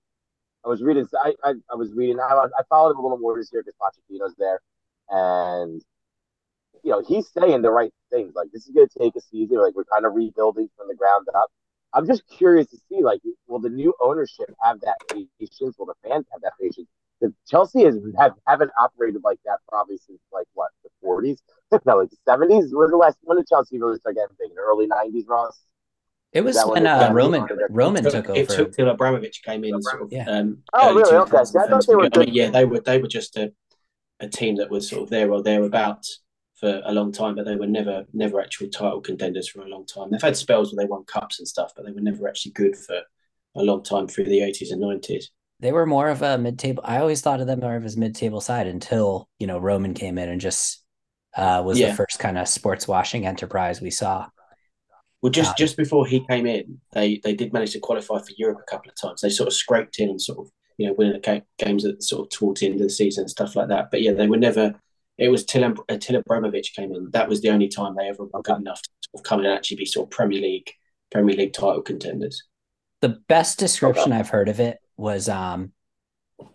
I 0.64 0.68
was 0.68 0.82
reading. 0.82 1.07
I, 1.22 1.35
I, 1.43 1.55
I 1.70 1.74
was 1.76 1.93
reading. 1.95 2.18
I, 2.20 2.35
I 2.59 2.62
followed 2.68 2.91
him 2.91 2.99
a 2.99 3.03
little 3.03 3.18
more 3.18 3.37
this 3.37 3.51
year 3.53 3.62
because 3.62 3.74
Pochettino's 3.80 4.35
there, 4.39 4.61
and 5.09 5.82
you 6.82 6.91
know 6.91 7.03
he's 7.07 7.30
saying 7.32 7.62
the 7.62 7.70
right 7.70 7.93
things. 8.11 8.35
Like 8.35 8.49
this 8.53 8.66
is 8.66 8.74
going 8.74 8.89
to 8.89 8.99
take 8.99 9.16
a 9.16 9.20
season. 9.20 9.59
Like 9.59 9.74
we're 9.74 9.85
kind 9.85 10.05
of 10.05 10.14
rebuilding 10.14 10.68
from 10.76 10.89
the 10.89 10.95
ground 10.95 11.26
up. 11.35 11.51
I'm 11.95 12.07
just 12.07 12.25
curious 12.29 12.69
to 12.71 12.77
see, 12.89 13.03
like, 13.03 13.21
will 13.47 13.61
the 13.61 13.71
new 13.71 13.95
ownership 14.03 14.53
have 14.63 14.81
that 14.81 14.97
patience? 15.11 15.77
Will 15.79 15.87
the 15.87 15.95
fans 16.03 16.27
have 16.33 16.43
that 16.43 16.53
patience? 16.61 16.89
Because 17.21 17.35
Chelsea 17.49 17.85
has 17.85 17.97
have, 18.19 18.33
haven't 18.47 18.73
operated 18.79 19.23
like 19.23 19.39
that 19.45 19.59
probably 19.69 19.97
since 19.99 20.19
like 20.33 20.47
what 20.55 20.71
the 20.83 20.91
40s, 21.07 21.39
no, 21.87 21.99
like 21.99 22.11
the 22.11 22.17
70s. 22.27 22.75
When 22.75 22.91
the 22.91 22.97
last 22.97 23.17
when 23.23 23.37
did 23.37 23.47
Chelsea 23.47 23.79
really 23.79 23.99
start 23.99 24.17
getting 24.17 24.37
big? 24.39 24.51
In 24.51 24.57
the 24.57 24.63
early 24.63 24.89
90s, 24.89 25.29
Ross. 25.29 25.61
It 26.33 26.43
was 26.43 26.57
when 26.57 26.83
when 26.83 26.87
uh, 26.89 27.13
Roman 27.13 27.47
Roman 27.71 28.05
It 28.05 28.11
took 28.11 28.29
It 28.37 28.49
took 28.49 28.73
till 28.73 28.89
Abramovich 28.89 29.43
came 29.45 29.63
in, 29.63 29.81
sort 29.81 30.03
of. 30.03 30.13
Yeah. 30.13 30.29
Um, 30.29 30.59
Oh, 30.73 30.93
really? 30.93 31.15
Okay. 31.15 31.37
2000s, 31.37 31.57
I 31.57 31.69
thought 31.69 31.87
they 31.87 31.95
were 31.95 32.09
I 32.13 32.19
mean, 32.19 32.35
yeah, 32.35 32.51
they 32.51 32.65
were 32.65 32.81
they 32.81 32.99
were 32.99 33.07
just 33.07 33.37
a, 33.37 33.53
a 34.19 34.29
team 34.29 34.57
that 34.57 34.69
was 34.69 34.89
sort 34.89 35.05
of 35.05 35.11
there 35.11 35.31
or 35.31 35.45
thereabouts 35.45 36.24
for 36.55 36.83
a 36.85 36.93
long 36.93 37.11
time, 37.13 37.35
but 37.35 37.45
they 37.45 37.57
were 37.57 37.67
never 37.67 38.05
never 38.13 38.41
actual 38.41 38.69
title 38.69 39.01
contenders 39.01 39.49
for 39.49 39.63
a 39.63 39.69
long 39.69 39.87
time. 39.87 40.11
They've 40.11 40.23
had 40.23 40.37
spells 40.37 40.73
where 40.73 40.85
they 40.85 40.89
won 40.89 41.05
cups 41.05 41.39
and 41.39 41.49
stuff, 41.49 41.73
but 41.75 41.85
they 41.85 41.93
were 41.93 42.01
never 42.01 42.29
actually 42.29 42.53
good 42.53 42.77
for 42.77 43.01
a 43.57 43.63
long 43.63 43.83
time 43.83 44.07
through 44.07 44.25
the 44.25 44.41
eighties 44.43 44.71
and 44.71 44.81
nineties. 44.81 45.31
They 45.61 45.73
were 45.73 45.87
more 45.87 46.09
of 46.09 46.21
a 46.23 46.37
mid-table. 46.37 46.83
I 46.85 46.99
always 46.99 47.21
thought 47.21 47.41
of 47.41 47.47
them 47.47 47.61
more 47.61 47.77
of 47.77 47.85
as 47.85 47.97
mid-table 47.97 48.41
side 48.41 48.67
until 48.67 49.29
you 49.39 49.47
know 49.47 49.59
Roman 49.59 49.95
came 49.95 50.19
in 50.19 50.29
and 50.29 50.41
just 50.41 50.83
uh, 51.37 51.63
was 51.65 51.79
Yeah. 51.79 51.91
the 51.91 51.97
first 51.97 52.19
kind 52.19 52.39
of 52.39 52.49
sports 52.49 52.87
washing 52.87 53.27
enterprise 53.27 53.81
we 53.81 53.91
saw. 53.91 54.27
Well, 55.23 55.31
just 55.31 55.51
Got 55.53 55.57
just 55.59 55.77
before 55.77 56.07
he 56.07 56.25
came 56.27 56.47
in, 56.47 56.81
they 56.93 57.21
they 57.25 57.35
did 57.35 57.53
manage 57.53 57.73
to 57.73 57.81
qualify 57.81 58.19
for 58.19 58.33
Europe 58.37 58.59
a 58.61 58.71
couple 58.71 58.91
of 58.91 59.01
times. 59.01 59.21
They 59.23 59.31
sort 59.31 59.47
of 59.49 59.55
scraped 59.55 59.99
in 59.99 60.11
and 60.11 60.21
sort 60.21 60.39
of 60.39 60.51
you 60.77 60.87
know 60.87 60.93
winning 60.93 61.15
the 61.21 61.43
games 61.59 61.85
at 61.85 62.03
sort 62.03 62.27
of 62.27 62.31
towards 62.31 62.61
the 62.61 62.67
end 62.67 62.75
of 62.77 62.81
the 62.83 62.91
season 62.91 63.23
and 63.23 63.31
stuff 63.31 63.57
like 63.57 63.69
that. 63.69 63.91
But 63.91 64.03
yeah, 64.03 64.13
they 64.13 64.27
were 64.29 64.37
never. 64.37 64.75
It 65.19 65.29
was 65.29 65.45
till 65.45 65.65
Ab- 65.65 65.85
until 65.89 66.17
Abramovich 66.17 66.75
came 66.75 66.93
in. 66.93 67.11
That 67.12 67.29
was 67.29 67.41
the 67.41 67.51
only 67.51 67.69
time 67.69 67.95
they 67.97 68.09
ever 68.09 68.27
got 68.43 68.59
enough 68.61 68.83
to 68.83 68.89
sort 69.11 69.21
of 69.21 69.23
come 69.29 69.41
in 69.41 69.47
and 69.47 69.55
actually 69.57 69.77
be 69.79 69.87
sort 69.87 70.07
of 70.07 70.11
Premier 70.11 70.41
League 70.41 70.71
Premier 71.12 71.37
League 71.37 71.53
title 71.53 71.83
contenders. 71.83 72.43
the 73.01 73.21
best 73.29 73.59
description 73.59 74.12
I've 74.12 74.31
heard 74.31 74.49
of 74.49 74.59
it 74.61 74.79
was 74.97 75.29
um 75.29 75.73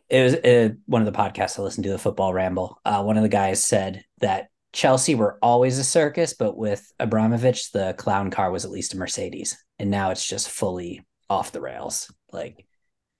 it 0.10 0.24
was 0.24 0.34
uh, 0.36 0.70
one 0.88 1.02
of 1.02 1.06
the 1.12 1.18
podcasts 1.18 1.58
I 1.58 1.62
listened 1.62 1.84
to, 1.86 1.92
the 1.92 1.98
Football 2.00 2.34
Ramble. 2.34 2.82
Uh, 2.84 3.02
one 3.04 3.16
of 3.16 3.24
the 3.24 3.30
guys 3.30 3.64
said 3.64 4.04
that 4.20 4.50
Chelsea 4.74 5.16
were 5.16 5.38
always 5.42 5.78
a 5.78 5.84
circus, 5.84 6.34
but 6.34 6.58
with 6.58 6.92
Abramovich, 7.00 7.72
the 7.72 7.94
clown 7.98 8.30
car 8.32 8.52
was 8.52 8.66
at 8.66 8.72
least 8.72 8.94
a 8.94 8.98
Mercedes, 8.98 9.56
and 9.78 9.90
now 9.90 10.10
it's 10.10 10.28
just 10.28 10.50
fully 10.50 11.06
off 11.30 11.52
the 11.54 11.62
rails. 11.62 12.12
Like, 12.34 12.66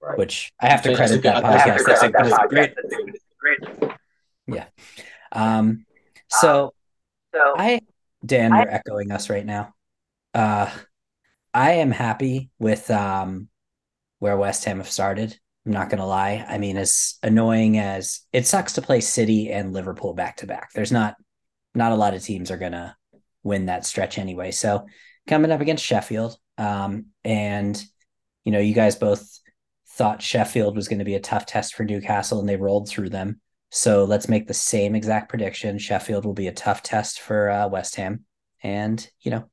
Right. 0.02 0.18
which 0.18 0.52
I 0.60 0.68
have 0.68 0.82
to 0.82 0.90
So 0.90 0.96
credit 0.96 1.22
that 1.22 1.44
I 1.44 1.58
have 1.58 1.76
to 1.76 1.82
podcast. 1.84 1.98
credit 1.98 2.12
That's 2.12 2.32
a 2.32 2.48
great. 4.48 4.70
Um, 5.32 5.86
so 6.28 6.74
so 7.34 7.54
I, 7.56 7.80
Dan, 8.24 8.54
you're 8.54 8.70
echoing 8.70 9.12
us 9.12 9.30
right 9.30 9.44
now. 9.44 9.74
Uh, 10.34 10.70
I 11.52 11.72
am 11.72 11.90
happy 11.90 12.50
with 12.58 12.90
um 12.90 13.48
where 14.18 14.36
West 14.36 14.64
Ham 14.64 14.78
have 14.78 14.90
started. 14.90 15.38
I'm 15.66 15.72
not 15.72 15.90
gonna 15.90 16.06
lie. 16.06 16.44
I 16.48 16.58
mean, 16.58 16.76
as 16.76 17.18
annoying 17.22 17.78
as 17.78 18.20
it 18.32 18.46
sucks 18.46 18.74
to 18.74 18.82
play 18.82 19.00
City 19.00 19.50
and 19.50 19.72
Liverpool 19.72 20.14
back 20.14 20.38
to 20.38 20.46
back. 20.46 20.70
There's 20.72 20.92
not 20.92 21.16
not 21.74 21.92
a 21.92 21.96
lot 21.96 22.14
of 22.14 22.22
teams 22.22 22.50
are 22.50 22.56
gonna 22.56 22.96
win 23.42 23.66
that 23.66 23.86
stretch 23.86 24.18
anyway. 24.18 24.50
So 24.50 24.86
coming 25.26 25.50
up 25.50 25.60
against 25.60 25.84
Sheffield, 25.84 26.36
um, 26.58 27.06
and 27.24 27.82
you 28.44 28.52
know, 28.52 28.58
you 28.58 28.74
guys 28.74 28.96
both 28.96 29.40
thought 29.88 30.22
Sheffield 30.22 30.76
was 30.76 30.88
going 30.88 30.98
to 30.98 31.04
be 31.04 31.14
a 31.14 31.20
tough 31.20 31.46
test 31.46 31.74
for 31.74 31.84
Newcastle, 31.84 32.40
and 32.40 32.48
they 32.48 32.56
rolled 32.56 32.88
through 32.88 33.10
them. 33.10 33.40
So 33.70 34.04
let's 34.04 34.28
make 34.28 34.48
the 34.48 34.54
same 34.54 34.94
exact 34.94 35.28
prediction. 35.28 35.78
Sheffield 35.78 36.24
will 36.24 36.34
be 36.34 36.48
a 36.48 36.52
tough 36.52 36.82
test 36.82 37.20
for 37.20 37.50
uh, 37.50 37.68
West 37.68 37.94
Ham, 37.96 38.24
and 38.62 39.08
you 39.20 39.30
know, 39.30 39.48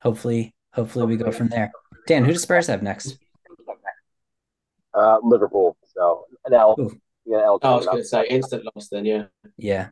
hopefully, 0.00 0.54
hopefully 0.72 1.06
we 1.06 1.16
go 1.16 1.30
from 1.30 1.48
there. 1.48 1.70
Dan, 2.06 2.24
who 2.24 2.32
does 2.32 2.42
Spurs 2.42 2.66
have 2.66 2.82
next? 2.82 3.18
Uh, 4.94 5.18
Liverpool. 5.22 5.76
So 5.94 6.24
an 6.44 6.54
L. 6.54 6.76
Ooh. 6.78 6.98
Yeah, 7.24 7.38
L. 7.44 7.58
Oh, 7.62 7.74
I 7.74 7.76
was 7.76 7.86
going 7.86 7.98
to 7.98 8.04
say 8.04 8.26
instant 8.28 8.64
loss 8.74 8.88
then. 8.88 9.04
Yeah, 9.04 9.24
Yeah, 9.56 9.88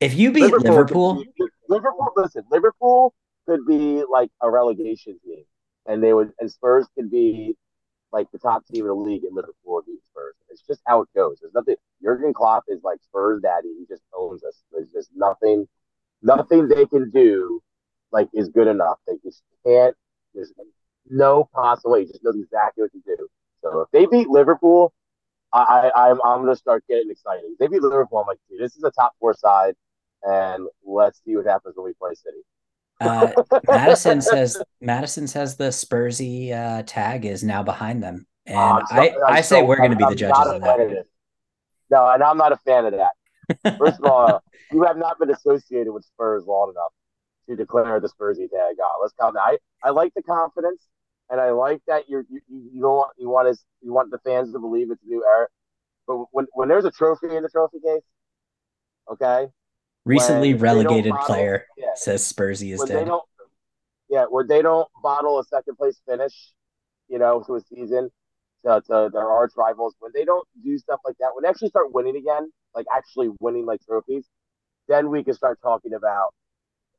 If 0.00 0.14
you 0.14 0.32
beat 0.32 0.42
Liverpool, 0.42 0.70
Liverpool, 0.70 1.14
be- 1.14 1.44
Liverpool. 1.68 2.08
Listen, 2.16 2.42
Liverpool 2.50 3.14
could 3.46 3.66
be 3.66 4.02
like 4.10 4.30
a 4.40 4.50
relegation 4.50 5.18
team, 5.24 5.44
and 5.86 6.02
they 6.02 6.12
would, 6.12 6.32
and 6.40 6.50
Spurs 6.50 6.86
could 6.96 7.10
be 7.10 7.56
like 8.12 8.30
the 8.32 8.38
top 8.38 8.66
team 8.66 8.82
in 8.82 8.88
the 8.88 8.94
league, 8.94 9.24
and 9.24 9.34
Liverpool 9.34 9.74
would 9.74 9.86
beat 9.86 10.02
Spurs. 10.10 10.34
It's 10.50 10.62
just 10.66 10.80
how 10.86 11.02
it 11.02 11.08
goes. 11.14 11.38
There's 11.40 11.54
nothing. 11.54 11.76
Jurgen 12.02 12.34
Klopp 12.34 12.64
is 12.68 12.82
like 12.82 13.00
Spurs 13.02 13.42
daddy. 13.42 13.68
He 13.78 13.86
just 13.88 14.02
owns 14.16 14.44
us. 14.44 14.62
There's 14.72 14.90
just 14.92 15.10
nothing, 15.16 15.66
nothing 16.22 16.68
they 16.68 16.86
can 16.86 17.10
do 17.10 17.62
like 18.12 18.28
is 18.34 18.48
good 18.48 18.68
enough. 18.68 18.98
They 19.06 19.14
just 19.24 19.42
can't. 19.66 19.96
There's 20.34 20.52
no 21.08 21.48
possible 21.54 21.92
way. 21.92 22.00
He 22.00 22.06
just 22.06 22.24
knows 22.24 22.36
exactly 22.36 22.82
what 22.82 22.92
to 22.92 23.16
do. 23.16 23.28
So 23.62 23.80
if 23.80 23.90
they 23.92 24.06
beat 24.06 24.28
Liverpool, 24.28 24.92
I, 25.52 25.90
I 25.94 26.10
I'm 26.10 26.20
I'm 26.24 26.40
gonna 26.42 26.56
start 26.56 26.84
getting 26.88 27.10
excited. 27.10 27.44
If 27.46 27.58
they 27.58 27.68
beat 27.68 27.82
Liverpool. 27.82 28.18
I'm 28.20 28.26
like, 28.26 28.38
dude, 28.48 28.60
this 28.60 28.76
is 28.76 28.84
a 28.84 28.90
top 28.90 29.12
four 29.20 29.34
side, 29.34 29.74
and 30.22 30.66
let's 30.84 31.20
see 31.24 31.36
what 31.36 31.46
happens 31.46 31.74
when 31.76 31.86
we 31.86 31.94
play 31.94 32.14
City. 32.14 32.38
Uh, 33.02 33.32
Maddison 33.68 34.20
says 34.20 34.62
Maddison 34.80 35.26
says 35.26 35.56
the 35.56 35.68
Spursy 35.70 36.52
uh, 36.52 36.82
tag 36.86 37.24
is 37.24 37.42
now 37.42 37.62
behind 37.62 38.02
them, 38.02 38.26
and 38.46 38.58
I'm 38.58 38.86
so- 38.86 38.94
I 38.94 39.08
I'm 39.26 39.34
I 39.34 39.40
say 39.40 39.60
so- 39.60 39.64
we're 39.64 39.76
going 39.76 39.90
to 39.90 39.96
be 39.96 40.04
I'm 40.04 40.10
the 40.10 40.16
judges 40.16 40.46
of 40.46 40.60
that. 40.62 41.04
No, 41.90 42.08
and 42.10 42.22
I'm 42.22 42.38
not 42.38 42.52
a 42.52 42.56
fan 42.58 42.86
of 42.86 42.94
that. 42.94 43.76
First 43.78 43.98
of 44.00 44.04
all, 44.10 44.42
you 44.72 44.82
have 44.84 44.96
not 44.96 45.18
been 45.18 45.30
associated 45.30 45.92
with 45.92 46.04
Spurs 46.04 46.44
long 46.46 46.70
enough 46.70 46.92
to 47.48 47.56
declare 47.56 48.00
the 48.00 48.08
Spursy 48.08 48.48
tag 48.48 48.76
on. 48.80 49.02
Let's 49.02 49.12
calm 49.20 49.34
down. 49.34 49.42
I, 49.44 49.58
I 49.84 49.90
like 49.90 50.14
the 50.14 50.22
confidence, 50.22 50.86
and 51.28 51.40
I 51.40 51.50
like 51.50 51.82
that 51.88 52.08
you're 52.08 52.24
you, 52.30 52.40
you 52.48 52.70
you 52.74 52.80
don't 52.80 52.96
want 52.96 53.10
you 53.18 53.28
want 53.28 53.48
us 53.48 53.64
you 53.82 53.92
want 53.92 54.10
the 54.10 54.18
fans 54.18 54.52
to 54.52 54.58
believe 54.58 54.90
it's 54.90 55.02
a 55.02 55.06
new 55.06 55.24
era. 55.26 55.48
But 56.06 56.24
when 56.30 56.46
when 56.54 56.68
there's 56.68 56.84
a 56.84 56.90
trophy 56.90 57.34
in 57.36 57.42
the 57.42 57.48
trophy 57.48 57.78
case, 57.84 58.02
okay, 59.10 59.48
Recently 60.04 60.52
when 60.54 60.62
they 60.62 60.68
don't 60.68 60.84
relegated 60.84 61.10
bottle- 61.10 61.26
player 61.26 61.66
yeah, 61.76 61.86
says 61.94 62.30
Spursy 62.30 62.72
is 62.72 62.80
when 62.80 62.88
dead. 62.88 63.08
yeah, 64.08 64.24
where 64.24 64.44
they 64.44 64.62
don't 64.62 64.88
bottle 65.02 65.38
a 65.38 65.44
second 65.44 65.76
place 65.76 66.00
finish, 66.06 66.52
you 67.08 67.18
know, 67.18 67.42
to 67.46 67.54
a 67.54 67.60
season 67.60 68.10
to, 68.64 68.82
to 68.86 69.10
their 69.12 69.28
arch 69.28 69.52
rivals, 69.56 69.94
when 70.00 70.12
they 70.14 70.24
don't 70.24 70.46
do 70.64 70.76
stuff 70.78 71.00
like 71.04 71.16
that, 71.18 71.30
when 71.34 71.42
they 71.42 71.48
actually 71.48 71.68
start 71.68 71.92
winning 71.92 72.16
again, 72.16 72.50
like 72.74 72.86
actually 72.94 73.30
winning 73.40 73.66
like 73.66 73.80
trophies, 73.84 74.26
then 74.88 75.10
we 75.10 75.22
can 75.22 75.34
start 75.34 75.60
talking 75.62 75.94
about 75.94 76.34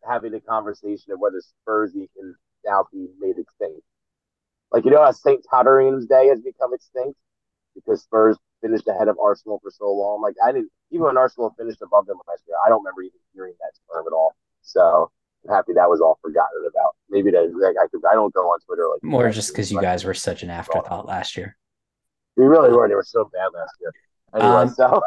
having 0.07 0.33
a 0.33 0.39
conversation 0.39 1.11
of 1.11 1.19
whether 1.19 1.41
Spursy 1.41 2.07
can 2.15 2.35
now 2.65 2.85
be 2.91 3.07
made 3.19 3.37
extinct. 3.37 3.81
Like 4.71 4.85
you 4.85 4.91
know 4.91 5.03
how 5.03 5.11
St. 5.11 5.45
Totteringham's 5.49 6.07
Day 6.07 6.27
has 6.27 6.41
become 6.41 6.73
extinct 6.73 7.17
because 7.75 8.03
Spurs 8.03 8.37
finished 8.63 8.87
ahead 8.87 9.07
of 9.07 9.17
Arsenal 9.23 9.59
for 9.61 9.69
so 9.69 9.91
long. 9.91 10.21
Like 10.21 10.35
I 10.43 10.51
didn't 10.51 10.71
even 10.91 11.05
when 11.05 11.17
Arsenal 11.17 11.53
finished 11.57 11.81
above 11.81 12.07
them 12.07 12.17
last 12.27 12.43
year, 12.47 12.55
I 12.65 12.69
don't 12.69 12.81
remember 12.83 13.03
even 13.03 13.19
hearing 13.33 13.53
that 13.59 13.71
term 13.93 14.05
at 14.07 14.13
all. 14.13 14.35
So 14.61 15.11
I'm 15.45 15.53
happy 15.53 15.73
that 15.73 15.89
was 15.89 16.01
all 16.01 16.17
forgotten 16.21 16.65
about. 16.67 16.95
Maybe 17.09 17.31
that 17.31 17.51
like, 17.53 17.75
I 17.81 17.87
could 17.87 18.01
I 18.09 18.13
don't 18.13 18.33
go 18.33 18.41
on 18.41 18.59
Twitter 18.61 18.87
like 18.91 19.03
More 19.03 19.29
just 19.29 19.51
because 19.51 19.71
you 19.71 19.81
guys 19.81 20.05
were 20.05 20.13
such 20.13 20.41
an 20.43 20.49
afterthought 20.49 21.05
last 21.05 21.37
year. 21.37 21.57
we 22.37 22.45
really 22.45 22.71
were. 22.71 22.87
They 22.87 22.95
were 22.95 23.03
so 23.03 23.29
bad 23.31 23.49
last 23.53 23.73
year. 23.81 23.91
Anyway, 24.35 24.49
Um, 24.49 24.69
so 24.69 25.03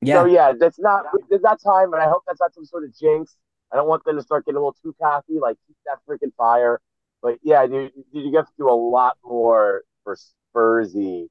Yeah, 0.00 0.22
so 0.22 0.24
yeah, 0.26 0.52
that's 0.58 0.78
not 0.78 1.06
that's 1.28 1.42
not 1.42 1.60
time, 1.60 1.92
and 1.92 2.00
I 2.00 2.06
hope 2.06 2.22
that's 2.26 2.40
not 2.40 2.54
some 2.54 2.64
sort 2.64 2.84
of 2.84 2.96
jinx. 2.96 3.36
I 3.72 3.76
don't 3.76 3.88
want 3.88 4.04
them 4.04 4.16
to 4.16 4.22
start 4.22 4.46
getting 4.46 4.56
a 4.56 4.60
little 4.60 4.76
too 4.80 4.94
cocky, 5.00 5.38
like 5.40 5.56
keep 5.66 5.76
that 5.86 5.98
freaking 6.08 6.32
fire. 6.36 6.80
But 7.20 7.38
yeah, 7.42 7.66
dude, 7.66 7.92
dude, 8.12 8.26
you 8.26 8.36
have 8.36 8.46
to 8.46 8.52
do 8.56 8.70
a 8.70 8.72
lot 8.72 9.18
more 9.24 9.82
for 10.04 10.16
Spursy 10.54 11.26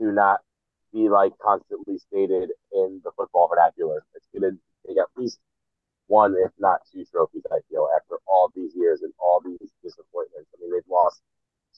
to 0.00 0.12
not 0.12 0.40
be 0.92 1.08
like 1.08 1.32
constantly 1.38 1.98
stated 1.98 2.50
in 2.72 3.00
the 3.04 3.10
football 3.16 3.48
vernacular. 3.48 4.04
It's 4.14 4.26
gonna 4.34 4.56
take 4.86 4.98
at 4.98 5.06
least 5.16 5.38
one, 6.06 6.34
if 6.38 6.50
not 6.58 6.80
two 6.92 7.04
trophies. 7.04 7.42
I 7.50 7.58
feel 7.70 7.88
after 7.94 8.16
all 8.26 8.50
these 8.54 8.72
years 8.74 9.02
and 9.02 9.12
all 9.18 9.40
these 9.44 9.70
disappointments. 9.82 10.50
I 10.54 10.60
mean, 10.60 10.72
they've 10.72 10.82
lost 10.90 11.20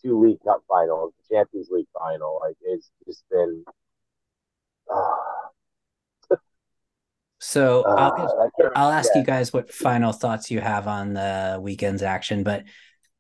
two 0.01 0.21
League 0.21 0.43
Cup 0.45 0.63
finals, 0.69 1.13
the 1.19 1.35
Champions 1.35 1.69
League 1.71 1.89
final. 1.99 2.41
Like 2.41 2.57
it's 2.63 2.91
just 3.07 3.25
been. 3.31 3.65
Uh, 4.93 6.37
so 7.41 7.85
I'll 7.85 8.17
get 8.17 8.67
uh, 8.67 8.71
I'll 8.77 8.91
ask 8.91 9.11
yeah. 9.15 9.21
you 9.21 9.27
guys 9.27 9.53
what 9.53 9.73
final 9.73 10.13
thoughts 10.13 10.51
you 10.51 10.61
have 10.61 10.87
on 10.87 11.15
the 11.15 11.59
weekend's 11.61 12.03
action, 12.03 12.43
but 12.43 12.65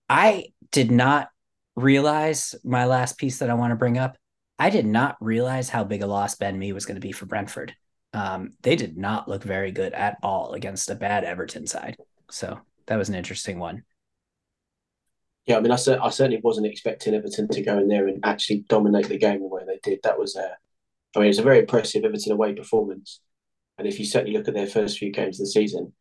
I 0.08 0.48
did 0.72 0.90
not 0.90 1.30
realize 1.74 2.54
my 2.62 2.84
last 2.84 3.16
piece 3.16 3.38
that 3.38 3.48
I 3.48 3.54
want 3.54 3.70
to 3.72 3.76
bring 3.76 3.96
up. 3.96 4.16
I 4.60 4.68
did 4.68 4.84
not 4.84 5.16
realize 5.20 5.70
how 5.70 5.84
big 5.84 6.02
a 6.02 6.06
loss 6.06 6.34
Ben 6.34 6.58
Me 6.58 6.74
was 6.74 6.84
going 6.84 6.96
to 6.96 7.00
be 7.00 7.12
for 7.12 7.24
Brentford. 7.24 7.74
Um, 8.12 8.52
they 8.60 8.76
did 8.76 8.98
not 8.98 9.26
look 9.26 9.42
very 9.42 9.72
good 9.72 9.94
at 9.94 10.18
all 10.22 10.52
against 10.52 10.90
a 10.90 10.94
bad 10.94 11.24
Everton 11.24 11.66
side. 11.66 11.96
So 12.30 12.60
that 12.86 12.96
was 12.96 13.08
an 13.08 13.14
interesting 13.14 13.58
one. 13.58 13.84
Yeah, 15.46 15.56
I 15.56 15.60
mean, 15.60 15.72
I, 15.72 15.76
I 15.76 16.10
certainly 16.10 16.40
wasn't 16.44 16.66
expecting 16.66 17.14
Everton 17.14 17.48
to 17.48 17.62
go 17.62 17.78
in 17.78 17.88
there 17.88 18.06
and 18.06 18.20
actually 18.22 18.66
dominate 18.68 19.08
the 19.08 19.16
game 19.16 19.40
the 19.40 19.46
way 19.46 19.62
they 19.66 19.80
did. 19.82 20.00
That 20.02 20.18
was 20.18 20.36
a, 20.36 20.50
I 21.16 21.18
mean, 21.18 21.24
it 21.24 21.28
was 21.28 21.38
a 21.38 21.42
very 21.42 21.60
impressive 21.60 22.04
Everton 22.04 22.32
away 22.32 22.52
performance. 22.52 23.22
And 23.78 23.88
if 23.88 23.98
you 23.98 24.04
certainly 24.04 24.36
look 24.36 24.46
at 24.46 24.52
their 24.52 24.66
first 24.66 24.98
few 24.98 25.10
games 25.10 25.40
of 25.40 25.46
the 25.46 25.52
season, 25.52 25.94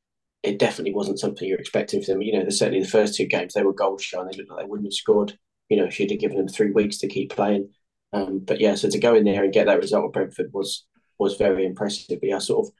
it 0.44 0.60
definitely 0.60 0.94
wasn't 0.94 1.20
something 1.20 1.48
you're 1.48 1.60
expecting 1.60 2.02
for 2.02 2.12
them. 2.12 2.22
You 2.22 2.34
know, 2.34 2.50
certainly 2.50 2.82
the 2.82 2.90
first 2.90 3.16
two 3.16 3.26
games 3.26 3.54
they 3.54 3.64
were 3.64 3.74
goal 3.74 3.98
shy. 3.98 4.22
They 4.22 4.38
looked 4.38 4.52
like 4.52 4.60
they 4.60 4.70
wouldn't 4.70 4.88
have 4.88 4.94
scored. 4.94 5.38
You 5.70 5.78
know, 5.78 5.86
if 5.86 5.98
you'd 5.98 6.12
have 6.12 6.20
given 6.20 6.36
them 6.36 6.50
three 6.50 6.72
weeks 6.72 6.98
to 6.98 7.08
keep 7.08 7.32
playing. 7.32 7.70
Um, 8.14 8.40
but 8.40 8.60
yeah, 8.60 8.76
so 8.76 8.90
to 8.90 9.00
go 9.00 9.16
in 9.16 9.24
there 9.24 9.44
and 9.44 9.54
get 9.54 9.68
that 9.68 9.80
result 9.80 10.06
at 10.06 10.14
Brentford 10.14 10.52
was 10.54 10.86
was 11.20 11.36
very 11.38 11.66
impressive. 11.66 12.20
But 12.20 12.30
yeah, 12.30 12.40
sort 12.40 12.68
of, 12.68 12.74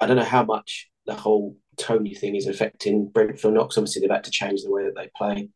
I 0.00 0.06
don't 0.06 0.16
know 0.16 0.24
how 0.24 0.44
much 0.44 0.88
the 1.06 1.14
whole 1.14 1.56
Toney 1.76 2.14
thing 2.14 2.36
is 2.36 2.46
affecting 2.46 3.08
Brentford. 3.08 3.54
Not 3.54 3.68
'cause 3.68 3.78
obviously 3.78 4.00
they've 4.00 4.10
had 4.10 4.24
to 4.24 4.30
change 4.30 4.62
the 4.62 4.70
way 4.70 4.84
that 4.84 4.94
they 4.96 5.10
play, 5.16 5.50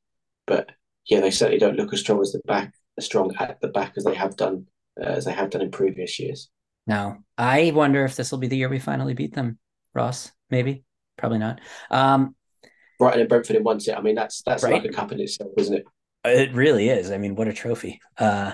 but 0.47 0.71
yeah, 1.07 1.21
they 1.21 1.31
certainly 1.31 1.59
don't 1.59 1.77
look 1.77 1.93
as 1.93 2.01
strong 2.01 2.21
as 2.21 2.33
the 2.33 2.41
back, 2.47 2.75
as 2.99 3.05
strong 3.07 3.35
at 3.39 3.61
the 3.61 3.69
back 3.69 3.95
as 3.97 4.05
they 4.05 4.15
have 4.15 4.37
done 4.37 4.67
uh, 5.01 5.05
as 5.05 5.25
they 5.25 5.33
have 5.33 5.51
done 5.51 5.63
in 5.63 5.71
previous 5.71 6.19
years. 6.19 6.51
Now, 6.87 7.19
I 7.39 7.71
wonder 7.75 8.05
if 8.05 8.17
this 8.17 8.31
will 8.33 8.39
be 8.39 8.49
the 8.49 8.57
year 8.57 8.69
we 8.69 8.79
finally 8.81 9.15
beat 9.15 9.35
them, 9.35 9.59
Ross. 9.95 10.31
Maybe, 10.51 10.85
probably 11.17 11.39
not. 11.39 11.61
Um, 11.91 12.35
Brighton 12.99 13.21
and 13.21 13.29
Brentford 13.29 13.57
in 13.57 13.65
one 13.65 13.81
set. 13.81 13.97
I 13.97 14.03
mean, 14.03 14.15
that's 14.15 14.43
that's 14.43 14.63
Right. 14.63 14.75
like 14.75 14.85
a 14.85 14.89
cup 14.93 15.11
in 15.13 15.21
itself, 15.21 15.53
isn't 15.57 15.75
it? 15.75 15.85
It 16.25 16.53
really 16.53 16.91
is. 16.91 17.11
I 17.11 17.17
mean, 17.19 17.35
what 17.35 17.49
a 17.49 17.53
trophy. 17.53 17.99
Uh 18.19 18.53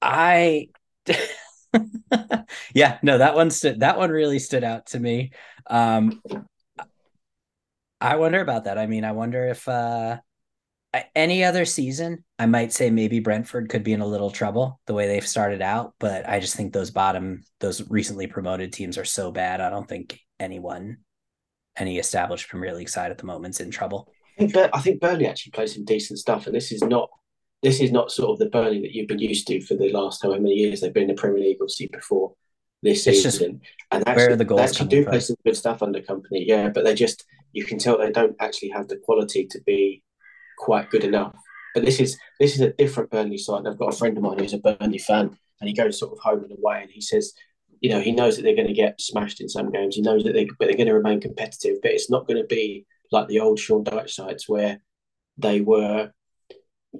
I 0.00 0.68
yeah, 2.74 2.98
no, 3.02 3.18
that 3.18 3.34
one 3.34 3.50
stood 3.50 3.80
that 3.80 3.98
one 3.98 4.10
really 4.10 4.38
stood 4.38 4.64
out 4.64 4.86
to 4.86 5.00
me. 5.00 5.32
Um 5.68 6.22
I 8.00 8.16
wonder 8.16 8.40
about 8.40 8.64
that. 8.64 8.78
I 8.78 8.86
mean, 8.86 9.04
I 9.04 9.12
wonder 9.12 9.46
if 9.46 9.68
uh 9.68 10.18
any 11.14 11.44
other 11.44 11.64
season, 11.64 12.24
I 12.38 12.46
might 12.46 12.72
say 12.72 12.90
maybe 12.90 13.20
Brentford 13.20 13.68
could 13.68 13.84
be 13.84 13.92
in 13.92 14.00
a 14.00 14.06
little 14.06 14.30
trouble 14.30 14.80
the 14.86 14.94
way 14.94 15.06
they've 15.06 15.26
started 15.26 15.62
out, 15.62 15.94
but 16.00 16.28
I 16.28 16.40
just 16.40 16.56
think 16.56 16.72
those 16.72 16.90
bottom, 16.90 17.42
those 17.60 17.88
recently 17.88 18.26
promoted 18.26 18.72
teams 18.72 18.98
are 18.98 19.04
so 19.04 19.30
bad. 19.30 19.60
I 19.60 19.70
don't 19.70 19.88
think 19.88 20.18
anyone, 20.40 20.98
any 21.76 21.98
established 21.98 22.48
Premier 22.48 22.74
League 22.74 22.88
side 22.88 23.12
at 23.12 23.18
the 23.18 23.26
moment's 23.26 23.60
in 23.60 23.70
trouble. 23.70 24.08
I 24.38 24.46
think, 24.46 24.70
I 24.74 24.80
think 24.80 25.00
Burnley 25.00 25.26
actually 25.26 25.52
plays 25.52 25.74
some 25.74 25.84
decent 25.84 26.18
stuff, 26.18 26.46
and 26.46 26.54
this 26.54 26.72
is 26.72 26.82
not 26.82 27.08
this 27.62 27.80
is 27.80 27.92
not 27.92 28.10
sort 28.10 28.30
of 28.30 28.38
the 28.38 28.48
Burnley 28.48 28.80
that 28.80 28.92
you've 28.94 29.08
been 29.08 29.18
used 29.18 29.46
to 29.48 29.60
for 29.60 29.74
the 29.74 29.90
last 29.92 30.22
however 30.22 30.40
many 30.40 30.54
years 30.54 30.80
they've 30.80 30.92
been 30.92 31.10
in 31.10 31.14
the 31.14 31.20
Premier 31.20 31.40
League, 31.42 31.58
or 31.60 31.64
obviously 31.64 31.88
before 31.88 32.34
this 32.82 33.06
It's 33.06 33.22
season. 33.22 33.60
and 33.90 34.04
where 34.04 34.14
actually, 34.14 34.32
are 34.32 34.36
the 34.36 34.44
goals 34.44 34.60
they 34.60 34.64
actually 34.66 34.88
do 34.88 35.02
from? 35.02 35.10
play 35.10 35.20
some 35.20 35.36
good 35.44 35.56
stuff 35.56 35.82
under 35.82 36.00
Kompany, 36.00 36.46
yeah. 36.46 36.68
But 36.70 36.84
they 36.84 36.94
just 36.94 37.24
you 37.52 37.64
can 37.64 37.78
tell 37.78 37.98
they 37.98 38.10
don't 38.10 38.36
actually 38.40 38.70
have 38.70 38.88
the 38.88 38.96
quality 38.96 39.46
to 39.46 39.60
be 39.66 40.02
quite 40.58 40.90
good 40.90 41.04
enough. 41.04 41.34
But 41.74 41.84
this 41.84 42.00
is 42.00 42.16
this 42.38 42.54
is 42.54 42.60
a 42.62 42.72
different 42.72 43.10
Burnley 43.10 43.38
side. 43.38 43.66
I've 43.66 43.78
got 43.78 43.92
a 43.92 43.96
friend 43.96 44.16
of 44.16 44.22
mine 44.22 44.38
who's 44.38 44.54
a 44.54 44.58
Burnley 44.58 44.98
fan, 44.98 45.36
and 45.60 45.68
he 45.68 45.74
goes 45.74 45.98
sort 45.98 46.12
of 46.12 46.18
home 46.20 46.42
and 46.44 46.52
away, 46.52 46.80
and 46.82 46.90
he 46.90 47.00
says, 47.02 47.34
you 47.80 47.90
know, 47.90 48.00
he 48.00 48.12
knows 48.12 48.36
that 48.36 48.42
they're 48.42 48.56
going 48.56 48.66
to 48.68 48.72
get 48.72 49.00
smashed 49.00 49.40
in 49.40 49.48
some 49.48 49.70
games. 49.70 49.96
He 49.96 50.02
knows 50.02 50.24
that 50.24 50.32
they 50.32 50.46
but 50.46 50.66
they're 50.66 50.76
going 50.76 50.86
to 50.86 50.94
remain 50.94 51.20
competitive, 51.20 51.76
but 51.82 51.92
it's 51.92 52.10
not 52.10 52.26
going 52.26 52.40
to 52.40 52.46
be 52.46 52.86
like 53.12 53.28
the 53.28 53.40
old 53.40 53.58
Sean 53.58 53.84
Dyche 53.84 54.10
sides 54.10 54.48
where 54.48 54.80
they 55.36 55.60
were 55.60 56.12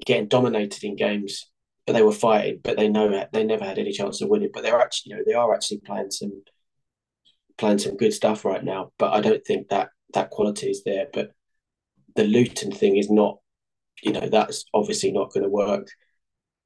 getting 0.06 0.28
dominated 0.28 0.84
in 0.84 0.96
games, 0.96 1.50
but 1.86 1.94
they 1.94 2.02
were 2.02 2.12
fighting, 2.12 2.60
but 2.62 2.76
they 2.76 2.88
know 2.88 3.26
they 3.32 3.44
never 3.44 3.64
had 3.64 3.78
any 3.78 3.92
chance 3.92 4.20
of 4.20 4.28
winning. 4.28 4.50
But 4.52 4.62
they're 4.62 4.80
actually, 4.80 5.10
you 5.10 5.16
know, 5.16 5.22
they 5.26 5.34
are 5.34 5.54
actually 5.54 5.78
playing 5.78 6.10
some 6.10 6.42
playing 7.58 7.78
some 7.78 7.96
good 7.96 8.12
stuff 8.12 8.44
right 8.44 8.64
now. 8.64 8.92
But 8.98 9.12
I 9.12 9.20
don't 9.20 9.44
think 9.44 9.68
that 9.68 9.90
that 10.14 10.30
quality 10.30 10.70
is 10.70 10.82
there. 10.84 11.06
But 11.12 11.32
the 12.16 12.24
Luton 12.24 12.72
thing 12.72 12.96
is 12.96 13.10
not, 13.10 13.38
you 14.02 14.12
know, 14.12 14.28
that's 14.28 14.64
obviously 14.72 15.12
not 15.12 15.32
going 15.32 15.44
to 15.44 15.50
work. 15.50 15.88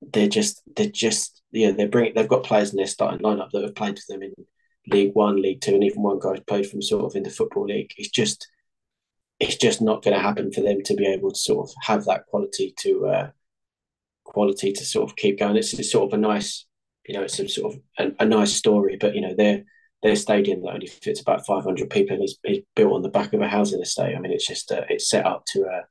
They're 0.00 0.28
just, 0.28 0.62
they're 0.76 0.90
just, 0.90 1.42
yeah, 1.50 1.70
they're 1.70 1.88
bringing, 1.88 2.14
they've 2.14 2.28
got 2.28 2.44
players 2.44 2.70
in 2.70 2.76
their 2.76 2.86
starting 2.86 3.20
lineup 3.20 3.50
that 3.52 3.62
have 3.62 3.74
played 3.74 3.98
for 3.98 4.12
them 4.12 4.22
in 4.22 4.34
League 4.86 5.12
One, 5.14 5.40
League 5.40 5.62
Two, 5.62 5.74
and 5.74 5.84
even 5.84 6.02
one 6.02 6.18
guy's 6.18 6.40
played 6.40 6.68
from 6.68 6.82
sort 6.82 7.04
of 7.04 7.16
in 7.16 7.22
the 7.22 7.30
Football 7.30 7.66
League. 7.66 7.92
It's 7.96 8.10
just, 8.10 8.46
it's 9.40 9.56
just 9.56 9.82
not 9.82 10.02
going 10.02 10.16
to 10.16 10.22
happen 10.22 10.52
for 10.52 10.60
them 10.60 10.82
to 10.84 10.94
be 10.94 11.06
able 11.06 11.30
to 11.30 11.38
sort 11.38 11.68
of 11.68 11.74
have 11.82 12.04
that 12.04 12.26
quality 12.26 12.74
to, 12.78 13.06
uh, 13.06 13.30
quality 14.24 14.72
to 14.72 14.84
sort 14.84 15.08
of 15.10 15.16
keep 15.16 15.38
going. 15.38 15.56
It's, 15.56 15.74
it's 15.74 15.92
sort 15.92 16.12
of 16.12 16.18
a 16.18 16.20
nice, 16.20 16.66
you 17.06 17.14
know, 17.14 17.22
it's 17.22 17.38
a 17.38 17.48
sort 17.48 17.74
of 17.74 17.80
a, 17.98 18.24
a 18.24 18.26
nice 18.26 18.52
story, 18.52 18.96
but 18.98 19.14
you 19.14 19.20
know, 19.20 19.34
they're 19.36 19.64
their 20.04 20.14
stadium 20.14 20.60
that 20.60 20.74
only 20.74 20.86
fits 20.86 21.22
about 21.22 21.46
500 21.46 21.88
people 21.88 22.14
and 22.14 22.24
is, 22.24 22.38
is 22.44 22.58
built 22.76 22.92
on 22.92 23.00
the 23.00 23.08
back 23.08 23.32
of 23.32 23.40
a 23.40 23.48
housing 23.48 23.80
estate. 23.80 24.14
I 24.14 24.20
mean, 24.20 24.32
it's 24.32 24.46
just 24.46 24.70
uh, 24.70 24.82
it's 24.90 25.08
set 25.08 25.24
up 25.24 25.46
to 25.46 25.64
uh, 25.64 25.82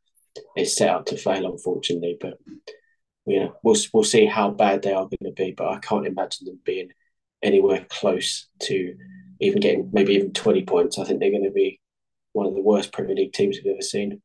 it's 0.56 0.78
set 0.78 0.89
up 0.89 1.08
to 1.08 1.18
fail, 1.18 1.52
unfortunately. 1.52 2.18
But 2.22 2.38
you 3.26 3.39
know, 3.39 3.56
we'll 3.64 3.76
we'll 3.91 4.04
see 4.04 4.28
how 4.28 4.52
bad 4.52 4.84
they 4.84 4.94
are 4.94 5.08
going 5.08 5.18
to 5.26 5.32
be. 5.32 5.54
But 5.58 5.70
I 5.70 5.80
can't 5.80 6.06
imagine 6.06 6.46
them 6.46 6.60
being 6.64 6.89
anywhere 7.41 7.88
close 7.89 8.48
to 8.62 8.96
even 9.41 9.60
getting 9.60 9.89
maybe 9.91 10.14
even 10.14 10.32
20 10.32 10.64
points. 10.64 11.00
I 11.00 11.06
think 11.06 11.20
they're 11.20 11.32
going 11.32 11.44
to 11.46 11.52
be 11.52 11.82
one 12.34 12.45
of 12.47 12.53
the 12.53 12.61
worst 12.61 12.91
Premier 12.91 13.15
League 13.15 13.34
teams 13.34 13.57
we've 13.63 13.73
ever 13.73 13.81
seen. 13.81 14.21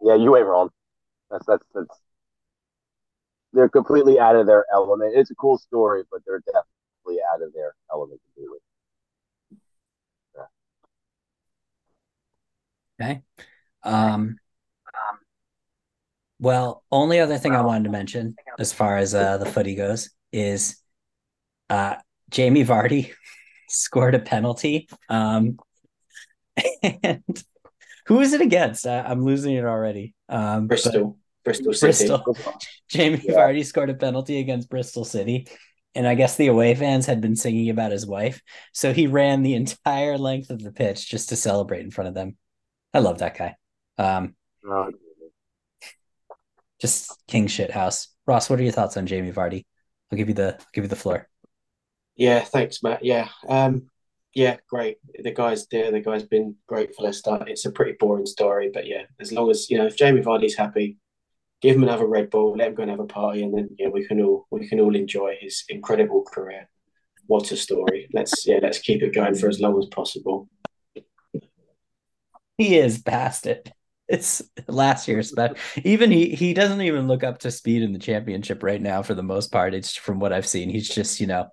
Yeah, 0.00 0.16
you 0.16 0.36
ain't 0.36 0.46
wrong. 0.46 0.70
That's 1.30 1.46
that's 1.46 1.64
that's. 1.74 2.00
They're 3.52 3.68
completely 3.68 4.18
out 4.18 4.36
of 4.36 4.46
their 4.46 4.64
element. 4.72 5.12
It's 5.16 5.30
a 5.30 5.34
cool 5.34 5.58
story, 5.58 6.04
but 6.10 6.20
they're 6.26 6.40
definitely 6.40 7.22
out 7.32 7.42
of 7.42 7.52
their 7.52 7.74
element 7.92 8.20
completely. 8.24 8.58
Okay. 13.00 13.22
Um, 13.82 14.36
well, 16.38 16.84
only 16.92 17.18
other 17.20 17.38
thing 17.38 17.54
I 17.54 17.62
wanted 17.62 17.84
to 17.84 17.90
mention 17.90 18.36
as 18.58 18.72
far 18.72 18.96
as 18.96 19.14
uh, 19.14 19.38
the 19.38 19.46
footy 19.46 19.74
goes 19.74 20.10
is 20.32 20.80
uh, 21.70 21.96
Jamie 22.30 22.64
Vardy 22.64 23.12
scored 23.68 24.14
a 24.14 24.18
penalty. 24.20 24.88
Um, 25.08 25.58
and 26.82 27.44
who 28.06 28.20
is 28.20 28.32
it 28.32 28.40
against? 28.40 28.86
I, 28.86 29.10
am 29.10 29.24
losing 29.24 29.54
it 29.54 29.64
already. 29.64 30.14
Um, 30.28 30.66
Bristol. 30.66 31.18
Bristol 31.44 31.72
City. 31.72 32.08
Bristol. 32.08 32.36
Jamie 32.88 33.20
yeah. 33.24 33.34
Vardy 33.34 33.64
scored 33.64 33.90
a 33.90 33.94
penalty 33.94 34.38
against 34.40 34.68
Bristol 34.68 35.04
City. 35.04 35.46
And 35.94 36.06
I 36.06 36.14
guess 36.14 36.36
the 36.36 36.46
away 36.46 36.74
fans 36.74 37.06
had 37.06 37.20
been 37.20 37.34
singing 37.34 37.68
about 37.68 37.90
his 37.90 38.06
wife. 38.06 38.40
So 38.72 38.92
he 38.92 39.06
ran 39.06 39.42
the 39.42 39.54
entire 39.54 40.18
length 40.18 40.50
of 40.50 40.62
the 40.62 40.70
pitch 40.70 41.08
just 41.08 41.30
to 41.30 41.36
celebrate 41.36 41.80
in 41.80 41.90
front 41.90 42.08
of 42.08 42.14
them. 42.14 42.36
I 42.94 43.00
love 43.00 43.18
that 43.18 43.36
guy. 43.36 43.56
Um, 43.98 44.34
oh, 44.66 44.90
just 46.80 47.12
king 47.28 47.46
shit 47.46 47.70
house. 47.70 48.08
Ross, 48.26 48.48
what 48.48 48.58
are 48.58 48.62
your 48.62 48.72
thoughts 48.72 48.96
on 48.96 49.06
Jamie 49.06 49.32
Vardy? 49.32 49.64
I'll 50.10 50.18
give 50.18 50.28
you 50.28 50.34
the 50.34 50.54
I'll 50.58 50.66
give 50.72 50.84
you 50.84 50.88
the 50.88 50.96
floor. 50.96 51.28
Yeah, 52.20 52.40
thanks, 52.40 52.82
Matt. 52.82 53.02
Yeah, 53.02 53.28
um, 53.48 53.88
yeah, 54.34 54.58
great. 54.68 54.98
The 55.24 55.30
guy's 55.30 55.66
there. 55.68 55.90
The 55.90 56.02
guy's 56.02 56.24
been 56.24 56.54
great 56.66 56.94
for. 56.94 57.08
It's 57.08 57.64
a 57.64 57.72
pretty 57.72 57.96
boring 57.98 58.26
story, 58.26 58.70
but 58.74 58.86
yeah, 58.86 59.04
as 59.18 59.32
long 59.32 59.50
as 59.50 59.70
you 59.70 59.78
know, 59.78 59.86
if 59.86 59.96
Jamie 59.96 60.20
Vardy's 60.20 60.54
happy, 60.54 60.98
give 61.62 61.76
him 61.76 61.82
another 61.82 62.06
Red 62.06 62.28
Bull, 62.28 62.54
let 62.54 62.68
him 62.68 62.74
go 62.74 62.82
and 62.82 62.90
have 62.90 63.00
a 63.00 63.06
party, 63.06 63.42
and 63.42 63.56
then 63.56 63.70
yeah, 63.78 63.88
we 63.88 64.06
can 64.06 64.20
all 64.20 64.46
we 64.50 64.68
can 64.68 64.80
all 64.80 64.94
enjoy 64.94 65.34
his 65.40 65.64
incredible 65.70 66.22
career. 66.30 66.68
What 67.26 67.50
a 67.52 67.56
story! 67.56 68.06
Let's 68.12 68.46
yeah, 68.46 68.58
let's 68.60 68.80
keep 68.80 69.02
it 69.02 69.14
going 69.14 69.34
for 69.34 69.48
as 69.48 69.58
long 69.58 69.78
as 69.78 69.86
possible. 69.86 70.46
He 72.58 72.76
is 72.76 73.00
past 73.00 73.46
it 73.46 73.72
it's 74.10 74.42
last 74.66 75.06
year's 75.06 75.30
but 75.30 75.56
even 75.84 76.10
he 76.10 76.30
he 76.30 76.52
doesn't 76.52 76.80
even 76.80 77.06
look 77.06 77.22
up 77.22 77.38
to 77.38 77.50
speed 77.50 77.82
in 77.82 77.92
the 77.92 77.98
championship 77.98 78.62
right 78.62 78.82
now 78.82 79.02
for 79.02 79.14
the 79.14 79.22
most 79.22 79.52
part. 79.52 79.72
It's 79.72 79.94
from 79.94 80.18
what 80.18 80.32
i've 80.32 80.46
seen. 80.46 80.68
He's 80.68 80.88
just 80.88 81.20
you 81.20 81.26
know 81.28 81.48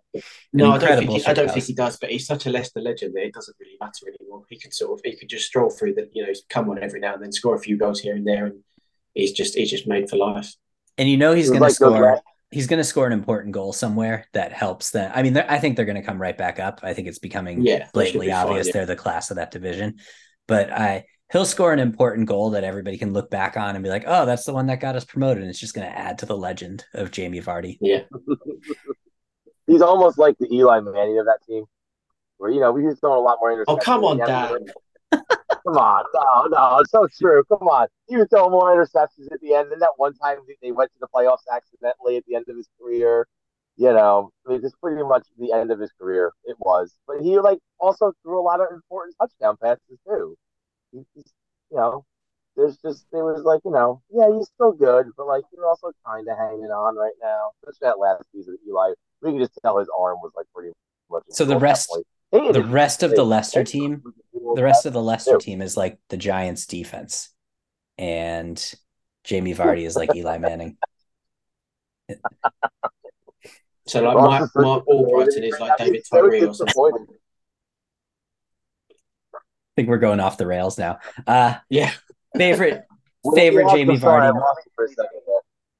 no 0.51 0.71
i 0.71 0.77
don't, 0.79 0.97
think 0.97 1.11
he, 1.11 1.25
I 1.25 1.33
don't 1.33 1.51
think 1.51 1.65
he 1.65 1.73
does 1.73 1.97
but 1.97 2.09
he's 2.09 2.25
such 2.25 2.47
a 2.47 2.49
leicester 2.49 2.81
legend 2.81 3.13
that 3.15 3.25
it 3.25 3.33
doesn't 3.33 3.55
really 3.59 3.77
matter 3.79 4.07
anymore. 4.07 4.43
He 4.49 4.59
can 4.59 4.71
sort 4.71 4.99
of 4.99 5.01
he 5.05 5.15
could 5.15 5.29
just 5.29 5.45
stroll 5.45 5.69
through 5.69 5.93
the 5.93 6.09
you 6.13 6.25
know 6.25 6.33
come 6.49 6.69
on 6.69 6.81
every 6.81 6.99
now 6.99 7.13
and 7.13 7.23
then 7.23 7.31
score 7.31 7.55
a 7.55 7.59
few 7.59 7.77
goals 7.77 7.99
here 7.99 8.15
and 8.15 8.25
there 8.25 8.47
and 8.47 8.63
he's 9.13 9.31
just 9.33 9.55
he's 9.55 9.69
just 9.69 9.87
made 9.87 10.09
for 10.09 10.17
life. 10.17 10.51
And 10.97 11.07
you 11.07 11.17
know 11.17 11.33
he's 11.33 11.49
going 11.49 11.61
like 11.61 11.69
to 11.69 11.75
score 11.75 12.19
he's 12.49 12.65
going 12.65 12.79
to 12.79 12.83
score 12.83 13.05
an 13.05 13.13
important 13.13 13.53
goal 13.53 13.73
somewhere 13.73 14.25
that 14.33 14.51
helps 14.51 14.89
them. 14.89 15.11
I 15.13 15.21
mean 15.21 15.37
i 15.37 15.59
think 15.59 15.75
they're 15.75 15.85
going 15.85 16.01
to 16.01 16.07
come 16.07 16.19
right 16.19 16.37
back 16.37 16.59
up. 16.59 16.79
I 16.81 16.95
think 16.95 17.07
it's 17.07 17.19
becoming 17.19 17.61
yeah, 17.61 17.89
blatantly 17.93 18.31
obvious 18.31 18.67
fine, 18.67 18.69
yeah. 18.69 18.73
they're 18.73 18.95
the 18.95 18.95
class 18.95 19.29
of 19.29 19.37
that 19.37 19.51
division. 19.51 19.99
But 20.47 20.71
i 20.71 21.05
he'll 21.31 21.45
score 21.45 21.73
an 21.73 21.79
important 21.79 22.27
goal 22.27 22.51
that 22.51 22.63
everybody 22.63 22.97
can 22.97 23.13
look 23.13 23.29
back 23.29 23.57
on 23.57 23.75
and 23.75 23.83
be 23.83 23.89
like, 23.89 24.05
oh, 24.07 24.25
that's 24.25 24.45
the 24.45 24.53
one 24.53 24.67
that 24.67 24.79
got 24.79 24.95
us 24.95 25.05
promoted. 25.05 25.43
And 25.43 25.49
it's 25.49 25.59
just 25.59 25.73
going 25.73 25.87
to 25.87 25.97
add 25.97 26.17
to 26.19 26.25
the 26.25 26.37
legend 26.37 26.85
of 26.93 27.11
Jamie 27.11 27.41
Vardy. 27.41 27.77
Yeah. 27.81 28.03
He's 29.67 29.81
almost 29.81 30.17
like 30.17 30.37
the 30.37 30.47
Eli 30.53 30.79
Manning 30.79 31.19
of 31.19 31.25
that 31.25 31.39
team, 31.45 31.65
where, 32.37 32.49
you 32.49 32.61
know, 32.61 32.71
we 32.71 32.83
just 32.83 33.01
throwing 33.01 33.17
a 33.17 33.21
lot 33.21 33.37
more 33.41 33.51
interceptions. 33.51 33.65
Oh, 33.67 33.77
come 33.77 34.05
on, 34.05 34.17
Dad. 34.17 34.61
come 35.11 35.77
on. 35.77 36.05
No, 36.13 36.47
no, 36.47 36.79
it's 36.79 36.91
so 36.91 37.05
true. 37.19 37.43
Come 37.49 37.67
on. 37.67 37.87
He 38.07 38.15
was 38.15 38.27
throwing 38.29 38.51
more 38.51 38.73
interceptions 38.73 39.29
at 39.29 39.41
the 39.41 39.53
end. 39.53 39.73
And 39.73 39.81
that 39.81 39.91
one 39.97 40.13
time 40.13 40.37
they 40.61 40.71
went 40.71 40.91
to 40.93 40.99
the 41.01 41.07
playoffs 41.13 41.43
accidentally 41.53 42.15
at 42.15 42.23
the 42.25 42.35
end 42.35 42.45
of 42.47 42.55
his 42.55 42.69
career. 42.79 43.27
You 43.75 43.91
know, 43.93 44.31
I 44.47 44.51
mean, 44.51 44.61
it's 44.63 44.73
pretty 44.81 45.03
much 45.03 45.27
the 45.37 45.51
end 45.51 45.69
of 45.69 45.79
his 45.79 45.91
career. 45.99 46.31
It 46.45 46.55
was. 46.59 46.95
But 47.05 47.21
he, 47.21 47.37
like, 47.39 47.59
also 47.77 48.13
threw 48.23 48.39
a 48.39 48.41
lot 48.41 48.61
of 48.61 48.67
important 48.71 49.15
touchdown 49.19 49.57
passes, 49.61 49.99
too 50.07 50.37
you 50.91 51.05
know, 51.71 52.05
there's 52.55 52.77
just 52.77 53.05
there 53.11 53.23
was 53.23 53.43
like 53.43 53.61
you 53.63 53.71
know, 53.71 54.01
yeah, 54.09 54.27
he's 54.35 54.47
still 54.47 54.71
good, 54.71 55.07
but 55.15 55.27
like 55.27 55.43
you're 55.53 55.67
also 55.67 55.91
kind 56.05 56.27
of 56.27 56.37
hanging 56.37 56.65
on 56.65 56.95
right 56.95 57.13
now. 57.21 57.51
Especially 57.61 57.87
that 57.87 57.99
last 57.99 58.23
season, 58.33 58.57
Eli, 58.67 58.93
we 59.21 59.31
can 59.31 59.39
just 59.39 59.57
tell 59.61 59.77
his 59.77 59.89
arm 59.97 60.17
was 60.21 60.31
like 60.35 60.47
pretty 60.53 60.71
much. 61.09 61.23
So 61.29 61.45
the 61.45 61.57
rest, 61.57 61.95
the 62.31 62.65
rest 62.67 63.03
of 63.03 63.11
the 63.11 63.23
Leicester 63.23 63.63
team, 63.63 64.01
the 64.55 64.63
rest 64.63 64.85
of 64.85 64.93
the 64.93 65.01
Leicester 65.01 65.37
team 65.37 65.61
is 65.61 65.77
like 65.77 65.99
the 66.09 66.17
Giants' 66.17 66.65
defense, 66.65 67.29
and 67.97 68.73
Jamie 69.23 69.53
Vardy 69.53 69.85
is 69.85 69.95
like 69.95 70.15
Eli 70.15 70.37
Manning. 70.39 70.77
So 73.85 74.01
like 74.01 74.15
Mark, 74.15 74.51
Marc 74.55 74.85
Albrighton 74.85 75.43
is 75.43 75.59
like 75.59 75.77
David 75.77 76.03
Tyree 76.11 76.43
or 76.43 76.53
something 76.53 77.07
think 79.77 79.87
we're 79.87 79.97
going 79.97 80.19
off 80.19 80.37
the 80.37 80.47
rails 80.47 80.77
now. 80.77 80.99
Uh 81.25 81.55
yeah. 81.69 81.93
Favorite 82.35 82.83
favorite 83.35 83.69
Jamie 83.69 83.97
Vardy. 83.97 84.33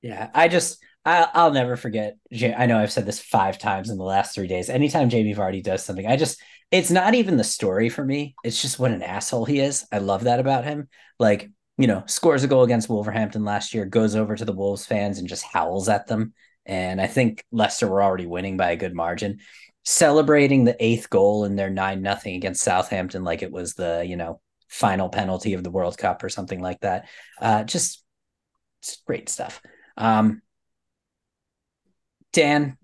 Yeah, 0.02 0.30
I 0.34 0.48
just 0.48 0.82
I, 1.04 1.28
I'll 1.34 1.52
never 1.52 1.76
forget. 1.76 2.18
I 2.34 2.66
know 2.66 2.78
I've 2.78 2.92
said 2.92 3.06
this 3.06 3.20
five 3.20 3.58
times 3.58 3.90
in 3.90 3.98
the 3.98 4.04
last 4.04 4.36
three 4.36 4.48
days. 4.48 4.70
Anytime 4.70 5.10
Jamie 5.10 5.36
Vardy 5.36 5.64
does 5.64 5.84
something, 5.84 6.06
I 6.06 6.16
just 6.16 6.40
it's 6.70 6.92
not 6.92 7.16
even 7.16 7.38
the 7.38 7.44
story 7.44 7.90
for 7.90 8.04
me. 8.04 8.36
It's 8.44 8.62
just 8.62 8.78
what 8.78 8.92
an 8.92 9.02
asshole 9.02 9.46
he 9.46 9.60
is. 9.60 9.86
I 9.92 10.00
love 10.00 10.26
that 10.26 10.40
about 10.40 10.66
him. 10.66 10.90
Like 11.20 11.50
you 11.78 11.88
know, 11.88 12.04
scores 12.08 12.44
a 12.44 12.48
goal 12.48 12.64
against 12.64 12.90
Wolverhampton 12.90 13.46
last 13.46 13.74
year, 13.74 13.86
goes 13.86 14.16
over 14.16 14.36
to 14.36 14.46
the 14.46 14.54
Wolves 14.54 14.86
fans 14.86 15.20
and 15.20 15.28
just 15.28 15.44
howls 15.44 15.90
at 15.90 16.08
them. 16.08 16.34
And 16.66 17.00
I 17.00 17.08
think 17.08 17.44
Leicester 17.52 17.88
were 17.88 18.04
already 18.04 18.26
winning 18.26 18.58
by 18.58 18.72
a 18.72 18.76
good 18.76 18.94
margin 18.94 19.40
celebrating 19.90 20.66
the 20.66 20.76
eighth 20.84 21.10
goal 21.10 21.46
in 21.46 21.56
their 21.56 21.70
nine 21.70 22.02
nothing 22.02 22.36
against 22.36 22.62
Southampton 22.62 23.24
like 23.24 23.42
it 23.42 23.54
was 23.54 23.76
the 23.76 24.04
you 24.06 24.18
know 24.18 24.42
final 24.68 25.08
penalty 25.08 25.54
of 25.54 25.64
the 25.64 25.72
World 25.72 25.98
Cup 25.98 26.22
or 26.24 26.28
something 26.28 26.60
like 26.60 26.82
that. 26.82 27.08
Uh, 27.40 27.64
just 27.64 28.04
great 29.06 29.30
stuff. 29.30 29.62
Um, 29.96 30.42
Dan, 32.34 32.78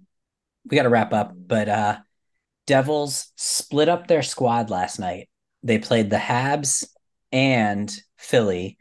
we 0.64 0.78
got 0.78 0.84
to 0.84 0.90
wrap 0.90 1.12
up, 1.12 1.34
but 1.36 1.68
uh, 1.68 1.98
Devils 2.68 3.34
split 3.36 3.90
up 3.90 4.08
their 4.08 4.24
squad 4.24 4.70
last 4.70 4.98
night. 4.98 5.28
They 5.62 5.80
played 5.80 6.10
the 6.10 6.16
Habs 6.16 6.86
and 7.34 7.94
Philly, 8.18 8.78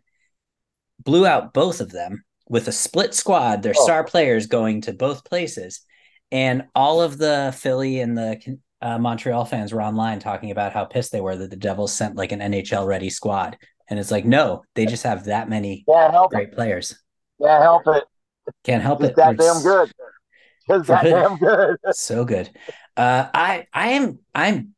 blew 1.02 1.26
out 1.26 1.52
both 1.52 1.80
of 1.80 1.90
them 1.90 2.22
with 2.48 2.68
a 2.68 2.72
split 2.72 3.14
squad. 3.14 3.64
Their 3.64 3.74
oh. 3.76 3.82
star 3.82 4.04
players 4.04 4.46
going 4.46 4.82
to 4.82 4.92
both 4.92 5.24
places 5.24 5.84
and 6.32 6.64
all 6.74 7.02
of 7.02 7.18
the 7.18 7.54
Philly 7.56 8.00
and 8.00 8.16
the 8.16 8.58
uh, 8.80 8.98
Montreal 8.98 9.44
fans 9.44 9.72
were 9.72 9.82
online 9.82 10.18
talking 10.18 10.50
about 10.50 10.72
how 10.72 10.84
pissed 10.84 11.12
they 11.12 11.20
were 11.20 11.36
that 11.36 11.50
the 11.50 11.56
Devils 11.56 11.92
sent 11.92 12.16
like 12.16 12.32
an 12.32 12.40
NHL 12.40 12.86
ready 12.86 13.10
squad. 13.10 13.56
And 13.88 13.98
it's 13.98 14.10
like, 14.10 14.24
no, 14.24 14.62
they 14.74 14.86
just 14.86 15.04
have 15.04 15.26
that 15.26 15.48
many 15.48 15.84
great 15.86 16.48
it. 16.48 16.54
players. 16.54 16.98
Yeah, 17.38 17.60
help 17.60 17.82
it. 17.86 18.04
Can't 18.64 18.82
help 18.82 19.00
just 19.00 19.10
it. 19.10 19.16
That 19.16 19.36
damn 19.36 19.62
good. 19.62 19.92
Just 20.68 20.86
that 20.88 21.04
damn 21.04 21.36
good. 21.36 21.76
so 21.92 22.24
good. 22.24 22.50
Uh, 22.96 23.26
I 23.34 23.66
I 23.72 23.90
am 23.90 24.20
I'm 24.34 24.74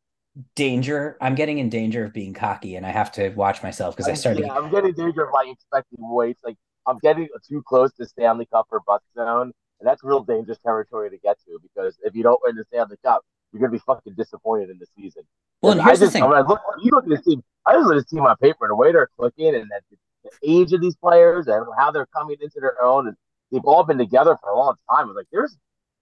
danger. 0.56 1.16
I'm 1.20 1.34
getting 1.36 1.58
in 1.58 1.68
danger 1.68 2.04
of 2.04 2.12
being 2.12 2.34
cocky, 2.34 2.74
and 2.74 2.84
I 2.84 2.90
have 2.90 3.12
to 3.12 3.28
watch 3.30 3.62
myself 3.62 3.94
because 3.94 4.10
I 4.10 4.14
started. 4.14 4.46
Yeah, 4.46 4.54
I'm 4.54 4.70
getting 4.70 4.90
in 4.90 4.96
danger 4.96 5.24
of 5.24 5.32
like 5.32 5.48
expecting 5.48 5.98
weights. 6.00 6.40
Like 6.44 6.56
I'm 6.86 6.98
getting 6.98 7.28
too 7.48 7.62
close 7.66 7.92
to 7.94 8.06
Stanley 8.06 8.46
Cup 8.46 8.66
or 8.70 8.80
bust 8.86 9.04
zone, 9.14 9.52
and 9.80 9.88
that's 9.88 10.02
real 10.02 10.22
dangerous 10.22 10.58
territory 10.58 11.10
to 11.10 11.18
get 11.18 11.38
to 11.46 11.58
because 11.62 11.98
if 12.02 12.14
you 12.14 12.22
don't 12.22 12.40
win 12.44 12.56
the 12.56 12.64
Stanley 12.64 12.96
Cup, 13.04 13.22
you're 13.52 13.60
gonna 13.60 13.72
be 13.72 13.78
fucking 13.78 14.14
disappointed 14.14 14.70
in 14.70 14.78
the 14.78 14.86
season. 14.96 15.22
Well, 15.62 15.72
and 15.72 15.80
here's 15.80 16.02
I 16.02 16.04
just, 16.04 16.12
the 16.12 16.20
thing. 16.20 16.22
I 16.24 16.40
look, 16.40 16.60
you 16.82 16.90
look 16.90 17.04
at 17.04 17.10
this 17.10 17.22
team. 17.22 17.42
I 17.66 17.74
just 17.74 17.86
look 17.86 17.96
at 17.96 18.00
this 18.00 18.10
team 18.10 18.20
on 18.20 18.36
paper, 18.36 18.64
and 18.64 18.70
the 18.70 18.76
way 18.76 18.92
they're 18.92 19.08
clicking, 19.18 19.54
and 19.54 19.70
the, 19.90 19.96
the 20.24 20.30
age 20.42 20.72
of 20.72 20.80
these 20.80 20.96
players, 20.96 21.46
and 21.46 21.64
how 21.78 21.90
they're 21.90 22.06
coming 22.06 22.36
into 22.40 22.60
their 22.60 22.82
own, 22.82 23.08
and 23.08 23.16
they've 23.50 23.64
all 23.64 23.84
been 23.84 23.98
together 23.98 24.36
for 24.42 24.50
a 24.50 24.58
long 24.58 24.74
time. 24.90 25.08
It's 25.08 25.16
like 25.16 25.26
there's 25.32 25.56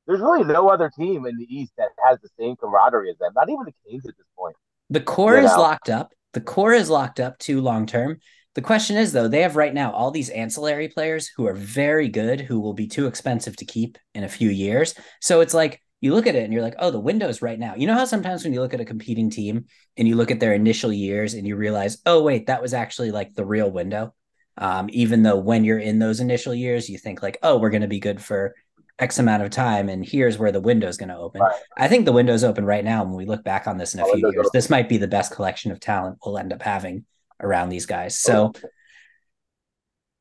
there's 0.07 0.21
really 0.21 0.45
no 0.45 0.69
other 0.69 0.91
team 0.91 1.27
in 1.27 1.37
the 1.37 1.47
East 1.49 1.73
that 1.79 1.89
has 2.05 2.19
the 2.21 2.29
same 2.39 2.57
camaraderie 2.57 3.11
as 3.11 3.19
them. 3.19 3.33
Not 3.35 3.49
even 3.49 3.65
the 3.65 3.75
Canes 3.89 4.07
at 4.07 4.17
this 4.17 4.27
point. 4.37 4.57
The 4.91 5.01
core 5.01 5.37
you 5.37 5.45
is 5.45 5.53
know? 5.53 5.61
locked 5.61 5.91
up. 5.91 6.13
The 6.33 6.41
core 6.41 6.73
is 6.73 6.91
locked 6.91 7.21
up 7.21 7.39
too 7.39 7.61
long 7.61 7.87
term. 7.87 8.19
The 8.55 8.63
question 8.63 8.97
is 8.97 9.13
though, 9.13 9.29
they 9.29 9.41
have 9.43 9.57
right 9.57 9.73
now 9.73 9.93
all 9.93 10.11
these 10.11 10.29
ancillary 10.31 10.89
players 10.89 11.29
who 11.29 11.47
are 11.47 11.55
very 11.55 12.09
good, 12.09 12.41
who 12.41 12.61
will 12.61 12.75
be 12.75 12.87
too 12.87 13.07
expensive 13.07 13.57
to 13.57 13.65
keep 13.65 13.97
in 14.15 14.25
a 14.25 14.29
few 14.29 14.51
years. 14.51 14.95
So 15.21 15.41
it's 15.41 15.55
like 15.55 15.81
you 16.01 16.15
look 16.15 16.27
at 16.27 16.35
it 16.35 16.45
and 16.45 16.53
you're 16.53 16.63
like, 16.63 16.75
oh, 16.79 16.91
the 16.91 17.01
window's 17.01 17.41
right 17.41 17.59
now. 17.59 17.75
You 17.77 17.87
know 17.87 17.95
how 17.95 18.05
sometimes 18.05 18.45
when 18.45 18.53
you 18.53 18.61
look 18.61 18.75
at 18.75 18.81
a 18.81 18.85
competing 18.85 19.31
team 19.31 19.67
and 19.97 20.07
you 20.07 20.17
look 20.17 20.31
at 20.31 20.41
their 20.41 20.53
initial 20.53 20.93
years 20.93 21.35
and 21.35 21.47
you 21.47 21.57
realize, 21.57 21.99
oh, 22.05 22.23
wait, 22.23 22.49
that 22.49 22.61
was 22.61 22.75
actually 22.75 23.11
like 23.11 23.35
the 23.35 23.47
real 23.47 23.71
window. 23.71 24.13
Um, 24.59 24.91
even 24.93 25.23
though 25.23 25.37
when 25.39 25.65
you're 25.65 25.79
in 25.79 25.99
those 25.99 26.21
initial 26.21 26.55
years, 26.55 26.91
you 26.91 26.99
think 26.99 27.23
like, 27.23 27.39
oh, 27.43 27.57
we're 27.57 27.71
going 27.71 27.83
to 27.83 27.89
be 27.89 28.01
good 28.01 28.21
for 28.21 28.55
X 28.99 29.19
amount 29.19 29.43
of 29.43 29.51
time, 29.51 29.89
and 29.89 30.05
here's 30.05 30.39
where 30.39 30.53
the 30.53 30.61
window 30.61 30.87
is 30.87 30.99
going 30.99 31.09
to 31.09 31.17
open. 31.17 31.41
Right. 31.41 31.55
I 31.79 31.89
think 31.89 32.05
the 32.05 32.13
window's 32.13 32.45
open 32.45 32.65
right 32.67 32.85
now. 32.85 33.03
When 33.03 33.15
we 33.15 33.25
look 33.25 33.43
back 33.43 33.67
on 33.67 33.79
this 33.79 33.95
in 33.95 34.01
a 34.01 34.05
The 34.05 34.13
few 34.13 34.19
years, 34.29 34.37
open. 34.47 34.51
this 34.53 34.69
might 34.69 34.89
be 34.89 34.99
the 34.99 35.09
best 35.09 35.33
collection 35.35 35.73
of 35.73 35.81
talent 35.81 36.19
we'll 36.25 36.37
end 36.37 36.53
up 36.53 36.63
having 36.63 37.05
around 37.43 37.69
these 37.69 37.87
guys. 37.87 38.19
So 38.19 38.53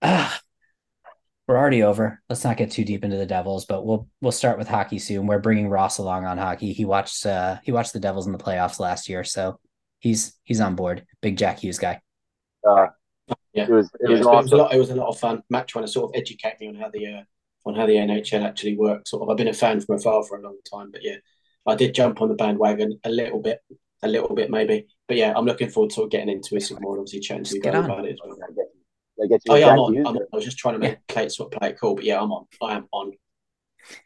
ah, 0.02 0.39
we're 1.48 1.57
already 1.57 1.84
over. 1.84 2.22
Let's 2.30 2.43
not 2.43 2.57
get 2.57 2.72
too 2.72 2.85
deep 2.85 3.03
into 3.03 3.18
the 3.18 3.26
Devils, 3.26 3.65
but 3.65 3.85
we'll 3.85 4.07
we'll 4.22 4.31
start 4.31 4.57
with 4.57 4.68
hockey 4.68 4.99
soon. 4.99 5.27
We're 5.27 5.39
bringing 5.39 5.69
Ross 5.69 5.98
along 5.98 6.26
on 6.26 6.38
hockey. 6.38 6.73
He 6.73 6.85
watched 6.85 7.26
uh 7.26 7.57
he 7.64 7.72
watched 7.72 7.93
the 7.93 7.99
Devils 7.99 8.26
in 8.27 8.31
the 8.34 8.38
playoffs 8.39 8.80
last 8.80 9.10
year, 9.10 9.23
so 9.23 9.60
he's 9.99 10.34
he's 10.43 10.61
on 10.61 10.76
board. 10.76 11.06
Big 11.22 11.38
Jack 11.38 11.60
Hughes 11.60 11.80
guy. 11.80 12.02
Uh, 12.68 12.88
Yeah. 13.53 13.65
It 13.65 13.69
was 13.72 13.89
it 13.99 14.10
Yeah, 14.10 14.10
was 14.10 14.19
it, 14.22 14.26
was, 14.26 14.39
it 14.39 14.43
was 14.43 14.52
a 14.53 14.56
lot. 14.57 14.73
It 14.73 14.80
was 14.80 14.89
a 14.89 14.95
lot 14.95 15.10
of 15.10 15.19
fun. 15.19 15.43
Matt 15.49 15.68
trying 15.68 15.85
to 15.85 15.91
sort 15.91 16.11
of 16.14 16.19
educate 16.19 16.56
me 16.60 16.69
on 16.69 16.76
how 16.76 16.89
the 16.89 17.07
uh, 17.07 17.23
on 17.65 17.76
how 17.76 17.85
the 17.85 17.98
NHL 17.98 18.43
actually 18.43 18.77
works. 18.77 19.11
Sort 19.11 19.23
of, 19.23 19.30
I've 19.30 19.38
been 19.38 19.48
a 19.48 19.53
fan 19.53 19.81
from 19.81 19.95
afar 19.98 20.23
for 20.23 20.38
a 20.38 20.41
long 20.41 20.57
time, 20.72 20.91
but 20.91 21.03
yeah, 21.03 21.18
I 21.65 21.76
did 21.76 21.93
jump 21.95 22.22
on 22.22 22.30
the 22.30 22.35
bandwagon 22.35 22.99
a 23.03 23.10
little 23.10 23.41
bit, 23.41 23.60
a 24.03 24.07
little 24.07 24.36
bit 24.36 24.49
maybe. 24.49 24.88
But 25.07 25.18
yeah, 25.18 25.34
I'm 25.36 25.45
looking 25.45 25.69
forward 25.69 25.91
to 25.91 26.07
getting 26.07 26.30
into 26.30 26.56
it 26.56 26.61
some 26.61 26.78
more. 26.82 26.94
and 26.94 27.02
Obviously, 27.02 27.19
chatting 27.19 27.44
to 27.45 27.56
you 27.56 27.61
Get 27.61 27.73
guys 27.73 27.84
on. 27.84 27.91
about 27.91 28.06
it 28.06 28.14
as 28.14 28.19
well. 28.23 28.36
Gotta 28.38 28.53
get, 28.53 28.65
gotta 29.18 29.30
get 29.30 29.41
you 29.45 29.53
Oh 29.53 29.56
yeah, 29.56 29.69
I'm 29.69 29.80
on. 29.80 29.98
I'm 29.98 30.06
on. 30.07 30.18
I 30.34 30.36
was 30.36 30.45
just 30.45 30.57
trying 30.57 30.76
to 30.76 30.80
make 30.80 31.07
play 31.07 31.26
it 31.26 31.32
sort 31.32 31.53
of 31.53 31.60
play 31.60 31.69
it 31.69 31.80
cool, 31.80 31.95
but 31.95 32.03
yeah, 32.03 32.22
I'm 32.22 32.32
on. 32.32 32.45
I 32.61 32.76
am 32.76 32.88
on. 32.91 33.14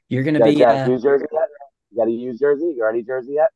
You're 0.09 0.23
gonna 0.23 0.39
got 0.39 0.49
a 0.49 0.51
be 0.51 0.59
Jack 0.59 0.88
uh, 0.88 0.89
Hughes 0.89 1.03
jersey 1.03 1.26
yet? 1.31 1.47
You 1.91 1.97
got 1.97 2.07
a 2.07 2.11
Hughes 2.11 2.39
jersey? 2.39 2.65
You 2.65 2.80
got 2.80 2.89
any 2.89 3.03
jersey 3.03 3.34
yet? 3.34 3.49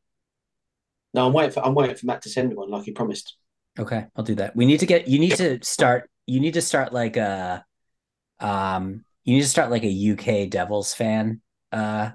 No, 1.14 1.28
I'm 1.28 1.34
waiting 1.34 1.52
for. 1.52 1.66
I'm 1.66 1.74
waiting 1.74 1.95
for 1.95 2.06
Matt 2.06 2.22
to 2.24 2.30
send 2.30 2.53
one 2.56 2.70
like 2.70 2.84
he 2.84 2.91
promised. 2.91 3.36
Okay, 3.78 4.06
I'll 4.16 4.24
do 4.24 4.36
that. 4.36 4.56
We 4.56 4.66
need 4.66 4.80
to 4.82 4.86
get 4.86 5.07
you 5.07 5.20
need 5.20 5.36
to 5.36 5.60
start 5.64 6.10
you 6.26 6.40
need 6.40 6.53
to 6.56 6.61
start 6.61 6.94
like 6.94 7.18
a 7.18 7.66
um 8.40 9.03
you 9.24 9.36
need 9.36 9.41
to 9.41 9.49
start 9.49 9.72
like 9.72 9.84
a 9.84 10.11
UK 10.44 10.49
Devils 10.49 10.94
fan 10.94 11.41
uh 11.72 12.11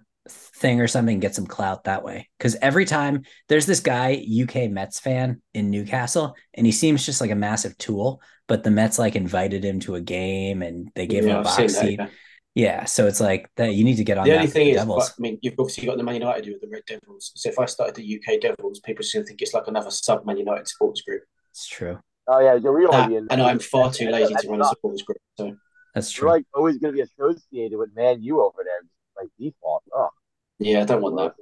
thing 0.65 0.81
or 0.81 0.89
something, 0.89 1.21
get 1.21 1.35
some 1.35 1.47
clout 1.47 1.85
that 1.85 2.03
way. 2.03 2.29
Cause 2.41 2.57
every 2.63 2.87
time 2.87 3.23
there's 3.49 3.67
this 3.67 3.81
guy, 3.81 4.25
UK 4.43 4.71
Mets 4.71 4.99
fan 4.99 5.43
in 5.53 5.71
Newcastle, 5.71 6.35
and 6.55 6.65
he 6.65 6.73
seems 6.73 7.05
just 7.05 7.21
like 7.21 7.31
a 7.31 7.35
massive 7.49 7.77
tool, 7.77 8.23
but 8.49 8.65
the 8.65 8.71
Mets 8.71 8.99
like 8.99 9.15
invited 9.15 9.63
him 9.65 9.79
to 9.81 9.95
a 9.97 10.01
game 10.01 10.63
and 10.63 10.91
they 10.95 11.07
gave 11.07 11.25
him 11.25 11.31
yeah, 11.31 11.37
a 11.37 11.39
I've 11.41 11.45
box 11.45 11.57
seen 11.57 11.67
that. 11.67 11.75
seat. 11.75 11.99
yeah. 12.01 12.09
Yeah, 12.57 12.85
so 12.85 13.09
it's 13.09 13.21
like 13.21 13.51
that 13.57 13.75
you 13.75 13.83
need 13.83 13.97
to 13.97 14.05
get 14.05 14.17
on 14.17 14.25
The 14.25 14.31
that 14.31 14.37
only 14.39 14.47
thing 14.51 14.67
the 14.67 14.71
is, 14.73 14.77
Devils. 14.77 15.09
but, 15.11 15.15
I 15.19 15.21
mean, 15.21 15.39
you've 15.43 15.55
obviously 15.59 15.87
got 15.87 15.97
the 15.97 16.05
Man 16.05 16.15
United 16.15 16.47
with 16.47 16.61
the 16.61 16.69
Red 16.71 16.83
Devils. 16.87 17.33
So 17.35 17.49
if 17.49 17.59
I 17.59 17.65
started 17.67 17.97
the 17.97 18.07
UK 18.17 18.41
Devils, 18.41 18.79
people 18.81 19.03
still 19.05 19.25
think 19.27 19.43
it's 19.43 19.53
like 19.55 19.67
another 19.67 19.91
sub 19.91 20.25
Man 20.25 20.37
United 20.37 20.69
sports 20.69 21.03
group. 21.03 21.23
It's 21.51 21.67
true. 21.67 21.99
Oh 22.29 22.39
yeah, 22.39 22.55
you're 22.55 22.73
really 22.73 22.93
That- 22.97 23.27
and 23.33 23.43
I'm 23.43 23.59
far 23.59 23.93
too 23.93 24.09
lazy 24.09 24.35
to 24.35 24.49
run 24.49 24.61
a 24.61 24.65
You're 24.65 24.73
sports 24.79 25.03
group. 25.03 25.19
So 25.37 25.57
That's 25.95 26.17
You're 26.17 26.23
true. 26.23 26.31
like 26.31 26.45
always 26.55 26.79
going 26.79 26.95
to 26.95 26.97
be 26.97 27.03
associated 27.03 27.77
with 27.77 27.91
Man 27.97 28.23
U 28.23 28.41
over 28.41 28.63
there, 28.65 28.83
like 29.21 29.31
default. 29.39 29.83
Oh, 29.93 30.11
yeah, 30.59 30.83
I 30.83 30.85
don't 30.85 31.03
want 31.03 31.17
that. 31.17 31.35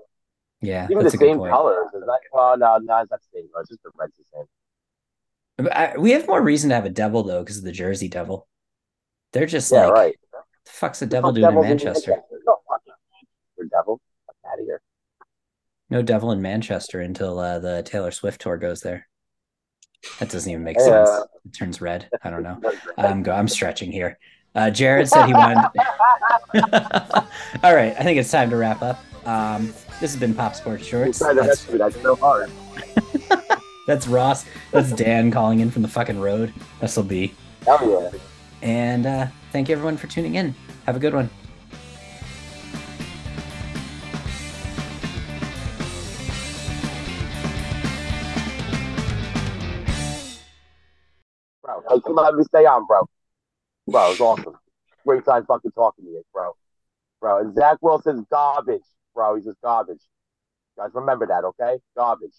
Yeah, 0.61 0.87
even 0.91 1.01
the 1.05 1.09
a 1.09 1.11
same 1.11 1.39
point. 1.39 1.53
colors. 1.53 1.89
Is 1.95 2.01
that? 2.01 2.19
Well, 2.33 2.57
no, 2.57 2.79
no, 2.79 2.99
it's 3.01 3.11
not 3.11 3.21
the 3.21 3.27
same 3.39 3.49
colors. 3.53 3.69
Just 3.69 3.83
the 3.83 3.91
red's 3.99 4.13
the 4.17 4.25
same. 4.33 5.69
I, 5.73 5.95
we 5.99 6.13
have 6.13 6.27
more 6.27 6.41
reason 6.43 6.71
to 6.71 6.75
have 6.77 6.85
a 6.87 6.91
devil 6.91 7.23
though, 7.23 7.41
because 7.43 7.59
of 7.59 7.65
the 7.65 7.73
Jersey 7.73 8.09
Devil. 8.09 8.47
They're 9.33 9.47
just 9.47 9.71
Yeah, 9.73 9.87
like, 9.87 9.93
right. 9.93 10.15
the 10.65 10.71
fuck's 10.71 11.01
the 11.01 11.07
devil 11.07 11.31
no 11.31 11.35
doing 11.35 11.45
in 11.47 11.51
devils 11.51 11.67
Manchester? 11.67 12.11
No 12.47 12.57
fucking 12.69 12.93
Manchester 13.13 13.69
devil. 13.71 14.01
Fuck 14.27 14.37
out 14.51 14.59
of 14.61 14.65
here. 14.65 14.81
No 15.91 16.03
devil 16.03 16.33
in 16.33 16.41
Manchester 16.43 17.01
until 17.01 17.39
uh, 17.39 17.59
the 17.59 17.83
Taylor 17.83 18.11
Swift 18.11 18.41
tour 18.41 18.57
goes 18.57 18.81
there. 18.81 19.09
That 20.21 20.31
doesn't 20.31 20.51
even 20.51 20.65
make 20.65 20.79
Yeah. 20.79 21.05
sense. 21.05 21.27
It 21.45 21.53
turns 21.55 21.81
red. 21.81 22.09
I 22.25 22.31
don't 22.31 22.43
know. 22.43 22.61
I'm 22.99 23.23
go. 23.23 23.33
I'm 23.33 23.49
stretching 23.49 23.93
here. 23.93 24.19
Uh, 24.55 24.71
Jared 24.71 25.09
said 25.09 25.27
he 25.27 25.35
wanted. 25.35 25.59
All 27.63 27.75
right, 27.75 27.95
I 27.99 28.03
think 28.03 28.19
it's 28.19 28.31
time 28.31 28.51
to 28.51 28.57
wrap 28.57 28.83
up. 28.83 29.03
Um, 29.27 29.69
this 30.01 30.13
has 30.13 30.17
been 30.17 30.35
Pop 30.35 30.55
Sports 30.55 30.85
Shorts. 30.85 31.19
That's, 31.19 31.61
so 31.61 32.17
hard. 32.17 32.51
that's 33.87 34.07
Ross. 34.07 34.45
That's 34.73 34.93
Dan 34.93 35.31
calling 35.31 35.61
in 35.61 35.71
from 35.71 35.83
the 35.83 35.89
fucking 35.89 36.21
road. 36.21 36.53
This 36.81 36.97
will 36.97 37.05
be. 37.05 37.35
Hell 37.65 38.11
yeah. 38.13 38.19
And 38.61 39.07
uh, 39.07 39.27
thank 39.53 39.69
you 39.69 39.75
everyone 39.75 39.97
for 39.97 40.07
tuning 40.07 40.35
in. 40.35 40.55
Have 40.87 40.97
a 40.97 41.01
good 41.01 41.15
one. 41.15 41.31
bro. 51.63 51.97
Hey, 51.97 52.01
come 52.01 52.19
on, 52.19 52.25
let 52.25 52.35
me 52.35 52.45
stay 52.45 52.67
on, 52.67 52.87
bro. 52.87 53.09
Bro, 53.87 54.07
it 54.07 54.11
was 54.11 54.21
awesome. 54.21 54.55
Great 55.07 55.25
time 55.25 55.45
fucking 55.47 55.73
talking 55.73 56.05
to 56.05 56.11
you, 56.11 56.23
bro. 56.33 56.53
Bro, 57.21 57.41
and 57.41 57.55
Zach 57.55 57.79
Wilson's 57.81 58.25
garbage, 58.31 58.83
bro. 59.15 59.35
He's 59.37 59.45
just 59.45 59.61
garbage. 59.61 60.03
Guys, 60.77 60.91
remember 60.95 61.27
that, 61.27 61.45
okay? 61.45 61.79
Garbage. 61.97 62.35